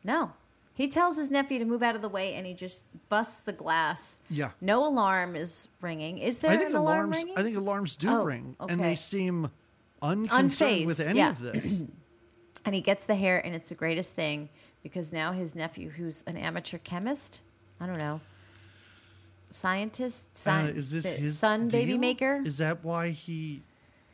No, 0.03 0.33
he 0.75 0.89
tells 0.89 1.17
his 1.19 1.31
nephew 1.31 1.59
to 1.59 1.65
move 1.67 1.83
out 1.83 1.95
of 1.95 2.01
the 2.03 2.09
way 2.09 2.35
and 2.35 2.47
he 2.47 2.55
just 2.55 2.85
busts 3.11 3.41
the 3.41 3.53
glass. 3.53 4.19
Yeah. 4.31 4.51
No 4.63 4.87
alarm 4.89 5.37
is 5.37 5.69
ringing. 5.83 6.19
Is 6.19 6.39
there 6.39 6.53
I 6.53 6.57
think 6.57 6.71
an 6.71 6.77
alarm 6.77 6.99
alarms. 7.11 7.17
ringing? 7.19 7.39
I 7.39 7.43
think 7.43 7.57
alarms 7.59 7.97
do 7.99 8.09
Oh, 8.09 8.25
ring, 8.25 8.57
and 8.61 8.81
they 8.81 8.95
seem 8.95 9.51
unconcerned 10.03 10.87
with 10.87 11.01
any 11.01 11.19
yeah. 11.19 11.31
of 11.31 11.41
this. 11.41 11.83
and 12.65 12.75
he 12.75 12.81
gets 12.81 13.07
the 13.07 13.15
hair 13.15 13.39
and 13.45 13.55
it's 13.55 13.69
the 13.69 13.75
greatest 13.75 14.13
thing 14.15 14.49
because 14.83 15.13
now 15.13 15.33
his 15.33 15.55
nephew, 15.55 15.91
who's 15.91 16.23
an 16.27 16.37
amateur 16.37 16.79
chemist, 16.79 17.41
I 17.81 17.87
don't 17.87 17.99
know, 17.99 18.21
scientist, 19.51 20.29
Uh, 20.47 20.71
is 20.75 20.91
this 20.91 21.07
his 21.07 21.39
son 21.39 21.69
baby 21.69 21.93
deal? 21.93 21.99
maker? 22.01 22.43
Is 22.45 22.59
that 22.59 22.85
why 22.85 23.11
he? 23.11 23.63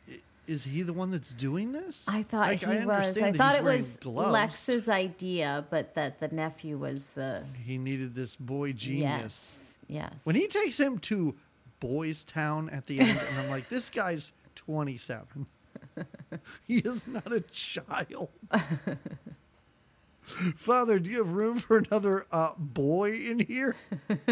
i- 0.09 0.19
Is 0.47 0.63
he 0.63 0.81
the 0.81 0.93
one 0.93 1.11
that's 1.11 1.33
doing 1.33 1.71
this? 1.71 2.05
I 2.07 2.23
thought 2.23 2.47
Like, 2.47 2.59
he 2.61 2.65
I 2.65 2.85
was. 2.85 3.17
I 3.17 3.31
that 3.31 3.35
thought 3.35 3.51
he's 3.51 3.59
it 3.59 3.63
wearing 3.63 3.79
was 3.79 3.97
gloves. 3.97 4.31
Lex's 4.31 4.89
idea, 4.89 5.65
but 5.69 5.93
that 5.95 6.19
the 6.19 6.29
nephew 6.29 6.77
was 6.77 7.11
the 7.11 7.43
He 7.65 7.77
needed 7.77 8.15
this 8.15 8.35
boy 8.35 8.71
genius. 8.73 9.77
yes, 9.87 10.11
yes. 10.13 10.21
When 10.25 10.35
he 10.35 10.47
takes 10.47 10.79
him 10.79 10.99
to 10.99 11.35
Boys 11.79 12.23
Town 12.23 12.69
at 12.69 12.85
the 12.87 12.99
end, 13.01 13.09
and 13.09 13.39
I'm 13.39 13.49
like, 13.49 13.67
this 13.69 13.89
guy's 13.89 14.31
27. 14.55 15.45
he 16.67 16.77
is 16.77 17.07
not 17.07 17.31
a 17.31 17.41
child. 17.41 18.29
Father, 20.25 20.97
do 20.97 21.09
you 21.11 21.19
have 21.19 21.33
room 21.33 21.57
for 21.57 21.77
another 21.77 22.25
uh, 22.31 22.51
boy 22.57 23.11
in 23.11 23.39
here? 23.39 23.75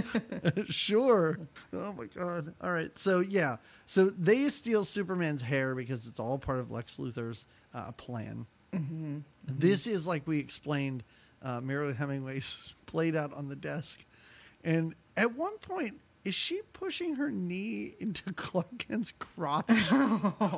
sure. 0.68 1.40
Oh 1.72 1.94
my 1.94 2.06
God. 2.06 2.56
All 2.62 2.72
right. 2.72 2.98
So, 2.98 3.20
yeah. 3.20 3.58
So 3.86 4.06
they 4.06 4.50
steal 4.50 4.86
Superman's 4.86 5.44
hair 5.44 5.76
because 5.76 6.08
it's 6.08 6.20
all 6.20 6.40
part 6.40 6.60
of 6.60 6.72
Lex 6.72 6.98
Luthor's 6.98 7.46
uh, 7.74 7.92
plan. 7.92 8.48
This 9.46 9.86
is 9.86 10.08
like 10.08 10.26
we 10.26 10.40
explained, 10.40 11.04
uh, 11.44 11.62
Marilyn 11.62 11.96
Hemingway's 11.96 12.74
played 12.88 13.16
out 13.16 13.34
on 13.34 13.50
the 13.50 13.56
desk. 13.56 14.04
And 14.64 14.96
at 15.16 15.36
one 15.36 15.58
point, 15.60 16.00
is 16.24 16.36
she 16.36 16.62
pushing 16.74 17.16
her 17.16 17.30
knee 17.32 17.96
into 18.00 18.32
Clark 18.36 18.78
Kent's 18.78 19.14
crotch 19.20 19.70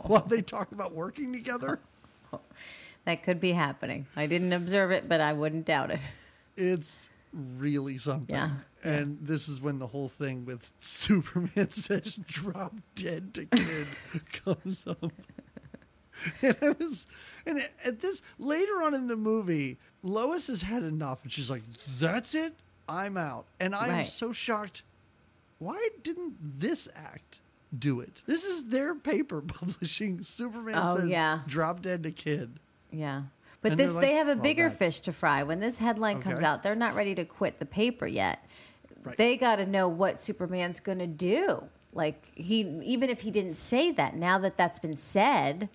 while 0.03 0.25
they 0.27 0.41
talk 0.41 0.71
about 0.71 0.93
working 0.93 1.31
together? 1.33 1.79
that 3.05 3.23
could 3.23 3.39
be 3.39 3.53
happening. 3.53 4.05
I 4.15 4.25
didn't 4.25 4.53
observe 4.53 4.91
it, 4.91 5.07
but 5.07 5.21
I 5.21 5.33
wouldn't 5.33 5.65
doubt 5.65 5.91
it. 5.91 5.99
It's 6.57 7.09
really 7.33 7.97
something. 7.97 8.33
Yeah, 8.35 8.51
And 8.83 9.17
this 9.21 9.47
is 9.49 9.59
when 9.61 9.79
the 9.79 9.87
whole 9.87 10.07
thing 10.07 10.45
with 10.45 10.71
Superman 10.79 11.71
says 11.71 12.17
drop 12.27 12.73
dead 12.95 13.33
to 13.35 13.45
kid 13.45 13.87
comes 14.43 14.85
up. 14.87 15.11
And 16.41 16.55
I 16.61 16.69
was 16.79 17.07
and 17.45 17.67
at 17.83 17.99
this 17.99 18.21
later 18.39 18.81
on 18.83 18.93
in 18.93 19.07
the 19.07 19.17
movie, 19.17 19.77
Lois 20.01 20.47
has 20.47 20.61
had 20.61 20.83
enough 20.83 21.23
and 21.23 21.31
she's 21.31 21.49
like, 21.49 21.63
That's 21.99 22.33
it, 22.33 22.53
I'm 22.87 23.17
out. 23.17 23.45
And 23.59 23.75
I 23.75 23.87
am 23.87 23.91
Right. 23.95 24.07
so 24.07 24.31
shocked. 24.31 24.83
Why 25.59 25.89
didn't 26.03 26.59
this 26.59 26.87
act 26.95 27.39
do 27.77 27.99
it? 27.99 28.21
This 28.25 28.45
is 28.45 28.65
their 28.65 28.95
paper 28.95 29.41
publishing 29.47 30.23
Superman 30.23 30.75
Oh, 30.77 30.97
says 30.97 31.09
yeah. 31.09 31.39
drop 31.47 31.81
dead 31.81 32.03
to 32.03 32.11
kid. 32.11 32.59
Yeah. 32.91 33.23
But 33.61 33.71
And 33.71 33.79
this 33.79 33.91
they're 33.93 34.01
they 34.01 34.13
have 34.13 34.27
a 34.27 34.33
"Well, 34.35 34.43
bigger 34.43 34.63
that's- 34.69 34.77
fish 34.77 34.99
to 35.01 35.11
fry. 35.11 35.43
When 35.43 35.59
this 35.59 35.79
headline 35.79 36.21
comes 36.21 36.41
out, 36.43 36.61
they're 36.63 36.75
not 36.75 36.93
ready 36.95 37.15
to 37.15 37.25
quit 37.25 37.59
the 37.59 37.65
paper 37.65 38.05
yet. 38.05 38.45
Right. 39.03 39.17
They 39.17 39.37
got 39.37 39.55
to 39.57 39.65
know 39.65 39.87
what 39.87 40.19
Superman's 40.19 40.79
going 40.79 40.99
to 40.99 41.07
do. 41.07 41.63
Like 41.93 42.31
he 42.35 42.61
even 42.83 43.09
if 43.09 43.21
he 43.21 43.31
didn't 43.31 43.55
say 43.55 43.91
that, 43.93 44.15
now 44.15 44.37
that 44.39 44.57
that's 44.57 44.79
been 44.79 44.95
said, 44.97 45.69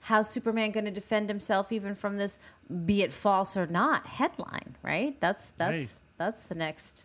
how's 0.00 0.28
Superman 0.30 0.70
going 0.72 0.86
to 0.86 0.90
defend 0.90 1.28
himself 1.28 1.70
even 1.72 1.94
from 1.94 2.16
this 2.18 2.38
be 2.86 3.02
it 3.02 3.12
false 3.12 3.56
or 3.56 3.66
not 3.66 4.06
headline, 4.06 4.76
right? 4.82 5.20
That's 5.20 5.50
that's 5.50 5.72
Hey. 5.72 5.88
that's 6.16 6.42
the 6.44 6.54
next 6.54 7.04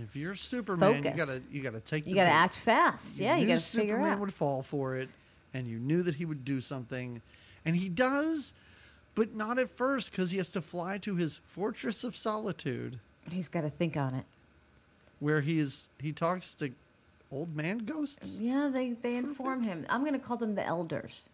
If 0.00 0.16
you're 0.16 0.34
Superman, 0.34 0.90
you 0.96 1.02
Focus. 1.02 1.16
gotta 1.26 1.42
you 1.52 1.62
gotta 1.62 1.80
take 1.80 2.06
you 2.06 2.12
the 2.14 2.20
got 2.20 2.24
to 2.24 2.30
bait. 2.30 2.34
act 2.36 2.56
fast. 2.56 3.18
Yeah, 3.18 3.36
you 3.36 3.42
knew 3.46 3.54
got 3.54 3.60
to 3.60 3.66
figure 3.78 3.94
Superman 3.96 4.12
out. 4.14 4.18
would 4.20 4.32
fall 4.32 4.62
for 4.62 4.96
it, 4.96 5.08
and 5.52 5.66
you 5.66 5.78
knew 5.78 6.02
that 6.02 6.14
he 6.14 6.24
would 6.24 6.44
do 6.44 6.60
something, 6.62 7.20
and 7.66 7.76
he 7.76 7.88
does, 7.90 8.54
but 9.14 9.34
not 9.34 9.58
at 9.58 9.68
first 9.68 10.10
because 10.10 10.30
he 10.30 10.38
has 10.38 10.50
to 10.52 10.62
fly 10.62 10.96
to 10.98 11.16
his 11.16 11.40
fortress 11.44 12.04
of 12.04 12.16
solitude, 12.16 12.98
He's 13.30 13.48
got 13.48 13.60
to 13.62 13.70
think 13.70 13.96
on 13.98 14.14
it. 14.14 14.24
where 15.20 15.42
he 15.42 15.58
is 15.58 15.88
he 16.00 16.10
talks 16.12 16.54
to 16.54 16.72
old 17.30 17.54
man 17.54 17.78
ghosts. 17.78 18.38
Yeah, 18.40 18.70
they 18.72 18.92
they 18.92 19.16
inform 19.16 19.62
him. 19.62 19.84
I'm 19.90 20.00
going 20.00 20.18
to 20.18 20.24
call 20.26 20.38
them 20.38 20.54
the 20.54 20.64
elders. 20.64 21.28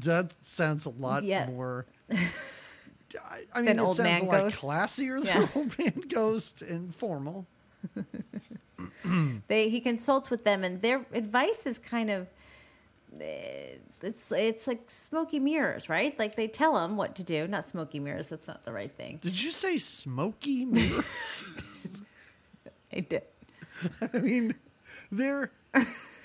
That 0.00 0.34
sounds 0.44 0.84
a 0.84 0.90
lot 0.90 1.22
Yeah. 1.22 1.46
more. 1.46 1.86
I, 2.10 3.40
I 3.54 3.58
mean, 3.58 3.64
Than 3.66 3.78
it 3.78 3.82
old 3.82 3.96
sounds 3.96 4.04
man 4.08 4.22
a 4.22 4.24
lot 4.26 4.40
ghost? 4.42 4.60
classier 4.60 5.18
than 5.24 5.26
Yeah. 5.42 5.48
old 5.54 5.78
man 5.78 6.02
ghost 6.08 6.60
and 6.60 6.94
formal. 6.94 7.46
they 9.48 9.68
he 9.68 9.80
consults 9.80 10.30
with 10.30 10.44
them 10.44 10.64
and 10.64 10.82
their 10.82 11.04
advice 11.12 11.66
is 11.66 11.78
kind 11.78 12.10
of 12.10 12.26
eh, 13.20 13.76
it's 14.02 14.30
it's 14.32 14.66
like 14.66 14.90
smoky 14.90 15.38
mirrors 15.38 15.88
right 15.88 16.18
like 16.18 16.36
they 16.36 16.48
tell 16.48 16.84
him 16.84 16.96
what 16.96 17.14
to 17.14 17.22
do 17.22 17.46
not 17.48 17.64
smoky 17.64 17.98
mirrors 17.98 18.28
that's 18.28 18.46
not 18.46 18.64
the 18.64 18.72
right 18.72 18.92
thing 18.92 19.18
Did 19.20 19.40
you 19.42 19.50
say 19.50 19.78
smoky 19.78 20.64
mirrors? 20.64 21.44
I 22.92 23.00
did. 23.00 23.22
I 24.14 24.18
mean, 24.18 24.54
they're 25.10 25.52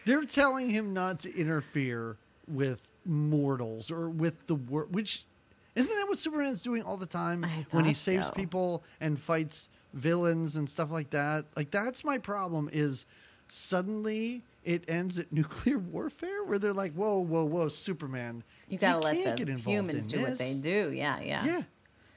they're 0.05 0.25
telling 0.25 0.69
him 0.69 0.93
not 0.93 1.19
to 1.21 1.35
interfere 1.35 2.17
with 2.47 2.81
mortals 3.05 3.91
or 3.91 4.09
with 4.09 4.47
the 4.47 4.55
world. 4.55 4.93
Which 4.93 5.25
isn't 5.75 5.95
that 5.95 6.07
what 6.07 6.19
Superman's 6.19 6.63
doing 6.63 6.83
all 6.83 6.97
the 6.97 7.05
time 7.05 7.45
when 7.71 7.85
he 7.85 7.93
saves 7.93 8.27
so. 8.27 8.33
people 8.33 8.83
and 8.99 9.19
fights 9.19 9.69
villains 9.93 10.55
and 10.55 10.69
stuff 10.69 10.91
like 10.91 11.11
that? 11.11 11.45
Like 11.55 11.71
that's 11.71 12.03
my 12.03 12.17
problem. 12.17 12.69
Is 12.71 13.05
suddenly 13.47 14.43
it 14.63 14.83
ends 14.87 15.19
at 15.19 15.31
nuclear 15.31 15.77
warfare 15.77 16.43
where 16.43 16.59
they're 16.59 16.73
like, 16.73 16.93
"Whoa, 16.93 17.19
whoa, 17.19 17.43
whoa, 17.45 17.69
Superman! 17.69 18.43
you 18.67 18.77
gotta 18.77 18.99
let 18.99 19.37
the 19.37 19.53
humans 19.55 20.07
do 20.07 20.21
what 20.21 20.37
they 20.37 20.55
do 20.55 20.91
yeah 20.95 21.19
yeah 21.21 21.45
Yeah, 21.45 21.61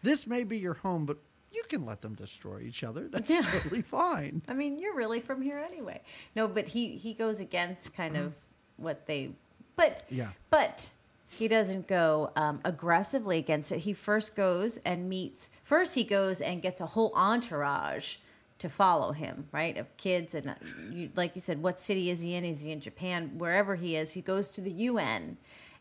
this 0.03 0.27
may 0.27 0.45
be 0.45 0.59
your 0.59 0.75
home, 0.75 1.05
but 1.07 1.19
you 1.53 1.63
can 1.69 1.85
let 1.87 2.03
them 2.03 2.15
destroy 2.15 2.61
each 2.61 2.85
other. 2.85 3.09
That's 3.11 3.31
Yeah. 3.31 3.41
totally 3.43 3.83
fine. 3.83 4.43
i 4.49 4.55
mean 4.55 4.79
you're 4.79 4.95
really 4.95 5.21
from 5.21 5.43
here 5.43 5.59
anyway 5.59 6.01
no 6.35 6.49
but 6.49 6.69
he 6.69 6.97
he 6.97 7.13
goes 7.15 7.41
against 7.41 7.95
kind 7.95 8.17
uh-huh. 8.17 8.27
of 8.27 8.35
what 8.77 9.07
they 9.07 9.31
but 9.75 10.05
Yeah. 10.11 10.31
but 10.51 10.91
he 11.29 11.49
doesn't 11.49 11.87
go 11.89 12.31
um, 12.37 12.61
aggressively 12.65 13.39
against 13.39 13.73
it 13.73 13.81
he 13.81 13.93
first 13.93 14.35
goes 14.37 14.79
and 14.85 15.09
meets 15.09 15.51
first 15.65 15.95
he 15.95 16.05
goes 16.05 16.41
and 16.41 16.63
gets 16.63 16.81
a 16.81 16.87
whole 16.87 17.13
entourage 17.15 18.17
to 18.59 18.69
follow 18.69 19.13
him 19.13 19.49
right 19.53 19.77
of 19.77 19.95
kids 19.97 20.35
and 20.35 20.51
uh, 20.51 20.55
you, 20.91 21.11
like 21.17 21.35
you 21.35 21.41
said 21.41 21.63
what 21.63 21.79
city 21.79 22.11
is 22.11 22.21
he 22.23 22.35
in 22.35 22.45
is 22.45 22.63
he 22.63 22.71
in 22.73 22.81
japan 22.81 23.33
wherever 23.39 23.75
he 23.77 23.97
is 23.97 24.13
he 24.13 24.21
goes 24.23 24.51
to 24.53 24.61
the 24.61 24.71
un 24.89 25.37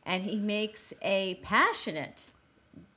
and 0.05 0.23
he 0.23 0.35
makes 0.37 0.93
a 1.01 1.35
passionate 1.43 2.25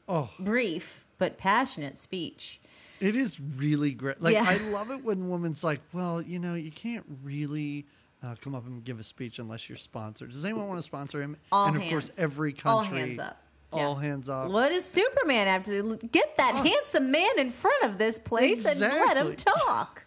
Oh. 0.09 0.31
brief 0.41 1.05
but 1.19 1.37
passionate 1.37 1.99
speech 1.99 2.61
It 2.99 3.15
is 3.15 3.39
really 3.39 3.93
great. 3.93 4.23
Like 4.23 4.33
Yeah. 4.35 4.45
I 4.47 4.57
love 4.71 4.91
it 4.91 5.05
when 5.05 5.29
women's 5.29 5.63
like, 5.63 5.81
well, 5.93 6.21
you 6.23 6.39
know, 6.41 6.55
you 6.55 6.71
can't 6.73 7.05
really 7.23 7.85
uh, 8.23 8.35
come 8.41 8.55
up 8.55 8.67
and 8.67 8.83
give 8.85 8.99
a 9.01 9.03
speech 9.03 9.39
unless 9.39 9.69
you're 9.69 9.77
sponsored. 9.77 10.31
Does 10.31 10.45
anyone 10.45 10.67
want 10.69 10.79
to 10.79 10.83
sponsor 10.83 11.21
him? 11.23 11.37
All 11.53 11.67
and 11.69 11.77
of 11.77 11.83
hands. 11.83 11.91
course, 11.93 12.19
every 12.19 12.53
country. 12.53 13.01
All 13.01 13.07
hands 13.07 13.19
up. 13.19 13.43
all 13.73 13.95
hands 13.97 14.29
up. 14.29 14.51
What 14.51 14.71
does 14.71 14.85
Superman 14.85 15.47
have 15.47 15.63
to 15.65 15.71
do? 15.71 16.09
Get 16.11 16.37
that 16.37 16.53
Oh. 16.55 16.63
handsome 16.63 17.11
man 17.11 17.39
in 17.39 17.51
front 17.51 17.85
of 17.85 17.99
this 17.99 18.19
place 18.19 18.65
and 18.67 18.81
let 18.81 19.17
him 19.17 19.37
talk. 19.37 20.05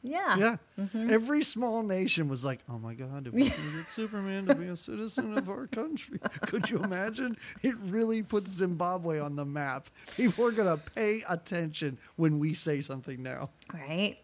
Yeah. 0.00 0.36
Yeah, 0.36 0.56
Mm-hmm. 0.78 1.10
every 1.10 1.42
small 1.42 1.82
nation 1.82 2.28
was 2.28 2.44
like, 2.44 2.60
"Oh 2.68 2.78
my 2.78 2.94
God, 2.94 3.26
if 3.26 3.32
we 3.32 3.50
can 3.50 3.50
get 3.50 3.56
Superman 3.86 4.46
to 4.46 4.54
be 4.54 4.68
a 4.68 4.76
citizen 4.76 5.36
of 5.36 5.48
our 5.50 5.66
country, 5.66 6.20
could 6.42 6.70
you 6.70 6.78
imagine? 6.78 7.36
It 7.62 7.74
really 7.78 8.22
puts 8.22 8.52
Zimbabwe 8.52 9.18
on 9.18 9.34
the 9.34 9.44
map. 9.44 9.88
People 10.16 10.46
are 10.46 10.52
gonna 10.52 10.76
pay 10.94 11.24
attention 11.28 11.98
when 12.14 12.38
we 12.38 12.54
say 12.54 12.80
something 12.80 13.20
now." 13.24 13.50
Right. 13.74 14.18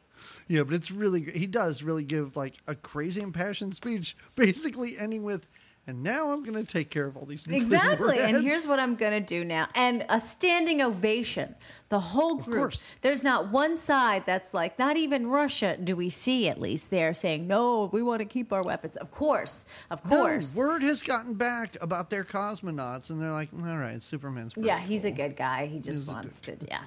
Yeah, 0.48 0.62
but 0.64 0.74
it's 0.74 0.90
really 0.90 1.22
he 1.22 1.46
does 1.46 1.82
really 1.82 2.04
give 2.04 2.36
like 2.36 2.54
a 2.66 2.74
crazy 2.74 3.20
impassioned 3.20 3.74
speech, 3.74 4.16
basically 4.36 4.98
ending 4.98 5.22
with, 5.22 5.46
and 5.86 6.02
now 6.02 6.32
I'm 6.32 6.42
going 6.42 6.54
to 6.54 6.70
take 6.70 6.88
care 6.88 7.04
of 7.04 7.16
all 7.16 7.26
these 7.26 7.46
Exactly. 7.46 8.18
And 8.18 8.42
here's 8.42 8.66
what 8.66 8.80
I'm 8.80 8.94
going 8.94 9.12
to 9.12 9.20
do 9.20 9.44
now. 9.44 9.68
And 9.74 10.06
a 10.08 10.18
standing 10.18 10.80
ovation. 10.80 11.54
The 11.90 12.00
whole 12.00 12.36
group. 12.36 12.72
There's 13.02 13.22
not 13.22 13.50
one 13.50 13.76
side 13.76 14.24
that's 14.24 14.54
like, 14.54 14.78
not 14.78 14.96
even 14.96 15.26
Russia 15.26 15.76
do 15.76 15.94
we 15.94 16.08
see 16.08 16.48
at 16.48 16.58
least. 16.58 16.90
They're 16.90 17.12
saying, 17.12 17.46
no, 17.46 17.90
we 17.92 18.02
want 18.02 18.20
to 18.20 18.24
keep 18.24 18.50
our 18.50 18.62
weapons. 18.62 18.96
Of 18.96 19.10
course. 19.10 19.66
Of 19.90 20.02
No, 20.10 20.16
course. 20.22 20.56
word 20.56 20.82
has 20.82 21.02
gotten 21.02 21.34
back 21.34 21.76
about 21.82 22.08
their 22.08 22.24
cosmonauts, 22.24 23.10
and 23.10 23.20
they're 23.20 23.30
like, 23.30 23.50
"All 23.54 23.76
right, 23.76 24.00
Superman's." 24.00 24.54
yeah, 24.56 24.80
he's 24.80 25.04
a 25.04 25.10
good 25.10 25.36
guy. 25.36 25.66
He 25.66 25.78
just 25.80 26.00
He's 26.00 26.08
wants 26.08 26.40
to, 26.42 26.56
yeah. 26.66 26.84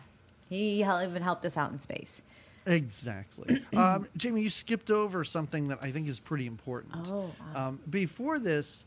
He 0.50 0.82
even 0.82 1.22
helped 1.22 1.46
us 1.46 1.56
out 1.56 1.72
in 1.72 1.78
space. 1.80 2.24
Exactly. 2.68 3.64
um, 3.78 4.08
Jamie, 4.18 4.42
you 4.42 4.50
skipped 4.50 4.92
over 4.92 5.24
something 5.24 5.70
that 5.70 5.80
I 5.82 5.92
think 5.92 6.08
is 6.08 6.20
pretty 6.20 6.46
important. 6.46 7.08
Oh, 7.10 7.32
Um, 7.56 7.80
before 7.90 8.40
this, 8.40 8.86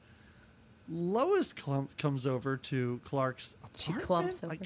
Lois 0.89 1.53
clump 1.53 1.97
comes 1.97 2.27
over 2.27 2.57
to 2.57 3.01
Clark's 3.05 3.57
She 3.77 3.93
apartment. 3.93 4.07
clumps 4.07 4.45
over. 4.45 4.51
Like, 4.51 4.63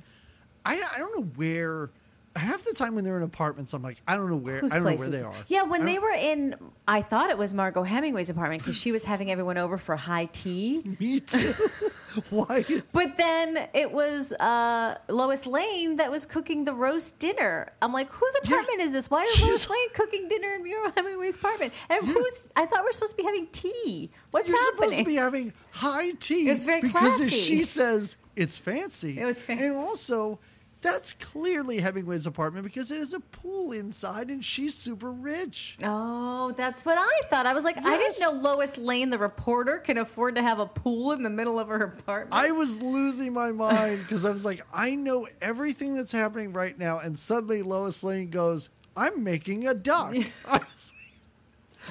I, 0.67 0.83
I 0.95 0.99
don't 0.99 1.15
know 1.19 1.27
where. 1.37 1.91
Half 2.37 2.65
the 2.65 2.73
time 2.73 2.97
when 2.97 3.05
they're 3.05 3.17
in 3.17 3.23
apartments, 3.23 3.75
I'm 3.75 3.83
like, 3.83 4.03
I 4.09 4.17
don't 4.17 4.29
know 4.29 4.35
where. 4.37 4.59
Whose 4.59 4.73
I 4.73 4.79
don't 4.79 4.87
know 4.87 4.95
where 4.97 5.09
they 5.09 5.23
are. 5.23 5.33
Yeah, 5.47 5.63
when 5.63 5.85
they 5.85 6.01
were 6.01 6.11
in, 6.11 6.57
I 6.89 7.01
thought 7.01 7.31
it 7.31 7.39
was 7.39 7.55
Margot 7.55 7.85
Hemingway's 7.85 8.29
apartment 8.29 8.63
because 8.63 8.77
she 8.77 8.91
was 8.91 9.05
having 9.05 9.31
everyone 9.31 9.57
over 9.57 9.79
for 9.79 9.95
high 9.95 10.25
tea. 10.25 10.97
Me 10.99 11.21
too. 11.21 11.53
Why? 12.31 12.65
But 12.93 13.17
then 13.17 13.69
it 13.75 13.91
was 13.91 14.33
uh, 14.33 14.97
Lois 15.09 15.47
Lane 15.47 15.97
that 15.97 16.11
was 16.11 16.27
cooking 16.27 16.65
the 16.65 16.73
roast 16.73 17.19
dinner. 17.19 17.73
I'm 17.83 17.93
like, 17.93 18.11
whose 18.11 18.35
apartment 18.45 18.81
is 18.81 18.93
this? 18.93 19.11
Why 19.11 19.25
is 19.25 19.43
Lois 19.43 19.69
Lane 19.69 19.89
cooking 19.95 20.29
dinner 20.29 20.55
in 20.55 20.63
Muriel 20.63 20.93
Hemingway's 20.97 21.37
apartment? 21.37 21.73
And 21.91 22.07
who's? 22.07 22.49
I 22.57 22.67
thought 22.67 22.83
we 22.85 22.91
are 22.91 22.93
supposed 22.93 23.13
to 23.13 23.17
be 23.17 23.25
having 23.25 23.47
tea. 23.49 24.11
What's 24.31 24.49
You're 24.49 24.59
happening? 24.59 24.91
supposed 24.91 24.99
to 24.99 25.05
be 25.05 25.17
having 25.17 25.53
high 25.71 26.13
tea. 26.13 26.49
It's 26.49 26.65
very 26.65 26.81
because 26.81 26.97
as 26.97 27.17
classy. 27.17 27.29
she 27.37 27.65
says, 27.65 28.17
it's 28.37 28.59
fancy. 28.59 29.19
It's 29.19 29.43
fancy. 29.43 29.67
And 29.67 29.77
also, 29.77 30.39
that's 30.85 31.15
clearly 31.15 31.79
Hemingway's 31.81 32.27
apartment 32.27 32.65
because 32.65 32.91
it 32.91 32.99
has 32.99 33.15
a 33.15 33.21
pool 33.21 33.73
inside, 33.73 34.29
and 34.29 34.45
she's 34.45 34.75
super 34.75 35.11
rich. 35.11 35.79
oh, 35.83 36.53
that's 36.53 36.85
what 36.85 36.99
I 36.99 37.21
thought. 37.29 37.47
I 37.47 37.55
was 37.55 37.65
like, 37.65 37.79
I 37.79 37.97
didn't 37.97 38.21
know 38.21 38.33
Lois 38.33 38.77
Lane, 38.77 39.09
the 39.09 39.19
reporter, 39.19 39.79
can 39.79 39.97
afford 39.97 40.35
to 40.37 40.43
have 40.43 40.59
a 40.59 40.67
pool 40.67 41.13
in 41.13 41.23
the 41.23 41.31
middle 41.31 41.59
of 41.59 41.69
her 41.69 41.95
apartment. 41.99 42.35
I 42.35 42.51
was 42.51 42.83
losing 42.83 43.33
my 43.33 43.51
mind 43.51 44.01
because 44.03 44.27
I 44.27 44.31
was 44.31 44.45
like, 44.45 44.61
I 44.73 44.95
know 44.95 45.27
everything 45.41 45.95
that's 45.97 46.13
happening 46.13 46.53
right 46.53 46.79
now, 46.79 46.99
and 46.99 47.19
suddenly 47.19 47.63
Lois 47.63 48.05
Lane 48.05 48.29
goes, 48.29 48.69
"I'm 48.95 49.25
making 49.25 49.67
a 49.67 49.73
duck." 49.75 50.15
I, 50.49 50.59
was 50.59 50.93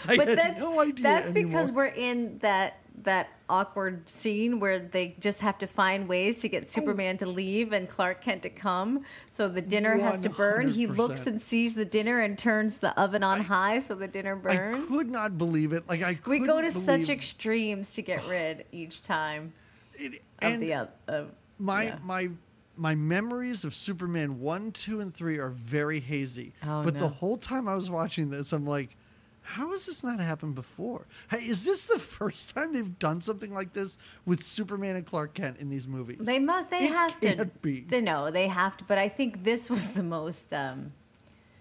like, 0.07 0.09
I 0.09 0.17
but 0.17 0.27
had 0.27 0.37
that's 0.37 0.59
no 0.59 0.79
idea. 0.79 1.03
that's 1.03 1.31
because 1.31 1.71
we're 1.71 1.85
in 1.85 2.37
that 2.39 2.77
that 3.01 3.29
awkward 3.53 4.09
scene 4.09 4.59
where 4.59 4.79
they 4.79 5.15
just 5.19 5.41
have 5.41 5.57
to 5.59 5.67
find 5.67 6.07
ways 6.09 6.41
to 6.41 6.47
Oh. 6.47 6.51
get 6.51 6.67
Superman 6.69 7.17
to 7.17 7.27
leave 7.27 7.71
and 7.71 7.87
Clark 7.87 8.21
Kent 8.21 8.41
to 8.43 8.49
come. 8.49 9.03
So 9.29 9.47
the 9.47 9.61
dinner 9.61 9.97
has 9.99 10.21
to 10.21 10.29
burn. 10.29 10.69
He 10.71 10.87
looks 10.87 11.27
and 11.27 11.39
sees 11.41 11.75
the 11.75 11.85
dinner 11.85 12.19
and 12.19 12.37
turns 12.37 12.79
the 12.79 12.99
oven 12.99 13.23
on 13.23 13.41
high 13.41 13.79
so 13.79 13.93
the 13.95 14.07
dinner 14.07 14.35
burns. 14.35 14.75
I 14.75 14.87
could 14.87 15.09
not 15.09 15.37
believe 15.37 15.71
it. 15.71 15.87
Like 15.87 16.01
I, 16.01 16.17
we 16.25 16.39
go 16.39 16.61
to 16.61 16.71
such 16.71 17.09
extremes 17.09 17.91
to 17.91 18.01
get 18.01 18.25
rid 18.27 18.65
each 18.71 19.01
time 19.03 19.53
it. 19.95 20.15
of 20.15 20.21
And 20.41 20.61
the 20.61 20.73
of 21.07 21.31
my 21.59 21.83
yeah. 21.83 21.97
my 22.03 22.29
my 22.75 22.95
memories 22.95 23.63
of 23.65 23.75
Superman 23.75 24.39
one, 24.39 24.71
two, 24.71 24.99
and 24.99 25.13
three 25.13 25.37
are 25.37 25.49
very 25.49 25.99
hazy. 25.99 26.53
Oh, 26.63 26.81
but 26.83 26.95
no. 26.95 27.01
the 27.01 27.07
whole 27.07 27.37
time 27.37 27.67
I 27.67 27.75
was 27.75 27.91
watching 27.91 28.31
this, 28.31 28.51
I'm 28.51 28.65
like, 28.65 28.97
how 29.43 29.71
has 29.71 29.85
this 29.85 30.03
not 30.03 30.19
happened 30.19 30.55
before? 30.55 31.05
Hey, 31.29 31.39
is 31.45 31.63
this 31.65 31.85
the 31.85 31.99
first 31.99 32.55
time 32.55 32.73
they've 32.73 32.97
done 32.99 33.21
something 33.21 33.53
like 33.53 33.73
this 33.73 33.97
with 34.25 34.41
Superman 34.41 34.95
and 34.95 35.05
Clark 35.05 35.33
Kent 35.33 35.57
in 35.59 35.69
these 35.69 35.87
movies? 35.87 36.17
They 36.19 36.39
must. 36.39 36.69
They 36.69 36.85
It 36.85 36.91
have 36.91 37.19
to. 37.21 37.45
be. 37.61 37.81
They 37.81 38.01
know 38.01 38.31
they 38.31 38.47
have 38.47 38.77
to. 38.77 38.83
But 38.85 38.97
I 38.97 39.07
think 39.09 39.43
this 39.43 39.69
was 39.69 39.93
the 39.93 40.03
most. 40.03 40.51
um 40.53 40.93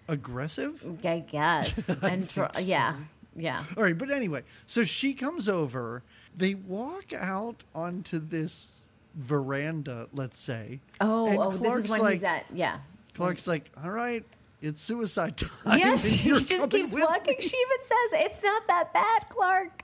Aggressive? 0.09 0.85
I 1.05 1.21
guess. 1.21 1.89
and 2.03 2.31
so. 2.31 2.49
yeah, 2.61 2.97
yeah. 3.37 3.63
All 3.77 3.83
right, 3.85 3.97
but 3.97 4.11
anyway, 4.11 4.43
so 4.67 4.85
she 4.85 5.15
comes 5.15 5.49
over. 5.49 6.03
They 6.37 6.55
walk 6.55 7.13
out 7.13 7.63
onto 7.75 8.19
this 8.19 8.83
veranda, 9.15 10.09
let's 10.13 10.39
say. 10.39 10.81
Oh, 11.01 11.29
oh, 11.41 11.51
this 11.51 11.61
Clark's 11.61 11.85
is 11.85 11.91
when 11.91 12.01
like, 12.01 12.13
he's 12.15 12.23
at. 12.25 12.47
Yeah. 12.53 12.79
Clark's 13.15 13.47
like, 13.47 13.71
all 13.83 13.91
right, 13.91 14.25
it's 14.63 14.81
suicide 14.81 15.37
time. 15.37 15.79
Yeah, 15.79 15.97
she 15.97 16.31
just 16.31 16.71
keeps 16.71 16.95
walking. 16.95 17.37
me." 17.37 17.43
She 17.43 17.57
even 17.57 17.83
says 17.83 18.25
it's 18.25 18.43
not 18.43 18.67
that 18.69 18.95
bad, 18.95 19.29
Clark. 19.29 19.83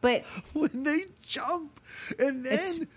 But 0.00 0.24
when 0.52 0.84
they 0.84 1.06
jump 1.22 1.80
and 2.18 2.44
then 2.44 2.88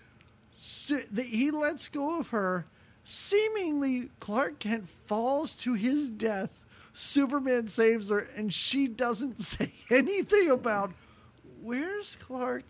si- 0.55 1.05
the, 1.11 1.23
he 1.23 1.51
lets 1.51 1.87
go 1.89 2.19
of 2.19 2.29
her 2.29 2.67
seemingly 3.03 4.09
clark 4.19 4.59
kent 4.59 4.87
falls 4.87 5.55
to 5.55 5.73
his 5.73 6.11
death 6.11 6.59
superman 6.93 7.67
saves 7.67 8.09
her 8.09 8.19
and 8.35 8.53
she 8.53 8.87
doesn't 8.87 9.39
say 9.39 9.73
anything 9.89 10.51
about 10.51 10.91
where's 11.63 12.15
clark 12.17 12.63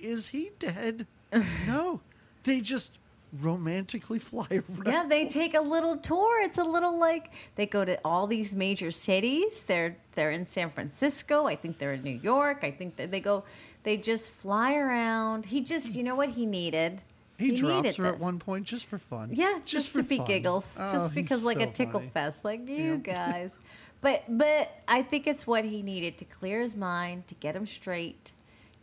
is 0.00 0.28
he 0.28 0.50
dead 0.58 1.06
no 1.66 2.00
they 2.44 2.60
just 2.60 2.92
romantically 3.40 4.18
fly 4.30 4.46
around 4.50 4.86
yeah, 4.86 5.04
they 5.08 5.26
take 5.26 5.54
a 5.54 5.60
little 5.60 5.96
tour. 5.96 6.40
It's 6.42 6.58
a 6.58 6.64
little 6.64 6.98
like 6.98 7.30
they 7.56 7.66
go 7.66 7.84
to 7.84 7.98
all 8.04 8.26
these 8.26 8.54
major 8.54 8.90
cities. 8.90 9.62
They're 9.64 9.96
they're 10.12 10.30
in 10.30 10.46
San 10.46 10.70
Francisco. 10.70 11.46
I 11.46 11.56
think 11.56 11.78
they're 11.78 11.94
in 11.94 12.02
New 12.02 12.18
York. 12.22 12.60
I 12.62 12.70
think 12.70 12.96
they 12.96 13.20
go. 13.20 13.44
They 13.82 13.96
just 13.96 14.30
fly 14.30 14.76
around. 14.76 15.46
He 15.46 15.60
just, 15.60 15.94
you 15.94 16.02
know 16.02 16.14
what 16.14 16.30
he 16.30 16.46
needed. 16.46 17.02
he, 17.36 17.54
drops 17.54 17.74
needed 17.82 17.96
her 17.96 18.06
at 18.06 18.18
one 18.18 18.38
point 18.38 18.64
just 18.66 18.86
for 18.86 18.96
fun 18.96 19.28
Yeah, 19.32 19.58
just, 19.66 19.90
for 19.90 19.98
to 19.98 20.02
be 20.04 20.16
fun. 20.16 20.26
giggles, 20.26 20.78
Oh, 20.80 20.90
just 20.90 21.14
because 21.14 21.44
like 21.44 21.60
a 21.60 21.66
tickle 21.66 22.00
funny. 22.00 22.10
fest, 22.14 22.44
like 22.46 22.66
you 22.68 23.02
Yeah. 23.06 23.14
guys. 23.14 23.52
but 24.00 24.22
but 24.28 24.70
I 24.88 25.02
think 25.02 25.26
it's 25.26 25.46
what 25.46 25.64
he 25.64 25.82
needed 25.82 26.16
to 26.18 26.24
clear 26.24 26.60
his 26.60 26.76
mind, 26.76 27.26
to 27.28 27.34
get 27.34 27.54
him 27.54 27.66
straight, 27.66 28.32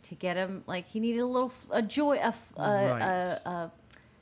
to 0.04 0.14
get 0.14 0.36
him 0.36 0.62
like 0.68 0.86
he 0.86 1.00
needed 1.00 1.20
a 1.20 1.26
little 1.26 1.52
a 1.72 1.82
joy, 1.82 2.18
a, 2.18 2.32
a, 2.56 2.62
Right. 2.62 3.02
a, 3.02 3.48
a 3.48 3.70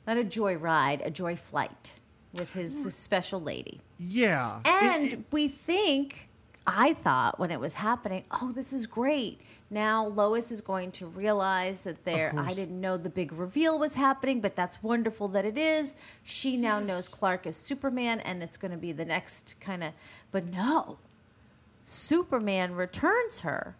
not 0.07 0.17
a 0.17 0.23
joy 0.23 0.55
ride, 0.55 1.01
a 1.03 1.11
joy 1.11 1.35
flight 1.35 1.93
with 2.33 2.53
his, 2.53 2.83
his 2.83 2.95
special 2.95 3.41
lady. 3.41 3.79
yeah 3.99 4.61
And 4.65 5.03
it- 5.13 5.19
we 5.31 5.47
think, 5.47 6.29
I 6.65 6.93
thought 6.93 7.39
when 7.39 7.51
it 7.51 7.59
was 7.59 7.73
happening, 7.75 8.23
oh, 8.31 8.51
this 8.51 8.71
is 8.73 8.87
great. 8.87 9.41
Now 9.69 10.05
Lois 10.05 10.51
is 10.51 10.59
going 10.61 10.91
to 10.93 11.07
realize 11.07 11.81
that 11.81 12.03
there. 12.03 12.33
I 12.37 12.53
didn't 12.53 12.79
know 12.81 12.97
the 12.97 13.09
big 13.09 13.31
reveal 13.31 13.79
was 13.79 13.95
happening, 13.95 14.41
but 14.41 14.55
that's 14.55 14.83
wonderful 14.83 15.27
that 15.29 15.45
it 15.45 15.57
is. 15.57 15.95
She 16.23 16.57
now 16.57 16.79
knows 16.79 17.07
Clark 17.07 17.47
is 17.47 17.55
Superman, 17.55 18.19
and 18.21 18.43
it's 18.43 18.57
going 18.57 18.71
to 18.71 18.77
be 18.77 18.91
the 18.91 19.05
next 19.05 19.55
kind 19.61 19.81
of. 19.83 19.93
But 20.31 20.45
no, 20.47 20.97
Superman 21.83 22.75
returns 22.75 23.41
her, 23.41 23.75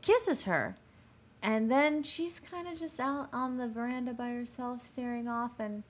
kisses 0.00 0.44
her, 0.44 0.76
and 1.42 1.70
then 1.70 2.02
she's 2.02 2.38
kind 2.38 2.68
of 2.68 2.78
just 2.78 3.00
out 3.00 3.28
on 3.32 3.56
the 3.56 3.68
veranda 3.68 4.14
by 4.14 4.28
herself, 4.28 4.80
staring 4.80 5.26
off, 5.26 5.52
and 5.58 5.82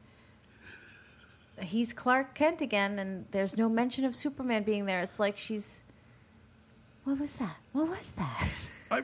he's 1.61 1.93
Clark 1.93 2.35
Kent 2.35 2.61
again, 2.61 2.99
and 2.99 3.27
there's 3.31 3.57
no 3.57 3.69
mention 3.69 4.05
of 4.05 4.17
Superman 4.17 4.63
being 4.63 4.87
there. 4.87 5.01
It's 5.01 5.19
like 5.19 5.37
she's. 5.37 5.83
What 7.05 7.19
was 7.19 7.37
that? 7.37 7.57
What 7.73 7.89
was 7.89 8.13
that? 8.13 8.49
I, 8.91 9.03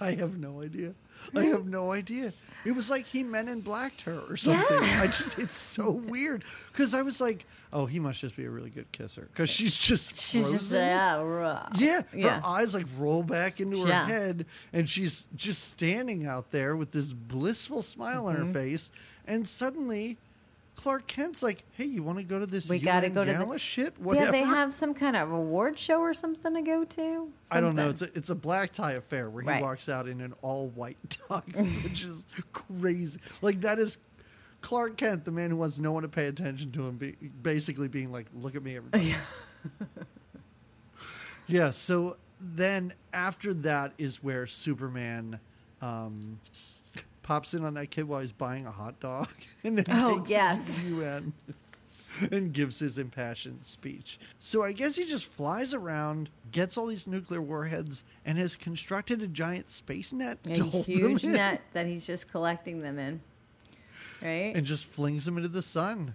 I 0.00 0.12
have 0.14 0.38
no 0.38 0.62
idea. 0.62 0.94
I 1.36 1.44
have 1.46 1.66
no 1.66 1.92
idea. 1.92 2.32
It 2.64 2.76
was 2.76 2.88
like 2.88 3.06
he 3.06 3.24
men 3.24 3.48
in 3.48 3.60
blacked 3.60 4.02
her 4.02 4.20
or 4.30 4.36
something. 4.36 4.64
Yeah. 4.82 5.00
I 5.02 5.06
just 5.06 5.36
it's 5.38 5.56
so 5.78 5.90
weird 5.90 6.44
because 6.70 6.94
I 6.94 7.02
was 7.02 7.20
like, 7.20 7.44
oh, 7.72 7.86
he 7.86 7.98
must 7.98 8.20
just 8.20 8.36
be 8.36 8.44
a 8.44 8.50
really 8.50 8.70
good 8.70 8.90
kisser 8.92 9.22
because 9.32 9.50
she's 9.50 9.76
just 9.76 10.10
She's 10.10 10.42
frozen. 10.42 10.58
just 10.58 10.72
yeah, 10.72 11.20
raw. 11.20 11.68
yeah, 11.74 12.02
yeah. 12.14 12.40
her 12.40 12.46
eyes 12.46 12.72
like 12.72 12.86
roll 12.98 13.24
back 13.24 13.58
into 13.60 13.82
her 13.82 13.88
Yeah. 13.88 14.06
head, 14.06 14.46
and 14.72 14.88
she's 14.88 15.26
just 15.34 15.70
standing 15.70 16.24
out 16.24 16.52
there 16.52 16.76
with 16.76 16.92
this 16.92 17.12
blissful 17.12 17.82
smile 17.82 18.26
on 18.26 18.36
Mm-hmm. 18.36 18.46
her 18.46 18.52
face. 18.54 18.92
And 19.26 19.46
suddenly, 19.48 20.18
Clark 20.74 21.06
Kent's 21.06 21.42
like, 21.42 21.64
"Hey, 21.72 21.84
you 21.84 22.02
want 22.02 22.18
to 22.18 22.24
go 22.24 22.38
to 22.38 22.46
this 22.46 22.68
We 22.68 22.78
UN 22.78 22.84
gotta 22.84 23.08
go 23.10 23.24
to 23.24 23.32
the- 23.32 23.38
gala 23.38 23.58
shit? 23.58 23.98
Whatever." 24.00 24.24
Yeah, 24.26 24.30
they 24.32 24.42
have 24.42 24.72
some 24.72 24.94
kind 24.94 25.16
of 25.16 25.30
award 25.30 25.78
show 25.78 26.00
or 26.00 26.12
something 26.14 26.54
to 26.54 26.62
go 26.62 26.84
to. 26.84 27.30
I 27.50 27.60
don't 27.60 27.76
know. 27.76 27.90
Something. 27.90 28.08
It's 28.08 28.16
a, 28.16 28.18
it's 28.18 28.30
a 28.30 28.34
black 28.34 28.72
tie 28.72 28.92
affair 28.92 29.30
where 29.30 29.42
he 29.42 29.48
Right. 29.48 29.62
walks 29.62 29.88
out 29.88 30.08
in 30.08 30.20
an 30.20 30.32
all 30.42 30.68
white 30.70 30.96
tux, 31.28 31.84
which 31.84 32.04
is 32.04 32.26
crazy. 32.52 33.20
Like 33.42 33.60
that 33.60 33.78
is 33.78 33.98
Clark 34.60 34.96
Kent, 34.96 35.24
the 35.24 35.30
man 35.30 35.50
who 35.50 35.56
wants 35.56 35.78
no 35.78 35.92
one 35.92 36.02
to 36.04 36.08
pay 36.08 36.26
attention 36.26 36.72
to 36.72 36.86
him, 36.86 36.96
be, 36.96 37.12
basically 37.42 37.88
being 37.88 38.10
like, 38.10 38.26
"Look 38.34 38.56
at 38.56 38.62
me, 38.62 38.76
everybody." 38.76 39.14
yeah. 41.46 41.70
So 41.70 42.16
then 42.40 42.92
after 43.12 43.54
that 43.54 43.92
is 43.98 44.22
where 44.22 44.46
Superman 44.46 45.38
um, 45.80 46.40
pops 47.22 47.54
in 47.54 47.64
on 47.64 47.74
that 47.74 47.90
kid 47.90 48.04
while 48.08 48.20
he's 48.20 48.32
buying 48.32 48.66
a 48.66 48.70
hot 48.70 48.98
dog, 49.00 49.28
and 49.64 49.78
then 49.78 49.84
Oh, 49.90 50.18
takes 50.18 50.30
yes. 50.30 50.80
to 50.82 50.86
the 50.88 50.96
UN. 51.04 51.32
And 52.30 52.52
gives 52.52 52.78
his 52.78 52.98
impassioned 52.98 53.64
speech. 53.64 54.18
So 54.38 54.62
I 54.62 54.72
guess 54.72 54.96
he 54.96 55.06
just 55.06 55.24
flies 55.24 55.72
around, 55.72 56.28
gets 56.52 56.76
all 56.76 56.84
these 56.86 57.06
nuclear 57.08 57.40
warheads 57.40 58.04
and 58.26 58.36
has 58.36 58.54
constructed 58.54 59.22
a 59.22 59.26
giant 59.26 59.70
space 59.70 60.12
net 60.12 60.36
A 60.46 60.52
to 60.56 60.64
hold 60.64 60.84
huge 60.84 61.22
them 61.22 61.30
in 61.30 61.36
net 61.38 61.62
that 61.72 61.86
he's 61.86 62.06
just 62.06 62.30
collecting 62.30 62.82
them 62.82 62.98
in. 62.98 63.22
Right? 64.20 64.54
and 64.54 64.66
just 64.66 64.90
flings 64.90 65.24
them 65.24 65.38
into 65.38 65.48
the 65.48 65.62
sun. 65.62 66.14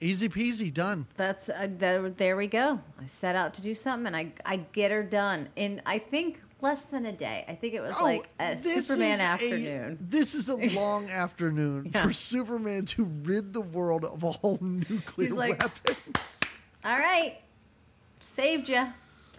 Easy 0.00 0.28
peasy, 0.28 0.72
done. 0.72 1.06
That's 1.16 1.48
uh, 1.48 1.66
there, 1.68 2.08
there 2.10 2.36
we 2.36 2.46
go. 2.46 2.80
I 3.02 3.06
set 3.06 3.34
out 3.34 3.52
to 3.54 3.60
do 3.60 3.74
something 3.74 4.06
and 4.06 4.16
I 4.16 4.32
I 4.46 4.58
get 4.70 4.92
her 4.92 5.02
done 5.02 5.48
And 5.56 5.82
I 5.84 5.98
think 5.98 6.38
less 6.60 6.82
than 6.82 7.06
a 7.06 7.12
day. 7.12 7.44
I 7.48 7.54
think 7.54 7.74
it 7.74 7.80
was 7.80 7.94
oh, 7.98 8.04
like 8.04 8.28
a 8.40 8.52
Oh, 8.52 8.56
Superman 8.56 9.12
is 9.14 9.20
a- 9.20 9.22
afternoon. 9.22 9.98
this 10.08 10.34
is 10.34 10.48
a 10.48 10.56
long 10.56 11.08
afternoon 11.10 11.90
Yeah. 11.94 12.02
for 12.06 12.12
Superman 12.12 12.84
to 12.86 13.04
rid 13.04 13.52
the 13.52 13.60
world 13.60 14.04
of 14.04 14.24
all 14.24 14.58
nuclear 14.62 15.34
like- 15.34 15.62
weapons. 15.62 16.40
All 16.84 16.98
right. 16.98 17.38
Saved 18.20 18.68
you. 18.68 18.86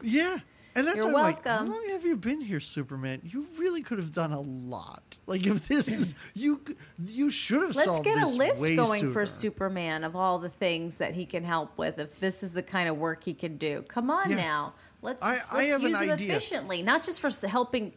Yeah. 0.01 0.37
And 0.75 0.85
that's 0.87 0.97
You're 0.97 1.07
I'm 1.07 1.13
like, 1.13 1.45
how 1.45 1.65
long 1.65 1.83
have 1.89 2.05
you 2.05 2.15
been 2.15 2.39
here, 2.41 2.59
Superman? 2.59 3.21
You 3.25 3.47
really 3.57 3.81
could 3.81 3.97
have 3.97 4.13
done 4.13 4.31
a 4.31 4.39
lot. 4.39 5.17
Like 5.25 5.45
if 5.45 5.67
this 5.67 5.87
is 5.89 6.13
you, 6.35 6.61
you 7.05 7.29
should 7.29 7.63
have 7.63 7.75
Let's 7.75 7.99
get 8.01 8.21
a 8.21 8.27
list 8.27 8.61
going 8.75 9.01
sooner. 9.01 9.11
for 9.11 9.25
Superman 9.25 10.03
of 10.03 10.15
all 10.15 10.37
the 10.39 10.47
things 10.47 10.97
that 10.97 11.15
he 11.15 11.25
can 11.25 11.43
help 11.43 11.77
with 11.77 11.97
if 11.99 12.19
this 12.19 12.43
is 12.43 12.51
the 12.53 12.63
kind 12.63 12.87
of 12.87 12.97
work 12.97 13.23
he 13.25 13.33
can 13.33 13.57
do. 13.57 13.81
Come 13.89 14.09
on 14.11 14.29
Yeah. 14.29 14.35
now. 14.37 14.73
Let's 15.01 15.23
I- 15.23 15.41
I 15.51 15.57
let's 15.57 15.71
have 15.71 15.83
an 15.83 15.89
use 15.91 16.01
him 16.01 16.09
idea. 16.11 16.27
efficiently, 16.31 16.81
not 16.83 17.03
just 17.03 17.21
for 17.21 17.29
helping 17.47 17.93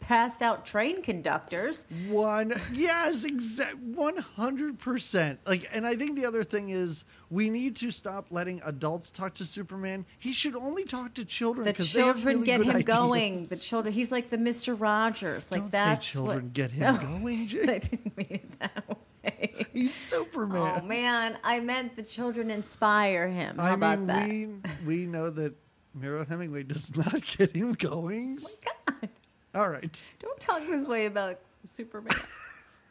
passed 0.00 0.42
out 0.42 0.66
train 0.66 1.00
conductors. 1.02 1.86
One, 2.10 2.52
yes, 2.74 3.24
exact, 3.24 3.78
one 3.78 4.18
hundred 4.18 4.78
percent. 4.78 5.40
Like, 5.46 5.66
and 5.72 5.86
I 5.86 5.96
think 5.96 6.16
the 6.16 6.26
other 6.26 6.44
thing 6.44 6.68
is 6.68 7.04
we 7.30 7.48
need 7.48 7.74
to 7.76 7.90
stop 7.90 8.26
letting 8.30 8.60
adults 8.66 9.10
talk 9.10 9.32
to 9.34 9.46
Superman. 9.46 10.04
He 10.18 10.32
should 10.32 10.54
only 10.54 10.84
talk 10.84 11.14
to 11.14 11.24
children 11.24 11.64
The 11.64 11.72
have 11.72 11.86
children 11.86 12.34
really 12.36 12.46
get 12.46 12.60
him 12.60 12.68
ideas. 12.70 12.84
going. 12.84 13.46
The 13.46 13.56
children. 13.56 13.94
He's 13.94 14.12
like 14.12 14.28
the 14.28 14.36
Mister 14.38 14.74
Rogers. 14.74 15.50
Like 15.50 15.72
say 15.72 15.96
children 16.00 16.44
what, 16.44 16.52
get 16.52 16.70
him 16.70 16.94
No, 16.94 17.00
going. 17.00 17.48
I 17.68 17.78
didn't 17.78 18.16
mean 18.16 18.26
it 18.30 18.58
that 18.60 18.84
way. 18.88 19.66
He's 19.72 19.94
Superman. 19.94 20.80
Oh 20.82 20.86
man, 20.86 21.38
I 21.42 21.60
meant 21.60 21.96
the 21.96 22.02
children 22.02 22.50
inspire 22.50 23.26
him. 23.26 23.56
How 23.58 23.64
I 23.68 23.70
about 23.72 23.98
mean, 24.00 24.60
that? 24.62 24.70
we 24.86 24.98
we 24.98 25.06
know 25.06 25.30
that 25.30 25.54
Miro 25.94 26.24
Hemingway 26.24 26.62
does 26.64 26.96
not 26.96 27.22
get 27.38 27.54
him 27.54 27.72
going. 27.74 28.38
Oh 28.42 28.48
my 28.88 28.92
God. 29.00 29.08
All 29.54 29.68
right. 29.68 30.02
Don't 30.18 30.40
talk 30.40 30.60
this 30.66 30.86
way 30.86 31.06
about 31.06 31.38
Superman. 31.64 32.12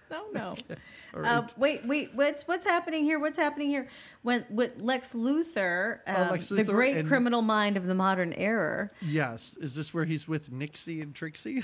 no, 0.10 0.24
no. 0.34 0.56
All 1.14 1.20
right. 1.22 1.30
Uh, 1.38 1.47
wait, 1.58 1.86
wait. 1.86 2.12
What's 2.16 2.47
what's 2.47 2.66
happening 2.66 3.04
here? 3.04 3.20
What's 3.20 3.38
happening 3.38 3.70
here? 3.70 3.88
When 4.22 4.45
with 4.49 4.80
Lex 4.82 5.14
Luthor, 5.14 5.99
um, 6.08 6.32
Lex 6.32 6.49
the 6.49 6.64
great 6.64 6.97
and- 6.97 7.08
criminal 7.08 7.41
mind 7.41 7.76
of 7.78 7.86
the 7.86 7.93
modern 7.95 8.34
era. 8.34 8.89
yes. 9.01 9.58
Is 9.60 9.76
this 9.76 9.93
where 9.93 10.06
he's 10.06 10.28
with 10.28 10.51
Nixie 10.51 11.01
and 11.01 11.14
Trixie? 11.14 11.62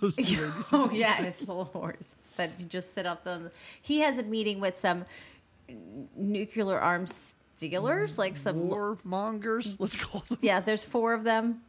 Those 0.00 0.16
two 0.16 0.22
ladies. 0.40 0.68
Oh 0.72 0.90
yeah, 0.90 1.16
his 1.22 1.40
little 1.40 1.66
horse 1.66 2.16
that 2.38 2.50
you 2.58 2.64
just 2.64 2.94
sit 2.94 3.06
off 3.06 3.22
the. 3.22 3.52
He 3.82 4.00
has 4.00 4.16
a 4.16 4.22
meeting 4.22 4.58
with 4.58 4.74
some 4.76 5.04
nuclear 6.16 6.78
arms 6.78 7.34
dealers, 7.60 8.18
like 8.18 8.36
some. 8.36 8.68
Warmongers. 8.68 9.76
Let's 9.78 9.96
call 9.96 10.20
them. 10.28 10.38
Yeah, 10.40 10.60
there's 10.60 10.84
four 10.84 11.14
of 11.14 11.22
them. 11.24 11.60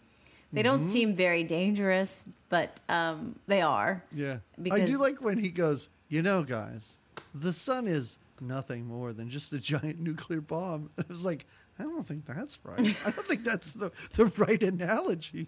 They 0.54 0.64
don't 0.64 0.80
Mm-hmm. 0.82 0.90
seem 0.90 1.16
very 1.16 1.44
dangerous, 1.44 2.26
but 2.50 2.80
um, 2.90 3.40
they 3.48 3.62
are. 3.62 4.04
Yeah. 4.12 4.38
I 4.72 4.82
do 4.82 4.98
like 5.00 5.22
when 5.22 5.38
he 5.38 5.50
goes, 5.50 5.90
you 6.10 6.22
know, 6.22 6.44
guys, 6.44 6.98
the 7.34 7.54
sun 7.54 7.88
is 7.88 8.18
nothing 8.42 8.86
more 8.86 9.14
than 9.14 9.30
just 9.30 9.54
a 9.54 9.60
giant 9.60 10.00
nuclear 10.10 10.42
bomb. 10.42 10.90
I 10.98 11.04
was 11.08 11.24
like, 11.26 11.46
I 11.80 11.84
don't 11.84 12.06
think 12.06 12.26
that's 12.26 12.60
right. 12.64 12.80
I 12.80 13.12
don't 13.12 13.26
think 13.26 13.44
that's 13.46 13.74
the, 13.76 13.92
the 14.16 14.26
right 14.38 14.62
analogy. 14.62 15.48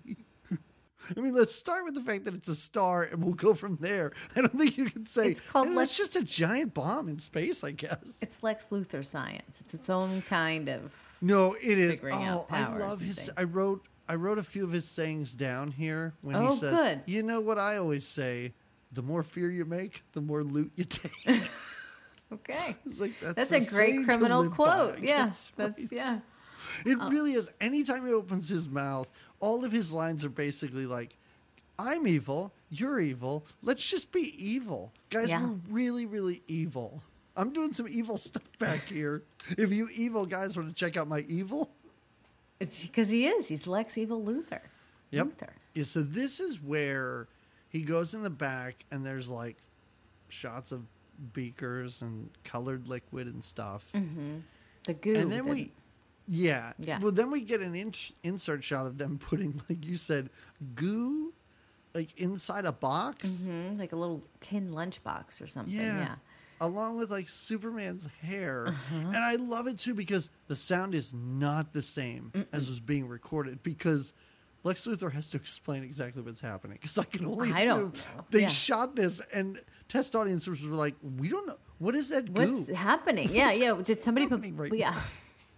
I 1.15 1.19
mean, 1.19 1.33
let's 1.33 1.53
start 1.53 1.85
with 1.85 1.95
the 1.95 2.01
fact 2.01 2.25
that 2.25 2.33
it's 2.33 2.47
a 2.47 2.55
star 2.55 3.03
and 3.03 3.23
we'll 3.23 3.33
go 3.33 3.53
from 3.53 3.75
there. 3.77 4.11
I 4.35 4.41
don't 4.41 4.57
think 4.57 4.77
you 4.77 4.85
can 4.85 5.05
say 5.05 5.29
It's 5.31 5.41
called 5.41 5.67
"Eh, 5.67 5.69
Lex- 5.71 5.77
that's 5.77 5.97
just 5.97 6.15
a 6.15 6.23
giant 6.23 6.73
bomb 6.73 7.09
in 7.09 7.19
space, 7.19 7.63
I 7.63 7.71
guess. 7.71 8.19
It's 8.21 8.41
Lex 8.43 8.67
Luthor 8.67 9.05
science. 9.05 9.59
It's 9.61 9.73
its 9.73 9.89
own 9.89 10.21
kind 10.23 10.69
of. 10.69 10.93
No, 11.21 11.53
it 11.61 11.77
is. 11.79 12.01
Oh, 12.11 12.45
I 12.49 12.77
love 12.77 13.01
his. 13.01 13.29
I 13.37 13.43
wrote. 13.43 13.85
I 14.07 14.15
wrote 14.15 14.37
a 14.37 14.43
few 14.43 14.65
of 14.65 14.71
his 14.73 14.85
sayings 14.85 15.33
down 15.33 15.71
here 15.71 16.13
when 16.21 16.35
Oh, 16.35 16.47
he 16.51 16.55
says, 16.57 16.75
good. 16.77 17.01
"You 17.05 17.23
know 17.23 17.39
what 17.39 17.57
I 17.57 17.77
always 17.77 18.05
say: 18.05 18.53
the 18.91 19.01
more 19.01 19.23
fear 19.23 19.49
you 19.49 19.63
make, 19.63 20.03
the 20.11 20.19
more 20.21 20.43
loot 20.43 20.71
you 20.75 20.83
take." 20.83 21.11
Okay. 22.31 22.75
It's 22.87 22.99
like 22.99 23.11
that's, 23.19 23.47
That's 23.49 23.71
a 23.71 23.75
great 23.75 24.05
criminal 24.05 24.49
quote. 24.49 24.99
Yes, 24.99 25.51
yeah. 25.57 25.65
That's 25.67 25.91
yeah. 25.91 26.19
It 26.85 26.97
really 26.97 27.33
is. 27.33 27.49
Anytime 27.61 28.05
he 28.07 28.13
opens 28.13 28.47
his 28.49 28.67
mouth, 28.67 29.07
all 29.43 29.65
of 29.65 29.71
his 29.71 29.91
lines 29.91 30.23
are 30.23 30.29
basically 30.29 30.85
like, 30.85 31.15
"I'm 31.77 32.07
evil. 32.07 32.53
You're 32.69 32.99
evil. 32.99 33.45
Let's 33.61 33.83
just 33.85 34.11
be 34.11 34.33
evil, 34.37 34.91
guys. 35.09 35.29
Yeah. 35.29 35.43
We're 35.43 35.59
really, 35.69 36.05
really 36.05 36.41
evil." 36.47 37.03
I'm 37.35 37.51
doing 37.51 37.73
some 37.73 37.87
evil 37.89 38.17
stuff 38.17 38.43
back 38.59 38.87
here. 38.87 39.23
If 39.57 39.71
you 39.71 39.89
evil 39.93 40.25
guys 40.25 40.55
want 40.55 40.69
to 40.69 40.75
check 40.75 40.95
out 40.97 41.07
my 41.07 41.21
evil, 41.27 41.71
It's 42.59 42.85
because 42.85 43.09
he 43.09 43.25
is. 43.27 43.47
He's 43.49 43.65
Lex 43.67 43.97
Evil 43.97 44.21
Luthor. 44.21 44.61
Yep. 45.11 45.27
Luthor. 45.27 45.49
Yeah, 45.73 45.83
so 45.83 46.01
this 46.01 46.39
is 46.39 46.61
where 46.61 47.27
he 47.69 47.81
goes 47.81 48.13
in 48.13 48.21
the 48.23 48.29
back 48.29 48.85
and 48.91 49.03
there's 49.05 49.29
like 49.29 49.57
shots 50.29 50.71
of 50.71 50.83
beakers 51.33 52.01
and 52.03 52.29
colored 52.43 52.87
liquid 52.87 53.27
and 53.27 53.43
stuff. 53.43 53.91
Mm-hmm. 53.95 54.37
The 54.85 54.93
goo. 54.93 55.15
And 55.15 55.31
then 55.31 55.45
the- 55.45 55.51
we 55.51 55.71
yeah. 56.27 56.73
Yeah. 56.79 56.99
Well, 56.99 57.11
then 57.11 57.31
we 57.31 57.41
get 57.41 57.61
an 57.61 57.75
in- 57.75 57.93
insert 58.23 58.63
shot 58.63 58.85
of 58.87 58.97
them 58.97 59.17
putting 59.17 59.61
like 59.69 59.85
you 59.85 59.95
said 59.97 60.29
goo 60.75 61.33
like 61.93 62.17
inside 62.19 62.65
a 62.65 62.71
box. 62.71 63.25
Mhm, 63.27 63.77
like 63.77 63.91
a 63.91 63.95
little 63.95 64.23
tin 64.39 64.71
lunchbox 64.71 65.41
or 65.41 65.47
something. 65.47 65.73
Yeah. 65.73 65.97
Yeah. 65.99 66.15
Along 66.61 66.97
with 66.97 67.11
like 67.11 67.27
Superman's 67.29 68.07
hair. 68.21 68.67
Uh-huh. 68.69 68.95
And 68.95 69.17
I 69.17 69.35
love 69.35 69.67
it 69.67 69.77
too 69.77 69.93
because 69.93 70.29
the 70.47 70.55
sound 70.55 70.95
is 70.95 71.13
not 71.13 71.73
the 71.73 71.81
same 71.81 72.31
as 72.53 72.69
was 72.69 72.79
being 72.79 73.07
recorded 73.07 73.61
because 73.63 74.13
Lex 74.63 74.87
Luthor 74.87 75.11
has 75.11 75.29
to 75.31 75.37
explain 75.37 75.83
exactly 75.83 76.21
what's 76.21 76.39
happening 76.39 76.77
because 76.79 76.97
I 76.97 77.03
can 77.03 77.25
only 77.25 77.51
I 77.51 77.61
assume 77.61 77.91
they 78.31 78.41
Yeah. 78.43 78.47
shot 78.47 78.95
this 78.95 79.21
and 79.33 79.59
test 79.89 80.15
audiences 80.15 80.65
were 80.65 80.75
like, 80.77 80.95
we 81.19 81.27
don't 81.27 81.45
know. 81.45 81.57
What 81.79 81.95
is 81.95 82.09
that 82.09 82.29
What's 82.29 82.49
goo? 82.67 82.73
happening? 82.73 83.29
Yeah, 83.33 83.51
yeah. 83.51 83.73
Did 83.83 84.01
somebody 84.01 84.25
put? 84.27 84.41
right 84.55 84.73
yeah. 84.73 84.95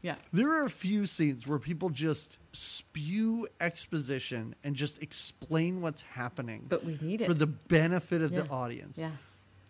Yeah. 0.05 0.15
There 0.31 0.51
are 0.51 0.65
a 0.65 0.69
few 0.69 1.07
scenes 1.07 1.47
where 1.47 1.57
people 1.57 1.89
just 1.89 2.37
spew 2.51 3.47
exposition 3.59 4.53
and 4.63 4.75
just 4.75 5.01
explain 5.01 5.81
what's 5.81 6.03
happening. 6.03 6.67
But 6.69 6.85
we 6.85 6.99
need 7.01 7.21
it. 7.21 7.25
For 7.25 7.33
the 7.33 7.47
benefit 7.47 8.21
of 8.21 8.29
the 8.31 8.47
audience. 8.49 8.99
Yeah. 8.99 9.09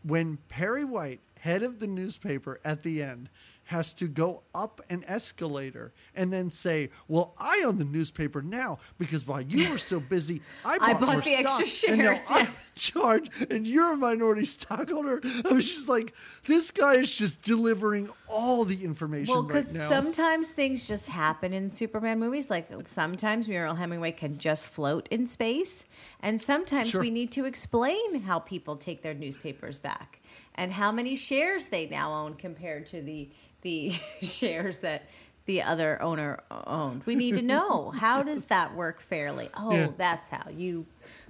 when 0.03 0.37
Perry 0.49 0.83
White, 0.83 1.21
head 1.39 1.63
of 1.63 1.79
the 1.79 1.87
newspaper 1.87 2.59
at 2.65 2.83
the 2.83 3.01
end, 3.01 3.29
has 3.65 3.93
to 3.95 4.07
go 4.07 4.43
up 4.53 4.81
an 4.89 5.03
escalator 5.07 5.93
and 6.15 6.31
then 6.31 6.51
say, 6.51 6.89
"Well, 7.07 7.33
I 7.37 7.63
own 7.65 7.77
the 7.77 7.85
newspaper 7.85 8.41
now 8.41 8.79
because 8.97 9.25
while 9.27 9.41
you 9.41 9.69
were 9.71 9.77
so 9.77 9.99
busy, 10.09 10.41
I 10.63 10.77
bought, 10.77 10.89
I 10.89 10.93
bought 10.93 11.23
the 11.23 11.33
extra 11.35 11.65
stock, 11.65 11.89
and 11.89 11.97
now 11.99 12.15
shares, 12.15 12.27
I'm 12.29 12.45
in 12.47 12.51
charge, 12.75 13.29
and 13.49 13.67
you're 13.67 13.93
a 13.93 13.97
minority 13.97 14.45
stockholder." 14.45 15.21
I 15.49 15.53
was 15.53 15.65
just 15.67 15.89
like, 15.89 16.13
"This 16.45 16.71
guy 16.71 16.95
is 16.95 17.11
just 17.11 17.41
delivering 17.41 18.09
all 18.27 18.65
the 18.65 18.83
information 18.83 19.33
Well, 19.33 19.43
because 19.43 19.73
now." 19.73 19.89
sometimes 19.89 20.49
things 20.49 20.87
just 20.87 21.09
happen 21.09 21.53
in 21.53 21.69
Superman 21.69 22.19
movies. 22.19 22.49
Like 22.49 22.69
sometimes 22.85 23.47
Muriel 23.47 23.75
Hemingway 23.75 24.11
can 24.11 24.37
just 24.37 24.69
float 24.69 25.07
in 25.09 25.25
space, 25.25 25.85
and 26.19 26.41
sometimes 26.41 26.89
Sure. 26.91 27.01
we 27.01 27.09
need 27.09 27.31
to 27.31 27.45
explain 27.45 28.21
how 28.21 28.39
people 28.39 28.75
take 28.75 29.01
their 29.01 29.13
newspapers 29.13 29.79
back 29.79 30.21
and 30.53 30.73
how 30.73 30.91
many 30.91 31.15
shares 31.15 31.67
they 31.67 31.87
now 31.87 32.13
own 32.13 32.35
compared 32.35 32.85
to 32.87 33.01
the 33.01 33.29
the 33.65 33.89
shares 34.21 34.77
that 34.79 35.09
the 35.47 35.63
other 35.63 36.01
owner 36.01 36.39
owned. 36.49 37.03
We 37.05 37.15
need 37.15 37.35
to 37.35 37.41
know 37.55 37.89
how 37.89 38.21
does 38.23 38.45
that 38.45 38.73
work 38.75 39.01
fairly. 39.01 39.49
Oh, 39.57 39.71
Yeah. 39.73 39.87
that's 39.97 40.29
how 40.29 40.49
you 40.49 40.85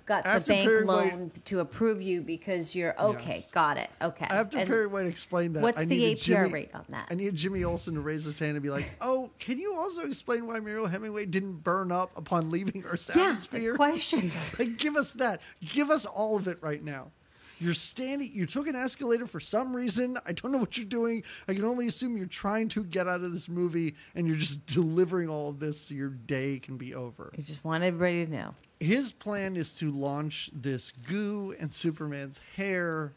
got 0.05 0.25
After 0.25 0.39
the 0.41 0.45
bank 0.47 0.69
Perry 0.69 0.85
White- 0.85 1.11
loan 1.13 1.31
to 1.45 1.59
approve 1.61 2.01
you 2.01 2.21
because 2.21 2.75
you're 2.75 2.93
okay. 3.01 3.37
Yes. 3.37 3.51
Got 3.51 3.77
it. 3.77 3.89
Okay. 4.01 4.25
After 4.29 4.57
And- 4.59 4.67
Perry 4.69 4.87
White 4.87 5.07
explained 5.07 5.55
that, 5.55 5.63
what's 5.63 5.79
I 5.79 5.85
the 5.85 6.13
APR 6.13 6.21
Jimmy, 6.21 6.49
rate 6.53 6.69
on 6.75 6.85
that? 6.89 7.07
I 7.09 7.15
needed 7.15 7.35
Jimmy 7.35 7.63
Olsen 7.63 7.95
to 7.95 8.01
raise 8.01 8.25
his 8.25 8.37
hand 8.37 8.51
and 8.57 8.61
be 8.63 8.69
like, 8.69 8.85
"Oh, 9.01 9.31
can 9.39 9.57
you 9.57 9.73
also 9.75 10.01
explain 10.01 10.45
why 10.45 10.59
Muriel 10.59 10.87
Hemingway 10.87 11.25
didn't 11.25 11.63
burn 11.63 11.91
up 11.91 12.11
upon 12.17 12.51
leaving 12.51 12.83
Earth's 12.85 13.09
yeah, 13.15 13.23
atmosphere?" 13.23 13.75
questions. 13.75 14.57
Like, 14.59 14.77
give 14.77 14.95
us 14.97 15.13
that. 15.15 15.41
Give 15.65 15.89
us 15.89 16.05
all 16.05 16.35
of 16.37 16.47
it 16.49 16.57
right 16.61 16.83
now. 16.83 17.11
You're 17.59 17.73
standing. 17.73 18.31
You 18.33 18.45
took 18.45 18.67
an 18.67 18.75
escalator 18.75 19.25
for 19.25 19.39
some 19.39 19.75
reason. 19.75 20.17
I 20.25 20.33
don't 20.33 20.51
know 20.51 20.57
what 20.57 20.77
you're 20.77 20.85
doing. 20.85 21.23
I 21.47 21.53
can 21.53 21.65
only 21.65 21.87
assume 21.87 22.17
you're 22.17 22.25
trying 22.25 22.69
to 22.69 22.83
get 22.83 23.07
out 23.07 23.21
of 23.21 23.31
this 23.31 23.49
movie, 23.49 23.95
and 24.13 24.27
you're 24.27 24.37
just 24.37 24.65
delivering 24.73 25.29
all 25.29 25.49
of 25.49 25.59
this 25.59 25.79
so 25.81 25.95
your 25.95 26.09
day 26.09 26.59
can 26.59 26.77
be 26.77 26.93
over. 26.93 27.31
You 27.37 27.43
just 27.43 27.63
want 27.63 27.83
everybody 27.83 28.25
to 28.25 28.31
know. 28.31 28.53
His 28.79 29.11
plan 29.11 29.55
is 29.55 29.73
to 29.75 29.91
launch 29.91 30.49
this 30.53 30.91
goo 30.91 31.55
and 31.59 31.73
Superman's 31.73 32.39
hair 32.55 33.13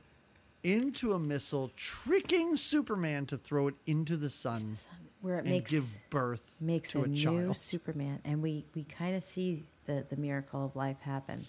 into 0.62 1.12
a 1.12 1.18
missile, 1.18 1.70
tricking 1.76 2.56
Superman 2.56 3.26
to 3.26 3.36
throw 3.36 3.68
it 3.68 3.74
into 3.86 4.16
the 4.16 4.30
sun. 4.30 4.76
where 5.20 5.36
it 5.36 5.40
and 5.40 5.50
makes 5.50 5.70
give 5.70 6.10
birth 6.10 6.54
makes 6.60 6.92
to 6.92 7.00
a, 7.00 7.02
a, 7.04 7.08
new 7.08 7.16
child. 7.16 7.56
Superman, 7.56 8.20
and 8.24 8.42
we 8.42 8.64
we 8.74 8.84
kind 8.84 9.16
of 9.16 9.24
see 9.24 9.64
the 9.86 10.04
the 10.08 10.16
miracle 10.16 10.64
of 10.64 10.76
life 10.76 11.00
happen. 11.00 11.46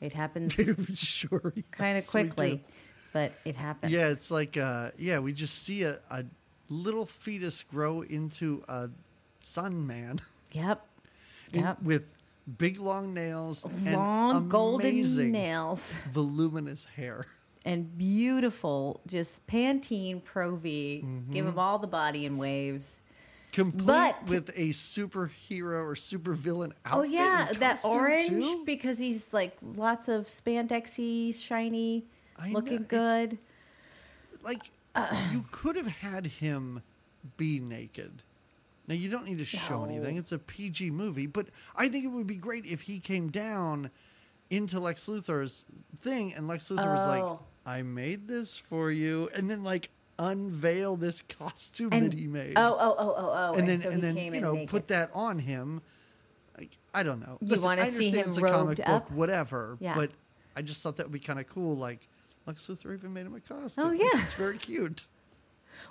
It 0.00 0.12
happens 0.12 0.52
sure. 0.94 1.52
kind 1.70 1.98
of 1.98 2.04
yes, 2.04 2.14
we 2.14 2.22
do. 2.22 2.28
quickly, 2.28 2.64
but 3.12 3.32
it 3.44 3.56
happens. 3.56 3.92
Yeah, 3.92 4.08
it's 4.08 4.30
like 4.30 4.56
uh 4.56 4.90
yeah, 4.98 5.18
we 5.18 5.32
just 5.32 5.62
see 5.62 5.82
a, 5.82 5.98
a 6.10 6.24
little 6.68 7.04
fetus 7.06 7.62
grow 7.64 8.02
into 8.02 8.62
a 8.68 8.90
sun 9.40 9.86
man 9.86 10.20
Yep. 10.52 10.86
Yep. 11.52 11.82
with 11.82 12.04
big 12.58 12.78
long 12.78 13.12
nails 13.14 13.64
Long 13.92 14.36
and 14.36 14.50
golden 14.50 15.32
nails 15.32 15.94
voluminous 16.10 16.84
hair. 16.96 17.26
and 17.64 17.96
beautiful, 17.98 19.00
just 19.06 19.46
Pantene 19.46 20.22
Pro 20.22 20.56
V. 20.56 21.02
Mm-hmm. 21.04 21.32
Give 21.32 21.46
him 21.46 21.58
all 21.58 21.78
the 21.78 21.86
body 21.86 22.24
in 22.24 22.36
waves. 22.38 23.00
Complete 23.52 23.86
But- 23.86 24.28
with 24.30 24.48
a 24.50 24.70
superhero 24.70 25.82
or 25.84 25.94
supervillain 25.94 26.72
outfit. 26.84 26.92
Oh 26.92 27.02
yeah, 27.02 27.50
that 27.54 27.80
orange 27.84 28.28
too? 28.28 28.62
because 28.66 28.98
he's 28.98 29.32
like 29.32 29.56
lots 29.62 30.08
of 30.08 30.26
spandexy, 30.26 31.34
shiny, 31.34 32.04
I 32.38 32.50
looking 32.50 32.82
it's- 32.82 32.88
good. 32.88 33.38
like 34.42 34.70
you 35.32 35.44
could 35.50 35.76
have 35.76 35.86
had 35.86 36.26
him 36.26 36.82
be 37.36 37.58
naked. 37.58 38.22
Now 38.86 38.94
you 38.94 39.08
don't 39.08 39.26
need 39.26 39.38
to 39.38 39.44
show 39.44 39.80
No. 39.80 39.84
anything. 39.84 40.16
It's 40.16 40.32
a 40.32 40.38
PG 40.38 40.90
movie, 40.90 41.26
but 41.26 41.48
I 41.76 41.88
think 41.88 42.04
it 42.04 42.08
would 42.08 42.26
be 42.26 42.36
great 42.36 42.64
if 42.66 42.82
he 42.82 43.00
came 43.00 43.28
down 43.30 43.90
into 44.50 44.80
Lex 44.80 45.06
Luthor's 45.06 45.66
thing 45.96 46.32
and 46.34 46.48
Lex 46.48 46.68
Luthor 46.70 46.94
was 46.94 47.06
like, 47.06 47.22
Oh. 47.22 47.40
"I 47.66 47.82
made 47.82 48.28
this 48.28 48.56
for 48.56 48.90
you," 48.90 49.28
and 49.34 49.50
then 49.50 49.62
like 49.62 49.90
unveil 50.18 50.96
this 50.96 51.22
costume 51.22 51.90
And 51.92 52.06
that 52.06 52.12
he 52.12 52.26
made. 52.26 52.54
oh 52.56 52.76
oh 52.78 52.94
oh 52.98 53.14
oh 53.16 53.32
oh, 53.34 53.54
and 53.54 53.68
then 53.68 53.78
so 53.78 53.90
and 53.90 54.02
then 54.02 54.16
you 54.16 54.40
know 54.40 54.66
put 54.66 54.88
that 54.88 55.10
on 55.14 55.38
him. 55.38 55.80
Like 56.56 56.76
I 56.92 57.02
don't 57.02 57.20
know. 57.20 57.38
You 57.40 57.60
wanna 57.62 57.82
I 57.82 57.84
see 57.86 58.10
him 58.10 58.28
it's 58.28 58.38
a 58.38 58.40
comic 58.40 58.54
robed 58.54 58.76
book, 58.78 58.88
up? 58.88 59.10
whatever. 59.10 59.76
Yeah. 59.80 59.94
But 59.94 60.10
I 60.56 60.62
just 60.62 60.82
thought 60.82 60.96
that 60.96 61.06
would 61.06 61.12
be 61.12 61.20
kind 61.20 61.38
of 61.38 61.48
cool. 61.48 61.76
Like 61.76 62.08
Lex 62.46 62.66
Luthor 62.66 62.94
even 62.94 63.12
made 63.12 63.26
him 63.26 63.34
a 63.34 63.40
costume. 63.40 63.84
Oh, 63.84 63.90
yeah. 63.92 64.06
it's 64.14 64.32
very 64.32 64.58
cute. 64.58 65.06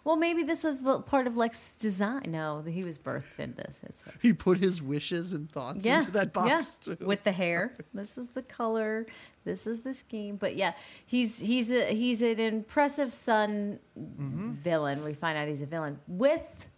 Well, 0.04 0.16
maybe 0.16 0.44
this 0.44 0.64
was 0.64 0.84
the 0.84 1.00
part 1.00 1.28
of 1.28 1.38
Lex's 1.38 1.74
design. 1.78 2.24
No, 2.28 2.62
he 2.62 2.84
was 2.84 2.98
birthed 2.98 3.40
in 3.40 3.54
this. 3.56 3.82
It's 3.84 4.06
He 4.22 4.34
put 4.34 4.58
his 4.60 4.82
wishes 4.82 5.34
and 5.34 5.52
thoughts 5.52 5.86
yeah, 5.86 6.00
into 6.00 6.12
that 6.12 6.34
box 6.34 6.80
yeah. 6.88 6.96
too. 6.96 7.06
with 7.06 7.24
the 7.24 7.32
hair. 7.32 7.76
This 7.94 8.18
is 8.18 8.30
the 8.30 8.42
color. 8.44 9.06
This 9.46 9.66
is 9.68 9.82
the 9.82 9.94
scheme. 9.94 10.36
But 10.36 10.56
yeah, 10.56 10.74
he's 11.06 11.40
he's 11.40 11.72
a 11.72 11.86
he's 11.94 12.22
an 12.22 12.40
impressive 12.40 13.14
son 13.14 13.80
Mm-hmm. 13.98 14.52
villain. 14.52 15.04
We 15.04 15.14
find 15.14 15.38
out 15.38 15.48
he's 15.48 15.62
a 15.64 15.66
villain 15.66 16.00
with. 16.08 16.70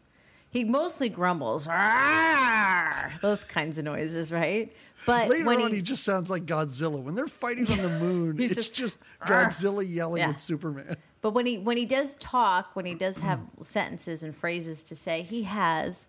He 0.52 0.64
mostly 0.64 1.10
grumbles, 1.10 1.68
"Arr!" 1.68 3.12
those 3.22 3.44
kinds 3.44 3.78
of 3.78 3.86
noises, 3.86 4.32
right? 4.32 4.74
But 5.06 5.30
Later 5.30 5.46
when 5.46 5.62
on, 5.62 5.70
he, 5.72 5.78
he, 5.78 5.82
just 5.82 6.04
sounds 6.04 6.30
like 6.30 6.46
Godzilla. 6.46 7.00
When 7.02 7.16
they're 7.16 7.28
fighting 7.28 7.70
on 7.72 7.78
the 7.78 7.90
moon, 8.00 8.42
it's 8.42 8.56
just, 8.56 8.74
just, 8.74 9.00
Godzilla 9.22 9.86
yelling 9.88 10.22
Yeah. 10.22 10.30
at 10.30 10.40
Superman. 10.40 10.98
But 11.22 11.32
when 11.32 11.46
he 11.46 11.58
when 11.58 11.76
he 11.78 11.86
does 11.86 12.14
talk, 12.16 12.76
when 12.76 12.86
he 12.86 12.94
does 12.96 13.20
have 13.20 13.42
sentences 13.62 14.24
and 14.24 14.34
phrases 14.36 14.84
to 14.86 14.96
say, 14.96 15.22
he 15.22 15.44
has 15.44 16.08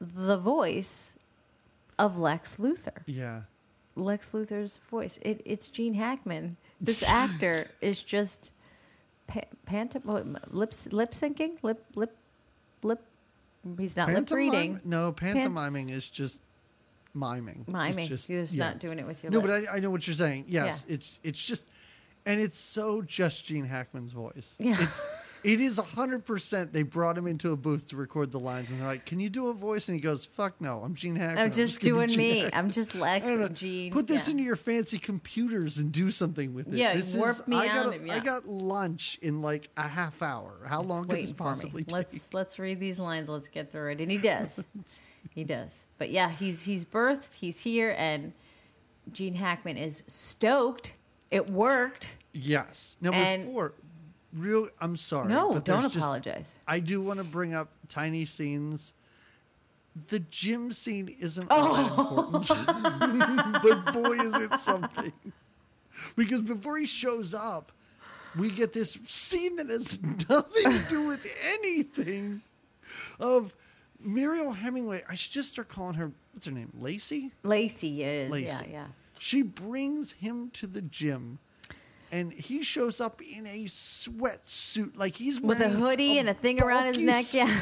the 0.00 0.36
voice 0.36 1.16
of 1.98 2.18
Lex 2.18 2.56
Luthor. 2.56 3.02
Yeah. 3.06 3.42
Lex 3.94 4.30
Luthor's 4.32 4.80
voice. 4.90 5.18
It, 5.22 5.42
it's 5.44 5.68
Gene 5.68 5.94
Hackman. 5.94 6.56
This 6.80 7.02
actor 7.08 7.66
is 7.80 8.02
just 8.02 8.52
pa- 9.26 9.40
pantom 9.66 10.02
lip 10.06 10.72
lip 10.90 11.10
syncing, 11.10 11.58
lip 11.62 11.84
lip 11.94 12.16
lip. 12.82 13.02
He's 13.78 13.96
not 13.96 14.12
lip 14.12 14.30
reading, 14.30 14.80
No, 14.84 15.12
pantomiming 15.12 15.90
is 15.90 16.08
just 16.08 16.40
miming. 17.14 17.60
It's 17.66 17.72
miming. 17.72 18.08
just- 18.08 18.26
He's 18.28 18.48
just 18.48 18.54
yeah. 18.54 18.64
not 18.70 18.78
doing 18.80 18.98
it 18.98 19.06
with 19.06 19.22
your 19.22 19.30
No, 19.30 19.38
lips. 19.40 19.66
but 19.66 19.72
I, 19.72 19.76
I 19.76 19.80
know 19.80 19.90
what 19.90 20.06
you're 20.06 20.14
saying. 20.14 20.46
Yes, 20.48 20.84
it's 20.88 21.18
it's 21.22 21.44
just, 21.44 21.68
and 22.26 22.40
it's 22.40 22.58
so 22.58 23.02
just 23.02 23.44
Gene 23.44 23.64
Hackman's 23.64 24.12
voice. 24.12 24.56
Yeah. 24.58 24.76
It's 24.78 25.06
it 25.44 25.60
is 25.60 25.76
hundred 25.76 26.24
percent. 26.24 26.72
They 26.72 26.84
brought 26.84 27.18
him 27.18 27.26
into 27.26 27.50
a 27.50 27.56
booth 27.56 27.88
to 27.88 27.96
record 27.96 28.30
the 28.30 28.38
lines, 28.38 28.70
and 28.70 28.78
they're 28.78 28.86
like, 28.86 29.04
"Can 29.04 29.18
you 29.18 29.28
do 29.28 29.48
a 29.48 29.52
voice?" 29.52 29.88
And 29.88 29.96
he 29.96 30.00
goes, 30.00 30.24
"Fuck 30.24 30.60
no, 30.60 30.82
I'm 30.84 30.94
Gene 30.94 31.16
Hackman. 31.16 31.42
I'm 31.42 31.50
just 31.50 31.80
gonna 31.80 32.06
be 32.06 32.14
doing 32.14 32.16
me. 32.16 32.38
Hackman." 32.38 32.58
I'm 32.58 32.70
just 32.70 32.94
Lex 32.94 33.26
I 33.26 33.28
don't 33.30 33.40
know. 33.40 33.46
and 33.46 33.56
Gene. 33.56 33.92
Put 33.92 34.06
this 34.06 34.28
yeah. 34.28 34.32
into 34.32 34.44
your 34.44 34.54
fancy 34.54 34.98
computers 34.98 35.78
and 35.78 35.90
do 35.90 36.12
something 36.12 36.54
with 36.54 36.68
it. 36.68 36.74
Yeah, 36.74 36.94
this 36.94 37.16
warp 37.16 37.30
is, 37.40 37.48
me 37.48 37.56
I 37.56 37.66
got, 37.66 37.92
him, 37.92 38.08
I 38.10 38.20
got 38.20 38.46
lunch 38.46 39.18
in 39.20 39.42
like 39.42 39.68
a 39.76 39.88
half 39.88 40.22
hour. 40.22 40.60
How 40.64 40.80
It's 40.80 40.88
long 40.88 41.08
could 41.08 41.18
this 41.18 41.30
waiting 41.30 41.34
for 41.34 41.42
me. 41.42 41.48
possibly 41.50 41.82
take? 41.84 41.92
Let's 41.92 42.32
let's 42.32 42.58
read 42.60 42.78
these 42.78 43.00
lines. 43.00 43.28
Let's 43.28 43.48
get 43.48 43.72
through 43.72 43.90
it, 43.92 44.00
and 44.00 44.12
he 44.12 44.18
does. 44.18 44.62
he 45.34 45.42
does. 45.42 45.88
But 45.98 46.10
yeah, 46.10 46.30
he's 46.30 46.62
he's 46.62 46.84
birthed. 46.84 47.34
He's 47.34 47.64
here, 47.64 47.96
and 47.98 48.32
Gene 49.10 49.34
Hackman 49.34 49.76
is 49.76 50.04
stoked. 50.06 50.94
It 51.32 51.50
worked. 51.50 52.16
Yes. 52.32 52.96
Now 53.00 53.12
And- 53.12 53.46
before, 53.46 53.72
real. 54.32 54.68
I'm 54.80 54.96
sorry. 54.96 55.28
No, 55.28 55.52
but 55.54 55.64
don't 55.64 55.82
just- 55.82 55.96
apologize. 55.96 56.56
I 56.66 56.78
do 56.80 57.00
want 57.00 57.18
to 57.18 57.24
bring 57.24 57.54
up 57.54 57.70
tiny 57.88 58.24
scenes. 58.24 58.94
The 60.08 60.20
gym 60.20 60.72
scene 60.72 61.08
isn't 61.20 61.46
Oh. 61.50 61.54
all 61.54 62.40
that 62.40 63.02
important, 63.02 63.62
but 63.62 63.92
boy, 63.92 64.18
is 64.20 64.34
it 64.34 64.58
something! 64.58 65.12
Because 66.16 66.40
before 66.40 66.78
he 66.78 66.86
shows 66.86 67.34
up, 67.34 67.72
we 68.38 68.50
get 68.50 68.72
this 68.72 68.92
scene 69.04 69.56
that 69.56 69.68
has 69.68 70.02
nothing 70.30 70.72
to 70.72 70.84
do 70.88 71.06
with 71.08 71.26
anything 71.44 72.40
of 73.20 73.54
Muriel 74.00 74.52
Hemingway. 74.52 75.02
I 75.08 75.14
should 75.14 75.32
just 75.32 75.50
start 75.50 75.68
calling 75.68 75.94
her 75.96 76.10
what's 76.32 76.46
her 76.46 76.52
name, 76.52 76.72
Lacey. 76.78 77.30
Lacey 77.42 78.02
is. 78.02 78.30
Lacey. 78.30 78.46
Yeah, 78.46 78.62
yeah. 78.72 78.86
She 79.24 79.42
brings 79.42 80.10
him 80.10 80.50
to 80.54 80.66
the 80.66 80.82
gym. 80.82 81.38
And 82.10 82.32
he 82.32 82.64
shows 82.64 83.00
up 83.00 83.22
in 83.22 83.46
a 83.46 83.66
sweatsuit, 83.66 84.96
like 84.98 85.14
he's 85.14 85.40
With 85.40 85.60
a 85.60 85.68
hoodie 85.68 86.18
and 86.18 86.28
a 86.28 86.34
thing 86.34 86.60
around 86.60 86.86
his 86.86 86.98
neck. 86.98 87.32
Yeah. 87.32 87.56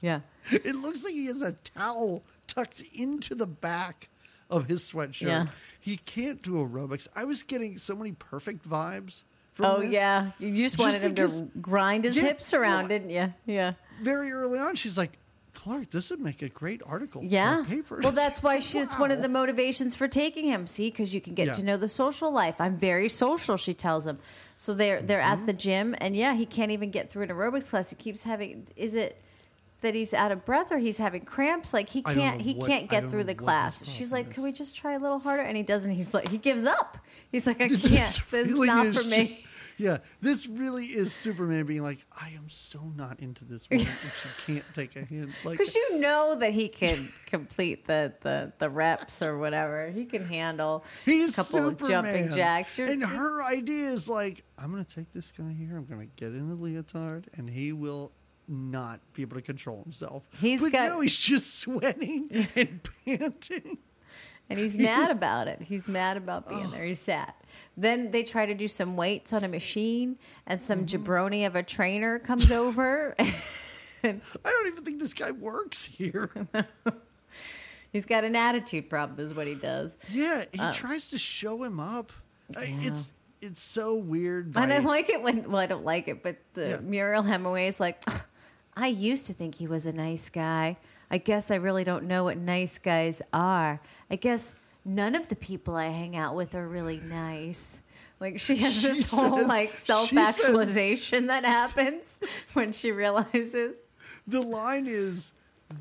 Yeah. 0.00 0.20
It 0.50 0.74
looks 0.74 1.04
like 1.04 1.12
he 1.12 1.26
has 1.26 1.42
a 1.42 1.52
towel 1.52 2.24
tucked 2.46 2.82
into 2.94 3.34
the 3.34 3.46
back 3.46 4.08
of 4.48 4.66
his 4.66 4.90
sweatshirt. 4.90 5.26
Yeah. 5.28 5.46
He 5.78 5.98
can't 5.98 6.42
do 6.42 6.52
aerobics. 6.54 7.06
I 7.14 7.24
was 7.26 7.42
getting 7.42 7.76
so 7.76 7.94
many 7.94 8.12
perfect 8.12 8.66
vibes 8.66 9.24
from 9.52 9.66
Oh 9.66 9.80
this. 9.80 9.90
yeah. 9.90 10.30
You 10.38 10.64
just 10.64 10.78
Just 10.78 10.78
wanted 10.78 11.02
him 11.02 11.14
to 11.16 11.50
grind 11.60 12.04
his 12.04 12.16
Yeah, 12.16 12.22
hips 12.22 12.54
around, 12.54 12.84
yeah. 12.84 12.88
didn't 12.88 13.10
you? 13.10 13.34
Yeah. 13.44 13.72
Very 14.00 14.32
early 14.32 14.58
on, 14.58 14.74
she's 14.74 14.96
like, 14.96 15.18
Clark, 15.56 15.90
this 15.90 16.10
would 16.10 16.20
make 16.20 16.42
a 16.42 16.48
great 16.48 16.80
article 16.86 17.22
Yeah. 17.24 17.64
for 17.64 17.68
papers. 17.70 18.04
Well, 18.04 18.12
that's 18.12 18.42
why 18.42 18.58
she, 18.68 18.78
it's 18.78 18.96
one 18.98 19.10
of 19.10 19.22
the 19.22 19.28
motivations 19.28 19.96
for 19.96 20.06
taking 20.06 20.44
him. 20.44 20.66
See, 20.68 20.90
because 20.90 21.12
you 21.12 21.20
can 21.20 21.34
get 21.34 21.48
Yeah. 21.48 21.52
to 21.54 21.62
know 21.64 21.76
the 21.76 21.88
social 21.88 22.30
life. 22.30 22.60
I'm 22.60 22.76
very 22.76 23.08
social, 23.08 23.56
she 23.56 23.74
tells 23.74 24.06
him. 24.06 24.18
So 24.56 24.72
they're 24.74 25.02
they're 25.02 25.20
Mm-hmm. 25.20 25.40
at 25.40 25.46
the 25.46 25.52
gym, 25.52 25.94
and 25.98 26.14
yeah, 26.14 26.34
he 26.34 26.46
can't 26.46 26.70
even 26.70 26.90
get 26.90 27.10
through 27.10 27.24
an 27.24 27.30
aerobics 27.30 27.70
class. 27.70 27.90
He 27.90 27.96
keeps 27.96 28.22
having. 28.22 28.66
Is 28.76 28.94
it 28.94 29.20
that 29.82 29.94
he's 29.94 30.14
out 30.14 30.32
of 30.32 30.44
breath 30.44 30.72
or 30.72 30.78
he's 30.78 30.96
having 30.98 31.22
cramps? 31.24 31.74
Like 31.74 31.88
he 31.88 32.02
can't 32.02 32.40
he 32.40 32.54
what- 32.54 32.68
can't 32.68 32.88
get 32.88 33.10
through 33.10 33.24
the 33.24 33.34
class. 33.34 33.84
She's 33.88 34.12
like. 34.12 34.30
"Can 34.30 34.42
we 34.44 34.52
just 34.52 34.76
try 34.76 34.94
a 34.94 34.98
little 34.98 35.18
harder?" 35.18 35.42
And 35.42 35.56
he 35.56 35.62
doesn't. 35.62 35.90
He's 35.90 36.14
like, 36.14 36.28
he 36.28 36.38
gives 36.38 36.64
up. 36.64 36.98
He's 37.32 37.46
like, 37.46 37.60
"I 37.60 37.68
can't. 37.68 37.80
This 37.80 38.18
is 38.30 38.32
really 38.52 38.66
not 38.68 38.86
is 38.86 38.96
for 38.96 39.04
me." 39.04 39.24
just- 39.26 39.46
yeah, 39.78 39.98
this 40.20 40.46
really 40.46 40.84
is 40.86 41.12
Superman 41.12 41.66
being 41.66 41.82
like, 41.82 41.98
I 42.18 42.30
am 42.30 42.48
so 42.48 42.80
not 42.96 43.20
into 43.20 43.44
this 43.44 43.68
woman, 43.70 43.86
she 43.86 44.52
can't 44.52 44.74
take 44.74 44.96
a 44.96 45.00
hint. 45.04 45.30
Like, 45.44 45.58
Because 45.58 45.74
you 45.74 45.98
know 45.98 46.36
that 46.40 46.52
he 46.52 46.68
can 46.68 47.08
complete 47.26 47.84
the, 47.86 48.12
the, 48.20 48.52
the 48.58 48.70
reps 48.70 49.20
or 49.22 49.38
whatever. 49.38 49.90
He 49.90 50.04
can 50.06 50.24
handle 50.24 50.84
He's 51.04 51.34
a 51.38 51.42
couple 51.42 51.70
Superman. 51.70 51.82
of 51.82 51.88
jumping 52.06 52.36
jacks. 52.36 52.78
You're, 52.78 52.88
and 52.88 53.04
her 53.04 53.42
idea 53.42 53.90
is 53.90 54.08
like, 54.08 54.44
I'm 54.58 54.70
going 54.72 54.84
to 54.84 54.94
take 54.94 55.12
this 55.12 55.32
guy 55.32 55.52
here. 55.58 55.76
I'm 55.76 55.84
going 55.84 56.00
to 56.00 56.12
get 56.16 56.32
in 56.32 56.50
a 56.50 56.54
leotard, 56.54 57.26
and 57.36 57.48
he 57.50 57.72
will 57.72 58.12
not 58.48 59.00
be 59.12 59.22
able 59.22 59.36
to 59.36 59.42
control 59.42 59.82
himself. 59.82 60.28
He's 60.40 60.62
but 60.62 60.72
got- 60.72 60.88
no, 60.88 61.00
he's 61.00 61.18
just 61.18 61.58
sweating 61.58 62.28
and 62.54 62.80
panting. 63.04 63.78
and 64.48 64.58
he's 64.58 64.78
mad 64.78 65.10
about 65.10 65.48
it. 65.48 65.60
He's 65.62 65.88
mad 65.88 66.16
about 66.16 66.44
Oh. 66.46 66.56
being 66.56 66.70
there. 66.70 66.84
He's 66.84 67.00
sad. 67.00 67.32
Then 67.76 68.10
they 68.10 68.22
try 68.22 68.46
to 68.46 68.54
do 68.54 68.68
some 68.68 68.96
weights 68.96 69.32
on 69.32 69.44
a 69.44 69.48
machine, 69.48 70.18
and 70.46 70.60
some 70.62 70.86
Mm-hmm. 70.86 71.02
jabroni 71.04 71.46
of 71.46 71.56
a 71.56 71.62
trainer 71.62 72.18
comes 72.18 72.50
over. 72.50 73.14
I 73.18 74.14
don't 74.44 74.66
even 74.68 74.84
think 74.84 75.00
this 75.00 75.14
guy 75.14 75.30
works 75.32 75.84
here. 75.84 76.30
he's 77.92 78.06
got 78.06 78.24
an 78.24 78.36
attitude 78.36 78.88
problem, 78.88 79.18
is 79.24 79.34
what 79.34 79.46
he 79.46 79.54
does. 79.54 79.96
yeah, 80.10 80.44
he 80.52 80.58
tries 80.72 81.10
to 81.10 81.18
show 81.18 81.62
him 81.62 81.80
up. 81.80 82.12
I- 82.56 82.74
Oh. 82.78 82.86
It's 82.86 83.12
it's 83.42 83.60
so 83.60 83.94
weird. 83.94 84.56
And 84.56 84.72
I 84.72 84.78
like- 84.78 84.86
like 84.86 85.10
it 85.10 85.22
when, 85.22 85.42
well, 85.50 85.60
I 85.60 85.66
don't 85.66 85.84
like 85.84 86.08
it, 86.08 86.22
but 86.22 86.36
uh, 86.56 86.62
Yeah. 86.62 86.76
Muriel 86.78 87.22
Hemingway 87.22 87.66
is 87.66 87.78
like, 87.78 88.02
I 88.74 88.86
used 88.88 89.26
to 89.26 89.34
think 89.34 89.56
he 89.56 89.66
was 89.66 89.84
a 89.84 89.92
nice 89.92 90.30
guy. 90.30 90.78
I 91.10 91.18
guess 91.18 91.50
I 91.50 91.56
really 91.56 91.84
don't 91.84 92.04
know 92.04 92.24
what 92.24 92.38
nice 92.38 92.78
guys 92.78 93.20
are. 93.34 93.78
I 94.10 94.16
guess 94.16 94.54
none 94.86 95.14
of 95.14 95.28
the 95.28 95.36
people 95.36 95.74
I 95.76 95.88
hang 95.88 96.16
out 96.16 96.34
with 96.34 96.54
are 96.54 96.66
really 96.66 97.00
nice. 97.00 97.82
Like 98.20 98.38
she 98.40 98.56
has 98.56 98.74
She 98.80 98.86
this 98.86 99.10
whole 99.12 99.46
like 99.46 99.76
self 99.76 100.12
actualization 100.16 101.26
that 101.26 101.44
happens 101.44 102.18
when 102.54 102.72
she 102.72 102.92
realizes. 102.92 103.74
the 104.26 104.40
line 104.40 104.86
is 104.88 105.32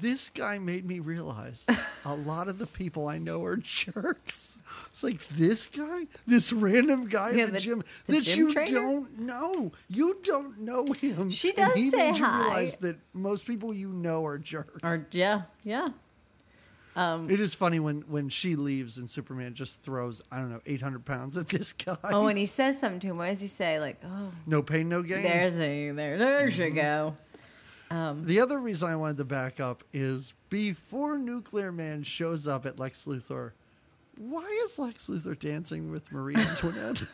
this 0.02 0.32
guy 0.32 0.58
made 0.58 0.84
me 0.84 1.00
realize 1.00 1.66
a 2.06 2.16
lot 2.16 2.48
of 2.48 2.58
the 2.58 2.66
people 2.66 3.08
I 3.08 3.20
know 3.20 3.44
are 3.46 3.56
jerks. 3.58 4.62
It's 4.90 5.04
like 5.04 5.20
this 5.30 5.68
guy, 5.68 6.08
this 6.26 6.52
random 6.52 7.08
guy 7.08 7.32
Yeah, 7.34 7.44
in 7.46 7.46
the, 7.46 7.52
the- 7.54 7.60
gym 7.60 7.84
the 8.08 8.14
that 8.14 8.24
gym 8.24 8.40
you 8.40 8.52
trainer? 8.54 8.72
don't 8.72 9.20
know. 9.20 9.72
You 9.88 10.18
don't 10.24 10.60
know 10.62 10.86
him. 10.88 11.30
She 11.30 11.50
and 11.50 11.58
does 11.58 11.74
he 11.76 11.92
say 11.92 11.98
made 12.12 12.18
you 12.18 12.26
hi. 12.26 12.40
realize 12.42 12.78
that 12.80 12.98
most 13.14 13.46
people 13.46 13.76
you 13.76 13.90
know 13.90 14.26
are 14.26 14.40
jerks. 14.40 14.80
Or 14.84 15.06
yeah, 15.12 15.44
yeah. 15.64 15.90
It 16.98 17.40
is 17.40 17.54
funny 17.54 17.80
when 17.80 18.00
when 18.08 18.30
she 18.30 18.56
leaves 18.56 18.98
and 18.98 19.10
Superman 19.10 19.54
just 19.54 19.82
throws 19.82 20.22
I 20.32 20.38
don't 20.38 20.50
know 20.50 20.62
eight 20.66 20.82
hundred 20.82 21.04
pounds 21.06 21.36
at 21.38 21.50
this 21.50 21.74
guy. 21.74 21.98
Oh, 22.06 22.28
and 22.28 22.38
he 22.38 22.46
says 22.46 22.80
something 22.80 23.00
to 23.02 23.08
him. 23.08 23.18
What 23.18 23.28
does 23.28 23.42
he 23.42 23.48
say? 23.48 23.80
Like, 23.80 24.00
oh, 24.06 24.32
no 24.46 24.62
pain, 24.64 24.88
no 24.88 25.02
gain. 25.04 25.24
there's 25.24 25.56
a 25.60 25.92
there, 25.92 26.18
there 26.18 26.50
you 26.50 26.72
Mm-hmm. 26.72 26.76
go. 26.76 27.18
The 28.24 28.40
other 28.40 28.60
reason 28.60 28.90
I 28.90 28.96
wanted 28.96 29.18
to 29.18 29.26
back 29.26 29.60
up 29.60 29.84
is 29.94 30.34
before 30.50 31.18
Nuclear 31.18 31.72
Man 31.72 32.04
shows 32.04 32.48
up 32.48 32.66
at 32.66 32.80
Lex 32.80 33.06
Luthor, 33.06 33.52
why 34.18 34.46
is 34.66 34.80
Lex 34.80 35.08
Luthor 35.08 35.38
dancing 35.38 35.92
with 35.92 36.12
Marie 36.12 36.36
Antoinette? 36.36 37.04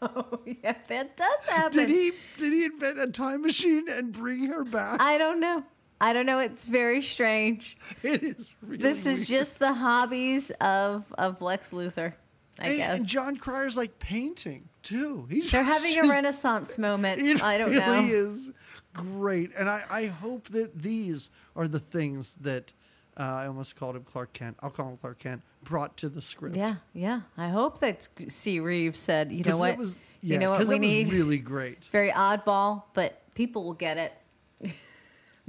Oh, 0.00 0.38
yeah, 0.44 0.76
that 0.86 1.16
does 1.16 1.46
happen. 1.48 1.76
did 1.76 1.88
he 1.88 2.12
did 2.36 2.52
he 2.52 2.64
invent 2.66 3.00
a 3.00 3.08
time 3.08 3.42
machine 3.42 3.86
and 3.90 4.12
bring 4.12 4.44
her 4.44 4.62
back? 4.62 5.00
I 5.00 5.18
don't 5.18 5.40
know. 5.40 5.64
I 6.00 6.12
don't 6.12 6.26
know. 6.26 6.38
It's 6.38 6.64
very 6.64 7.02
strange. 7.02 7.76
it 8.02 8.22
is 8.22 8.54
really 8.62 8.78
This 8.82 9.06
is 9.06 9.18
weird. 9.18 9.28
just 9.28 9.58
the 9.58 9.72
hobbies 9.74 10.50
of 10.60 11.12
of 11.18 11.42
Lex 11.42 11.70
Luthor, 11.70 12.12
I 12.60 12.68
and, 12.68 12.76
guess. 12.76 12.98
and 13.00 13.08
Jon 13.08 13.36
Cryer's 13.36 13.76
like 13.76 13.98
painting 13.98 14.68
too. 14.82 15.26
He's 15.28 15.50
They're 15.50 15.62
having 15.64 15.98
a 15.98 16.02
renaissance 16.08 16.78
moment. 16.78 17.20
It 17.24 17.42
I 17.42 17.58
don't 17.58 17.70
really 17.70 17.80
know. 17.80 18.06
is 18.08 18.50
great, 18.94 19.50
and 19.58 19.68
I, 19.68 19.82
I 19.90 20.06
hope 20.06 20.48
that 20.48 20.80
these 20.82 21.30
are 21.56 21.66
the 21.68 21.80
things 21.80 22.34
that 22.42 22.72
uh, 23.18 23.22
I 23.22 23.46
almost 23.46 23.74
called 23.74 23.96
him 23.96 24.04
Clark 24.04 24.32
Kent. 24.32 24.56
I'll 24.62 24.70
call 24.70 24.88
him 24.90 24.96
Clark 24.96 25.18
Kent. 25.18 25.42
Brought 25.64 25.96
to 25.98 26.08
the 26.08 26.22
script. 26.22 26.54
Yeah, 26.56 26.76
yeah. 26.94 27.22
I 27.36 27.48
hope 27.48 27.80
that 27.80 28.06
C. 28.28 28.60
Reeves 28.60 28.98
said, 29.00 29.32
you 29.32 29.42
know 29.42 29.58
what? 29.58 29.76
Was, 29.76 29.98
yeah, 30.20 30.34
you 30.34 30.38
know 30.38 30.50
what 30.50 30.60
we 30.60 30.64
it 30.66 30.68
was 30.68 30.78
need? 30.78 31.12
really 31.12 31.38
great. 31.54 31.84
Very 31.86 32.12
oddball, 32.12 32.84
but 32.94 33.20
people 33.34 33.64
will 33.64 33.72
get 33.74 33.96
it. 33.98 34.72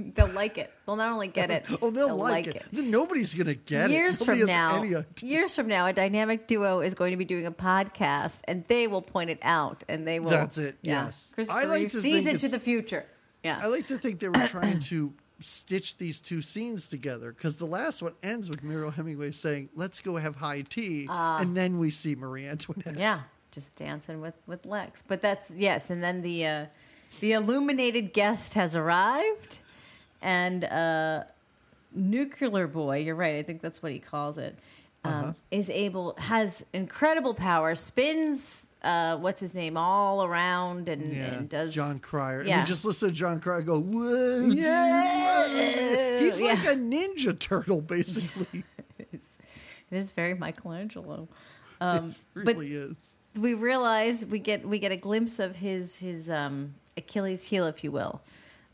they'll 0.14 0.32
like 0.34 0.58
it. 0.58 0.70
They'll 0.86 0.96
not 0.96 1.12
only 1.12 1.28
get 1.28 1.50
it, 1.50 1.64
Oh, 1.82 1.90
they'll, 1.90 2.16
like, 2.16 2.46
it. 2.46 2.64
Then 2.72 2.90
Nobody's 2.90 3.34
gonna 3.34 3.54
get 3.54 3.90
years 3.90 4.20
it. 4.20 4.26
Nobody 4.28 4.40
from 4.40 4.46
now, 4.48 5.04
years 5.22 5.54
from 5.56 5.68
now, 5.68 5.86
a 5.86 5.92
dynamic 5.92 6.46
duo 6.46 6.80
is 6.80 6.94
going 6.94 7.10
to 7.12 7.16
be 7.16 7.24
doing 7.24 7.46
a 7.46 7.52
podcast, 7.52 8.40
and 8.44 8.64
they 8.68 8.86
will 8.86 9.02
point 9.02 9.30
it 9.30 9.38
out, 9.42 9.84
and 9.88 10.06
they 10.06 10.20
will. 10.20 10.30
That's 10.30 10.58
it, 10.58 10.76
Yeah. 10.82 11.04
yes. 11.06 11.32
Christopher 11.34 11.60
I 11.60 11.64
like 11.64 11.90
to 11.90 12.00
sees 12.00 12.26
into 12.26 12.48
the 12.48 12.58
future. 12.60 13.06
Yeah. 13.42 13.58
I 13.62 13.66
like 13.68 13.86
to 13.86 13.98
think 13.98 14.20
they 14.20 14.28
were 14.28 14.46
trying 14.48 14.80
to 14.80 15.12
stitch 15.40 15.96
these 15.96 16.20
two 16.20 16.42
scenes 16.42 16.88
together 16.88 17.32
because 17.32 17.56
the 17.56 17.64
last 17.64 18.02
one 18.02 18.12
ends 18.22 18.50
with 18.50 18.62
Muriel 18.62 18.90
Hemingway 18.90 19.30
saying, 19.30 19.70
"Let's 19.74 20.00
go 20.02 20.16
have 20.16 20.36
high 20.36 20.60
tea," 20.62 21.06
and 21.08 21.56
then 21.56 21.78
we 21.78 21.90
see 21.90 22.14
Marie 22.14 22.46
Antoinette. 22.46 22.96
Ah. 22.96 23.00
Yeah, 23.00 23.20
just 23.50 23.74
dancing 23.76 24.20
with 24.20 24.34
with 24.46 24.66
Lex. 24.66 25.02
But 25.06 25.22
that's 25.22 25.50
yes, 25.50 25.88
and 25.88 26.02
then 26.04 26.20
the 26.20 26.46
uh, 26.46 26.66
the 27.20 27.32
illuminated 27.32 28.12
guest 28.12 28.52
has 28.54 28.76
arrived, 28.76 29.59
and 30.22 30.64
uh, 30.64 31.24
nuclear 31.94 32.66
boy. 32.66 32.98
You're 32.98 33.14
right. 33.14 33.36
I 33.36 33.42
think 33.42 33.60
that's 33.62 33.82
what 33.82 33.92
he 33.92 33.98
calls 33.98 34.38
it. 34.38 34.56
Um, 35.04 35.12
Uh-huh. 35.12 35.32
Is 35.50 35.70
able 35.70 36.14
has 36.18 36.64
incredible 36.72 37.34
power. 37.34 37.74
Spins. 37.74 38.66
Uh, 38.82 39.16
what's 39.18 39.40
his 39.40 39.54
name? 39.54 39.76
All 39.76 40.24
around 40.24 40.88
and, 40.88 41.14
Yeah, 41.14 41.24
and 41.34 41.48
does 41.48 41.74
Jon 41.74 41.98
Cryer. 41.98 42.40
I 42.42 42.44
Yeah. 42.44 42.56
mean, 42.58 42.66
just 42.66 42.84
listen 42.86 43.08
to 43.10 43.14
Jon 43.14 43.38
Cryer 43.40 43.60
go, 43.62 43.78
whoa, 43.78 44.48
Yeah. 44.54 45.00
whoa." 45.02 46.18
He's 46.20 46.40
like 46.40 46.62
Yeah. 46.64 46.72
a 46.72 46.76
ninja 46.76 47.38
turtle, 47.38 47.80
basically. 47.80 48.64
It's, 49.12 49.36
it 49.90 49.96
is 49.96 50.10
very 50.12 50.34
Michelangelo. 50.34 51.28
Um, 51.82 52.14
it 52.36 52.44
but 52.44 52.56
is. 52.58 53.16
we 53.40 53.54
realize 53.54 54.26
we 54.26 54.38
get 54.38 54.68
we 54.68 54.78
get 54.78 54.92
a 54.92 54.96
glimpse 54.96 55.38
of 55.38 55.56
his 55.56 55.98
his 55.98 56.28
um, 56.28 56.74
Achilles 56.98 57.42
heel, 57.48 57.64
if 57.66 57.82
you 57.82 57.90
will, 57.90 58.20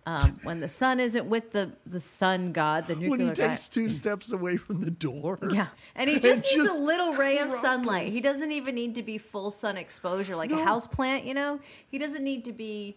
um, 0.07 0.37
when 0.45 0.61
the 0.61 0.69
sun 0.69 1.01
isn't 1.01 1.27
with 1.27 1.51
the 1.53 1.73
the 1.85 1.99
sun 2.01 2.53
god, 2.53 2.87
the 2.87 2.95
nuclear 2.95 3.11
When 3.11 3.21
he 3.21 3.27
guy. 3.29 3.49
takes 3.49 3.69
two 3.69 3.89
steps 3.89 4.31
away 4.33 4.57
from 4.57 4.81
the 4.81 4.91
door. 4.91 5.39
Yeah, 5.51 5.67
and 5.97 6.09
he 6.09 6.21
just 6.21 6.43
needs 6.45 6.55
just 6.55 6.79
a 6.79 6.83
little 6.83 7.13
ray 7.15 7.39
of 7.39 7.51
sunlight. 7.51 8.09
He 8.09 8.21
doesn't 8.21 8.53
even 8.53 8.75
need 8.77 8.95
to 8.95 9.03
be 9.03 9.19
full 9.19 9.51
sun 9.51 9.77
exposure 9.77 10.37
like 10.37 10.53
a 10.53 10.63
house 10.65 10.87
plant. 10.87 11.25
You 11.25 11.35
know, 11.35 11.61
he 11.91 11.99
doesn't 11.99 12.23
need 12.23 12.45
to 12.45 12.53
be 12.53 12.97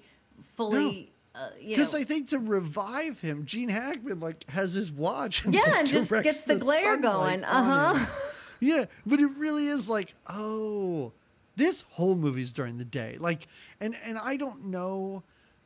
fully. 0.56 1.12
Uh, 1.36 1.50
you 1.60 1.70
know, 1.70 1.76
Because 1.76 1.96
I 1.96 2.04
think 2.04 2.28
to 2.30 2.40
revive 2.40 3.22
him, 3.22 3.46
Gene 3.46 3.70
Hackman 3.70 4.20
like 4.20 4.48
has 4.50 4.74
his 4.74 4.92
watch. 4.92 5.46
And, 5.46 5.54
yeah, 5.54 5.62
like, 5.62 5.76
and 5.78 5.88
just 5.88 6.10
gets 6.10 6.42
the, 6.44 6.58
glare 6.58 6.98
going. 6.98 7.44
Uh 7.44 7.96
huh. 7.96 8.06
Yeah, 8.62 8.86
but 9.06 9.22
it 9.22 9.30
really 9.38 9.68
is 9.68 9.90
like, 9.90 10.14
oh, 10.28 11.14
this 11.56 11.86
whole 11.92 12.16
movie's 12.16 12.52
during 12.52 12.78
the 12.78 12.84
day. 12.84 13.16
Like, 13.18 13.48
and 13.80 13.96
and 14.04 14.18
I 14.18 14.36
don't 14.36 14.66
know. 14.66 15.24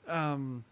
Um, 0.08 0.64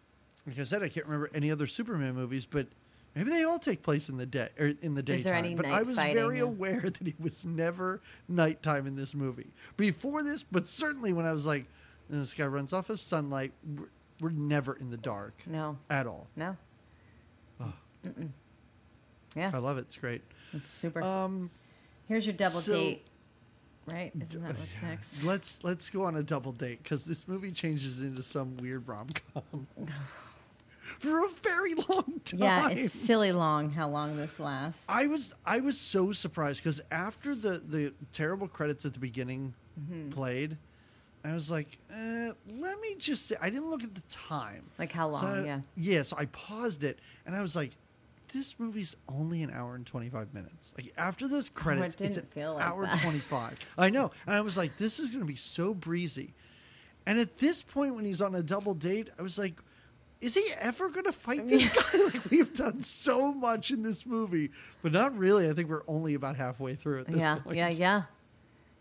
like 0.47 0.59
I 0.59 0.63
said, 0.63 0.83
I 0.83 0.89
can't 0.89 1.05
remember 1.05 1.29
any 1.33 1.51
other 1.51 1.67
Superman 1.67 2.15
movies, 2.15 2.45
but 2.45 2.67
maybe 3.15 3.29
they 3.29 3.43
all 3.43 3.59
take 3.59 3.81
place 3.83 4.09
in 4.09 4.17
the 4.17 4.25
day 4.25 4.49
or 4.59 4.73
in 4.81 4.93
the 4.95 5.03
daytime. 5.03 5.19
Is 5.19 5.23
there 5.25 5.33
any 5.35 5.55
but 5.55 5.65
I 5.65 5.83
was 5.83 5.95
very 5.95 6.39
aware 6.39 6.81
that 6.81 7.07
it 7.07 7.19
was 7.19 7.45
never 7.45 8.01
nighttime 8.27 8.87
in 8.87 8.95
this 8.95 9.13
movie 9.15 9.47
before 9.77 10.23
this, 10.23 10.43
but 10.43 10.67
certainly 10.67 11.13
when 11.13 11.25
I 11.25 11.33
was 11.33 11.45
like, 11.45 11.65
this 12.09 12.33
guy 12.33 12.45
runs 12.45 12.73
off 12.73 12.89
of 12.89 12.99
sunlight. 12.99 13.53
We're, 13.77 13.85
we're 14.19 14.29
never 14.31 14.73
in 14.75 14.91
the 14.91 14.97
dark 14.97 15.33
No, 15.47 15.77
at 15.89 16.05
all. 16.07 16.27
no. 16.35 16.55
Oh. 17.59 17.73
Mm-mm. 18.05 18.29
I 19.53 19.57
love 19.57 19.77
it. 19.77 19.81
It's 19.81 19.97
great. 19.97 20.21
it's 20.53 20.69
super. 20.69 21.01
Um, 21.01 21.49
Here's 22.07 22.25
your 22.25 22.33
double 22.35 22.59
so- 22.59 22.73
date. 22.73 23.05
Right? 23.87 24.11
Isn't 24.19 24.43
that 24.43 24.57
what's 24.59 24.81
next? 24.83 25.23
Let's 25.23 25.63
let's 25.63 25.89
go 25.89 26.03
on 26.03 26.15
a 26.15 26.21
double 26.21 26.51
date 26.51 26.83
because 26.83 27.03
this 27.05 27.27
movie 27.27 27.51
changes 27.51 28.03
into 28.03 28.21
some 28.21 28.55
weird 28.57 28.87
rom 28.87 29.07
com 29.33 29.65
for 30.82 31.23
a 31.23 31.29
very 31.41 31.73
long 31.75 32.21
time. 32.25 32.39
Yeah, 32.39 32.69
it's 32.69 32.93
silly 32.93 33.32
long 33.32 33.71
how 33.71 33.88
long 33.89 34.17
this 34.17 34.39
lasts. 34.39 34.84
I 34.89 35.07
was 35.07 35.34
I 35.45 35.59
was 35.59 35.79
so 35.79 36.11
surprised 36.11 36.63
because 36.63 36.82
after 36.91 37.36
the 37.36 37.61
the 37.65 37.93
terrible 38.13 38.47
credits 38.47 38.86
at 38.86 38.93
the 38.93 38.99
beginning 38.99 39.53
Mm-hmm. 39.79 40.09
played, 40.09 40.57
I 41.23 41.34
was 41.34 41.49
like, 41.49 41.77
eh, 41.93 42.32
let 42.59 42.79
me 42.82 42.95
just 42.99 43.25
say 43.25 43.36
I 43.41 43.49
didn't 43.49 43.69
look 43.69 43.84
at 43.84 43.95
the 43.95 44.01
time. 44.09 44.63
Like 44.77 44.91
how 44.91 45.07
long? 45.07 45.21
So 45.21 45.27
I- 45.27 45.45
yeah. 45.45 45.59
Yeah, 45.77 46.03
so 46.03 46.17
I 46.19 46.25
paused 46.25 46.84
it 46.84 46.99
and 47.25 47.34
I 47.36 47.41
was 47.41 47.55
like, 47.55 47.71
this 48.34 48.59
movie's 48.59 48.95
only 49.07 49.43
an 49.43 49.49
hour 49.51 49.75
and 49.75 49.86
25 49.86 50.34
minutes. 50.34 50.73
Like 50.77 50.91
after 50.97 51.27
those 51.29 51.47
credits, 51.49 51.99
it's 52.01 52.17
an 52.17 52.27
Oh, 52.29 52.34
feel 52.34 52.53
like 52.55 52.65
hour 52.65 52.86
that. 52.86 52.99
25. 53.01 53.59
I 53.77 53.89
know. 53.89 54.11
And 54.25 54.36
I 54.36 54.41
was 54.41 54.57
like, 54.57 54.75
this 54.77 54.99
is 54.99 55.09
going 55.09 55.21
to 55.21 55.27
be 55.27 55.36
so 55.36 55.73
breezy. 55.73 56.34
And 57.05 57.17
at 57.19 57.38
this 57.39 57.61
point, 57.63 57.95
when 57.95 58.03
he's 58.05 58.21
on 58.21 58.36
a 58.36 58.43
double 58.43 58.73
date, 58.73 59.09
I 59.17 59.21
was 59.21 59.38
like, 59.39 59.55
is 60.22 60.36
he 60.36 60.45
ever 60.59 60.89
going 60.89 61.05
to 61.05 61.11
fight 61.11 61.47
this 61.47 61.67
guy? 61.67 61.99
Like 62.13 62.32
we've 62.32 62.53
done 62.55 62.84
so 62.84 63.34
much 63.34 63.72
in 63.72 63.82
this 63.84 64.05
movie, 64.05 64.51
but 64.82 64.91
not 64.91 65.17
really. 65.17 65.49
I 65.49 65.53
think 65.53 65.69
we're 65.69 65.84
only 65.88 66.13
about 66.13 66.36
halfway 66.36 66.76
through 66.76 67.01
at 67.01 67.07
this 67.07 67.17
Yeah, 67.17 67.36
point. 67.38 67.57
yeah, 67.57 67.69
yeah. 67.69 68.03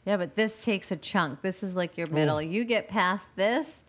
Yeah, 0.06 0.16
but 0.16 0.34
this 0.34 0.64
takes 0.64 0.90
a 0.92 0.96
chunk. 0.96 1.42
This 1.42 1.62
is 1.62 1.76
like 1.76 1.96
your 1.98 2.06
middle. 2.08 2.36
Oh. 2.36 2.38
You 2.40 2.64
get 2.64 2.88
past 2.88 3.26
this, 3.36 3.82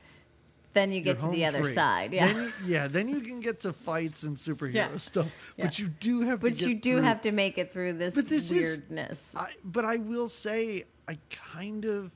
then 0.74 0.89
you 0.91 0.95
You're 0.97 1.14
get 1.16 1.20
to 1.20 1.28
the 1.30 1.45
other 1.45 1.64
free. 1.64 1.74
side. 1.74 2.14
Yeah. 2.14 2.28
Then 2.28 2.36
you, 2.43 2.52
yeah. 2.66 2.88
Then 2.88 3.10
you 3.10 3.22
can 3.22 3.39
get 3.39 3.60
to 3.62 3.74
fights 3.74 4.24
and 4.24 4.36
superhero 4.38 4.74
Yeah. 4.74 4.97
stuff, 4.97 5.54
Yeah. 5.58 5.66
but 5.66 5.80
you 5.80 5.88
do 5.88 6.22
have 6.22 6.39
to. 6.41 6.49
but 6.49 6.60
you 6.62 6.76
do 6.76 6.93
through- 6.93 7.02
have 7.04 7.22
to 7.22 7.32
make 7.32 7.58
it 7.58 7.72
through 7.72 7.93
this, 7.93 8.16
But 8.16 8.28
this 8.28 8.52
is- 8.52 8.80
weirdness. 8.80 9.34
I, 9.36 9.52
but 9.64 9.86
I 9.86 9.97
will 9.97 10.28
say, 10.30 10.84
I 11.08 11.18
kind 11.30 11.86
of, 11.86 12.12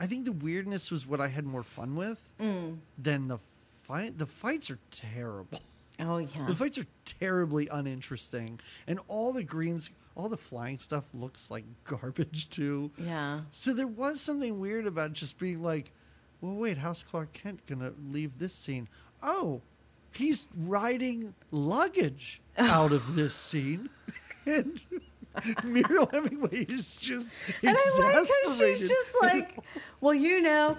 I 0.00 0.06
think 0.06 0.24
the 0.24 0.32
weirdness 0.32 0.90
was 0.90 1.06
what 1.06 1.20
I 1.20 1.28
had 1.28 1.44
more 1.44 1.62
fun 1.62 1.94
with 1.96 2.28
Mm. 2.40 2.78
than 2.98 3.28
the 3.28 3.38
fight. 3.92 4.18
The 4.18 4.26
fights 4.26 4.70
are 4.70 4.78
terrible. 4.90 5.60
oh 6.00 6.18
yeah. 6.36 6.46
The 6.46 6.54
fights 6.54 6.78
are 6.78 6.86
terribly 7.04 7.68
uninteresting, 7.68 8.60
and 8.86 8.98
all 9.08 9.32
the 9.32 9.44
greens, 9.44 9.90
all 10.14 10.28
the 10.28 10.36
flying 10.36 10.78
stuff 10.78 11.04
looks 11.14 11.50
like 11.50 11.64
garbage 11.84 12.48
too. 12.50 12.90
Yeah. 12.96 13.40
So 13.50 13.72
there 13.72 13.86
was 13.86 14.20
something 14.20 14.60
weird 14.60 14.86
about 14.86 15.12
just 15.12 15.38
being 15.38 15.62
like, 15.62 15.92
well, 16.40 16.54
wait, 16.54 16.78
how's 16.78 17.02
Clark 17.02 17.32
Kent 17.32 17.66
gonna 17.66 17.92
leave 18.10 18.38
this 18.38 18.54
scene? 18.54 18.88
Oh, 19.22 19.60
he's 20.12 20.46
riding 20.56 21.34
luggage 21.50 22.40
out 22.58 22.92
of 22.92 23.14
this 23.14 23.34
scene, 23.34 23.90
and 24.46 24.80
Muriel 25.64 26.08
Hemingway 26.12 26.64
is 26.64 26.86
just 26.96 27.32
And 27.62 27.76
I 27.78 27.98
like 27.98 28.14
how 28.14 28.52
she's 28.54 28.88
just 28.88 29.14
like, 29.22 29.58
well, 30.00 30.14
you 30.14 30.40
know, 30.40 30.76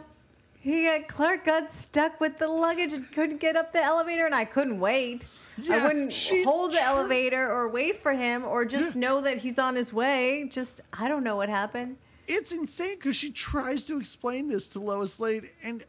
he 0.64 0.86
got 0.86 1.08
Clark 1.08 1.46
got 1.46 1.72
stuck 1.72 2.20
with 2.20 2.38
the 2.38 2.48
luggage 2.48 2.94
and 2.94 3.10
couldn't 3.12 3.40
get 3.40 3.56
up 3.56 3.72
the 3.72 3.84
elevator, 3.84 4.26
and 4.26 4.34
I 4.34 4.46
couldn't 4.46 4.80
wait. 4.80 5.26
I 5.70 5.86
wouldn't 5.86 6.12
hold 6.46 6.72
the 6.74 6.82
elevator 6.82 7.48
or 7.52 7.70
wait 7.70 7.98
for 7.98 8.12
him 8.14 8.44
or 8.44 8.66
just 8.66 8.96
know 8.96 9.22
that 9.22 9.38
he's 9.38 9.60
on 9.60 9.76
his 9.76 9.94
way. 9.94 10.48
Just 10.50 10.82
I 10.92 11.08
don't 11.08 11.24
know 11.24 11.36
what 11.36 11.48
happened. 11.50 11.98
it's 12.28 12.52
insane 12.52 12.96
because 12.96 13.16
she 13.16 13.30
tries 13.30 13.86
to 13.86 14.00
explain 14.00 14.48
this 14.48 14.70
to 14.70 14.80
Lois 14.80 15.20
Lane, 15.20 15.50
and 15.62 15.84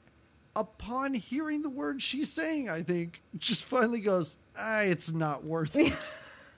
upon 0.57 1.15
hearing 1.15 1.63
the 1.63 1.71
words 1.71 2.03
she's 2.03 2.31
saying, 2.31 2.69
I 2.69 2.83
think, 2.83 3.23
just 3.39 3.65
finally 3.65 4.01
goes, 4.01 4.37
ah, 4.59 4.81
it's 4.81 5.13
not 5.13 5.45
worth 5.45 5.77
it. 5.77 6.11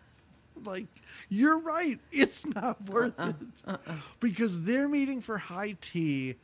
like, 0.65 0.87
you're 1.29 1.59
right. 1.61 2.01
It's 2.11 2.45
not 2.47 2.89
worth 2.89 3.15
Uh-uh. 3.19 3.33
it. 3.75 3.81
Because 4.21 4.63
they're 4.63 4.89
meeting 4.89 5.21
for 5.21 5.39
high 5.39 5.77
tea. 5.81 6.35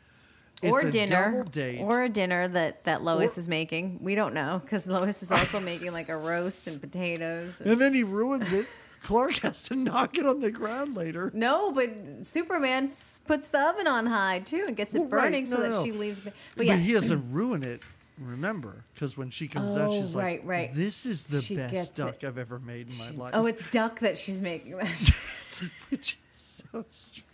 Or 0.63 0.81
a 0.81 0.91
dinner, 0.91 1.45
or 1.81 2.03
a 2.03 2.09
dinner 2.09 2.47
that 2.49 2.85
that 2.85 3.03
Lois 3.03 3.37
Or- 3.37 3.41
is 3.41 3.49
making. 3.49 3.99
We 4.01 4.15
don't 4.15 4.33
know 4.35 4.61
because 4.65 4.87
Lois 4.87 5.23
is 5.23 5.33
also 5.33 5.59
making 5.61 5.93
like 5.93 6.09
a 6.09 6.17
roast 6.17 6.67
and 6.69 6.81
potatoes. 6.81 7.55
and- 7.61 7.71
and 7.73 7.81
then 7.81 7.95
he 7.95 8.03
ruins 8.05 8.53
it. 8.53 8.67
Clark 9.03 9.33
has 9.39 9.65
to 9.65 9.75
knock 9.75 10.17
it 10.17 10.25
on 10.27 10.39
the 10.41 10.53
ground 10.53 10.95
later. 10.95 11.33
No, 11.35 11.73
but 11.73 12.25
Superman 12.25 12.89
puts 13.27 13.49
the 13.49 13.61
oven 13.61 13.89
on 13.89 14.07
high 14.07 14.39
too 14.39 14.65
and 14.69 14.77
gets 14.77 14.95
it 14.95 15.01
Well, 15.01 15.09
right. 15.09 15.23
burning 15.25 15.47
so 15.47 15.57
No, 15.57 15.63
that 15.63 15.71
no, 15.71 15.79
no. 15.79 15.85
she 15.85 15.91
leaves. 15.91 16.21
But, 16.21 16.35
But, 16.57 16.67
yeah, 16.67 16.77
he 16.77 16.93
doesn't 16.93 17.33
ruin 17.33 17.65
it. 17.65 17.83
Remember, 18.19 18.85
because 18.95 19.17
when 19.17 19.31
she 19.31 19.49
comes 19.49 19.75
out, 19.75 19.89
Oh, 19.89 20.01
she's 20.01 20.15
like, 20.15 20.25
right, 20.25 20.45
right. 20.45 20.75
"This 20.75 21.07
is 21.07 21.25
the 21.25 21.41
She 21.41 21.57
best 21.57 21.97
duck 21.97 22.23
it. 22.23 22.27
I've 22.27 22.39
ever 22.39 22.61
made 22.61 22.91
in 22.91 22.99
my 22.99 23.11
life." 23.11 23.33
oh, 23.35 23.47
it's 23.47 23.69
duck 23.71 23.99
that 24.01 24.17
she's 24.19 24.41
making. 24.41 24.73
which 25.91 26.17
is 26.17 26.19
so 26.31 26.85
strange. 26.89 27.25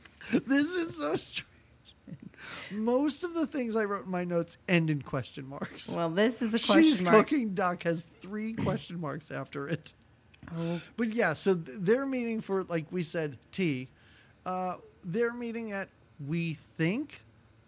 This 0.47 0.75
is 0.75 0.97
so 0.97 1.17
strange. 1.17 1.45
Most 2.73 3.25
of 3.25 3.35
the 3.35 3.47
things 3.47 3.77
I 3.77 3.85
wrote 3.85 4.05
in 4.07 4.11
my 4.11 4.25
notes 4.25 4.59
end 4.69 4.91
in 4.91 5.03
question 5.03 5.49
marks. 5.49 5.95
well, 5.95 6.11
this 6.11 6.43
is 6.43 6.55
a 6.55 6.59
question 6.59 6.83
She's 6.83 7.03
mark. 7.03 7.15
cooking 7.17 7.55
duck 7.55 7.83
has 7.85 8.07
three 8.21 8.53
question 8.53 9.01
marks 9.01 9.31
after 9.31 9.69
it. 9.69 9.93
Oh, 10.57 10.81
But 10.97 11.13
yeah, 11.15 11.35
so 11.35 11.55
th- 11.55 11.79
they're 11.81 12.07
meeting 12.07 12.41
for 12.41 12.63
like 12.65 12.87
we 12.91 13.03
said, 13.03 13.39
tea. 13.53 13.89
Uh, 14.47 14.77
they're 15.05 15.33
meeting 15.35 15.73
at 15.73 15.89
we 16.27 16.55
think 16.77 17.21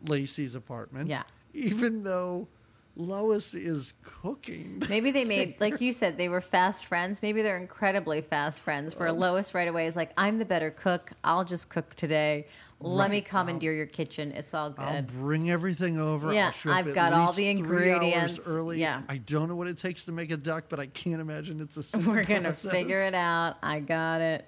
Lacy's 0.07 0.55
apartment. 0.55 1.09
Yeah. 1.11 1.23
Even 1.53 2.03
though 2.05 2.49
Lois 2.97 3.55
is 3.55 3.95
cooking. 4.03 4.83
Maybe 4.89 5.11
they 5.11 5.25
made, 5.25 5.55
like 5.61 5.81
you 5.81 5.93
said, 5.93 6.19
they 6.19 6.29
were 6.29 6.41
fast 6.41 6.87
friends. 6.87 7.23
Maybe 7.23 7.41
they're 7.43 7.57
incredibly 7.57 8.21
fast 8.21 8.61
friends. 8.61 8.97
Where 8.99 9.13
Lois 9.13 9.55
right 9.55 9.69
away 9.69 9.87
is 9.87 9.97
like, 9.97 10.13
"I'm 10.19 10.37
the 10.37 10.45
better 10.45 10.71
cook. 10.71 11.11
I'll 11.25 11.45
just 11.45 11.69
cook 11.69 11.95
today. 11.95 12.47
Let 12.83 13.11
me 13.11 13.19
Right. 13.19 13.25
commandeer 13.25 13.73
your 13.73 13.87
kitchen. 13.87 14.33
It's 14.33 14.55
all 14.55 14.71
good. 14.71 14.83
I'll 14.85 14.95
good." 15.03 15.07
bring 15.09 15.51
everything 15.51 15.99
over. 15.99 16.33
Yeah, 16.33 16.53
I'll 16.67 16.73
I've 16.73 16.95
got 16.95 17.13
all 17.13 17.33
the 17.33 17.49
ingredients. 17.49 18.39
early. 18.47 18.81
Yeah. 18.81 19.03
I 19.09 19.19
don't 19.19 19.49
know 19.49 19.57
what 19.57 19.69
it 19.69 19.79
takes 19.79 20.05
to 20.07 20.13
make 20.13 20.31
a 20.31 20.37
duck, 20.37 20.65
but 20.69 20.81
I 20.81 20.87
can't 20.87 21.21
imagine 21.21 21.61
it's 21.61 21.77
a 21.77 21.83
simple 21.85 22.13
We're 22.13 22.25
gonna 22.25 22.43
process. 22.43 22.71
figure 22.73 23.03
it 23.03 23.15
out. 23.15 23.57
I 23.63 23.81
got 23.81 24.21
it. 24.21 24.47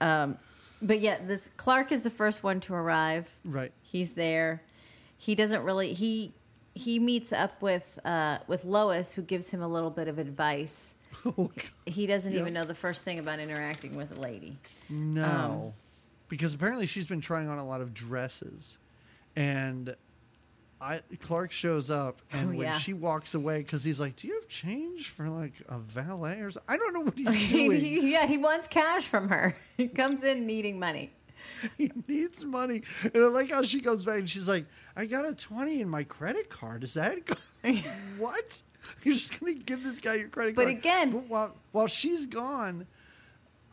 Um, 0.00 0.38
but 0.82 1.00
yeah, 1.00 1.18
this 1.24 1.50
Clark 1.56 1.92
is 1.92 2.00
the 2.02 2.10
first 2.10 2.42
one 2.42 2.60
to 2.60 2.74
arrive. 2.74 3.30
Right. 3.44 3.72
He's 3.82 4.12
there. 4.12 4.62
He 5.18 5.34
doesn't 5.34 5.62
really 5.62 5.92
he 5.92 6.32
he 6.74 6.98
meets 6.98 7.32
up 7.32 7.60
with 7.62 7.98
uh, 8.04 8.38
with 8.46 8.64
Lois, 8.64 9.14
who 9.14 9.22
gives 9.22 9.50
him 9.50 9.62
a 9.62 9.68
little 9.68 9.90
bit 9.90 10.08
of 10.08 10.18
advice. 10.18 10.94
Oh, 11.26 11.50
He 11.86 12.06
doesn't 12.06 12.32
Yeah. 12.32 12.38
even 12.40 12.54
know 12.54 12.64
the 12.64 12.74
first 12.74 13.02
thing 13.02 13.18
about 13.18 13.40
interacting 13.40 13.96
with 13.96 14.12
a 14.12 14.20
lady. 14.20 14.56
No. 14.88 15.74
because 16.28 16.54
apparently 16.54 16.86
she's 16.86 17.08
been 17.08 17.20
trying 17.20 17.48
on 17.48 17.58
a 17.58 17.66
lot 17.66 17.80
of 17.80 17.92
dresses. 17.92 18.78
And 19.34 19.96
I 20.80 21.00
Clark 21.20 21.50
shows 21.52 21.90
up 21.90 22.22
and 22.32 22.50
Oh, 22.50 22.58
when 22.58 22.60
yeah. 22.68 22.78
she 22.78 22.92
walks 22.94 23.34
away 23.34 23.58
because 23.58 23.82
he's 23.84 23.98
like, 24.00 24.14
Do 24.16 24.28
you 24.28 24.34
have 24.34 24.46
change 24.48 25.08
for 25.08 25.28
like 25.28 25.54
a 25.68 25.78
valet 25.78 26.40
or 26.40 26.50
something? 26.50 26.72
I 26.72 26.76
don't 26.76 26.94
know 26.94 27.00
what 27.00 27.18
he's 27.18 27.48
doing. 27.52 27.80
He- 27.80 28.12
yeah, 28.12 28.26
he 28.28 28.38
wants 28.38 28.68
cash 28.68 29.04
from 29.04 29.28
her. 29.28 29.56
He 29.76 29.88
comes 29.88 30.22
in 30.22 30.46
needing 30.46 30.78
money. 30.78 31.10
he 31.78 31.90
needs 32.08 32.44
money. 32.44 32.82
And 33.02 33.16
I 33.16 33.26
like 33.28 33.50
how 33.50 33.62
she 33.62 33.80
goes 33.80 34.04
back 34.04 34.18
and 34.20 34.30
she's 34.30 34.48
like, 34.48 34.66
I 34.96 35.06
got 35.06 35.28
a 35.28 35.34
20 35.34 35.80
in 35.80 35.88
my 35.88 36.04
credit 36.04 36.48
card. 36.48 36.84
Is 36.84 36.94
that 36.94 37.24
go-" 37.26 37.34
what? 38.18 38.62
You're 39.04 39.14
just 39.14 39.38
going 39.40 39.58
to 39.58 39.62
give 39.64 39.82
this 39.84 39.98
guy 39.98 40.14
your 40.14 40.28
credit 40.28 40.54
But 40.56 40.64
card. 40.64 40.76
again- 40.78 41.10
But 41.12 41.28
while, 41.28 41.54
while 41.72 41.86
she's 41.86 42.26
gone, 42.26 42.86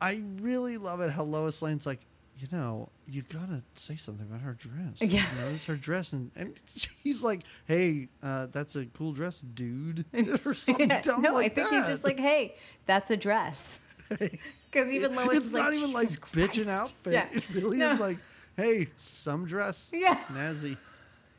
I 0.01 0.21
really 0.41 0.77
love 0.77 1.01
it 1.01 1.11
how 1.11 1.23
Lois 1.23 1.61
Lane's 1.61 1.85
like, 1.85 2.01
you 2.39 2.47
know, 2.51 2.89
you 3.07 3.23
gotta 3.23 3.63
say 3.73 3.95
something 3.95 4.27
about 4.27 4.41
her 4.41 4.53
dress. 4.53 5.01
Yeah. 5.01 5.25
You 5.33 5.41
notice 5.41 5.65
her 5.65 5.75
dress, 5.75 6.13
and, 6.13 6.29
and 6.35 6.53
she's 6.75 7.23
like, 7.23 7.41
"Hey, 7.65 8.09
uh, 8.21 8.45
that's 8.51 8.75
a 8.75 8.85
cool 8.85 9.11
dress, 9.11 9.41
dude," 9.41 10.05
or 10.45 10.53
something 10.53 10.87
Yeah, 10.87 11.01
dumb 11.01 11.23
no, 11.23 11.33
like 11.33 11.53
I 11.53 11.55
think 11.55 11.71
that. 11.71 11.75
he's 11.77 11.87
just 11.87 12.03
like, 12.03 12.19
hey, 12.19 12.53
that's 12.85 13.09
a 13.09 13.17
dress. 13.17 13.79
Because 14.71 14.91
even 14.91 15.15
Lois 15.15 15.37
it's 15.37 15.45
is 15.47 15.53
not 15.53 15.69
like, 15.69 15.77
even 15.79 15.91
like 15.91 16.07
"Jesus 16.09 16.19
bitchin' 16.35 16.65
Christ." 16.65 16.69
outfit. 16.69 17.13
Yeah. 17.13 17.27
It 17.31 17.49
really 17.53 17.77
No. 17.77 17.91
is 17.91 17.99
like, 17.99 18.17
hey, 18.55 18.87
some 18.97 19.45
dress, 19.45 19.89
Yeah. 19.93 20.15
snazzy. 20.15 20.77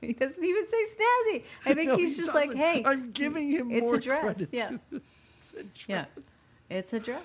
He 0.00 0.12
doesn't 0.12 0.44
even 0.44 0.68
say 0.68 0.84
snazzy. 0.94 1.42
I 1.66 1.74
think 1.74 1.88
No, 1.90 1.96
he's 1.96 2.16
he 2.16 2.22
just 2.22 2.32
like, 2.34 2.46
doesn't. 2.50 2.58
hey, 2.60 2.82
I'm 2.86 3.10
giving 3.10 3.50
him 3.50 3.70
it's 3.72 3.82
more 3.82 3.96
a 3.96 4.00
dress. 4.00 4.22
credit. 4.22 4.48
Yeah, 4.52 4.70
it's 4.92 5.54
a 5.54 5.62
dress. 5.64 5.84
yeah, 5.88 6.04
it's 6.70 6.92
a 6.92 7.00
dress. 7.00 7.22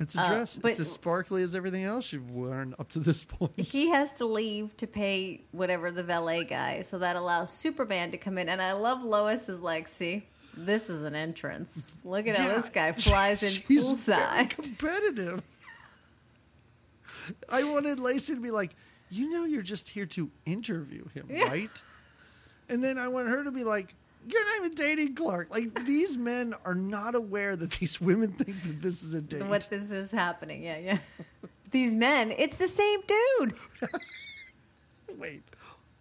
It's 0.00 0.14
a 0.16 0.20
Uh, 0.20 0.28
dress. 0.28 0.58
but- 0.60 0.72
it's 0.72 0.80
as 0.80 0.92
sparkly 0.92 1.42
as 1.42 1.54
everything 1.54 1.82
else 1.84 2.12
you've 2.12 2.30
worn 2.30 2.74
up 2.78 2.88
to 2.90 2.98
this 2.98 3.24
point. 3.24 3.58
He 3.58 3.88
has 3.90 4.12
to 4.14 4.26
leave 4.26 4.76
to 4.76 4.86
pay 4.86 5.40
whatever 5.52 5.90
the 5.90 6.02
valet 6.02 6.44
guy, 6.44 6.82
so 6.82 6.98
that 6.98 7.16
allows 7.16 7.50
Superman 7.50 8.10
to 8.10 8.18
come 8.18 8.36
in. 8.36 8.48
And 8.50 8.60
I 8.60 8.72
love 8.74 9.02
Lois 9.02 9.48
is 9.48 9.60
like, 9.60 9.88
see, 9.88 10.26
this 10.56 10.90
is 10.90 11.02
an 11.02 11.14
entrance. 11.14 11.86
Look 12.04 12.26
at 12.26 12.36
how 12.36 12.48
this 12.48 12.68
guy 12.68 12.92
flies 12.92 13.42
in 13.42 13.48
she's 13.66 14.04
very 14.04 14.18
poolside. 14.18 14.50
competitive. 14.50 15.42
I 17.48 17.64
wanted 17.64 17.98
Lacy 18.00 18.34
to 18.34 18.40
be 18.40 18.50
like, 18.50 18.74
you 19.10 19.30
know, 19.30 19.44
you're 19.44 19.62
just 19.62 19.88
here 19.88 20.06
to 20.06 20.30
interview 20.44 21.06
him, 21.08 21.28
right? 21.28 21.70
And 22.68 22.82
then 22.82 22.98
I 22.98 23.08
want 23.08 23.28
her 23.28 23.44
to 23.44 23.52
be 23.52 23.64
like, 23.64 23.94
you're 24.28 24.44
not 24.44 24.64
even 24.64 24.74
dating 24.74 25.14
Clark. 25.14 25.50
Like 25.50 25.84
these 25.84 26.16
men 26.16 26.54
are 26.64 26.74
not 26.74 27.14
aware 27.14 27.56
that 27.56 27.72
these 27.72 28.00
women 28.00 28.32
think 28.32 28.56
that 28.62 28.82
this 28.82 29.02
is 29.02 29.14
a 29.14 29.20
date. 29.20 29.44
What 29.46 29.68
this 29.70 29.90
is 29.90 30.10
happening? 30.10 30.62
Yeah, 30.62 30.78
yeah. 30.78 30.98
These 31.70 31.92
men, 31.94 32.30
it's 32.30 32.56
the 32.56 32.68
same 32.68 33.00
dude. 33.06 33.54
Wait, 35.18 35.42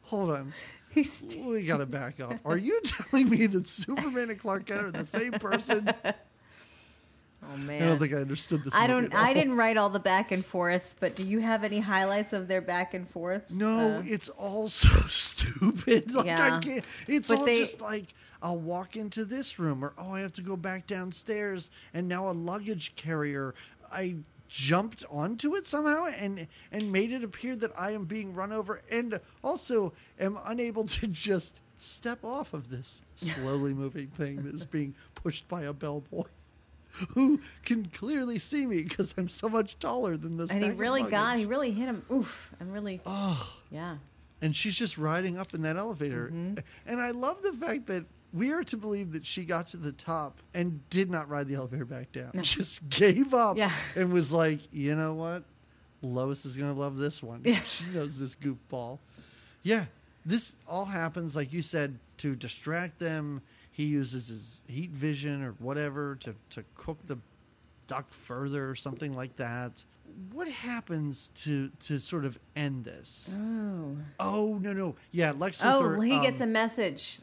hold 0.04 0.30
on. 0.30 0.54
He's 0.94 1.38
We 1.40 1.66
gotta 1.66 1.86
back 1.86 2.20
up. 2.20 2.40
Are 2.46 2.58
you 2.58 2.80
telling 2.84 3.30
me 3.30 3.48
that 3.48 3.66
Superman 3.68 4.30
and 4.30 4.40
Clark 4.40 4.66
Kent 4.68 4.82
are 4.82 4.92
the 4.92 5.06
same 5.06 5.34
person? 5.34 5.90
oh 6.04 7.58
man. 7.58 7.84
I 7.84 7.86
don't 7.88 8.00
think 8.00 8.14
I 8.14 8.18
understood 8.18 8.64
this. 8.64 8.74
I 8.76 8.88
don't. 8.88 9.14
I 9.14 9.34
didn't 9.34 9.58
write 9.58 9.78
all 9.78 9.90
the 9.90 10.00
back 10.00 10.32
and 10.32 10.46
forths, 10.46 10.96
but 11.00 11.16
do 11.16 11.24
you 11.24 11.40
have 11.40 11.64
any 11.64 11.80
highlights 11.80 12.34
of 12.34 12.48
their 12.48 12.62
back 12.62 12.94
and 12.94 13.08
forths? 13.08 13.54
No, 13.58 13.98
Uh, 13.98 14.04
it's 14.06 14.30
all 14.30 14.68
so 14.68 14.90
stupid. 15.08 16.14
Like 16.14 16.26
Yeah. 16.28 16.56
I 16.58 16.60
can't. 16.60 16.86
It's 17.08 17.30
But 17.30 17.40
all 17.40 17.46
they- 17.46 17.60
just 17.60 17.82
like 17.82 18.14
I'll 18.42 18.60
walk 18.60 18.96
into 18.98 19.24
this 19.26 19.58
room, 19.58 19.84
or 19.86 19.94
oh, 19.98 20.12
I 20.12 20.20
have 20.20 20.34
to 20.34 20.42
go 20.42 20.56
back 20.58 20.86
downstairs, 20.86 21.72
and 21.94 22.08
now 22.08 22.30
a 22.30 22.34
luggage 22.34 22.96
carrier. 22.96 23.56
I 23.92 24.18
jumped 24.54 25.04
onto 25.10 25.56
it 25.56 25.66
somehow 25.66 26.06
and 26.06 26.48
and 26.72 26.92
made 26.92 27.12
it 27.12 27.24
appear 27.24 27.56
that 27.56 27.72
I 27.76 27.90
am 27.92 28.06
being 28.06 28.36
run 28.36 28.52
over, 28.52 28.82
and 28.92 29.20
also 29.44 29.94
am 30.20 30.38
unable 30.46 30.86
to 30.86 31.08
just 31.28 31.60
step 31.80 32.24
off 32.24 32.54
of 32.54 32.70
this 32.70 33.02
slowly 33.16 33.74
moving 33.84 34.08
thing 34.08 34.44
that 34.44 34.54
is 34.54 34.66
being 34.68 34.94
pushed 35.16 35.48
by 35.48 35.64
a 35.64 35.74
bellboy. 35.74 36.26
Who 37.16 37.40
can 37.66 37.88
clearly 37.88 38.38
see 38.38 38.68
me 38.68 38.84
because 38.84 39.16
I'm 39.18 39.28
so 39.28 39.50
much 39.50 39.80
taller 39.80 40.16
than 40.18 40.38
this. 40.38 40.52
and 40.52 40.64
he 40.64 40.70
really 40.70 41.02
got. 41.02 41.40
He 41.40 41.46
really 41.46 41.72
hit 41.72 41.88
him. 41.88 42.06
Oof! 42.12 42.52
I'm 42.62 42.72
really. 42.72 43.02
Oh, 43.08 43.52
Yeah. 43.72 43.98
and 44.40 44.56
she's 44.56 44.76
just 44.76 45.00
riding 45.00 45.40
up 45.40 45.56
in 45.56 45.64
that 45.64 45.78
elevator. 45.78 46.28
Mm-hmm. 46.28 46.60
And 46.86 47.02
I 47.02 47.10
love 47.10 47.42
the 47.42 47.54
fact 47.54 47.88
that 47.88 48.06
we 48.34 48.52
are 48.52 48.64
to 48.64 48.78
believe 48.78 49.14
that 49.14 49.26
she 49.26 49.46
got 49.46 49.68
to 49.68 49.78
the 49.78 49.92
top 49.92 50.40
and 50.54 50.88
did 50.90 51.10
not 51.12 51.30
ride 51.30 51.48
the 51.48 51.56
elevator 51.56 51.86
back 51.86 52.12
down. 52.12 52.32
Just 52.42 52.90
gave 52.90 53.34
up 53.34 53.58
Yeah. 53.58 53.72
and 53.96 54.12
was 54.12 54.34
like, 54.34 54.60
you 54.72 54.96
know 54.96 55.14
what? 55.14 55.44
Lois 56.02 56.44
is 56.46 56.58
going 56.58 56.74
to 56.74 56.80
love 56.80 56.98
this 56.98 57.22
one. 57.24 57.42
Yeah. 57.46 57.60
She 57.66 57.86
knows 57.94 58.20
this 58.20 58.36
goofball. 58.36 59.00
Yeah, 59.62 59.86
this 60.26 60.56
all 60.68 60.86
happens, 60.86 61.36
like 61.36 61.54
you 61.54 61.62
said, 61.62 61.98
to 62.18 62.36
distract 62.36 63.00
them. 63.00 63.42
He 63.72 63.86
uses 63.86 64.28
his 64.28 64.62
heat 64.68 64.90
vision 64.92 65.42
or 65.44 65.52
whatever 65.60 66.16
to, 66.22 66.36
to 66.52 66.64
cook 66.76 67.00
the 67.08 67.18
duck 67.88 68.12
further 68.14 68.70
or 68.70 68.76
something 68.76 69.16
like 69.16 69.38
that. 69.38 69.86
What 70.32 70.48
happens 70.48 71.30
to 71.38 71.70
to 71.80 72.00
sort 72.00 72.24
of 72.26 72.38
end 72.56 72.84
this? 72.86 73.32
Oh. 73.36 73.98
Oh 74.20 74.60
no 74.62 74.72
no 74.74 74.96
yeah 75.12 75.32
Lex 75.36 75.60
Luthor, 75.62 75.98
Oh, 75.98 76.02
he 76.02 76.20
gets 76.20 76.40
a 76.40 76.44
um, 76.44 76.52
message 76.52 77.20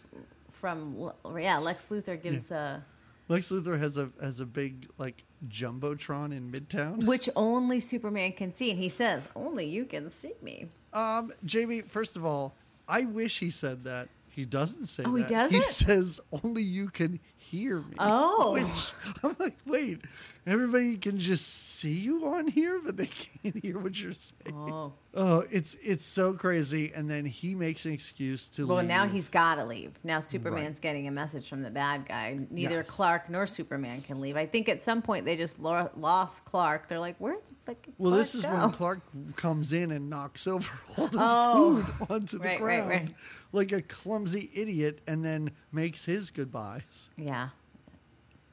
from 0.61 1.11
yeah. 1.39 1.59
Lex 1.59 1.89
Luthor 1.91 2.21
gives 2.23 2.51
a. 2.51 2.85
Lex 3.29 3.51
Luthor 3.51 3.79
has 3.79 3.97
a 3.97 4.11
has 4.21 4.41
a 4.41 4.47
big 4.47 4.89
like 4.99 5.25
jumbotron 5.49 6.37
in 6.37 6.51
Midtown. 6.53 7.05
which 7.07 7.29
only 7.37 7.81
Superman 7.81 8.33
can 8.33 8.53
see, 8.55 8.71
and 8.71 8.79
he 8.79 8.89
says, 8.89 9.29
"Only 9.35 9.67
you 9.67 9.85
can 9.85 10.11
see 10.11 10.33
me." 10.43 10.69
Um, 10.93 11.33
Jamie, 11.45 11.83
first 11.83 12.17
of 12.17 12.25
all, 12.25 12.55
I 12.89 13.03
wish 13.03 13.39
he 13.39 13.51
said 13.51 13.85
that. 13.85 14.09
He 14.33 14.45
doesn't 14.45 14.87
say 14.87 15.03
Oh, 15.07 15.15
he 15.17 15.23
that. 15.23 15.29
doesn't? 15.31 15.57
He 15.57 15.63
says 15.63 16.21
only 16.45 16.63
you 16.63 16.89
can 16.89 17.19
hear 17.37 17.79
me. 17.81 17.97
Oh. 17.99 18.53
Which, 18.55 19.25
I'm 19.25 19.37
like, 19.41 19.57
wait, 19.67 20.01
everybody 20.47 20.97
can 20.97 21.19
just 21.19 21.47
see 21.79 21.93
you 21.93 22.27
on 22.27 22.49
here, 22.49 22.81
but 22.85 22.97
they 22.97 23.07
can't 23.43 23.57
hear 23.63 23.79
what 23.79 24.01
you're 24.01 24.15
saying. 24.15 24.55
Oh. 24.55 24.93
Oh, 25.13 25.45
it's 25.51 25.75
it's 25.83 26.05
so 26.05 26.35
crazy. 26.35 26.93
And 26.95 27.11
then 27.11 27.25
he 27.25 27.55
makes 27.57 27.85
an 27.85 27.93
excuse 27.93 28.49
to 28.51 28.63
leave. 28.63 28.69
Well, 28.69 28.79
leave. 28.79 28.87
now 28.87 29.07
he's 29.09 29.29
got 29.29 29.57
to 29.57 29.65
leave. 29.65 29.99
Now 30.05 30.21
Superman's 30.21 30.79
getting 30.79 31.09
a 31.09 31.11
message 31.11 31.49
from 31.49 31.63
the 31.63 31.71
bad 31.71 32.07
guy. 32.07 32.39
Neither 32.49 32.77
Yes. 32.77 32.91
Clark 32.91 33.29
nor 33.29 33.45
Superman 33.47 34.03
can 34.03 34.21
leave. 34.21 34.37
I 34.37 34.47
think 34.47 34.69
at 34.69 34.81
some 34.81 35.03
point 35.03 35.25
they 35.25 35.37
just 35.37 35.59
lo- 35.59 35.91
lost 35.97 36.45
Clark. 36.45 36.87
They're 36.87 37.01
like, 37.01 37.17
where 37.19 37.35
the 37.35 37.55
fuck? 37.67 37.79
Well, 37.99 38.11
Clark 38.13 38.21
this 38.21 38.35
is 38.37 38.45
go? 38.47 38.53
when 38.57 38.71
Clark 38.71 39.01
comes 39.37 39.73
in 39.73 39.91
and 39.91 40.09
knocks 40.09 40.47
over 40.47 40.71
all 40.97 41.07
the 41.09 41.19
Oh. 41.21 41.77
food 41.99 42.07
onto 42.11 42.39
the 42.39 42.45
Right, 42.45 42.61
right, 42.61 42.85
ground 42.85 42.89
right. 42.91 43.15
like 43.53 43.73
a 43.73 43.83
clumsy 43.83 44.49
idiot, 44.55 45.01
and 45.09 45.25
then 45.25 45.51
makes 45.73 46.05
his 46.05 46.31
goodbyes. 46.31 47.11
Yeah. 47.17 47.49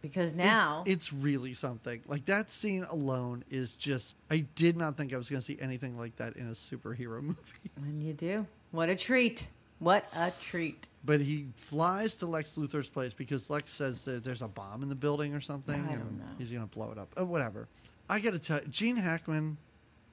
Because 0.07 0.33
now 0.33 0.83
it's, 0.85 1.11
really 1.13 1.53
something. 1.53 2.01
Like 2.07 2.25
that 2.25 2.51
scene 2.51 2.85
alone 2.89 3.43
is 3.49 3.73
just. 3.73 4.15
I 4.29 4.45
did 4.55 4.77
not 4.77 4.97
think 4.97 5.13
I 5.13 5.17
was 5.17 5.29
going 5.29 5.39
to 5.39 5.45
see 5.45 5.57
anything 5.59 5.97
like 5.97 6.15
that 6.17 6.35
in 6.35 6.47
a 6.47 6.51
superhero 6.51 7.21
movie. 7.23 7.37
And 7.77 8.01
you 8.03 8.13
do, 8.13 8.45
what 8.71 8.89
a 8.89 8.95
treat! 8.95 9.47
What 9.79 10.07
a 10.15 10.31
treat! 10.41 10.87
But 11.05 11.21
he 11.21 11.47
flies 11.55 12.15
to 12.17 12.25
Lex 12.25 12.57
Luthor's 12.57 12.89
place 12.89 13.13
because 13.13 13.49
Lex 13.49 13.71
says 13.71 14.03
that 14.05 14.23
there's 14.23 14.41
a 14.41 14.47
bomb 14.47 14.81
in 14.83 14.89
the 14.89 14.95
building 14.95 15.33
or 15.35 15.39
something, 15.39 15.85
I 15.89 15.93
and 15.93 16.21
he's 16.37 16.51
going 16.51 16.67
to 16.67 16.69
blow 16.69 16.91
it 16.91 16.97
up. 16.97 17.13
Uh, 17.19 17.25
whatever. 17.25 17.67
I 18.09 18.19
got 18.19 18.33
to 18.33 18.39
tell 18.39 18.59
Gene 18.69 18.95
Hackman, 18.95 19.57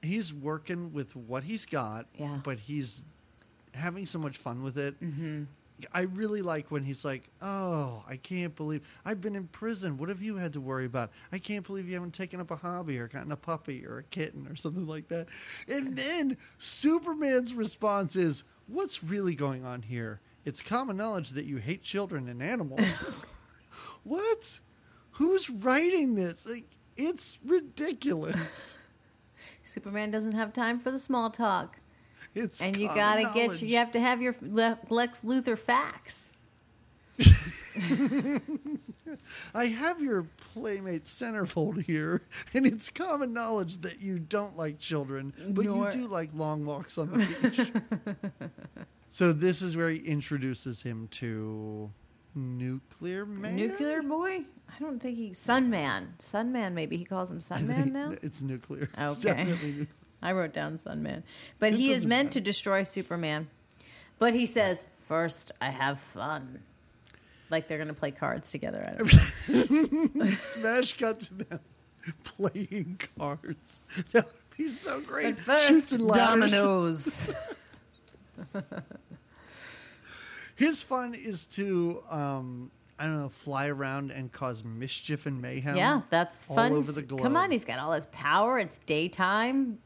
he's 0.01 0.33
working 0.33 0.93
with 0.93 1.15
what 1.15 1.43
he's 1.43 1.65
got, 1.65 2.05
Yeah. 2.17 2.39
but 2.43 2.59
he's 2.59 3.05
having 3.73 4.05
so 4.05 4.19
much 4.19 4.37
fun 4.37 4.63
with 4.63 4.77
it. 4.77 5.01
Mm-hmm. 5.01 5.43
I 5.93 6.01
really 6.01 6.41
like 6.41 6.71
when 6.71 6.83
he's 6.83 7.03
like, 7.03 7.29
"Oh, 7.41 8.03
I 8.07 8.17
can't 8.17 8.55
believe 8.55 8.87
I've 9.03 9.21
been 9.21 9.35
in 9.35 9.47
prison. 9.47 9.97
What 9.97 10.09
have 10.09 10.21
you 10.21 10.37
had 10.37 10.53
to 10.53 10.61
worry 10.61 10.85
about? 10.85 11.11
I 11.31 11.39
can't 11.39 11.65
believe 11.65 11.87
you 11.87 11.95
haven't 11.95 12.13
taken 12.13 12.39
up 12.39 12.51
a 12.51 12.55
hobby 12.55 12.97
or 12.97 13.07
gotten 13.07 13.31
a 13.31 13.37
puppy 13.37 13.85
or 13.85 13.97
a 13.97 14.03
kitten 14.03 14.47
or 14.47 14.55
something 14.55 14.87
like 14.87 15.09
that." 15.09 15.27
And 15.67 15.97
then 15.97 16.37
Superman's 16.57 17.53
response 17.53 18.15
is, 18.15 18.43
"What's 18.67 19.03
really 19.03 19.35
going 19.35 19.65
on 19.65 19.83
here? 19.83 20.21
It's 20.45 20.61
common 20.61 20.97
knowledge 20.97 21.31
that 21.31 21.45
you 21.45 21.57
hate 21.57 21.83
children 21.83 22.29
and 22.29 22.41
animals." 22.41 22.97
what? 24.03 24.59
Who's 25.11 25.49
writing 25.49 26.15
this? 26.15 26.47
Like, 26.47 26.65
it's 26.97 27.37
ridiculous. 27.43 28.77
Superman 29.63 30.11
doesn't 30.11 30.33
have 30.33 30.53
time 30.53 30.79
for 30.79 30.91
the 30.91 30.99
small 30.99 31.29
talk, 31.29 31.79
It's 32.35 32.61
and 32.61 32.75
you 32.77 32.87
gotta 32.89 33.23
get 33.33 33.47
knowledge. 33.47 33.63
you 33.63 33.77
have 33.77 33.91
to 33.93 33.99
have 33.99 34.21
your 34.21 34.35
Lex 34.41 35.21
Luthor 35.21 35.57
facts. 35.57 36.29
I 39.53 39.65
have 39.67 40.01
your 40.01 40.25
Playmate 40.53 41.05
centerfold 41.05 41.83
here, 41.83 42.21
and 42.53 42.65
it's 42.65 42.89
common 42.89 43.33
knowledge 43.33 43.79
that 43.79 44.01
you 44.01 44.19
don't 44.19 44.57
like 44.57 44.79
children, 44.79 45.33
but 45.49 45.65
Nor- 45.65 45.85
you 45.85 45.91
do 45.91 46.07
like 46.07 46.31
long 46.33 46.65
walks 46.65 46.97
on 46.97 47.11
the 47.11 47.17
beach. 47.41 47.71
so 49.09 49.31
this 49.33 49.61
is 49.61 49.75
where 49.77 49.89
he 49.89 49.99
introduces 49.99 50.81
him 50.83 51.07
to 51.11 51.91
Nuclear 52.33 53.25
Man. 53.25 53.55
Nuclear 53.55 54.01
boy? 54.01 54.41
I 54.67 54.79
don't 54.79 54.99
think 55.01 55.17
he 55.17 55.29
Sunman. 55.31 56.17
Sunman, 56.19 56.73
maybe 56.73 56.97
he 56.97 57.05
calls 57.05 57.31
him 57.31 57.37
I 57.51 57.59
Sunman 57.59 57.75
think 57.83 57.93
now. 57.93 58.11
It's 58.21 58.41
nuclear. 58.41 58.89
It's 58.97 59.25
Okay. 59.25 59.35
definitely 59.37 59.67
nuclear. 59.71 59.87
I 60.21 60.31
wrote 60.31 60.53
down 60.53 60.79
Sunman. 60.79 61.23
But 61.59 61.73
It 61.73 61.77
he 61.77 61.91
is 61.91 62.05
meant 62.05 62.27
matter. 62.27 62.33
to 62.39 62.41
destroy 62.41 62.83
Superman. 62.83 63.47
But 64.17 64.33
he 64.33 64.45
says, 64.45 64.87
first, 65.07 65.51
I 65.61 65.69
have 65.69 65.99
fun. 65.99 66.61
Like 67.49 67.67
they're 67.67 67.77
going 67.77 67.89
to 67.89 67.93
play 67.93 68.11
cards 68.11 68.51
together. 68.51 68.83
I 68.87 68.97
don't 68.97 70.15
know. 70.15 70.25
Smash 70.31 70.93
cut 70.97 71.19
to 71.21 71.33
them 71.35 71.59
playing 72.23 72.99
cards. 73.17 73.81
That 74.11 74.25
would 74.25 74.57
be 74.57 74.67
so 74.67 75.01
great. 75.01 75.35
But 75.35 75.43
first, 75.43 75.97
dominoes. 75.99 77.29
His 80.55 80.83
fun 80.83 81.13
is 81.13 81.45
to, 81.47 82.01
um, 82.09 82.71
I 82.97 83.05
don't 83.05 83.15
know, 83.19 83.29
fly 83.29 83.67
around 83.67 84.11
and 84.11 84.31
cause 84.31 84.63
mischief 84.63 85.25
and 85.25 85.41
mayhem. 85.41 85.75
yeah, 85.75 86.01
that's 86.09 86.47
all 86.49 86.55
fun. 86.55 86.71
over 86.71 86.91
the 86.93 87.01
globe. 87.01 87.21
Come 87.21 87.35
on, 87.35 87.51
he's 87.51 87.65
got 87.65 87.77
all 87.79 87.91
his 87.91 88.05
power. 88.07 88.57
It's 88.57 88.77
daytime. 88.79 89.79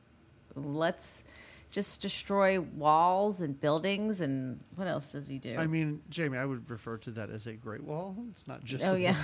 Let's 0.66 1.24
just 1.72 2.02
destroy 2.02 2.60
walls 2.60 3.42
and 3.42 3.60
buildings. 3.60 4.22
And 4.22 4.60
what 4.76 4.88
else 4.88 5.12
does 5.12 5.28
he 5.28 5.38
do? 5.40 5.56
I 5.58 5.68
mean, 5.68 6.02
Jamie, 6.10 6.38
I 6.38 6.46
would 6.46 6.70
refer 6.70 6.98
to 6.98 7.12
that 7.12 7.30
as 7.30 7.48
a 7.48 7.54
great 7.54 7.84
wall. 7.84 8.16
It's 8.32 8.48
not 8.48 8.64
just. 8.64 8.84
oh, 8.86 8.96
yeah. 8.96 9.16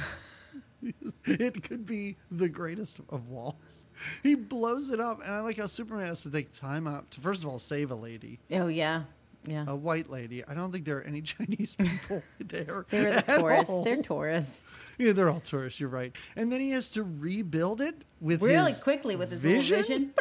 it 1.25 1.63
could 1.63 1.85
be 1.85 2.17
the 2.31 2.47
greatest 2.49 2.99
of 3.09 3.29
walls. 3.29 3.87
He 4.23 4.35
blows 4.35 4.89
it 4.91 4.99
up, 4.99 5.21
and 5.23 5.33
I 5.33 5.39
like 5.41 5.57
how 5.57 5.65
Superman 5.65 6.07
has 6.07 6.21
to 6.23 6.29
take 6.29 6.51
time 6.51 6.87
out 6.87 7.09
to 7.11 7.19
first 7.21 7.43
of 7.43 7.49
all 7.49 7.59
save 7.59 7.91
a 7.91 7.95
lady, 7.95 8.39
Oh, 8.51 8.67
yeah. 8.67 9.03
Yeah. 9.47 9.65
a 9.67 9.75
white 9.75 10.09
lady. 10.09 10.43
I 10.43 10.55
don't 10.55 10.71
think 10.71 10.85
there 10.85 10.97
are 10.97 11.03
any 11.03 11.21
Chinese 11.23 11.75
people 11.75 12.21
there. 12.39 12.85
They 12.89 13.03
were 13.03 13.11
the 13.11 13.21
tourists. 13.21 13.69
all. 13.69 13.83
They're 13.83 14.01
tourists. 14.01 14.63
Yeah, 14.97 15.11
they're 15.11 15.29
all 15.29 15.39
tourists. 15.39 15.79
You're 15.79 15.89
right. 15.89 16.15
And 16.35 16.51
then 16.51 16.61
he 16.61 16.71
has 16.71 16.89
to 16.91 17.03
rebuild 17.03 17.79
it 17.81 17.95
with 18.21 18.41
Really 18.41 18.73
quickly 18.81 19.15
with 19.15 19.29
his 19.31 19.39
vision. 19.41 19.77
vision. 19.77 20.13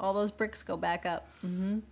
All 0.00 0.12
those 0.14 0.30
bricks 0.32 0.62
go 0.62 0.76
back 0.76 1.04
up. 1.06 1.28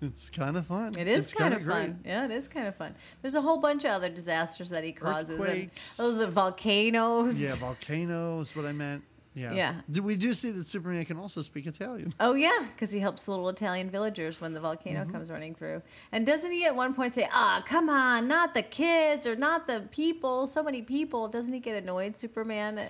It's 0.02 0.30
kind 0.30 0.56
of 0.56 0.66
fun. 0.66 0.96
It 0.98 1.06
is 1.06 1.26
It's 1.26 1.34
kind 1.34 1.54
of 1.54 1.62
fun. 1.62 2.00
Yeah, 2.04 2.24
it 2.24 2.30
is 2.30 2.48
kind 2.48 2.66
of 2.66 2.74
fun. 2.74 2.94
There's 3.22 3.34
a 3.34 3.40
whole 3.42 3.58
bunch 3.58 3.84
of 3.84 3.90
other 3.92 4.08
disasters 4.08 4.70
that 4.70 4.82
he 4.82 4.92
causes. 4.92 5.38
Earthquakes. 5.38 5.96
Those 5.98 6.20
are 6.22 6.26
volcanoes. 6.30 7.40
Yeah, 7.42 7.54
volcanoes. 7.56 8.56
what 8.56 8.64
I 8.66 8.72
meant. 8.72 9.04
Yeah. 9.34 9.52
Yeah. 9.52 9.74
Do 9.88 10.02
we 10.02 10.16
do 10.16 10.34
see 10.34 10.50
that 10.50 10.66
Superman 10.66 11.04
can 11.04 11.16
also 11.16 11.42
speak 11.42 11.66
Italian? 11.66 12.12
Oh 12.18 12.34
yeah, 12.34 12.66
because 12.72 12.90
he 12.90 12.98
helps 12.98 13.24
the 13.24 13.30
little 13.30 13.48
Italian 13.50 13.88
villagers 13.88 14.40
when 14.40 14.52
the 14.52 14.58
volcano 14.58 15.02
Mm-hmm. 15.02 15.12
comes 15.12 15.30
running 15.30 15.54
through. 15.54 15.82
And 16.10 16.26
doesn't 16.26 16.50
he 16.50 16.64
at 16.64 16.74
one 16.74 16.92
point 16.92 17.14
say, 17.14 17.28
"Ah, 17.32 17.62
come 17.64 17.88
on, 17.88 18.26
not 18.26 18.54
the 18.54 18.62
kids 18.62 19.28
or 19.28 19.36
not 19.36 19.68
the 19.68 19.86
people, 19.92 20.48
so 20.48 20.62
many 20.64 20.82
people"? 20.82 21.28
Doesn't 21.28 21.52
he 21.52 21.60
get 21.60 21.80
annoyed, 21.80 22.16
Superman? 22.16 22.80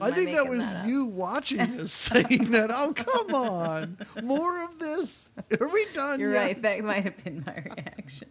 I 0.00 0.10
think 0.10 0.32
that 0.32 0.48
was 0.48 0.74
up? 0.74 0.86
you 0.86 1.06
watching 1.06 1.58
this 1.76 1.92
saying 1.92 2.50
that. 2.52 2.70
Oh, 2.70 2.92
come 2.92 3.34
on. 3.34 3.98
More 4.22 4.64
of 4.64 4.78
this. 4.78 5.28
Are 5.60 5.68
we 5.68 5.86
done 5.92 6.20
You're 6.20 6.32
yet? 6.34 6.40
right. 6.42 6.62
That 6.62 6.84
might 6.84 7.04
have 7.04 7.22
been 7.24 7.44
my 7.46 7.62
reaction. 7.76 8.28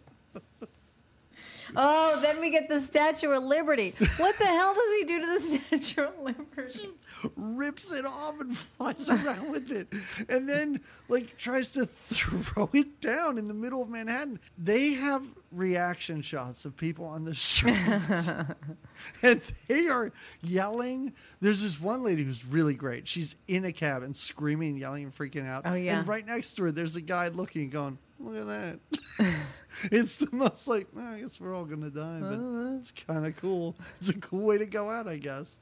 Oh, 1.76 2.18
then 2.22 2.40
we 2.40 2.50
get 2.50 2.68
the 2.68 2.80
Statue 2.80 3.30
of 3.30 3.42
Liberty. 3.42 3.94
What 4.18 4.36
the 4.38 4.46
hell 4.46 4.74
does 4.74 4.94
he 4.98 5.04
do 5.04 5.20
to 5.20 5.26
the 5.26 5.40
Statue 5.84 6.02
of 6.08 6.18
Liberty? 6.20 6.72
Just 6.72 6.94
rips 7.36 7.90
it 7.92 8.04
off 8.04 8.38
and 8.40 8.56
flies 8.56 9.08
around 9.10 9.50
with 9.50 9.70
it 9.70 9.88
and 10.28 10.46
then 10.48 10.78
like 11.08 11.36
tries 11.38 11.72
to 11.72 11.86
throw 11.86 12.68
it 12.74 13.00
down 13.00 13.38
in 13.38 13.48
the 13.48 13.54
middle 13.54 13.80
of 13.80 13.88
manhattan 13.88 14.38
they 14.58 14.92
have 14.92 15.22
reaction 15.50 16.20
shots 16.20 16.66
of 16.66 16.76
people 16.76 17.06
on 17.06 17.24
the 17.24 17.34
streets 17.34 18.30
and 19.22 19.52
they 19.68 19.86
are 19.88 20.12
yelling 20.42 21.14
there's 21.40 21.62
this 21.62 21.80
one 21.80 22.02
lady 22.02 22.24
who's 22.24 22.44
really 22.44 22.74
great 22.74 23.08
she's 23.08 23.36
in 23.48 23.64
a 23.64 23.72
cab 23.72 24.02
and 24.02 24.14
screaming 24.14 24.76
yelling 24.76 25.04
and 25.04 25.14
freaking 25.14 25.46
out 25.48 25.62
Oh, 25.64 25.72
yeah. 25.74 25.98
and 26.00 26.06
right 26.08 26.26
next 26.26 26.54
to 26.54 26.64
her 26.64 26.72
there's 26.72 26.96
a 26.96 27.00
guy 27.00 27.28
looking 27.28 27.70
going 27.70 27.96
look 28.24 28.36
at 28.40 28.46
that 28.46 28.78
it's 29.92 30.16
the 30.18 30.28
most 30.32 30.66
like 30.68 30.86
"Oh, 30.96 31.00
i 31.14 31.20
guess 31.20 31.40
we're 31.40 31.54
all 31.54 31.64
gonna 31.64 31.90
die 31.90 32.20
but 32.20 32.34
Uh-huh. 32.34 32.76
it's 32.78 32.90
kind 32.90 33.26
of 33.26 33.36
cool 33.36 33.76
it's 33.98 34.08
a 34.08 34.18
cool 34.18 34.46
way 34.46 34.58
to 34.58 34.66
go 34.66 34.90
out 34.90 35.06
i 35.08 35.16
guess 35.16 35.58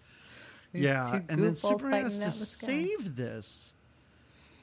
These 0.73 0.85
yeah, 0.85 1.21
and 1.29 1.43
then 1.45 1.55
Superman 1.55 2.03
has 2.05 2.17
to 2.19 2.23
out 2.23 2.25
in 2.25 2.31
the 2.31 2.33
sky. 2.33 2.67
save 2.67 3.17
this, 3.17 3.75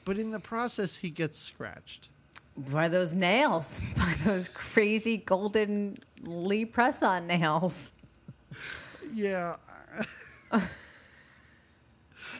but 0.04 0.18
in 0.18 0.32
the 0.32 0.40
process, 0.40 0.96
he 0.96 1.08
gets 1.10 1.38
scratched. 1.38 2.08
By 2.56 2.88
those 2.88 3.14
nails, 3.14 3.80
by 3.96 4.12
those 4.24 4.48
crazy 4.48 5.18
golden 5.18 5.98
Lee 6.24 6.64
press 6.64 7.00
on 7.04 7.28
nails. 7.28 7.92
Yeah, 9.12 9.54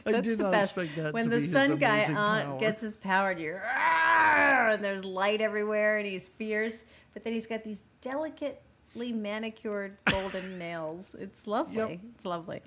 I 0.05 0.11
That's 0.13 0.27
did 0.27 0.37
the 0.39 0.43
not 0.43 0.51
best. 0.51 0.77
expect 0.77 0.95
that 0.97 1.13
when 1.13 1.23
to 1.25 1.29
the 1.29 1.35
be 1.37 1.41
his 1.43 1.51
sun 1.51 1.77
guy 1.77 1.95
amazing 1.97 2.17
on 2.17 2.45
power. 2.45 2.59
gets 2.59 2.81
his 2.81 2.97
power, 2.97 3.31
and 3.31 3.39
you're 3.39 3.61
"Arr!" 3.63 4.69
and 4.71 4.83
there's 4.83 5.03
light 5.05 5.41
everywhere, 5.41 5.97
and 5.97 6.07
he's 6.07 6.27
fierce. 6.27 6.83
But 7.13 7.23
then 7.23 7.33
he's 7.33 7.47
got 7.47 7.63
these 7.63 7.79
delicately 8.01 9.11
manicured 9.13 9.97
golden 10.05 10.57
nails. 10.59 11.15
It's 11.19 11.47
lovely. 11.47 11.75
Yep. 11.77 11.99
It's 12.15 12.25
lovely. 12.25 12.57
it 12.57 12.63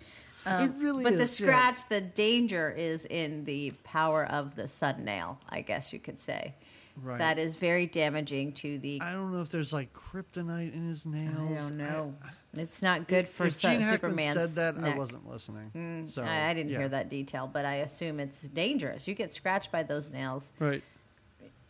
um, 0.47 0.78
really 0.78 1.05
But 1.05 1.15
is. 1.15 1.36
the 1.39 1.44
yeah. 1.44 1.51
scratch, 1.51 1.89
the 1.89 2.01
danger 2.01 2.70
is 2.70 3.05
in 3.06 3.44
the 3.44 3.70
power 3.85 4.24
of 4.27 4.55
the 4.55 4.69
sun 4.69 5.05
nail. 5.05 5.39
I 5.48 5.61
guess 5.62 5.93
you 5.93 5.98
could 5.98 6.19
say 6.19 6.55
Right. 7.02 7.19
that 7.19 7.39
is 7.40 7.56
very 7.56 7.86
damaging 7.86 8.52
to 8.52 8.78
the. 8.78 9.01
I 9.01 9.12
don't 9.12 9.32
know 9.32 9.40
if 9.40 9.51
there's 9.51 9.73
like 9.73 9.93
kryptonite 9.93 10.73
in 10.73 10.85
his 10.85 11.05
nails. 11.06 11.51
I 11.51 11.55
don't 11.55 11.77
know. 11.78 12.15
It's 12.59 12.83
not 12.83 13.07
good 13.09 13.29
for 13.29 13.47
if 13.47 13.55
Su- 13.55 13.69
Gene 13.69 13.81
Hackman 13.81 14.11
Superman's 14.13 14.35
said 14.55 14.75
that, 14.75 14.81
neck. 14.81 14.95
I 14.95 14.99
wasn't 14.99 15.29
listening. 15.29 16.07
so 16.09 16.23
I, 16.23 16.51
I 16.51 16.55
didn't 16.55 16.71
yeah. 16.73 16.79
hear 16.79 16.89
that 16.91 17.09
detail, 17.09 17.49
but 17.53 17.65
I 17.65 17.77
assume 17.77 18.21
it's 18.21 18.43
dangerous. 18.43 19.07
You 19.09 19.15
get 19.15 19.33
scratched 19.33 19.71
by 19.73 19.83
those 19.83 20.11
nails. 20.11 20.53
Right. 20.59 20.83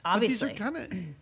Obviously, 0.05 0.48
But 0.51 0.52
these 0.56 0.61
are 0.61 0.70
kind 0.73 0.77
of. 0.93 0.98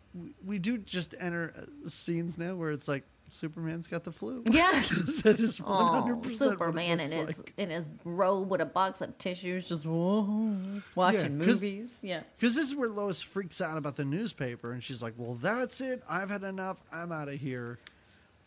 We 0.45 0.59
do 0.59 0.77
just 0.77 1.15
enter 1.19 1.55
uh, 1.57 1.89
scenes 1.89 2.37
now 2.37 2.55
where 2.55 2.71
it's 2.71 2.87
like 2.87 3.05
Superman's 3.31 3.87
got 3.87 4.05
the 4.05 4.13
flu. 4.13 4.43
Yeah. 4.51 4.71
that 5.23 5.37
is 5.41 5.59
one 5.63 5.73
Oh, 5.73 6.01
hundred 6.03 6.17
percent 6.23 6.51
Superman 6.51 7.01
in 7.01 7.11
his 7.11 7.43
in 7.57 7.71
his 7.71 7.89
robe 8.05 8.51
with 8.51 8.61
a 8.61 8.67
box 8.67 9.01
of 9.01 9.17
tissues, 9.17 9.67
just 9.71 9.87
whoa, 9.87 10.83
watching 10.95 11.39
'cause- 11.39 11.47
movies. 11.63 11.99
Yeah, 12.03 12.25
Because 12.39 12.55
this 12.55 12.69
is 12.69 12.75
where 12.75 12.91
Lois 12.91 13.23
freaks 13.23 13.63
out 13.63 13.79
about 13.79 13.97
the 13.97 14.05
newspaper, 14.05 14.71
and 14.73 14.83
she's 14.83 15.03
like, 15.03 15.15
"Well, 15.17 15.33
that's 15.37 15.81
it. 15.81 16.03
I've 16.07 16.29
had 16.29 16.43
enough. 16.43 16.85
I'm 16.93 17.11
out 17.11 17.29
of 17.29 17.37
here." 17.37 17.79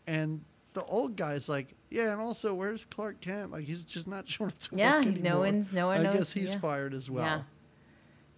And 0.05 0.41
the 0.75 0.83
old 0.85 1.15
guy's 1.15 1.49
like, 1.49 1.73
"Yeah, 1.89 2.11
and 2.11 2.21
also, 2.21 2.53
where's 2.53 2.85
Clark 2.85 3.19
Kent? 3.21 3.51
Like, 3.51 3.63
he's 3.65 3.83
just 3.83 4.07
not 4.07 4.29
showing 4.29 4.51
up 4.51 4.59
to 4.59 4.75
Yeah, 4.75 5.01
work 5.03 5.19
no 5.21 5.39
one's- 5.39 5.73
no 5.73 5.87
one 5.87 6.01
I 6.01 6.03
knows- 6.03 6.15
guess 6.15 6.33
he's 6.33 6.53
yeah. 6.53 6.59
fired 6.59 6.93
as 6.93 7.09
well. 7.09 7.25
yeah. 7.25 7.41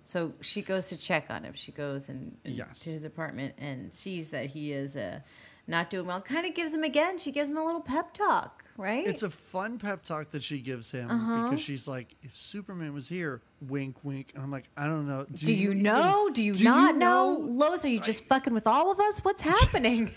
So 0.04 0.32
she 0.40 0.62
goes 0.62 0.88
to 0.90 0.98
check 0.98 1.26
on 1.30 1.44
him. 1.44 1.54
She 1.54 1.74
goes 1.74 2.08
and, 2.08 2.38
Yes. 2.46 2.80
to 2.80 2.90
his 2.92 3.04
apartment 3.04 3.56
and 3.58 3.94
sees 3.94 4.30
that 4.30 4.46
he 4.46 4.72
is 4.72 4.96
uh, 4.96 5.20
not 5.68 5.90
doing 5.90 6.06
well. 6.06 6.22
Kind 6.22 6.46
of 6.48 6.54
gives 6.56 6.74
him 6.74 6.84
again. 6.84 7.18
She 7.18 7.30
gives 7.34 7.50
him 7.50 7.58
a 7.58 7.66
little 7.66 7.82
pep 7.82 8.14
talk, 8.14 8.64
right? 8.78 9.06
It's 9.06 9.22
a 9.24 9.30
fun 9.30 9.78
pep 9.80 10.06
talk 10.06 10.32
that 10.32 10.44
she 10.44 10.60
gives 10.62 10.92
him 10.92 11.12
Uh-huh. 11.12 11.44
because 11.50 11.60
she's 11.60 11.90
like, 11.90 12.16
"If 12.24 12.38
Superman 12.38 12.94
was 12.94 13.10
here, 13.10 13.42
wink, 13.60 13.98
wink," 14.06 14.32
and 14.34 14.42
I'm 14.42 14.50
like, 14.52 14.70
"I 14.78 14.86
don't 14.86 15.10
know. 15.10 15.26
do, 15.30 15.54
you 15.54 15.72
even- 15.72 15.84
know? 15.84 16.30
Do 16.34 16.42
you 16.42 16.54
not 16.64 16.96
know? 16.96 17.34
know? 17.34 17.40
Lois, 17.42 17.84
are 17.84 17.90
you 17.90 18.00
just 18.00 18.24
fucking 18.24 18.54
with 18.54 18.66
all 18.66 18.90
of 18.92 19.02
us? 19.02 19.20
What's 19.26 19.42
happening? 19.56 20.12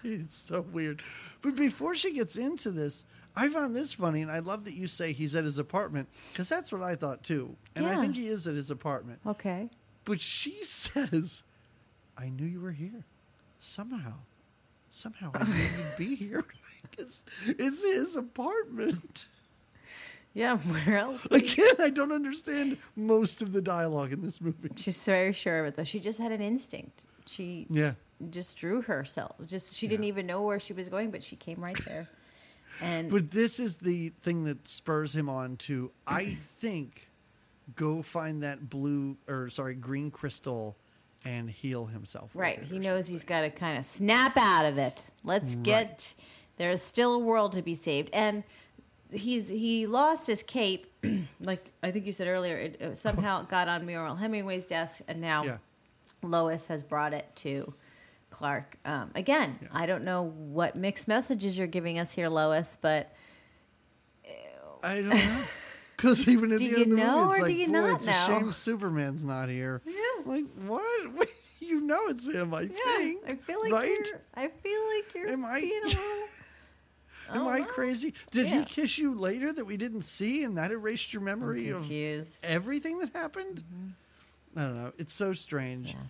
It's 0.04 0.36
so 0.36 0.60
weird. 0.62 1.02
But 1.42 1.56
before 1.56 1.94
she 1.94 2.12
gets 2.12 2.36
into 2.36 2.70
this, 2.70 3.04
I 3.36 3.48
found 3.48 3.74
this 3.74 3.92
funny, 3.92 4.22
and 4.22 4.30
I 4.30 4.38
love 4.40 4.64
that 4.64 4.74
you 4.74 4.86
say 4.86 5.12
he's 5.12 5.34
at 5.34 5.44
his 5.44 5.58
apartment 5.58 6.08
because 6.32 6.48
that's 6.48 6.72
what 6.72 6.82
I 6.82 6.94
thought 6.94 7.22
too. 7.22 7.56
And 7.76 7.86
I 7.86 7.96
think 8.00 8.14
he 8.14 8.26
is 8.28 8.46
at 8.46 8.54
his 8.54 8.70
apartment. 8.70 9.20
okay. 9.26 9.68
But 10.04 10.20
she 10.20 10.62
says, 10.62 11.42
I 12.16 12.28
knew 12.30 12.46
you 12.46 12.60
were 12.60 12.72
here. 12.72 13.04
Somehow. 13.58 14.14
Somehow 14.90 15.30
I 15.34 15.44
knew 15.44 15.52
you'd 15.54 15.98
be 15.98 16.14
here. 16.16 16.44
it's, 16.98 17.24
it's 17.46 17.82
his 17.84 18.16
apartment. 18.16 19.26
Yeah, 20.34 20.56
where 20.58 20.98
else? 20.98 21.26
Again, 21.26 21.74
I 21.80 21.90
don't 21.90 22.12
understand 22.12 22.78
most 22.96 23.42
of 23.42 23.52
the 23.52 23.60
dialogue 23.60 24.12
in 24.12 24.22
this 24.22 24.40
movie. 24.40 24.70
She's 24.76 25.04
very 25.04 25.32
sure 25.32 25.60
of 25.60 25.66
it, 25.66 25.74
though. 25.76 25.84
She 25.84 26.00
just 26.00 26.18
had 26.20 26.32
an 26.32 26.40
instinct. 26.40 27.04
She 27.26 27.66
Yeah. 27.68 27.94
Just 28.30 28.56
drew 28.56 28.82
herself. 28.82 29.36
Just 29.46 29.74
she 29.74 29.88
didn't 29.88 30.04
even 30.04 30.26
know 30.26 30.42
where 30.42 30.60
she 30.60 30.72
was 30.72 30.88
going, 30.88 31.10
but 31.10 31.22
she 31.22 31.36
came 31.36 31.62
right 31.62 31.78
there. 31.86 32.08
And 32.82 33.10
But 33.10 33.30
this 33.30 33.58
is 33.58 33.78
the 33.78 34.10
thing 34.20 34.44
that 34.44 34.68
spurs 34.68 35.14
him 35.14 35.28
on 35.28 35.56
to, 35.56 35.90
I 36.06 36.26
think, 36.26 37.08
go 37.74 38.02
find 38.02 38.42
that 38.42 38.68
blue 38.68 39.16
or 39.26 39.48
sorry, 39.48 39.74
green 39.74 40.10
crystal 40.10 40.76
and 41.24 41.50
heal 41.50 41.86
himself. 41.86 42.30
right, 42.34 42.62
he 42.62 42.78
knows 42.78 43.08
he's 43.08 43.24
got 43.24 43.40
to 43.40 43.50
kind 43.50 43.78
of 43.78 43.84
snap 43.84 44.36
out 44.36 44.66
of 44.66 44.78
it. 44.78 45.02
Let's 45.24 45.54
get. 45.56 46.14
There's 46.56 46.82
still 46.82 47.14
a 47.14 47.18
world 47.18 47.52
to 47.52 47.62
be 47.62 47.74
saved, 47.74 48.10
and 48.12 48.44
he's 49.10 49.48
he 49.48 49.86
lost 49.86 50.26
his 50.26 50.42
cape. 50.42 50.86
like 51.40 51.72
I 51.82 51.90
think 51.90 52.06
you 52.06 52.12
said 52.12 52.28
earlier, 52.28 52.56
it, 52.58 52.80
it 52.80 52.98
somehow 52.98 53.42
got 53.48 53.68
on 53.68 53.86
Muriel 53.86 54.14
Hemingway's 54.14 54.66
desk, 54.66 55.02
and 55.08 55.20
now 55.20 55.42
Yeah. 55.44 55.56
Lois 56.22 56.66
has 56.68 56.82
brought 56.82 57.14
it 57.14 57.26
to 57.36 57.72
Clark. 58.30 58.76
Um, 58.84 59.10
again, 59.14 59.58
I 59.72 59.86
don't 59.86 60.04
know 60.04 60.24
what 60.36 60.76
mixed 60.76 61.08
messages 61.08 61.56
you're 61.58 61.66
giving 61.66 61.98
us 61.98 62.12
here, 62.12 62.28
Lois, 62.28 62.76
but 62.80 63.12
I 64.82 64.94
don't 64.96 65.08
know. 65.10 65.44
Because 65.98 66.28
even 66.28 66.52
at 66.52 66.60
the 66.60 66.66
end 66.66 66.82
of 66.82 66.90
the 66.90 66.94
know 66.94 67.16
movie, 67.26 67.30
it's 67.30 67.40
like, 67.40 67.48
do 67.48 67.54
you 67.54 67.66
boy, 67.66 67.72
not 67.72 67.94
it's 67.96 68.06
know?" 68.06 68.12
a 68.12 68.26
shame 68.26 68.52
Superman's 68.52 69.24
not 69.24 69.48
here. 69.48 69.82
Yeah. 69.86 69.94
Like, 70.24 70.44
what? 70.66 71.28
You 71.60 71.80
know 71.80 72.06
it's 72.06 72.28
him, 72.32 72.54
I 72.54 72.66
think. 72.66 73.24
I 73.28 73.34
feel 73.34 73.60
like 73.60 73.72
right? 73.72 73.88
you're. 73.88 74.20
I 74.32 74.46
feel 74.46 74.80
like 74.96 75.12
you're 75.12 75.28
Am 75.28 75.44
I- 75.44 75.58
being 75.60 75.82
a 75.82 75.86
little. 75.88 76.28
Am 77.30 77.48
I 77.48 77.62
crazy? 77.62 78.14
Did 78.30 78.46
Yeah. 78.46 78.60
he 78.60 78.64
kiss 78.64 78.96
you 78.96 79.12
later 79.12 79.52
that 79.52 79.64
we 79.64 79.76
didn't 79.76 80.02
see 80.02 80.44
and 80.44 80.56
that 80.56 80.70
erased 80.70 81.12
your 81.12 81.20
memory 81.20 81.70
of 81.70 81.90
everything 82.44 83.00
that 83.00 83.10
happened? 83.12 83.64
I 84.56 84.62
don't 84.62 84.76
know. 84.76 84.92
It's 84.98 85.12
so 85.12 85.32
strange. 85.32 85.88
Yeah. 85.94 86.00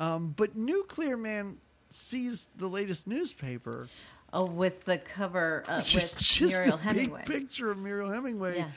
Um, 0.00 0.34
but 0.36 0.56
Nuclear 0.56 1.16
Man 1.16 1.58
sees 1.90 2.48
the 2.56 2.66
latest 2.68 3.06
newspaper, 3.06 3.88
Oh, 4.32 4.46
with 4.46 4.84
the 4.84 4.98
cover 4.98 5.62
uh, 5.68 5.76
with 5.76 5.86
just 6.18 6.40
Muriel 6.40 6.74
a 6.74 6.78
Hemingway. 6.78 7.22
big 7.24 7.40
picture 7.42 7.70
of 7.70 7.78
Muriel 7.78 8.10
Hemingway, 8.10 8.56
Yeah. 8.58 8.68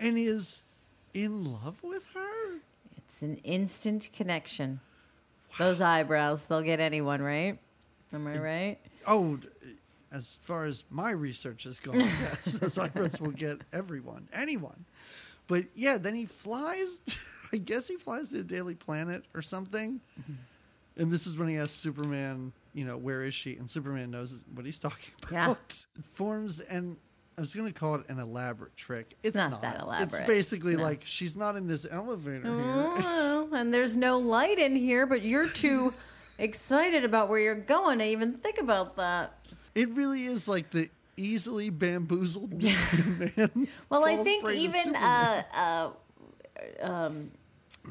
and 0.00 0.16
is 0.16 0.62
in 1.12 1.44
love 1.44 1.82
with 1.82 2.14
her. 2.14 2.54
It's 2.96 3.20
an 3.20 3.36
instant 3.44 4.08
connection. 4.14 4.80
Those 5.58 5.80
eyebrows, 5.82 6.44
they'll 6.44 6.62
get 6.62 6.80
anyone, 6.80 7.20
right? 7.20 7.58
Am 8.12 8.26
I 8.26 8.38
right? 8.38 8.78
Oh, 9.06 9.38
as 10.10 10.38
far 10.40 10.64
as 10.64 10.84
my 10.90 11.10
research 11.10 11.64
has 11.64 11.78
gone, 11.78 12.00
yes, 12.00 12.58
those 12.58 12.78
eyebrows 12.78 13.20
will 13.20 13.32
get 13.32 13.60
everyone, 13.74 14.28
anyone. 14.32 14.86
But 15.46 15.64
yeah, 15.74 15.98
then 15.98 16.14
he 16.14 16.24
flies. 16.26 17.00
I 17.52 17.56
guess 17.58 17.88
he 17.88 17.96
flies 17.96 18.30
to 18.30 18.38
the 18.38 18.44
Daily 18.44 18.74
Planet 18.74 19.24
or 19.34 19.42
something. 19.42 20.00
And 20.96 21.12
this 21.12 21.26
is 21.26 21.36
when 21.36 21.48
he 21.48 21.56
asks 21.56 21.72
Superman, 21.74 22.52
you 22.72 22.84
know, 22.84 22.96
where 22.96 23.22
is 23.22 23.34
she? 23.34 23.56
And 23.56 23.68
Superman 23.68 24.10
knows 24.10 24.44
what 24.54 24.64
he's 24.64 24.78
talking 24.78 25.12
about. 25.22 25.32
Yeah. 25.32 25.54
It 25.98 26.04
forms 26.04 26.60
and 26.60 26.96
I 27.38 27.40
was 27.42 27.54
going 27.54 27.70
to 27.70 27.78
call 27.78 27.96
it 27.96 28.04
an 28.08 28.18
elaborate 28.18 28.76
trick. 28.76 29.14
It's, 29.22 29.36
not 29.36 29.60
that 29.60 29.80
elaborate. 29.82 30.20
It's 30.20 30.26
basically 30.26 30.76
No. 30.76 30.82
like 30.82 31.02
she's 31.04 31.36
not 31.36 31.56
in 31.56 31.66
this 31.66 31.86
elevator 31.90 32.44
here. 32.44 32.52
Oh, 32.54 33.48
and 33.52 33.72
there's 33.74 33.94
no 33.94 34.18
light 34.18 34.58
in 34.58 34.74
here, 34.74 35.06
but 35.06 35.22
you're 35.22 35.48
too 35.48 35.92
excited 36.38 37.04
about 37.04 37.28
where 37.28 37.38
you're 37.38 37.54
going 37.54 37.98
to 37.98 38.06
even 38.06 38.32
think 38.32 38.58
about 38.58 38.96
that. 38.96 39.38
It 39.74 39.90
really 39.90 40.24
is 40.24 40.48
like 40.48 40.70
the 40.70 40.88
easily 41.18 41.68
bamboozled 41.68 42.62
man. 42.62 43.68
Well, 43.90 44.04
I 44.06 44.16
think 44.16 44.48
even 44.50 44.96
uh, 44.96 45.42
uh, 45.54 45.90
um, 46.80 47.30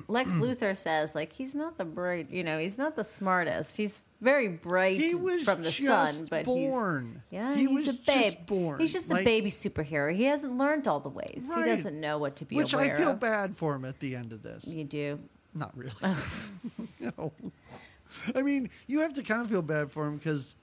Lex 0.07 0.33
Hmm. 0.33 0.41
Luthor 0.43 0.75
says 0.75 1.15
like 1.15 1.31
he's 1.31 1.55
not 1.55 1.77
the 1.77 1.85
bright, 1.85 2.29
you 2.29 2.43
know, 2.43 2.59
he's 2.59 2.77
not 2.77 2.95
the 2.95 3.03
smartest. 3.03 3.77
He's 3.77 4.03
very 4.21 4.47
bright 4.49 4.99
He 4.99 5.15
was 5.15 5.43
from 5.43 5.61
the 5.63 5.71
just 5.71 6.17
sun, 6.17 6.27
but 6.29 6.43
born. 6.45 7.21
he's 7.29 7.37
yeah, 7.39 7.53
He 7.55 7.61
he's 7.61 7.69
was 7.69 7.87
a 7.87 7.93
babe. 7.93 8.03
just 8.23 8.45
born. 8.45 8.79
He's 8.79 8.91
just 8.93 9.09
a 9.11 9.15
baby 9.23 9.49
superhero. 9.49 10.13
He 10.13 10.23
hasn't 10.25 10.57
learned 10.57 10.87
all 10.87 10.99
the 10.99 11.09
ways. 11.09 11.45
Right. 11.49 11.59
He 11.65 11.71
doesn't 11.75 11.99
know 12.01 12.17
what 12.17 12.35
to 12.37 12.45
be 12.45 12.55
Which 12.57 12.73
I 12.73 12.89
feel 12.97 13.11
of. 13.11 13.19
bad 13.21 13.55
for 13.55 13.75
him 13.75 13.85
at 13.85 13.99
the 13.99 14.15
end 14.15 14.33
of 14.33 14.43
this. 14.43 14.67
You 14.67 14.83
do. 14.83 15.19
Not 15.53 15.71
really. 15.77 15.93
no. 16.99 17.31
I 18.35 18.41
mean, 18.41 18.69
you 18.87 18.99
have 18.99 19.13
to 19.13 19.23
kind 19.23 19.41
of 19.41 19.49
feel 19.49 19.61
bad 19.61 19.91
for 19.91 20.05
him 20.07 20.17
because 20.17 20.55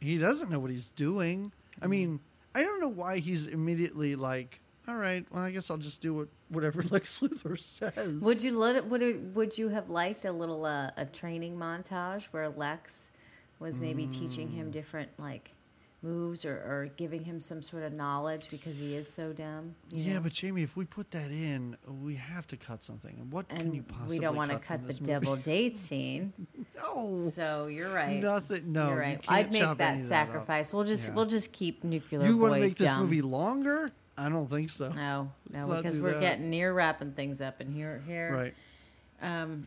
he 0.00 0.18
doesn't 0.18 0.50
know 0.50 0.58
what 0.58 0.70
he's 0.70 0.90
doing. 0.90 1.52
I 1.80 1.82
Mm-hmm. 1.84 1.90
mean, 1.90 2.20
I 2.54 2.62
don't 2.64 2.80
know 2.80 2.88
why 2.88 3.18
he's 3.20 3.46
immediately 3.46 4.16
like, 4.16 4.60
all 4.88 4.96
right, 4.96 5.24
well, 5.30 5.44
I 5.44 5.50
guess 5.50 5.70
I'll 5.70 5.76
just 5.78 6.00
do 6.02 6.14
what, 6.14 6.28
whatever 6.48 6.82
Lex 6.90 7.20
Luthor 7.20 7.58
says. 7.58 8.20
Would 8.22 8.42
you 8.42 8.58
let 8.58 8.76
it? 8.76 8.86
Would 8.86 9.02
it, 9.02 9.20
Would 9.34 9.56
you 9.58 9.68
have 9.68 9.88
liked 9.90 10.24
a 10.24 10.32
little 10.32 10.64
uh, 10.64 10.90
a 10.96 11.04
training 11.04 11.56
montage 11.56 12.24
where 12.32 12.48
Lex 12.48 13.10
was 13.58 13.78
maybe 13.78 14.06
teaching 14.06 14.48
Mm. 14.48 14.54
him 14.54 14.70
different 14.70 15.10
like 15.18 15.52
moves 16.02 16.46
or, 16.46 16.54
or 16.54 16.88
giving 16.96 17.22
him 17.24 17.42
some 17.42 17.60
sort 17.62 17.82
of 17.82 17.92
knowledge 17.92 18.48
because 18.50 18.78
he 18.78 18.94
is 18.94 19.06
so 19.06 19.34
dumb? 19.34 19.74
you 19.90 20.02
Yeah, 20.02 20.14
know? 20.14 20.20
but 20.22 20.32
Jamie, 20.32 20.62
if 20.62 20.74
we 20.74 20.86
put 20.86 21.10
that 21.10 21.30
in, 21.30 21.76
we 22.02 22.14
have 22.14 22.46
to 22.46 22.56
cut 22.56 22.82
something. 22.82 23.14
And 23.20 23.30
what 23.30 23.50
can 23.50 23.74
you 23.74 23.82
possibly 23.82 24.16
we 24.18 24.22
don't 24.22 24.34
want 24.34 24.50
to 24.50 24.58
cut, 24.58 24.88
the 24.88 24.94
double 24.94 25.36
date 25.36 25.76
scene. 25.86 26.32
No. 26.74 27.28
So 27.30 27.66
you're 27.66 27.92
right. 27.92 28.18
Nothing. 28.22 28.72
No, 28.72 28.86
you're 28.86 28.94
you 28.94 29.00
right. 29.02 29.24
I'd 29.28 29.52
make 29.52 29.60
that 29.76 29.80
any 29.92 29.98
of 30.00 30.04
up. 30.06 30.08
sacrifice. 30.08 30.72
we'll 30.72 30.84
just 30.84 31.08
Yeah. 31.08 31.14
we'll 31.16 31.26
just 31.26 31.52
keep 31.52 31.84
nuclear. 31.84 32.22
You 32.26 32.38
want 32.38 32.52
want 32.52 32.54
to 32.54 32.60
make 32.68 32.78
this 32.78 32.88
dumb. 32.88 33.02
movie 33.02 33.20
longer? 33.20 33.92
I 34.20 34.28
don't 34.28 34.48
think 34.48 34.68
so. 34.70 34.88
No, 34.90 35.32
Let's 35.50 35.66
no, 35.68 35.76
because 35.76 35.98
we're 35.98 36.12
that. 36.12 36.20
getting 36.20 36.50
near 36.50 36.72
wrapping 36.72 37.12
things 37.12 37.40
up, 37.40 37.60
and 37.60 37.72
here, 37.72 38.02
here, 38.06 38.32
Right. 38.32 38.54
Um, 39.42 39.66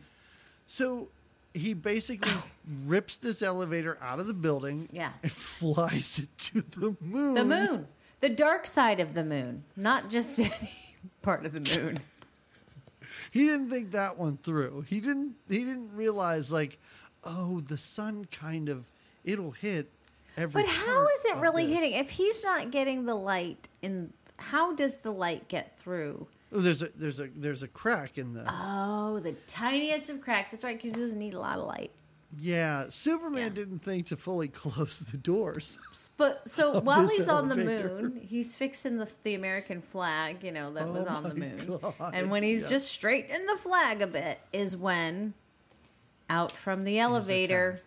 So 0.66 1.08
he 1.52 1.74
basically 1.74 2.30
rips 2.86 3.16
this 3.16 3.42
elevator 3.42 3.98
out 4.00 4.20
of 4.20 4.26
the 4.26 4.34
building 4.34 4.88
Yeah. 4.92 5.12
and 5.22 5.32
flies 5.60 6.20
it 6.20 6.38
to 6.52 6.62
the 6.62 6.96
moon. 7.00 7.34
the 7.34 7.44
moon, 7.44 7.86
the 8.20 8.28
dark 8.28 8.66
side 8.66 9.00
of 9.00 9.14
the 9.14 9.24
moon, 9.24 9.64
not 9.76 10.08
just 10.08 10.38
any 10.40 10.70
part 11.22 11.44
of 11.46 11.52
the 11.52 11.60
moon. 11.82 11.98
He 13.30 13.46
didn't 13.46 13.68
think 13.68 13.90
that 13.92 14.16
one 14.16 14.36
through. 14.36 14.82
He 14.82 15.00
didn't 15.00 15.34
he 15.48 15.58
didn't 15.64 15.92
realize 15.94 16.52
like, 16.52 16.78
oh, 17.24 17.60
the 17.60 17.76
sun 17.76 18.26
kind 18.26 18.68
of 18.68 18.86
it'll 19.24 19.50
hit 19.50 19.90
every 20.36 20.62
But 20.62 20.70
how 20.70 21.04
is 21.04 21.24
it 21.24 21.36
really 21.38 21.66
this. 21.66 21.74
hitting? 21.80 21.92
If 21.98 22.10
he's 22.10 22.44
not 22.44 22.70
getting 22.70 23.06
the 23.06 23.14
light 23.16 23.68
in, 23.82 24.12
how 24.38 24.74
does 24.74 24.96
the 24.96 25.12
light 25.12 25.48
get 25.48 25.78
through? 25.78 26.26
Oh, 26.52 26.60
there's 26.60 26.82
a 26.82 26.88
there's 26.96 27.20
a 27.20 27.28
there's 27.34 27.62
a 27.62 27.68
crack 27.68 28.16
in 28.18 28.32
the 28.34 28.44
Oh, 28.48 29.18
the 29.20 29.32
tiniest 29.46 30.10
of 30.10 30.20
cracks. 30.20 30.50
That's 30.50 30.62
right, 30.64 30.76
because 30.80 30.94
he 30.94 31.00
doesn't 31.00 31.18
need 31.18 31.34
a 31.34 31.40
lot 31.40 31.58
of 31.58 31.66
light. 31.66 31.90
Yeah, 32.40 32.86
Superman 32.88 33.42
Yeah. 33.42 33.48
didn't 33.50 33.78
think 33.80 34.06
to 34.06 34.16
fully 34.16 34.48
close 34.62 34.98
the 35.00 35.16
doors. 35.16 35.78
But 36.16 36.48
so 36.48 36.80
while 36.80 37.06
he's 37.08 37.28
on 37.28 37.48
the 37.48 37.56
moon, 37.56 38.20
he's 38.28 38.56
fixing 38.56 38.96
the 38.98 39.10
the 39.22 39.34
American 39.34 39.80
flag, 39.82 40.42
you 40.42 40.52
know, 40.52 40.72
that 40.74 40.84
oh 40.84 40.92
was 40.92 41.06
Oh 41.06 41.10
on 41.10 41.22
the 41.24 41.34
moon. 41.34 41.78
God, 41.80 41.94
and 42.12 42.30
when 42.30 42.42
he's 42.42 42.64
yeah. 42.64 42.70
just 42.70 42.88
straightening 42.92 43.46
the 43.46 43.56
flag 43.56 44.02
a 44.02 44.06
bit, 44.06 44.38
is 44.52 44.76
when 44.76 45.34
out 46.30 46.52
from 46.52 46.84
the 46.84 46.98
elevator, 46.98 47.80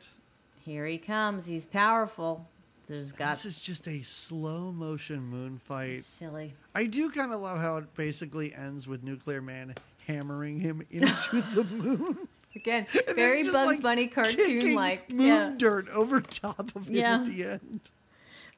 here 0.64 0.86
he 0.86 0.98
comes. 0.98 1.46
He's 1.46 1.66
powerful. 1.66 2.48
There's 2.88 3.12
got 3.12 3.32
This 3.32 3.46
is 3.46 3.60
just 3.60 3.88
a 3.88 4.02
slow 4.02 4.72
motion 4.72 5.22
moon 5.24 5.58
fight. 5.58 6.04
silly. 6.04 6.54
I 6.74 6.86
do 6.86 7.10
kind 7.10 7.34
of 7.34 7.42
love 7.42 7.60
how 7.60 7.78
it 7.78 7.94
basically 7.96 8.54
ends 8.54 8.88
with 8.88 9.04
Nuclear 9.04 9.42
Man 9.42 9.74
hammering 10.08 10.60
him 10.60 10.82
into 10.90 11.42
the 11.56 11.64
moon. 11.64 12.28
Again, 12.56 12.88
And 13.08 13.16
very 13.16 13.44
Bugs 13.44 13.54
like, 13.56 13.82
Bunny 13.82 14.08
cartoon 14.08 14.74
like 14.74 15.12
moon 15.12 15.28
Yeah. 15.28 15.54
dirt 15.58 15.90
over 15.90 16.22
top 16.22 16.76
of 16.76 16.88
him 16.88 16.96
Yeah. 16.96 17.16
at 17.22 17.26
the 17.28 17.44
end. 17.44 17.82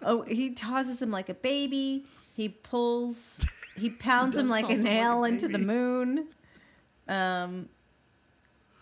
Oh, 0.01 0.21
he 0.21 0.51
tosses 0.51 1.01
him 1.01 1.11
like 1.11 1.27
a 1.27 1.33
baby. 1.33 2.05
He 2.35 2.47
pulls. 2.49 3.45
He 3.77 3.89
pounds 3.99 4.37
him 4.37 4.47
like 4.47 4.65
a 4.65 4.73
him 4.73 4.83
like 4.83 4.91
a 4.91 4.95
nail 4.95 5.23
into 5.25 5.47
the 5.49 5.57
moon. 5.57 6.27
Um, 7.09 7.67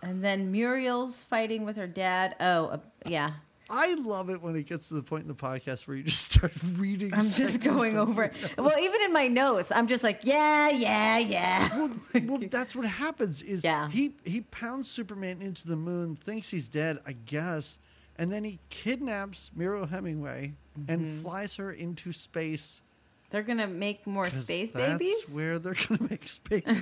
and 0.03 0.23
then 0.23 0.51
Muriel's 0.51 1.23
fighting 1.23 1.65
with 1.65 1.77
her 1.77 1.87
dad. 1.87 2.35
Oh, 2.39 2.65
uh, 2.67 2.77
yeah. 3.07 3.31
I 3.69 3.95
love 3.95 4.30
it 4.30 4.41
when 4.41 4.56
it 4.56 4.65
gets 4.65 4.88
to 4.89 4.94
the 4.94 5.03
point 5.03 5.23
in 5.23 5.27
the 5.27 5.34
podcast 5.35 5.88
where 5.88 5.98
you 5.98 6.03
just 6.03 6.31
start 6.34 6.53
reading. 6.76 7.14
I'm 7.14 7.19
just 7.19 7.61
going 7.61 7.98
over 7.98 8.23
it. 8.23 8.34
Well, 8.57 8.77
even 8.80 9.02
in 9.02 9.11
my 9.14 9.27
notes, 9.27 9.72
I'm 9.72 9.88
just 9.88 10.03
like, 10.03 10.22
yeah, 10.23 10.69
yeah, 10.69 11.18
yeah. 11.18 11.69
Well, 11.76 11.91
well, 12.26 12.39
that's 12.49 12.76
what 12.76 12.85
happens. 12.85 13.41
Is 13.41 13.64
Yeah. 13.64 13.89
he 13.89 14.14
he 14.26 14.41
pounds 14.41 14.89
Superman 14.89 15.41
into 15.41 15.68
the 15.68 15.76
moon, 15.76 16.15
thinks 16.15 16.49
he's 16.49 16.68
dead, 16.69 16.99
I 17.06 17.11
guess, 17.14 17.80
and 18.18 18.31
then 18.31 18.44
he 18.45 18.60
kidnaps 18.69 19.52
Miro 19.56 19.85
Hemingway 19.85 20.53
and 20.88 21.02
Mm-hmm. 21.02 21.19
flies 21.22 21.56
her 21.57 21.72
into 21.72 22.11
space. 22.14 22.81
They're 23.30 23.44
gonna 23.44 23.68
make 23.68 24.07
more 24.07 24.30
space 24.30 24.72
that's 24.72 24.94
babies. 24.98 25.30
where 25.34 25.60
they're 25.60 25.76
gonna 25.88 26.07
make 26.10 26.27
space. 26.27 26.81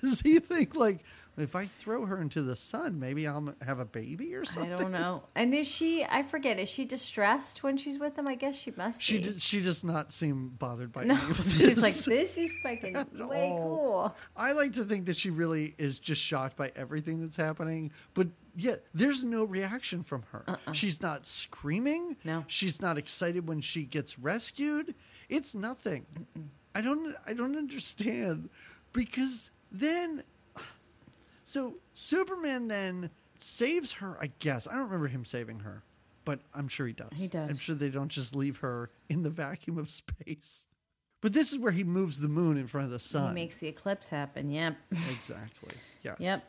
Does 0.00 0.20
he 0.20 0.38
think 0.38 0.76
like 0.76 1.00
if 1.42 1.54
I 1.56 1.66
throw 1.66 2.04
her 2.06 2.20
into 2.20 2.42
the 2.42 2.56
sun, 2.56 2.98
maybe 2.98 3.26
I'll 3.26 3.54
have 3.64 3.78
a 3.80 3.84
baby 3.84 4.34
or 4.34 4.44
something. 4.44 4.72
I 4.72 4.76
don't 4.76 4.92
know. 4.92 5.22
And 5.34 5.54
is 5.54 5.68
she? 5.68 6.04
I 6.04 6.22
forget. 6.22 6.58
Is 6.58 6.68
she 6.68 6.84
distressed 6.84 7.62
when 7.62 7.76
she's 7.76 7.98
with 7.98 8.18
him? 8.18 8.26
I 8.26 8.34
guess 8.34 8.56
she 8.56 8.72
must 8.76 9.02
She 9.02 9.18
be. 9.18 9.24
did, 9.24 9.40
she 9.42 9.60
does 9.60 9.84
not 9.84 10.12
seem 10.12 10.48
bothered 10.58 10.92
by 10.92 11.04
no, 11.04 11.14
any 11.14 11.22
of 11.30 11.36
this. 11.44 11.58
she's 11.58 11.82
like, 11.82 11.94
this 11.94 12.36
is 12.38 12.50
fucking 12.62 12.94
way 13.28 13.48
cool. 13.56 14.14
I 14.36 14.52
like 14.52 14.72
to 14.74 14.84
think 14.84 15.06
that 15.06 15.16
she 15.16 15.30
really 15.30 15.74
is 15.78 15.98
just 15.98 16.22
shocked 16.22 16.56
by 16.56 16.72
everything 16.76 17.20
that's 17.20 17.36
happening, 17.36 17.92
but 18.14 18.28
yet 18.56 18.84
there's 18.94 19.22
no 19.24 19.44
reaction 19.44 20.02
from 20.02 20.22
her. 20.32 20.44
Uh-uh. 20.48 20.72
She's 20.72 21.00
not 21.00 21.26
screaming. 21.26 22.16
No. 22.24 22.44
she's 22.46 22.80
not 22.80 22.98
excited 22.98 23.46
when 23.46 23.60
she 23.60 23.84
gets 23.84 24.18
rescued. 24.18 24.94
It's 25.28 25.54
nothing. 25.54 26.06
I 26.74 26.80
don't. 26.80 27.14
I 27.26 27.32
don't 27.34 27.56
understand 27.56 28.48
because 28.92 29.50
then, 29.70 30.22
so 31.48 31.76
Superman 31.94 32.68
then 32.68 33.08
saves 33.40 33.92
her. 33.94 34.18
I 34.20 34.30
guess 34.38 34.68
I 34.68 34.72
don't 34.74 34.84
remember 34.84 35.08
him 35.08 35.24
saving 35.24 35.60
her, 35.60 35.82
but 36.26 36.40
I'm 36.54 36.68
sure 36.68 36.86
he 36.86 36.92
does. 36.92 37.08
He 37.16 37.26
does. 37.26 37.48
I'm 37.48 37.56
sure 37.56 37.74
they 37.74 37.88
don't 37.88 38.10
just 38.10 38.36
leave 38.36 38.58
her 38.58 38.90
in 39.08 39.22
the 39.22 39.30
vacuum 39.30 39.78
of 39.78 39.90
space. 39.90 40.68
But 41.22 41.32
this 41.32 41.50
is 41.50 41.58
where 41.58 41.72
he 41.72 41.84
moves 41.84 42.20
the 42.20 42.28
moon 42.28 42.58
in 42.58 42.66
front 42.66 42.84
of 42.84 42.90
the 42.90 42.98
sun. 42.98 43.28
He 43.28 43.34
makes 43.34 43.58
the 43.60 43.66
eclipse 43.66 44.10
happen. 44.10 44.50
Yep. 44.50 44.76
Exactly. 45.10 45.74
Yes. 46.02 46.16
Yep. 46.20 46.42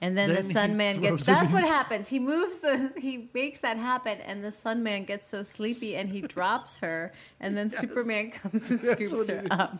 And 0.00 0.16
then, 0.16 0.32
Then 0.32 0.46
the 0.46 0.52
Sun 0.54 0.76
Man 0.78 1.00
gets. 1.02 1.26
That's 1.26 1.52
what 1.52 1.64
happens. 1.64 2.08
He 2.08 2.18
moves 2.18 2.56
the. 2.58 2.92
He 2.96 3.28
makes 3.34 3.58
that 3.60 3.76
happen, 3.76 4.18
and 4.22 4.42
the 4.42 4.52
Sun 4.52 4.82
Man 4.82 5.04
gets 5.04 5.28
so 5.28 5.42
sleepy, 5.42 5.94
and 5.94 6.08
he 6.08 6.22
drops 6.22 6.78
her, 6.78 7.12
and 7.38 7.54
then 7.54 7.70
Superman 7.72 8.30
comes 8.30 8.70
and 8.70 8.80
scoops 8.80 9.28
her 9.28 9.44
up. 9.50 9.76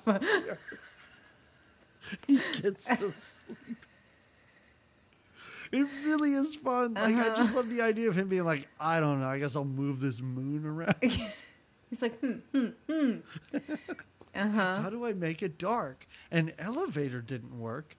He 2.27 2.39
gets 2.61 2.85
so 2.85 3.11
sleepy. 3.11 3.77
It 5.73 5.87
really 6.05 6.33
is 6.33 6.55
fun. 6.55 6.95
Like 6.95 7.15
I 7.17 7.29
just 7.37 7.55
love 7.55 7.69
the 7.69 7.83
idea 7.83 8.09
of 8.09 8.17
him 8.17 8.29
being 8.29 8.45
like, 8.45 8.69
I 8.81 9.01
don't 9.01 9.21
know, 9.21 9.27
I 9.27 9.39
guess 9.39 9.57
I'll 9.57 9.65
move 9.65 10.01
this 10.01 10.21
moon 10.21 10.65
around. 10.65 10.95
He's 11.01 12.03
like, 12.03 12.19
hmm, 12.21 12.39
hmm, 12.53 12.69
hmm. 12.89 13.15
Uh-huh. 14.35 14.83
How 14.83 14.91
do 14.91 15.05
I 15.05 15.15
make 15.15 15.43
it 15.43 15.59
dark? 15.59 16.07
An 16.31 16.53
elevator 16.61 17.21
didn't 17.21 17.59
work, 17.59 17.97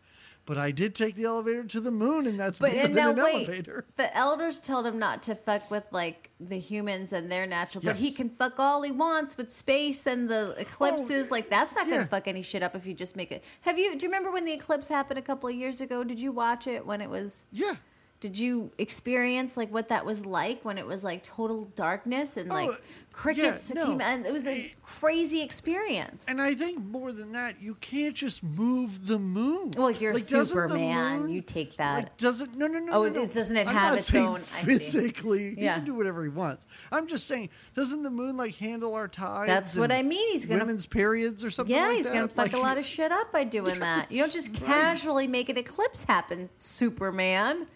but 0.50 0.58
I 0.58 0.72
did 0.72 0.96
take 0.96 1.14
the 1.14 1.26
elevator 1.26 1.64
to 1.64 1.80
the 1.80 1.92
moon, 1.92 2.26
and 2.26 2.40
that's 2.40 2.58
But 2.58 2.72
better 2.72 2.88
and 2.88 2.96
than 2.96 3.04
now 3.04 3.12
an 3.12 3.18
wait, 3.18 3.48
elevator. 3.48 3.86
the 3.98 4.18
elders 4.18 4.60
told 4.60 4.88
him 4.88 4.98
not 4.98 5.22
to 5.24 5.36
fuck 5.36 5.70
with 5.70 5.84
like 5.92 6.32
the 6.40 6.58
humans 6.58 7.14
and 7.14 7.32
their 7.32 7.46
natural, 7.46 7.84
but 7.84 7.98
he 7.98 8.12
can 8.12 8.30
fuck 8.32 8.60
all 8.60 8.82
he 8.82 8.90
wants 8.90 9.38
with 9.38 9.54
space 9.54 10.08
and 10.08 10.28
the 10.28 10.56
oh, 10.58 10.60
eclipses. 10.60 11.28
Oh, 11.28 11.36
like 11.36 11.52
that's 11.52 11.76
not 11.76 11.88
yeah. 11.88 11.98
gonna 11.98 12.08
fuck 12.08 12.28
any 12.28 12.42
shit 12.42 12.64
up 12.64 12.76
if 12.76 12.88
you 12.88 12.96
just 12.96 13.16
make 13.16 13.32
it. 13.32 13.44
Have 13.62 13.78
you? 13.78 13.96
Do 13.96 14.04
you 14.04 14.10
remember 14.10 14.32
when 14.32 14.44
the 14.44 14.52
eclipse 14.52 14.88
happened 14.88 15.20
a 15.20 15.22
couple 15.22 15.48
of 15.48 15.54
years 15.54 15.82
ago? 15.82 16.04
Did 16.04 16.20
you 16.20 16.32
watch 16.32 16.66
it 16.66 16.84
when 16.84 17.00
it 17.00 17.12
was? 17.12 17.46
Yeah. 17.52 17.76
Did 18.22 18.38
you 18.38 18.72
experience 18.78 19.56
like 19.56 19.72
what 19.72 19.88
that 19.88 20.06
was 20.06 20.26
like 20.26 20.66
when 20.66 20.78
it 20.78 20.86
was 20.86 21.06
like 21.06 21.24
total 21.24 21.66
darkness 21.76 22.36
and 22.36 22.50
like 22.50 22.70
Oh, 22.70 22.76
crickets 23.14 23.72
yeah, 23.74 23.82
no. 23.82 23.88
came 23.88 24.02
and 24.02 24.26
it 24.26 24.34
was 24.34 24.46
a 24.46 24.74
crazy 24.84 25.42
experience. 25.42 26.26
And 26.28 26.42
I 26.42 26.54
think 26.54 26.80
more 26.84 27.14
than 27.14 27.32
that, 27.32 27.62
you 27.62 27.76
can't 27.76 28.14
just 28.14 28.44
move 28.44 29.08
the 29.08 29.18
moon. 29.20 29.72
Well, 29.78 29.90
you're 29.90 30.14
Like, 30.14 30.24
Superman. 30.24 31.22
moon- 31.22 31.30
You 31.32 31.42
take 31.42 31.78
that. 31.78 31.94
Like, 31.96 32.18
doesn't 32.18 32.58
no 32.58 32.68
no 32.68 32.80
no. 32.80 32.92
Oh, 32.92 33.04
no, 33.04 33.10
no. 33.10 33.22
it- 33.22 33.34
doesn't 33.34 33.56
it 33.56 33.68
I'm 33.70 33.74
have 33.74 33.92
not 33.94 34.00
its 34.00 34.14
own-. 34.14 34.42
Physically, 34.42 35.56
he 35.56 35.64
Yeah. 35.64 35.76
can 35.76 35.86
do 35.86 35.96
whatever 35.96 36.22
he 36.24 36.30
wants. 36.30 36.68
I'm 36.92 37.08
just 37.08 37.26
saying, 37.26 37.50
doesn't 37.74 38.04
the 38.04 38.12
moon 38.12 38.36
like 38.36 38.56
handle 38.58 38.96
our 38.96 39.08
tides? 39.08 39.48
That's 39.48 39.76
what 39.78 39.94
I 39.94 40.04
mean. 40.04 40.32
He's 40.34 40.46
gonna- 40.46 40.60
women's 40.60 40.86
periods 40.88 41.46
or 41.46 41.52
something. 41.52 41.74
Yeah, 41.74 41.88
like 41.88 41.96
he's 41.98 42.06
that? 42.08 42.14
gonna 42.14 42.28
fuck 42.28 42.38
Like, 42.48 42.54
a 42.54 42.60
lot 42.60 42.78
of 42.78 42.84
shit 42.86 43.14
up 43.14 43.32
by 43.32 43.46
doing 43.46 43.80
that. 43.80 44.12
You 44.12 44.24
don't 44.24 44.34
just 44.34 44.52
Right. 44.60 44.66
casually 44.66 45.28
make 45.28 45.48
an 45.48 45.58
eclipse 45.58 46.04
happen, 46.04 46.50
Superman. 46.58 47.68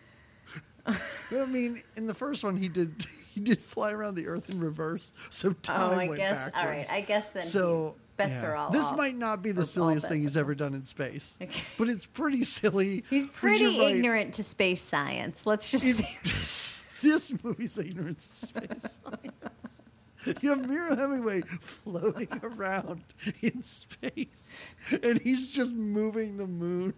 I 0.85 1.45
mean, 1.47 1.81
in 1.95 2.07
the 2.07 2.13
first 2.13 2.43
one, 2.43 2.57
he 2.57 2.67
did 2.67 3.05
he 3.33 3.39
did 3.41 3.59
fly 3.59 3.91
around 3.91 4.15
the 4.15 4.27
Earth 4.27 4.49
in 4.49 4.59
reverse, 4.59 5.13
so 5.29 5.53
time 5.53 5.91
oh, 5.91 5.93
I 5.99 6.07
went 6.07 6.17
guess. 6.17 6.37
backwards. 6.45 6.55
All 6.57 6.65
right, 6.67 6.91
I 6.91 7.01
guess 7.01 7.27
then. 7.29 7.43
So 7.43 7.95
bets 8.17 8.41
yeah. 8.41 8.49
are 8.49 8.55
all 8.55 8.69
This 8.69 8.89
off. 8.89 8.97
might 8.97 9.15
not 9.15 9.41
be 9.41 9.51
the 9.51 9.61
all 9.61 9.65
silliest 9.65 10.07
thing 10.07 10.21
he's 10.21 10.37
ever 10.37 10.53
done 10.55 10.73
in 10.73 10.85
space, 10.85 11.37
Okay. 11.41 11.61
but 11.77 11.87
it's 11.89 12.05
pretty 12.05 12.43
silly. 12.43 13.03
he's 13.09 13.27
pretty 13.27 13.63
you're 13.65 13.83
right. 13.85 13.95
ignorant 13.95 14.33
to 14.35 14.43
space 14.43 14.81
science. 14.81 15.45
Let's 15.45 15.71
just 15.71 15.85
It- 15.85 15.95
say. 16.05 17.07
this 17.07 17.33
movie's 17.43 17.77
ignorance 17.77 18.25
of 18.27 18.49
space 18.49 18.99
science. 19.03 19.81
You 20.41 20.51
have 20.51 20.69
Mira 20.69 20.95
Hemingway 20.95 21.41
floating 21.41 22.29
around 22.43 23.01
in 23.41 23.61
space, 23.63 24.73
and 25.01 25.19
he's 25.19 25.49
just 25.49 25.73
moving 25.73 26.37
the 26.37 26.47
moon. 26.47 26.93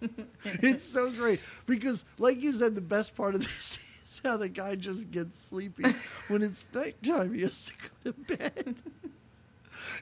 It's 0.44 0.84
so 0.84 1.10
great 1.10 1.40
because, 1.66 2.04
like 2.18 2.40
you 2.40 2.52
said, 2.52 2.74
the 2.74 2.80
best 2.80 3.16
part 3.16 3.34
of 3.34 3.40
this 3.40 3.78
is 4.04 4.20
how 4.24 4.36
the 4.36 4.48
guy 4.48 4.74
just 4.76 5.10
gets 5.10 5.38
sleepy 5.38 5.84
when 6.28 6.42
it's 6.42 6.68
nighttime. 6.74 7.34
He 7.34 7.42
has 7.42 7.66
to 7.66 7.72
go 8.04 8.12
to 8.12 8.36
bed. 8.36 8.76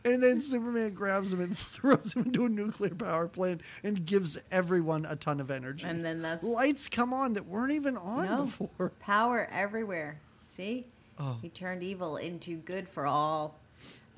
And 0.04 0.22
then 0.22 0.40
Superman 0.40 0.94
grabs 0.94 1.32
him 1.32 1.40
and 1.40 1.56
throws 1.56 2.14
him 2.14 2.24
into 2.26 2.46
a 2.46 2.48
nuclear 2.48 2.94
power 2.94 3.28
plant 3.28 3.60
and 3.84 4.06
gives 4.06 4.38
everyone 4.50 5.04
a 5.04 5.16
ton 5.16 5.38
of 5.40 5.50
energy. 5.50 5.84
And 5.86 6.04
then 6.04 6.22
that's- 6.22 6.42
lights 6.42 6.88
come 6.88 7.12
on 7.12 7.34
that 7.34 7.46
weren't 7.46 7.72
even 7.72 7.96
on 7.96 8.24
No. 8.26 8.36
before. 8.44 8.92
Power 9.00 9.46
everywhere. 9.52 10.18
See? 10.44 10.86
Oh. 11.18 11.38
He 11.42 11.48
turned 11.50 11.82
evil 11.82 12.16
into 12.16 12.56
good 12.56 12.88
for 12.88 13.06
all. 13.06 13.58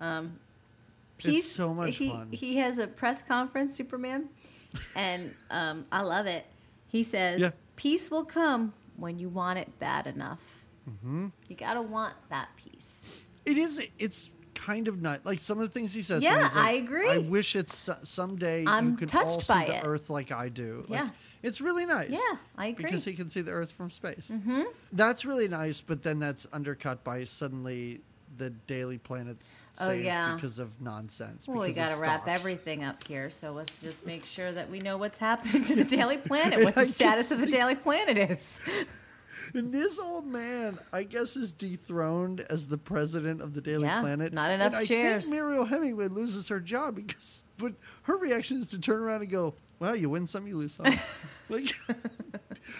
Um, 0.00 0.38
It's 1.24 1.50
so 1.50 1.74
much 1.74 1.96
he, 1.96 2.10
fun. 2.10 2.28
He 2.30 2.56
has 2.58 2.78
a 2.78 2.86
press 2.86 3.22
conference, 3.22 3.76
Superman, 3.76 4.28
and 4.94 5.34
um, 5.50 5.86
I 5.90 6.02
love 6.02 6.26
it. 6.26 6.46
He 6.86 7.02
says, 7.02 7.40
Yeah. 7.40 7.50
"Peace 7.76 8.10
will 8.10 8.24
come 8.24 8.72
when 8.96 9.18
you 9.18 9.28
want 9.28 9.58
it 9.58 9.78
bad 9.78 10.06
enough. 10.06 10.64
Mm-hmm. 10.88 11.26
You 11.48 11.56
gotta 11.56 11.82
want 11.82 12.14
that 12.30 12.48
peace." 12.56 13.02
It 13.44 13.56
is. 13.58 13.86
It's 13.98 14.30
kind 14.54 14.88
of 14.88 15.00
not 15.00 15.24
like 15.24 15.40
some 15.40 15.58
of 15.58 15.62
the 15.68 15.72
things 15.72 15.94
he 15.94 16.02
says. 16.02 16.22
Yeah, 16.22 16.36
like, 16.38 16.56
I 16.56 16.72
agree. 16.72 17.08
I 17.08 17.18
wish 17.18 17.54
it's 17.56 17.88
someday 18.02 18.64
I'm 18.66 18.90
you 18.90 18.96
could 18.96 19.14
all 19.14 19.40
see 19.40 19.52
the 19.66 19.76
it. 19.76 19.82
Earth 19.86 20.10
like 20.10 20.32
I 20.32 20.48
do. 20.48 20.84
Like, 20.88 21.00
Yeah. 21.00 21.10
it's 21.42 21.60
really 21.60 21.86
nice. 21.86 22.10
Yeah, 22.10 22.36
I 22.56 22.66
agree. 22.66 22.84
Because 22.84 23.04
he 23.04 23.14
can 23.14 23.28
see 23.28 23.40
the 23.40 23.52
Earth 23.52 23.70
from 23.72 23.90
space. 23.90 24.30
Mm-hmm. 24.34 24.62
That's 24.92 25.24
really 25.24 25.48
nice, 25.48 25.80
but 25.80 26.02
then 26.02 26.18
that's 26.18 26.46
undercut 26.52 27.04
by 27.04 27.24
suddenly 27.24 28.00
the 28.38 28.50
Daily 28.50 28.98
Planet's 28.98 29.52
Oh, 29.80 29.88
saved 29.88 30.04
yeah. 30.06 30.34
because 30.34 30.58
of 30.58 30.80
nonsense. 30.80 31.46
Well, 31.46 31.60
we 31.60 31.70
of 31.70 31.76
gotta 31.76 32.00
wrap 32.00 32.26
everything 32.26 32.82
up 32.84 33.06
here, 33.06 33.30
so 33.30 33.52
let's 33.52 33.80
just 33.80 34.06
make 34.06 34.24
sure 34.24 34.50
that 34.52 34.70
we 34.70 34.78
know 34.80 34.96
what's 34.96 35.18
happening 35.18 35.62
to 35.64 35.76
the 35.76 35.84
Daily 35.84 36.16
Planet, 36.30 36.64
what 36.64 36.74
the 36.74 36.84
status 36.86 37.30
of 37.30 37.40
the 37.40 37.46
Daily 37.46 37.74
Planet 37.74 38.16
is. 38.30 38.60
And 39.54 39.72
this 39.72 39.98
old 39.98 40.26
man, 40.26 40.78
I 40.92 41.04
guess, 41.04 41.34
is 41.34 41.54
dethroned 41.54 42.40
as 42.50 42.68
the 42.68 42.76
president 42.76 43.40
of 43.40 43.54
the 43.54 43.62
Daily 43.62 43.84
Yeah, 43.84 44.02
Planet. 44.02 44.34
not 44.34 44.50
enough 44.50 44.66
and 44.74 44.76
I 44.76 44.84
shares. 44.84 45.24
think 45.24 45.36
Muriel 45.36 45.64
Hemingway 45.64 46.08
loses 46.08 46.48
her 46.48 46.60
job 46.60 46.96
because, 46.96 47.44
but 47.56 47.72
her 48.02 48.18
reaction 48.18 48.58
is 48.58 48.68
to 48.70 48.78
turn 48.78 49.00
around 49.00 49.22
and 49.22 49.30
go, 49.30 49.54
"Well, 49.78 49.96
you 49.96 50.10
win 50.10 50.26
some, 50.26 50.46
you 50.46 50.58
lose 50.58 50.74
some." 50.74 50.84
like, 51.48 51.72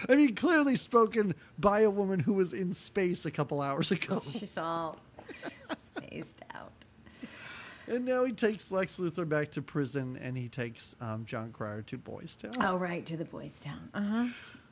I 0.07 0.13
mean, 0.15 0.35
clearly 0.35 0.75
spoken 0.75 1.33
by 1.57 1.79
a 1.79 1.89
woman 1.89 2.19
who 2.19 2.33
was 2.33 2.53
in 2.53 2.73
space 2.73 3.25
a 3.25 3.31
couple 3.31 3.61
hours 3.63 3.89
ago, 3.89 4.21
She's 4.23 4.55
all 4.55 4.99
spaced 5.75 6.41
out. 6.53 6.71
and 7.87 8.05
now 8.05 8.23
he 8.25 8.31
takes 8.31 8.71
Lex 8.71 8.97
Luthor 8.99 9.27
back 9.27 9.51
to 9.51 9.61
prison, 9.61 10.17
and 10.21 10.37
he 10.37 10.47
takes 10.47 10.95
um, 11.01 11.25
Jon 11.25 11.51
Cryer 11.51 11.81
to 11.83 11.97
Boys 11.97 12.35
Town. 12.35 12.51
Oh, 12.61 12.77
right, 12.77 13.05
to 13.05 13.17
the 13.17 13.25
Boys 13.25 13.59
Town. 13.59 13.89
Uh 13.93 14.01
huh. 14.01 14.27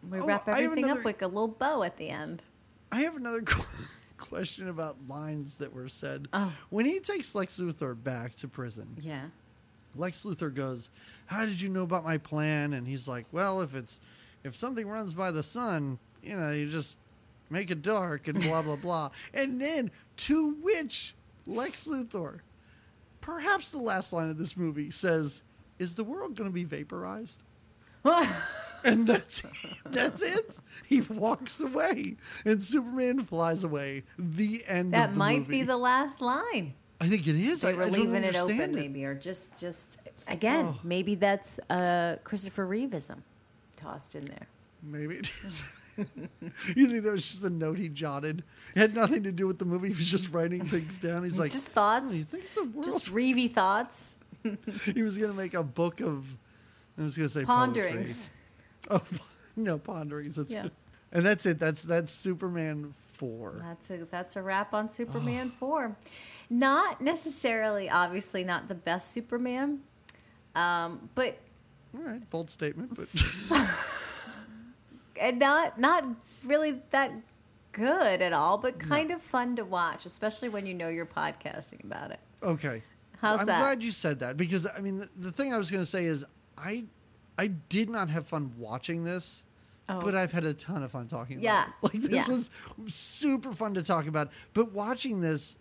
We 0.10 0.20
Oh, 0.20 0.26
wrap 0.26 0.48
everything 0.48 0.86
another- 0.86 1.00
up 1.00 1.06
with 1.06 1.22
a 1.22 1.28
little 1.28 1.48
bow 1.48 1.84
at 1.84 1.98
the 1.98 2.10
end. 2.10 2.44
I 2.92 3.02
have 3.02 3.16
another 3.18 3.42
question 4.18 4.70
about 4.70 4.96
lines 5.08 5.58
that 5.58 5.74
were 5.74 5.90
said. 5.90 6.28
Oh. 6.34 6.54
When 6.70 6.86
he 6.86 7.00
takes 7.00 7.36
Lex 7.36 7.60
Luthor 7.60 8.02
back 8.02 8.36
to 8.36 8.48
prison, 8.48 8.96
Yeah. 9.02 9.26
Lex 9.96 10.24
Luthor 10.24 10.54
goes, 10.54 10.92
"How 11.26 11.46
did 11.46 11.60
you 11.60 11.70
know 11.70 11.82
about 11.84 12.04
my 12.06 12.18
plan?" 12.20 12.74
And 12.74 12.88
he's 12.88 13.08
like, 13.08 13.26
"Well, 13.32 13.62
if 13.62 13.74
it's 13.76 14.00
if 14.44 14.56
something 14.56 14.88
runs 14.88 15.16
by 15.16 15.32
the 15.32 15.42
sun, 15.42 15.98
you 16.22 16.36
know, 16.38 16.52
you 16.52 16.70
just 16.70 16.96
make 17.50 17.72
it 17.72 17.82
dark 17.82 18.28
and 18.28 18.42
blah 18.42 18.62
blah 18.62 18.76
blah." 18.78 19.10
And 19.34 19.62
then 19.62 19.92
to 20.18 20.52
which 20.62 21.16
Lex 21.46 21.88
Luthor, 21.88 22.40
perhaps 23.22 23.72
the 23.72 23.78
last 23.80 24.14
line 24.14 24.30
of 24.30 24.38
this 24.38 24.56
movie 24.58 24.92
says, 24.92 25.44
"Is 25.80 25.96
the 25.96 26.04
world 26.04 26.36
going 26.36 26.50
to 26.50 26.54
be 26.54 26.64
vaporized?" 26.64 27.44
And 28.84 29.08
that's 29.08 29.42
that's 29.88 30.22
it. 30.22 30.60
He 30.86 31.02
walks 31.02 31.60
away, 31.60 32.16
and 32.46 32.64
Superman 32.64 33.22
flies 33.22 33.64
away. 33.64 34.04
The 34.20 34.64
end. 34.68 34.94
that 34.94 35.10
of 35.10 35.14
the 35.16 35.18
might 35.20 35.40
movie. 35.40 35.52
be 35.60 35.64
the 35.64 35.78
last 35.78 36.22
line. 36.22 36.76
I 37.02 37.08
think 37.10 37.28
it 37.28 37.36
is. 37.36 37.62
They 37.64 37.70
I, 37.70 37.74
were 37.74 37.84
I 37.84 37.88
leaving 37.88 38.24
it 38.24 38.36
open, 38.36 38.52
understand 38.52 38.76
maybe, 38.76 39.04
or 39.04 39.14
just, 39.16 39.60
just 39.60 39.98
again, 40.28 40.68
Oh. 40.70 40.80
maybe 40.84 41.16
that's 41.16 41.60
uh, 41.72 42.18
Christopher 42.24 42.66
Reeveism 42.68 43.24
tossed 43.76 44.14
in 44.16 44.26
there. 44.26 44.48
Maybe 44.84 45.16
it 45.16 45.30
is. 45.44 45.64
you 46.76 46.88
think 46.88 47.04
that 47.04 47.12
was 47.12 47.28
just 47.28 47.44
a 47.44 47.50
note 47.50 47.78
he 47.78 47.90
jotted? 47.90 48.44
It 48.76 48.80
had 48.80 48.96
nothing 48.96 49.24
to 49.24 49.32
do 49.32 49.48
with 49.48 49.58
the 49.60 49.66
movie. 49.66 49.88
He 49.90 49.94
was 49.96 50.10
just 50.10 50.32
writing 50.34 50.64
things 50.66 51.00
down. 51.00 51.24
He's 51.24 51.40
like, 51.40 51.52
Just 51.52 51.68
thoughts. 51.68 52.06
"Oh, 52.10 52.14
you 52.16 52.24
think 52.24 52.50
the 52.54 52.64
world? 52.64 52.84
Just 52.84 53.10
Reevy 53.12 53.52
thoughts, 53.52 54.18
he 54.94 55.02
was 55.04 55.18
going 55.18 55.32
to 55.32 55.38
make 55.38 55.54
a 55.54 55.64
book 55.64 56.02
of. 56.02 56.26
I 56.98 57.04
was 57.04 57.16
going 57.18 57.28
to 57.30 57.34
say 57.34 57.46
ponderings. 57.46 58.30
Poetry. 58.88 59.08
Oh 59.12 59.18
no, 59.56 59.78
ponderings. 59.78 60.36
That's 60.36 60.52
Yeah. 60.52 60.70
and 61.12 61.26
that's 61.26 61.46
it. 61.46 61.60
That's 61.60 61.84
that's 61.84 62.12
Superman 62.12 62.94
four. 62.96 63.62
That's 63.64 63.90
a 63.92 64.08
that's 64.10 64.36
a 64.36 64.42
wrap 64.42 64.74
on 64.74 64.88
Superman 64.88 65.52
four. 65.60 65.96
Not 66.50 67.02
necessarily, 67.02 67.90
obviously, 67.90 68.44
not 68.44 68.68
the 68.68 68.76
best 68.76 69.12
Superman, 69.12 69.82
um, 70.56 71.10
but 71.16 71.38
All 71.96 72.04
right, 72.04 72.28
bold 72.30 72.50
statement, 72.50 72.96
but 72.96 73.08
and 75.20 75.40
not 75.40 75.80
not 75.80 76.06
really 76.46 76.82
that 76.92 77.12
good 77.72 78.22
at 78.22 78.34
all, 78.34 78.58
but 78.58 78.80
kind 78.80 79.12
of 79.12 79.22
fun 79.22 79.56
to 79.56 79.64
watch, 79.66 80.06
especially 80.06 80.50
when 80.50 80.66
you 80.66 80.74
know 80.74 80.90
you're 80.90 81.06
podcasting 81.06 81.84
about 81.84 82.12
it. 82.12 82.20
okay. 82.44 82.82
How's 83.20 83.40
I'm 83.42 83.48
that? 83.48 83.60
glad 83.62 83.82
you 83.84 83.92
said 83.92 84.20
that 84.20 84.38
because 84.38 84.68
I 84.68 84.80
mean 84.82 85.00
the, 85.00 85.10
the 85.18 85.32
thing 85.32 85.52
I 85.54 85.58
was 85.58 85.72
going 85.72 85.82
to 85.82 85.90
say 85.90 86.06
is 86.06 86.24
I 86.58 86.84
I 87.38 87.48
did 87.48 87.90
not 87.90 88.10
have 88.10 88.28
fun 88.28 88.52
watching 88.58 89.04
this. 89.04 89.44
Oh. 89.90 90.02
But 90.02 90.16
I've 90.16 90.32
had 90.34 90.44
a 90.44 90.54
ton 90.54 90.84
of 90.84 90.92
fun 90.92 91.08
talking 91.08 91.38
about 91.38 91.44
Yeah. 91.44 91.66
it. 91.68 91.74
Like 91.82 92.04
this 92.04 92.28
Yeah. 92.28 92.34
was 92.34 92.50
super 92.88 93.52
fun 93.54 93.74
to 93.76 93.82
talk 93.82 94.06
about. 94.08 94.32
But 94.54 94.72
watching 94.74 95.22
this, 95.22 95.58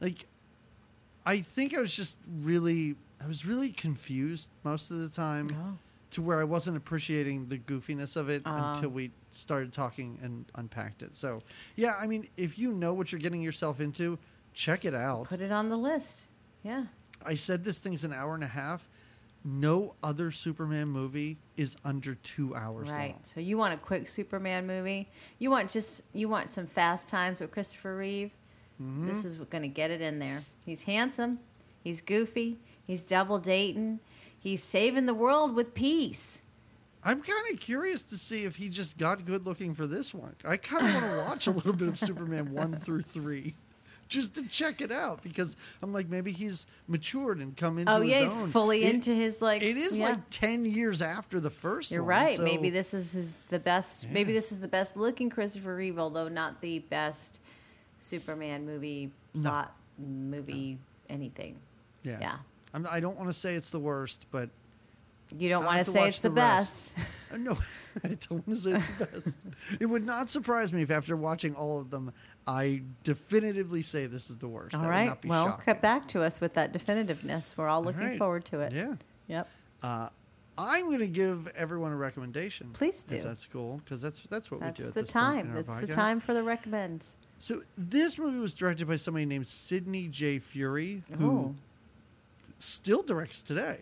like 0.00 0.26
I 1.26 1.40
think 1.42 1.76
I 1.76 1.80
was 1.80 1.94
just 1.94 2.18
really 2.40 2.96
I 3.22 3.26
was 3.28 3.44
really 3.46 3.70
confused 3.70 4.48
most 4.64 4.90
of 4.90 4.98
the 4.98 5.08
time 5.08 5.48
Oh. 5.52 5.76
To 6.10 6.22
where 6.22 6.40
I 6.40 6.44
wasn't 6.44 6.76
appreciating 6.76 7.48
the 7.48 7.58
goofiness 7.58 8.16
of 8.16 8.28
it 8.30 8.42
Ah. 8.46 8.72
until 8.72 8.90
we 8.90 9.10
started 9.32 9.72
talking 9.72 10.18
and 10.22 10.44
unpacked 10.54 11.02
it. 11.02 11.14
So 11.14 11.40
yeah, 11.76 11.94
I 12.00 12.06
mean 12.06 12.28
if 12.36 12.58
you 12.58 12.72
know 12.72 12.94
what 12.94 13.12
you're 13.12 13.20
getting 13.20 13.42
yourself 13.42 13.80
into, 13.80 14.18
check 14.54 14.84
it 14.84 14.94
out. 14.94 15.28
Put 15.28 15.40
it 15.40 15.52
on 15.52 15.68
the 15.68 15.76
list. 15.76 16.28
Yeah. 16.62 16.84
I 17.24 17.34
said 17.34 17.64
this 17.64 17.78
thing's 17.78 18.04
an 18.04 18.12
hour 18.12 18.34
and 18.34 18.44
a 18.44 18.48
half. 18.48 18.88
No 19.44 19.94
other 20.02 20.30
Superman 20.30 20.88
movie 20.88 21.38
is 21.56 21.76
under 21.84 22.14
two 22.16 22.54
hours 22.54 22.90
Right. 22.90 23.12
long. 23.12 23.20
So 23.22 23.40
you 23.40 23.56
want 23.56 23.72
a 23.74 23.76
quick 23.76 24.08
Superman 24.08 24.66
movie? 24.66 25.08
You 25.38 25.50
want 25.50 25.70
just 25.70 26.02
you 26.12 26.28
want 26.28 26.50
some 26.50 26.66
fast 26.66 27.06
times 27.06 27.40
with 27.40 27.50
Christopher 27.52 27.96
Reeve? 27.96 28.30
Mm-hmm. 28.82 29.06
This 29.06 29.24
is 29.24 29.36
going 29.36 29.62
to 29.62 29.68
get 29.68 29.90
it 29.90 30.00
in 30.00 30.18
there. 30.18 30.42
He's 30.64 30.84
handsome. 30.84 31.40
He's 31.82 32.00
goofy. 32.00 32.58
He's 32.86 33.02
double 33.02 33.38
dating. 33.38 34.00
He's 34.40 34.62
saving 34.62 35.06
the 35.06 35.14
world 35.14 35.54
with 35.54 35.74
peace. 35.74 36.42
I'm 37.04 37.22
kind 37.22 37.52
of 37.52 37.60
curious 37.60 38.02
to 38.02 38.18
see 38.18 38.44
if 38.44 38.56
he 38.56 38.68
just 38.68 38.98
got 38.98 39.24
good 39.24 39.46
looking 39.46 39.74
for 39.74 39.86
this 39.86 40.12
one. 40.12 40.34
I 40.44 40.56
kind 40.56 40.86
of 40.86 40.94
want 41.02 41.04
to 41.14 41.24
watch 41.28 41.46
a 41.46 41.50
little 41.52 41.72
bit 41.72 41.88
of 41.88 41.98
Superman 41.98 42.52
1 42.52 42.76
through 42.80 43.02
3 43.02 43.54
just 44.08 44.34
to 44.36 44.48
check 44.48 44.80
it 44.80 44.90
out 44.90 45.22
because 45.22 45.56
I'm 45.82 45.92
like, 45.92 46.08
maybe 46.08 46.32
he's 46.32 46.66
matured 46.86 47.38
and 47.38 47.56
come 47.56 47.78
into 47.78 47.92
Oh 47.92 48.00
his 48.00 48.10
yeah, 48.10 48.22
he's 48.22 48.40
own. 48.42 48.50
fully 48.50 48.84
It- 48.84 48.94
into 48.94 49.14
his 49.14 49.40
like. 49.42 49.62
It 49.62 49.76
is 49.76 49.98
yeah. 49.98 50.10
like 50.10 50.18
10 50.30 50.64
years 50.64 51.02
after 51.02 51.40
the 51.40 51.50
1st 51.50 51.92
You're 51.92 52.02
one. 52.02 52.08
right. 52.08 52.36
so- 52.36 52.42
maybe 52.42 52.70
this 52.70 52.94
is 52.94 53.12
his, 53.12 53.36
the 53.48 53.58
best. 53.58 54.08
Maybe 54.08 54.32
this 54.32 54.50
is 54.50 54.60
the 54.60 54.68
best 54.68 54.96
looking 54.96 55.28
Christopher 55.30 55.76
Reeve, 55.76 55.98
although 55.98 56.28
not 56.28 56.60
the 56.60 56.78
best 56.80 57.40
Superman 57.98 58.64
movie 58.66 59.10
No. 59.34 59.50
plot 59.50 59.76
movie 59.98 60.78
anything. 61.08 61.56
Yeah. 62.02 62.18
Yeah. 62.20 62.36
I'm, 62.74 62.86
I 62.90 63.00
don't 63.00 63.16
want 63.16 63.28
to 63.28 63.32
say 63.32 63.54
it's 63.54 63.70
the 63.70 63.78
worst, 63.78 64.26
but 64.30 64.50
You 65.36 65.48
don't 65.48 65.64
want 65.64 65.78
to 65.84 65.90
say 65.90 66.06
it's 66.08 66.20
the, 66.20 66.28
the 66.28 66.34
best. 66.34 66.94
No, 67.36 67.58
I 68.02 68.08
don't 68.08 68.30
want 68.30 68.46
to 68.46 68.56
say 68.56 68.70
it's 68.72 68.88
the 68.92 69.04
best. 69.04 69.38
it 69.80 69.84
would 69.86 70.06
not 70.06 70.30
surprise 70.30 70.72
me 70.72 70.80
if 70.80 70.90
after 70.90 71.14
watching 71.14 71.54
all 71.54 71.78
of 71.78 71.90
them, 71.90 72.10
I 72.46 72.82
definitively 73.04 73.82
say 73.82 74.06
this 74.06 74.30
is 74.30 74.38
the 74.38 74.48
worst. 74.48 74.74
All 74.74 74.80
that 74.80 74.88
right. 74.88 75.06
not 75.08 75.20
be 75.20 75.28
Well, 75.28 75.48
shocking. 75.48 75.64
get 75.74 75.82
back 75.82 76.08
to 76.08 76.22
us 76.22 76.40
with 76.40 76.54
that 76.54 76.72
definitiveness. 76.72 77.54
We're 77.56 77.68
all 77.68 77.82
looking 77.84 78.00
right. 78.00 78.18
forward 78.18 78.46
to 78.46 78.60
it. 78.60 78.72
Yeah. 78.72 78.94
Yep. 79.26 79.48
Uh, 79.82 80.08
I'm 80.56 80.86
going 80.86 81.00
to 81.00 81.06
give 81.06 81.48
everyone 81.54 81.92
a 81.92 81.96
recommendation. 81.96 82.70
Please 82.72 83.02
do. 83.02 83.16
If 83.16 83.24
that's 83.24 83.46
cool, 83.46 83.82
because 83.84 84.00
that's 84.00 84.22
that's 84.22 84.50
what 84.50 84.60
That's 84.60 84.78
we 84.80 84.84
do 84.84 84.88
at 84.88 84.94
the 84.94 85.02
time. 85.02 85.52
That's 85.54 85.80
the 85.82 85.86
time 85.86 86.18
for 86.18 86.32
the 86.32 86.42
recommends. 86.42 87.14
So 87.38 87.60
this 87.76 88.18
movie 88.18 88.38
was 88.38 88.54
directed 88.54 88.88
by 88.88 88.96
somebody 88.96 89.26
named 89.26 89.46
Sidney 89.46 90.08
J. 90.08 90.38
Furie, 90.40 91.02
who 91.18 91.30
Oh. 91.30 91.54
Still 92.58 93.02
directs 93.02 93.42
today. 93.42 93.80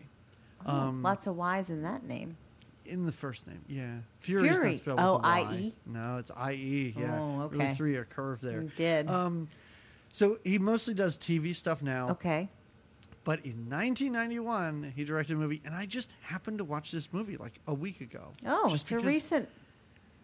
Um, 0.65 1.03
Lots 1.03 1.27
of 1.27 1.37
Y's 1.37 1.71
in 1.71 1.83
that 1.83 2.05
name. 2.05 2.37
in 2.85 3.05
the 3.07 3.13
first 3.13 3.47
name, 3.47 3.63
yeah. 3.69 3.99
Furie's 4.21 4.51
Fury. 4.53 4.71
not 4.71 4.79
spelled 4.79 5.01
Oh, 5.01 5.17
with 5.17 5.25
a 5.25 5.29
Y. 5.29 5.47
I-E? 5.51 5.75
No, 5.87 6.17
it's 6.19 6.31
I 6.37 6.53
E. 6.53 6.95
Yeah. 6.99 7.19
Oh, 7.21 7.49
Really 7.49 7.65
okay. 7.67 7.75
threw 7.75 7.91
you 7.93 8.01
a 8.01 8.05
curve 8.05 8.41
there. 8.41 8.63
You 8.63 8.71
did. 8.77 9.11
Um, 9.11 9.49
so 10.13 10.39
he 10.45 10.59
mostly 10.59 10.95
does 10.95 11.17
TV 11.19 11.55
stuff 11.55 11.83
now. 11.83 12.11
okay. 12.11 12.49
But 13.25 13.45
in 13.45 13.69
1991, 13.69 14.93
he 14.95 15.05
directed 15.05 15.33
a 15.35 15.37
movie, 15.37 15.61
and 15.65 15.75
I 15.75 15.85
just 15.87 16.13
happened 16.23 16.59
to 16.59 16.65
watch 16.65 16.93
this 16.93 17.13
movie 17.13 17.37
like 17.37 17.59
a 17.67 17.75
week 17.75 18.01
ago. 18.01 18.33
Oh, 18.47 18.73
it's 18.73 18.91
a 18.93 18.99
recent. 19.01 19.49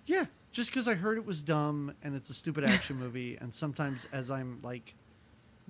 Yeah, 0.06 0.26
just 0.52 0.70
because 0.70 0.86
I 0.86 0.94
heard 0.94 1.18
it 1.18 1.26
was 1.26 1.42
dumb 1.42 1.94
and 2.04 2.14
it's 2.14 2.30
a 2.30 2.34
stupid 2.34 2.62
action 2.64 2.96
movie, 3.00 3.36
and 3.40 3.52
sometimes 3.54 4.06
as 4.12 4.30
I'm 4.30 4.60
like 4.62 4.94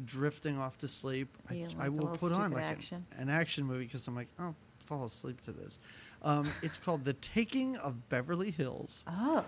drifting 0.04 0.58
off 0.58 0.78
to 0.78 0.88
sleep, 0.88 1.36
I, 1.50 1.54
like 1.54 1.70
I 1.78 1.88
will 1.88 2.08
put 2.08 2.32
on 2.32 2.52
like 2.52 2.64
action? 2.64 3.04
An, 3.16 3.28
an 3.28 3.28
action 3.28 3.64
movie 3.64 3.84
because 3.84 4.06
I'm 4.08 4.14
like, 4.16 4.28
oh, 4.38 4.54
fall 4.84 5.04
asleep 5.04 5.40
to 5.42 5.52
this. 5.52 5.78
Um, 6.22 6.48
it's 6.62 6.78
called 6.78 7.04
The 7.04 7.12
Taking 7.14 7.76
of 7.76 8.08
Beverly 8.08 8.50
Hills, 8.50 9.04
Oh. 9.08 9.44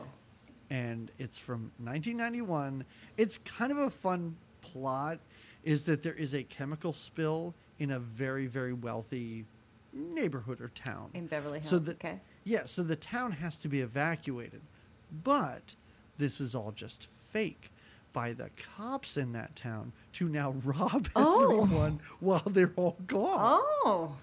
and 0.71 1.11
it's 1.19 1.39
from 1.39 1.73
1991. 1.79 2.85
It's 3.17 3.39
kind 3.39 3.73
of 3.73 3.79
a 3.79 3.91
fun 3.91 4.37
plot. 4.61 5.19
Is 5.63 5.87
that 5.87 6.03
there 6.03 6.15
is 6.15 6.35
a 6.35 6.43
chemical 6.43 6.93
spill 6.93 7.55
in 7.79 7.91
a 7.91 7.99
very 7.99 8.47
very 8.47 8.73
wealthy 8.75 9.47
neighborhood 9.95 10.61
or 10.61 10.69
town 10.69 11.09
In 11.15 11.27
Beverly 11.27 11.59
Hills. 11.61 11.71
so 11.71 11.79
the, 11.79 11.93
okay. 11.93 12.21
Yeah, 12.45 12.65
so 12.67 12.83
the 12.83 12.97
town 12.97 13.33
has 13.33 13.57
to 13.59 13.69
be 13.69 13.81
evacuated. 13.81 14.61
But 15.23 15.75
this 16.19 16.41
is 16.41 16.55
all 16.55 16.73
just 16.73 17.07
fake 17.07 17.71
by 18.15 18.33
the 18.33 18.49
cops 18.77 19.19
in 19.19 19.33
that 19.33 19.55
town 19.55 19.93
to 20.15 20.27
now 20.27 20.53
rob 20.65 21.09
Oh. 21.15 21.65
everyone 21.65 22.01
while 22.21 22.43
they're 22.47 22.73
all 22.77 22.97
gone. 23.07 23.61
Oh. 23.85 24.17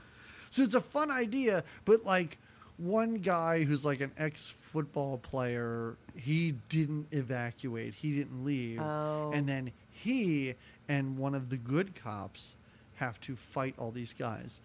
So 0.50 0.64
it's 0.64 0.74
a 0.74 0.82
fun 0.82 1.12
idea, 1.12 1.64
but 1.86 2.04
like 2.04 2.40
one 2.78 3.16
guy 3.16 3.64
who's 3.64 3.86
like 3.86 4.02
an 4.02 4.12
ex 4.18 4.48
football 4.48 5.20
player, 5.20 5.96
he 6.16 6.56
didn't 6.70 7.08
evacuate, 7.12 7.94
he 7.94 8.16
didn't 8.16 8.44
leave. 8.44 8.82
Oh. 8.82 9.32
And 9.34 9.48
then 9.48 9.72
he 9.92 10.56
and 10.90 11.18
one 11.18 11.36
of 11.36 11.50
the 11.50 11.58
good 11.58 11.94
cops 11.94 12.58
have 12.96 13.20
to 13.22 13.36
fight 13.36 13.76
all 13.78 13.92
these 13.92 14.14
guys. 14.14 14.62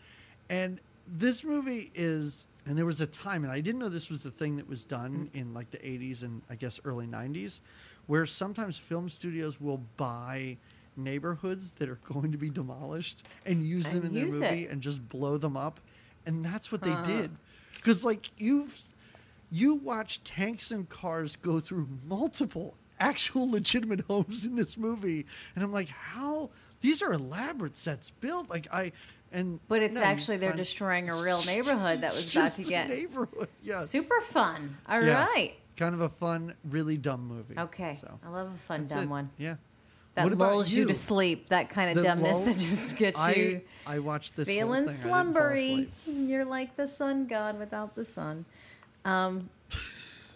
And 0.48 0.80
this 1.06 1.44
movie 1.44 1.90
is 1.94 2.46
and 2.64 2.76
there 2.76 2.86
was 2.86 3.00
a 3.00 3.06
time 3.06 3.44
and 3.44 3.52
I 3.52 3.60
didn't 3.60 3.80
know 3.80 3.88
this 3.88 4.10
was 4.10 4.22
the 4.22 4.30
thing 4.30 4.56
that 4.56 4.68
was 4.68 4.84
done 4.84 5.30
mm. 5.32 5.40
in 5.40 5.54
like 5.54 5.70
the 5.70 5.78
80s 5.78 6.22
and 6.22 6.42
I 6.50 6.56
guess 6.56 6.80
early 6.84 7.06
90s 7.06 7.60
where 8.06 8.26
sometimes 8.26 8.78
film 8.78 9.08
studios 9.08 9.60
will 9.60 9.82
buy 9.96 10.56
neighborhoods 10.96 11.72
that 11.72 11.88
are 11.88 11.98
going 12.04 12.32
to 12.32 12.38
be 12.38 12.48
demolished 12.50 13.26
and 13.44 13.62
use 13.62 13.90
them 13.90 14.04
And 14.04 14.06
in 14.06 14.14
their 14.14 14.26
movie 14.40 14.64
it. 14.64 14.70
and 14.70 14.80
just 14.82 15.08
blow 15.08 15.36
them 15.36 15.56
up 15.56 15.80
and 16.24 16.44
that's 16.44 16.72
what 16.72 16.82
they 16.82 16.92
Huh. 16.92 17.02
did 17.04 17.30
because 17.74 18.04
like 18.04 18.30
you've 18.38 18.80
you 19.50 19.74
watch 19.76 20.24
tanks 20.24 20.70
and 20.72 20.88
cars 20.88 21.36
go 21.36 21.60
through 21.60 21.86
multiple 22.06 22.76
actual 22.98 23.48
legitimate 23.50 24.00
homes 24.08 24.44
in 24.46 24.56
this 24.56 24.76
movie 24.78 25.26
and 25.54 25.62
i'm 25.62 25.70
like 25.72 25.88
how 25.90 26.48
these 26.80 27.02
are 27.02 27.12
elaborate 27.12 27.76
sets 27.76 28.10
built 28.10 28.48
like 28.48 28.66
i 28.72 28.90
and 29.32 29.60
But 29.68 29.82
it's 29.82 29.98
no, 29.98 30.04
actually 30.04 30.38
they're 30.38 30.56
destroying 30.56 31.10
a 31.10 31.14
real 31.22 31.40
neighborhood 31.46 32.00
that 32.00 32.12
was 32.12 32.34
about 32.34 32.52
to 32.52 32.62
a 32.62 32.64
get 32.64 32.88
neighborhood 32.88 33.48
yes 33.62 33.90
super 33.90 34.20
fun. 34.22 34.78
All 34.88 35.00
right. 35.00 35.52
Kind 35.76 35.94
of 35.94 36.00
a 36.00 36.08
fun 36.08 36.54
really 36.64 36.96
dumb 36.96 37.26
movie 37.26 37.54
Okay. 37.58 37.94
so 37.94 38.18
I 38.24 38.28
love 38.30 38.52
a 38.54 38.58
fun 38.58 38.86
dumb 38.86 38.98
it. 39.04 39.08
one. 39.08 39.30
yeah 39.38 39.56
that 40.14 40.24
What 40.24 40.32
about 40.32 40.52
lulls 40.54 40.70
you? 40.72 40.82
you? 40.82 40.88
to 40.88 40.94
sleep. 40.94 41.48
That 41.50 41.68
kind 41.68 41.90
of 41.90 41.96
The 41.96 42.02
dumbness 42.02 42.32
lull- 42.38 42.44
that 42.46 42.54
just 42.54 42.96
gets 42.96 43.20
you 43.36 43.60
I 43.86 43.96
I 43.96 43.98
watched 43.98 44.34
this 44.36 44.48
feeling 44.48 44.86
thing. 44.86 44.88
I 44.88 44.92
didn't 44.92 45.02
fall 45.02 45.10
slumbery. 45.12 45.88
You're 46.06 46.46
like 46.46 46.76
the 46.76 46.86
sun 46.86 47.26
god 47.26 47.58
without 47.58 47.94
the 47.94 48.04
sun. 48.06 48.46
Um, 49.04 49.50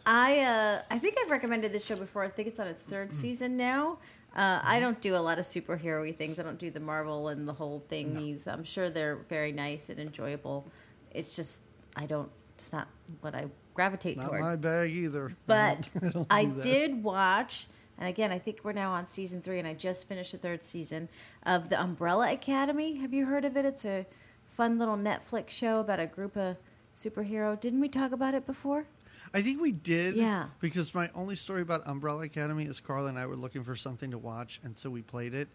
I 0.07 0.41
uh, 0.41 0.83
I 0.91 0.99
think 0.99 1.17
I've 1.23 1.31
recommended 1.31 1.73
this 1.73 1.85
show 1.85 1.97
before. 1.97 2.23
I 2.25 2.29
think 2.29 2.49
it's 2.49 2.61
on 2.61 2.67
its 2.67 2.83
Mm. 2.83 2.87
third 2.91 3.13
season 3.13 3.57
now. 3.57 3.99
Uh, 4.37 4.61
I 4.63 4.79
don't 4.81 5.01
do 5.01 5.17
a 5.17 5.19
lot 5.19 5.39
of 5.39 5.45
superhero 5.45 6.15
things. 6.15 6.39
I 6.39 6.43
don't 6.45 6.59
do 6.59 6.71
the 6.71 6.79
Marvel 6.81 7.29
and 7.29 7.49
the 7.49 7.53
whole 7.53 7.83
thingies. 7.91 8.47
I'm 8.47 8.63
sure 8.65 8.89
they're 8.91 9.17
very 9.29 9.51
nice 9.53 9.89
and 9.91 9.99
enjoyable. 9.99 10.67
It's 11.13 11.35
just 11.35 11.63
I 11.97 12.07
don't. 12.07 12.31
It's 12.57 12.73
not 12.73 12.87
what 13.23 13.35
I 13.35 13.47
gravitate 13.81 14.19
Not 14.19 14.27
toward. 14.27 14.41
my 14.43 14.57
bag 14.57 14.91
either. 14.91 15.29
I 15.31 15.35
But 15.47 15.91
don't- 16.03 16.27
I, 16.31 16.43
don't 16.45 16.59
I 16.59 16.63
did 16.63 17.03
watch, 17.03 17.67
and 17.99 18.07
again, 18.09 18.31
I 18.31 18.39
think 18.39 18.61
we're 18.63 18.73
now 18.73 18.93
on 18.93 19.07
season 19.07 19.41
three, 19.41 19.59
and 19.59 19.67
I 19.67 19.73
just 19.73 20.07
finished 20.07 20.33
the 20.33 20.39
third 20.39 20.63
season 20.63 21.09
of 21.45 21.71
the 21.71 21.81
Umbrella 21.81 22.31
Academy. 22.31 22.97
Have 22.97 23.15
you 23.15 23.25
heard 23.25 23.47
of 23.47 23.57
it? 23.57 23.65
It's 23.65 23.87
a 23.87 24.05
fun 24.47 24.79
little 24.79 24.99
Netflix 24.99 25.51
show 25.51 25.81
about 25.81 25.99
a 25.99 26.07
group 26.07 26.37
of 26.37 26.57
superhero. 26.95 27.59
Didn't 27.59 27.81
we 27.81 27.89
talk 27.89 28.13
about 28.13 28.35
it 28.35 28.45
before? 28.47 28.85
I 29.33 29.41
think 29.43 29.63
we 29.63 29.73
did. 29.73 30.17
Yeah. 30.17 30.49
Because 30.61 30.95
my 30.95 31.09
only 31.15 31.37
story 31.37 31.63
about 31.63 31.87
Umbrella 31.87 32.25
Academy 32.25 32.65
is 32.65 32.81
Carla 32.81 33.09
and 33.09 33.19
I 33.19 33.27
were 33.27 33.37
looking 33.37 33.63
for 33.65 33.77
something 33.77 34.11
to 34.11 34.19
watch, 34.19 34.61
and 34.63 34.77
so 34.77 34.91
we 34.91 35.01
played 35.01 35.33
it. 35.33 35.49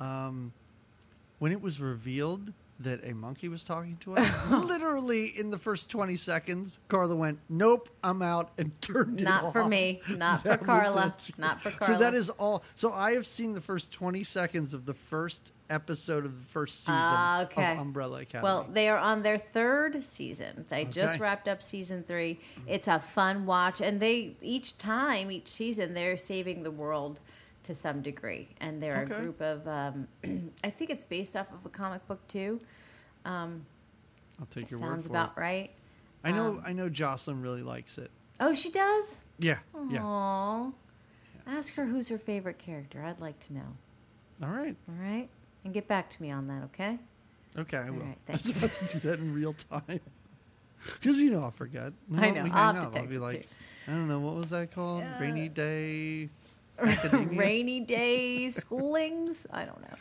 Um, 0.00 0.52
when 1.40 1.52
it 1.52 1.60
was 1.60 1.78
revealed 1.80 2.54
that 2.80 3.04
a 3.08 3.14
monkey 3.14 3.48
was 3.48 3.64
talking 3.64 3.96
to 3.98 4.16
us, 4.16 4.50
literally 4.50 5.26
in 5.28 5.50
the 5.50 5.58
first 5.58 5.90
20 5.90 6.16
seconds, 6.16 6.78
Carla 6.88 7.16
went, 7.16 7.38
Nope, 7.48 7.88
I'm 8.04 8.22
out, 8.22 8.50
and 8.58 8.78
turned 8.82 9.20
it 9.20 9.24
Not 9.24 9.52
for 9.52 9.66
me. 9.66 10.00
Not 10.10 10.42
for 10.42 10.56
Carla. 10.58 11.14
Not 11.38 11.60
for 11.60 11.70
So 11.84 11.96
that 11.98 12.14
is 12.14 12.30
all. 12.30 12.62
So 12.74 12.92
I 12.92 13.12
have 13.12 13.26
seen 13.26 13.54
the 13.54 13.60
first 13.60 13.92
20 13.92 14.22
seconds 14.24 14.74
of 14.74 14.84
the 14.84 14.94
first 14.94 15.52
episode 15.68 16.24
of 16.24 16.36
the 16.38 16.44
first 16.44 16.80
season 16.80 16.94
Ah, 16.96 17.42
okay. 17.42 17.72
of 17.72 17.78
Umbrella 17.78 18.20
Academy. 18.20 18.44
Well, 18.44 18.68
they 18.72 18.88
are 18.88 18.98
on 18.98 19.22
their 19.22 19.38
third 19.38 20.04
season. 20.04 20.64
They 20.68 20.84
just 20.84 21.18
wrapped 21.18 21.48
up 21.48 21.62
season 21.62 22.04
three. 22.04 22.38
It's 22.66 22.86
a 22.88 23.00
fun 23.00 23.46
watch, 23.46 23.80
and 23.80 23.98
they 24.00 24.36
each 24.42 24.78
time, 24.78 25.30
each 25.30 25.48
season, 25.48 25.94
they're 25.94 26.16
saving 26.16 26.62
the 26.62 26.70
world 26.70 27.20
to 27.66 27.74
some 27.74 28.02
degree. 28.02 28.48
And 28.60 28.82
they're 28.82 29.02
Okay. 29.02 29.14
a 29.14 29.20
group 29.20 29.40
of, 29.40 29.66
um, 29.68 30.08
I 30.64 30.70
think 30.70 30.90
it's 30.90 31.04
based 31.04 31.36
off 31.36 31.52
of 31.52 31.64
a 31.64 31.68
comic 31.68 32.06
book 32.08 32.26
too. 32.28 32.60
Um, 33.24 33.66
I'll 34.40 34.46
take 34.46 34.70
your 34.70 34.80
word 34.80 34.86
Sounds 34.86 35.06
about 35.06 35.36
right. 35.38 35.70
I 36.24 36.32
know. 36.32 36.46
um, 36.52 36.62
I 36.66 36.72
know. 36.72 36.88
Jocelyn 36.88 37.40
really 37.42 37.62
likes 37.62 37.98
it. 37.98 38.10
Oh, 38.40 38.52
she 38.52 38.70
does. 38.70 39.24
Yeah. 39.38 39.58
Yeah. 39.90 40.70
Ask 41.46 41.74
her 41.76 41.86
who's 41.86 42.08
her 42.08 42.18
favorite 42.18 42.58
character. 42.58 43.02
I'd 43.04 43.20
like 43.20 43.38
to 43.46 43.52
know. 43.54 43.76
All 44.42 44.48
right. 44.50 44.76
All 44.88 44.94
right, 45.02 45.28
and 45.64 45.72
get 45.72 45.86
back 45.88 46.10
to 46.10 46.20
me 46.22 46.30
on 46.30 46.46
that. 46.48 46.64
Okay. 46.64 46.98
Okay, 47.56 47.78
I 47.78 47.88
will. 47.90 48.00
right, 48.00 48.18
I 48.28 48.32
was 48.32 48.42
thanks. 48.42 48.62
about 48.64 48.88
to 48.88 48.98
do 48.98 49.08
that 49.08 49.18
in 49.20 49.32
real 49.34 49.54
time. 49.54 50.00
Because 51.00 51.18
you 51.18 51.30
know 51.30 51.40
I'll 51.42 51.50
forget. 51.50 51.92
The 52.08 52.20
I 52.22 52.30
know, 52.30 52.40
I'll 52.52 52.72
hang 52.74 52.74
have 52.82 52.92
to 52.92 52.98
up, 52.98 53.04
I'll 53.04 53.10
be 53.10 53.18
like, 53.18 53.42
too. 53.42 53.48
I 53.88 53.92
don't 53.92 54.06
know 54.08 54.20
what 54.20 54.34
was 54.36 54.50
that 54.50 54.72
called? 54.72 55.02
Rainy 55.18 55.48
day. 55.48 56.28
Rainy 57.36 57.80
day 57.80 58.46
schoolings. 58.46 59.46
I 59.50 59.64
don't 59.64 59.80
know. 59.82 59.96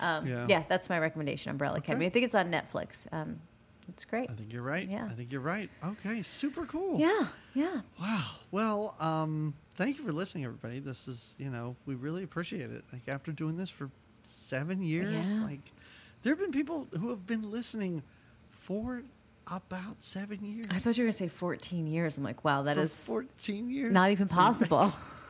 Um, 0.00 0.26
Yeah. 0.26 0.46
yeah. 0.48 0.62
that's 0.68 0.88
my 0.90 0.98
recommendation. 0.98 1.50
Umbrella 1.50 1.78
Academy. 1.78 2.06
I 2.06 2.08
think 2.10 2.24
it's 2.24 2.34
on 2.34 2.50
Netflix. 2.50 3.06
Um, 3.12 3.40
it's 3.88 4.04
great. 4.04 4.28
I 4.28 4.34
think 4.34 4.52
you're 4.52 4.62
right. 4.62 4.88
Yeah. 4.88 5.06
I 5.10 5.14
think 5.14 5.30
you're 5.30 5.40
right. 5.40 5.70
Okay, 5.84 6.20
super 6.22 6.66
cool. 6.66 6.98
Yeah, 6.98 7.28
yeah. 7.54 7.82
Wow. 8.00 8.24
Well, 8.50 8.96
um, 8.98 9.54
thank 9.76 9.96
you 9.98 10.04
for 10.04 10.12
listening, 10.12 10.44
everybody. 10.44 10.80
This 10.80 11.06
is, 11.06 11.34
you 11.38 11.50
know, 11.50 11.76
we 11.86 11.94
really 11.94 12.24
appreciate 12.24 12.70
it. 12.70 12.82
Like 12.92 13.02
after 13.08 13.30
doing 13.30 13.56
this 13.56 13.70
for 13.70 13.88
seven 14.24 14.82
years, 14.82 15.10
Yeah. 15.38 15.44
like 15.44 15.60
there 16.22 16.32
have 16.32 16.40
been 16.40 16.50
people 16.50 16.88
who 16.98 17.10
have 17.10 17.26
been 17.26 17.48
listening 17.52 18.02
for 18.50 19.02
about 19.46 20.02
seven 20.02 20.44
years. 20.44 20.66
I 20.68 20.80
thought 20.80 20.98
you 20.98 21.04
were 21.04 21.06
gonna 21.06 21.12
say 21.12 21.28
14 21.28 21.86
years. 21.86 22.18
I'm 22.18 22.24
like, 22.24 22.44
wow, 22.44 22.62
that 22.62 22.74
for 22.76 22.82
is 22.82 23.06
14 23.06 23.70
years. 23.70 23.92
not 23.92 24.10
even 24.10 24.26
possible. 24.26 24.92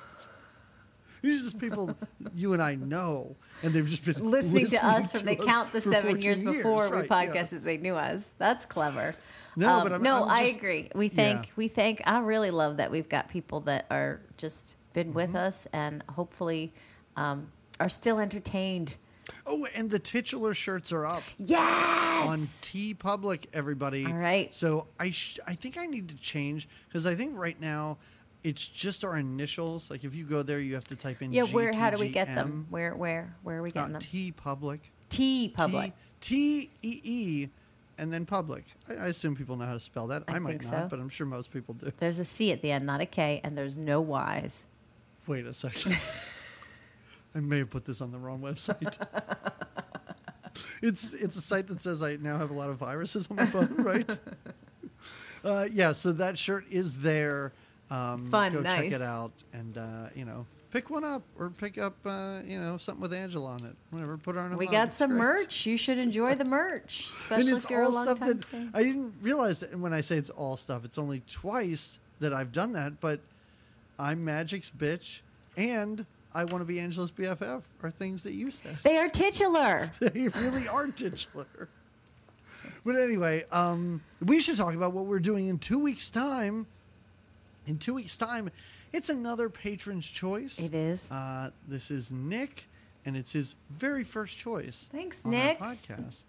These 1.22 1.40
are 1.40 1.44
just 1.44 1.58
people 1.58 1.96
you 2.34 2.52
and 2.52 2.62
I 2.62 2.74
know, 2.76 3.36
and 3.62 3.72
they've 3.72 3.86
just 3.86 4.04
been 4.04 4.30
Listening 4.30 4.66
to 4.66 4.84
us 4.86 5.12
from 5.12 5.20
to 5.20 5.26
they 5.26 5.36
count 5.36 5.72
the 5.72 5.80
seven 5.80 6.12
14 6.12 6.22
years 6.22 6.42
before 6.42 6.88
we 6.90 6.96
right, 6.98 7.10
yeah. 7.10 7.26
podcasted. 7.42 7.62
They 7.64 7.78
knew 7.78 7.94
us. 7.94 8.30
That's 8.38 8.64
clever. 8.66 9.14
No, 9.56 9.78
Um, 9.78 9.82
but 9.84 9.92
I'm- 9.92 10.02
no, 10.02 10.24
I'm 10.24 10.30
I 10.30 10.42
agree. 10.48 10.90
We 10.94 11.08
thank 11.08 11.46
Yeah. 11.46 11.52
we 11.56 11.68
thank. 11.68 12.02
I 12.06 12.18
really 12.20 12.50
love 12.50 12.76
that 12.76 12.90
we've 12.90 13.08
got 13.08 13.28
people 13.28 13.60
that 13.60 13.86
are 13.90 14.20
just 14.36 14.76
been 14.92 15.12
with 15.12 15.28
Mm-hmm. 15.30 15.36
us 15.38 15.66
and 15.72 16.02
hopefully 16.10 16.72
um, 17.16 17.50
are 17.80 17.88
still 17.88 18.18
entertained. 18.18 18.96
Oh, 19.44 19.66
and 19.74 19.90
the 19.90 19.98
titular 19.98 20.54
shirts 20.54 20.92
are 20.92 21.04
up 21.06 21.22
Yes. 21.38 22.28
on 22.28 22.38
TeePublic. 22.38 23.46
Everybody. 23.52 24.04
All 24.06 24.12
right. 24.12 24.54
So 24.54 24.86
I 25.00 25.10
sh- 25.10 25.38
I 25.46 25.54
think 25.54 25.76
I 25.78 25.86
need 25.86 26.08
to 26.10 26.16
change 26.16 26.68
because 26.88 27.06
I 27.06 27.14
think 27.14 27.36
right 27.36 27.60
now 27.60 27.98
it's 28.46 28.66
just 28.66 29.04
our 29.04 29.16
initials. 29.16 29.90
Like 29.90 30.04
if 30.04 30.14
you 30.14 30.24
go 30.24 30.42
there, 30.42 30.60
you 30.60 30.74
have 30.74 30.86
to 30.86 30.96
type 30.96 31.20
in 31.20 31.32
yeah, 31.32 31.42
where? 31.42 31.72
How 31.72 31.90
do 31.90 31.98
we 31.98 32.08
get 32.08 32.28
them? 32.28 32.66
Where? 32.70 32.94
Where? 32.94 33.34
Where 33.42 33.58
are 33.58 33.62
we 33.62 33.72
getting 33.72 33.92
them? 33.92 34.00
TeePublic. 34.00 34.78
T 35.08 35.48
public. 35.48 35.92
T 36.20 36.70
E 36.82 37.00
E, 37.02 37.48
and 37.98 38.12
then 38.12 38.24
public. 38.24 38.64
I, 38.88 38.94
I 38.94 39.06
assume 39.08 39.34
people 39.34 39.56
know 39.56 39.66
how 39.66 39.72
to 39.72 39.80
spell 39.80 40.06
that. 40.08 40.22
I, 40.28 40.36
I 40.36 40.38
might 40.38 40.62
not, 40.62 40.70
so. 40.70 40.86
but 40.88 41.00
I'm 41.00 41.08
sure 41.08 41.26
most 41.26 41.52
people 41.52 41.74
do. 41.74 41.92
There's 41.96 42.20
a 42.20 42.24
C 42.24 42.52
at 42.52 42.62
the 42.62 42.70
end, 42.70 42.86
not 42.86 43.00
a 43.00 43.06
K, 43.06 43.40
and 43.42 43.58
there's 43.58 43.76
no 43.76 44.00
Y's. 44.00 44.66
Wait 45.26 45.44
a 45.44 45.52
second. 45.52 45.98
I 47.34 47.40
may 47.40 47.58
have 47.58 47.70
put 47.70 47.84
this 47.84 48.00
on 48.00 48.12
the 48.12 48.18
wrong 48.18 48.40
website. 48.40 48.96
it's 50.82 51.14
it's 51.14 51.36
a 51.36 51.40
site 51.40 51.66
that 51.66 51.82
says 51.82 52.00
I 52.00 52.14
now 52.14 52.38
have 52.38 52.50
a 52.50 52.54
lot 52.54 52.70
of 52.70 52.76
viruses 52.76 53.28
on 53.28 53.36
my 53.36 53.46
phone, 53.46 53.74
right? 53.78 54.18
Uh, 55.44 55.68
yeah, 55.70 55.92
so 55.92 56.10
that 56.10 56.36
shirt 56.36 56.64
is 56.72 56.98
there. 57.02 57.52
Um, 57.90 58.26
Fun, 58.26 58.52
go 58.52 58.62
check 58.62 58.90
it 58.90 59.02
out, 59.02 59.32
and 59.52 59.78
uh, 59.78 60.08
you 60.14 60.24
know, 60.24 60.44
pick 60.72 60.90
one 60.90 61.04
up 61.04 61.22
or 61.38 61.50
pick 61.50 61.78
up, 61.78 61.94
uh, 62.04 62.40
you 62.44 62.60
know, 62.60 62.76
something 62.76 63.00
with 63.00 63.14
Angela 63.14 63.50
on 63.50 63.64
it. 63.64 63.76
Whatever, 63.90 64.16
put 64.16 64.36
it 64.36 64.40
on. 64.40 64.52
a 64.52 64.56
We 64.56 64.66
got 64.66 64.92
some 64.92 65.10
great. 65.10 65.18
merch. 65.18 65.66
You 65.66 65.76
should 65.76 65.98
enjoy 65.98 66.34
the 66.34 66.44
merch, 66.44 67.10
And 67.10 67.18
especially 67.18 67.52
it's 67.52 67.64
if 67.64 67.70
you're 67.70 67.82
a 67.82 67.84
all 67.86 67.92
long 67.92 68.04
stuff 68.04 68.18
that. 68.20 68.44
I 68.74 68.82
didn't 68.82 69.14
realize 69.22 69.60
that 69.60 69.78
when 69.78 69.92
I 69.92 70.00
say 70.00 70.16
it's 70.16 70.30
all 70.30 70.56
stuff, 70.56 70.84
it's 70.84 70.98
only 70.98 71.22
twice 71.28 72.00
that 72.20 72.32
I've 72.34 72.52
done 72.52 72.72
that. 72.72 73.00
But 73.00 73.20
I'm 73.98 74.24
Magic's 74.24 74.70
bitch, 74.76 75.20
and 75.56 76.04
I 76.34 76.44
want 76.44 76.60
to 76.62 76.66
be 76.66 76.80
Angela's 76.80 77.12
BFF 77.12 77.62
are 77.82 77.90
things 77.90 78.24
that 78.24 78.32
you 78.34 78.50
said. 78.50 78.78
They 78.82 78.96
are 78.98 79.08
titular. 79.08 79.90
they 80.00 80.28
really 80.28 80.68
are 80.68 80.88
titular. 80.88 81.46
But 82.84 82.94
anyway, 82.96 83.44
um, 83.50 84.00
we 84.24 84.40
should 84.40 84.56
talk 84.56 84.74
about 84.74 84.92
what 84.92 85.06
we're 85.06 85.18
doing 85.18 85.48
in 85.48 85.58
two 85.58 85.78
weeks' 85.80 86.08
time. 86.08 86.66
In 87.66 87.78
two 87.78 87.94
weeks' 87.94 88.16
time, 88.16 88.50
it's 88.92 89.08
another 89.08 89.48
patron's 89.48 90.06
choice. 90.06 90.58
It 90.58 90.74
is. 90.74 91.10
Uh, 91.10 91.50
this 91.66 91.90
is 91.90 92.12
Nick, 92.12 92.68
and 93.04 93.16
it's 93.16 93.32
his 93.32 93.56
very 93.70 94.04
first 94.04 94.38
choice. 94.38 94.88
Thanks, 94.92 95.24
on 95.24 95.32
Nick. 95.32 95.58
Podcast, 95.58 96.24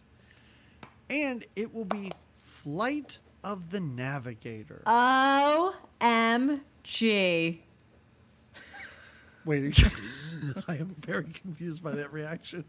and 1.10 1.46
it 1.56 1.74
will 1.74 1.86
be 1.86 2.12
Flight 2.38 3.20
of 3.44 3.70
the 3.70 3.80
Navigator. 3.80 4.82
O 4.88 5.76
M 6.02 6.62
G. 6.84 7.62
Wait, 9.46 9.82
I 10.68 10.76
am 10.76 10.96
very 11.00 11.24
confused 11.32 11.82
by 11.84 11.92
that 11.92 12.12
reaction. 12.12 12.66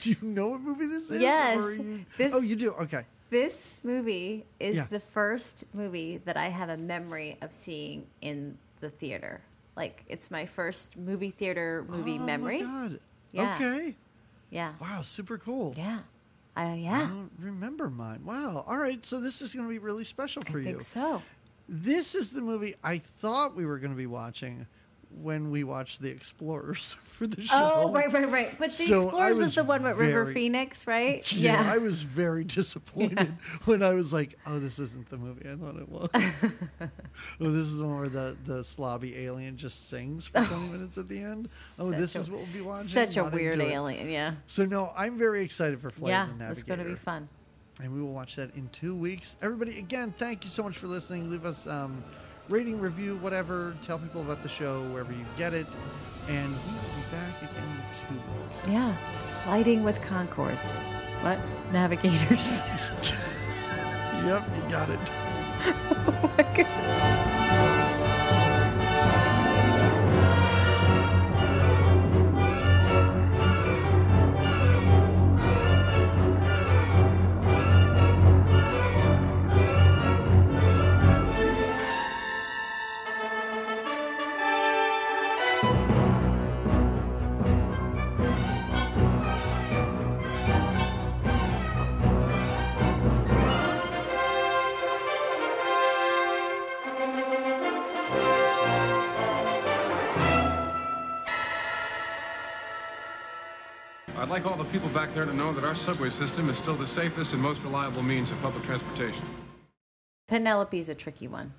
Do 0.00 0.10
you 0.10 0.16
know 0.22 0.48
what 0.48 0.60
movie 0.60 0.86
this 0.86 1.10
is? 1.10 1.20
Yes, 1.20 1.56
or 1.58 1.72
you- 1.74 2.04
this- 2.16 2.34
oh, 2.34 2.40
you 2.42 2.54
do. 2.56 2.72
Okay. 2.74 3.02
This 3.30 3.78
movie 3.82 4.44
is 4.60 4.76
Yeah. 4.76 4.86
the 4.88 5.00
first 5.00 5.64
movie 5.74 6.18
that 6.24 6.36
I 6.36 6.48
have 6.48 6.68
a 6.68 6.76
memory 6.76 7.36
of 7.42 7.52
seeing 7.52 8.06
in 8.20 8.58
the 8.80 8.88
theater. 8.88 9.40
Like 9.76 10.04
it's 10.08 10.30
my 10.30 10.46
first 10.46 10.96
movie 10.96 11.30
theater 11.30 11.84
movie 11.88 12.18
memory. 12.18 12.62
oh. 12.62 12.66
My 12.66 12.88
God. 12.88 13.00
Yeah. 13.32 13.54
Okay. 13.56 13.96
Yeah. 14.50 14.72
Wow, 14.80 15.00
super 15.02 15.38
cool. 15.38 15.74
Yeah. 15.76 15.98
Uh, 16.56 16.60
I 16.60 16.74
yeah. 16.76 17.00
don't 17.08 17.30
remember 17.40 17.90
mine. 17.90 18.24
Wow. 18.24 18.64
All 18.66 18.78
right. 18.78 19.04
So 19.04 19.20
this 19.20 19.42
is 19.42 19.52
going 19.54 19.66
to 19.66 19.70
be 19.70 19.78
really 19.78 20.04
special 20.04 20.42
I 20.46 20.50
for 20.50 20.58
you. 20.60 20.68
I 20.68 20.70
think 20.70 20.82
so. 20.82 21.22
This 21.68 22.14
is 22.14 22.32
the 22.32 22.40
movie 22.40 22.76
I 22.82 22.98
thought 22.98 23.56
we 23.56 23.66
were 23.66 23.78
going 23.78 23.90
to 23.90 23.96
be 23.96 24.06
watching 24.06 24.66
when 25.10 25.50
we 25.50 25.64
watched 25.64 26.02
The 26.02 26.10
Explorers 26.10 26.94
for 27.02 27.26
the 27.26 27.42
show. 27.42 27.54
Oh, 27.54 27.92
right, 27.92 28.12
right, 28.12 28.28
right. 28.30 28.58
But 28.58 28.68
the 28.70 28.84
So 28.84 29.02
Explorers 29.04 29.38
was, 29.38 29.38
was 29.38 29.54
the 29.54 29.64
one 29.64 29.82
with 29.82 29.96
River 29.98 30.24
very- 30.24 30.34
Phoenix, 30.34 30.86
right? 30.86 31.32
Yeah, 31.32 31.70
I 31.72 31.78
was 31.78 32.02
very 32.02 32.44
disappointed 32.60 33.34
when 33.64 33.82
I 33.82 33.94
was 33.94 34.12
like, 34.12 34.38
"Oh, 34.46 34.58
this 34.58 34.78
isn't 34.78 35.08
the 35.08 35.16
movie 35.18 35.48
I 35.48 35.54
thought 35.56 35.76
it 35.76 35.88
was." 35.88 36.10
oh, 37.40 37.50
this 37.50 37.62
is 37.66 37.78
the 37.78 37.84
one 37.86 37.98
where 38.00 38.08
the 38.08 38.36
the 38.44 38.60
slobby 38.60 39.16
alien 39.16 39.56
just 39.56 39.88
sings 39.88 40.26
for 40.26 40.42
twenty 40.44 40.68
minutes 40.68 40.98
at 40.98 41.08
the 41.08 41.20
end. 41.20 41.48
Oh, 41.78 41.90
Such 41.90 41.98
this 41.98 42.14
a- 42.14 42.18
is 42.18 42.30
what 42.30 42.40
we'll 42.40 42.52
be 42.52 42.60
watching. 42.60 42.88
Such 42.88 43.16
a 43.16 43.22
Not 43.22 43.32
weird 43.32 43.60
alien. 43.60 44.10
Yeah. 44.10 44.34
So 44.46 44.66
no, 44.66 44.92
I'm 44.96 45.16
very 45.16 45.42
excited 45.42 45.80
for 45.80 45.90
Flight 45.90 46.10
yeah. 46.10 46.22
of 46.24 46.28
the 46.28 46.34
Navigator. 46.34 46.52
It's 46.52 46.62
going 46.62 46.78
to 46.80 46.84
be 46.84 46.94
fun. 46.94 47.28
and 47.82 47.92
we 47.94 48.00
will 48.02 48.12
watch 48.12 48.36
that 48.36 48.54
in 48.54 48.68
two 48.70 48.94
weeks. 48.94 49.36
Everybody, 49.42 49.78
again, 49.78 50.12
thank 50.18 50.44
you 50.44 50.50
so 50.50 50.62
much 50.62 50.76
for 50.76 50.86
listening. 50.88 51.30
Leave 51.30 51.44
us 51.46 51.66
um, 51.66 52.02
rating, 52.50 52.80
review, 52.80 53.16
whatever. 53.16 53.74
Tell 53.82 53.98
people 53.98 54.20
about 54.22 54.42
the 54.42 54.48
show 54.48 54.82
wherever 54.88 55.12
you 55.12 55.24
get 55.36 55.54
it, 55.54 55.66
and 56.28 56.48
we 56.48 56.72
will 56.72 56.94
be 56.96 57.02
back 57.12 57.38
again 57.42 57.64
in 57.64 57.94
two 57.94 58.14
weeks. 58.14 58.68
Yeah, 58.68 58.94
Fighting 59.44 59.84
with 59.84 60.00
Conchords. 60.00 60.82
What? 61.22 61.38
Navigators. 61.72 62.62
Yep, 64.24 64.42
you 64.56 64.70
got 64.70 64.90
it. 64.90 64.98
oh 65.66 66.34
my 66.36 66.42
God. 66.56 67.75
There 105.16 105.24
to 105.24 105.34
know 105.34 105.50
that 105.50 105.64
our 105.64 105.74
subway 105.74 106.10
system 106.10 106.50
is 106.50 106.58
still 106.58 106.74
the 106.74 106.86
safest 106.86 107.32
and 107.32 107.40
most 107.40 107.62
reliable 107.62 108.02
means 108.02 108.30
of 108.30 108.38
public 108.42 108.62
transportation. 108.64 109.24
Penelope's 110.28 110.90
a 110.90 110.94
tricky 110.94 111.26
one. 111.26 111.54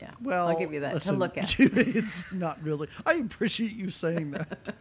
Yeah. 0.00 0.12
Well, 0.22 0.46
I'll 0.46 0.56
give 0.56 0.72
you 0.72 0.78
that 0.80 0.94
listen, 0.94 1.14
to 1.14 1.18
look 1.18 1.36
at. 1.36 1.56
it's 1.58 2.32
not 2.32 2.62
really. 2.62 2.86
I 3.04 3.14
appreciate 3.14 3.74
you 3.74 3.90
saying 3.90 4.30
that. 4.30 4.74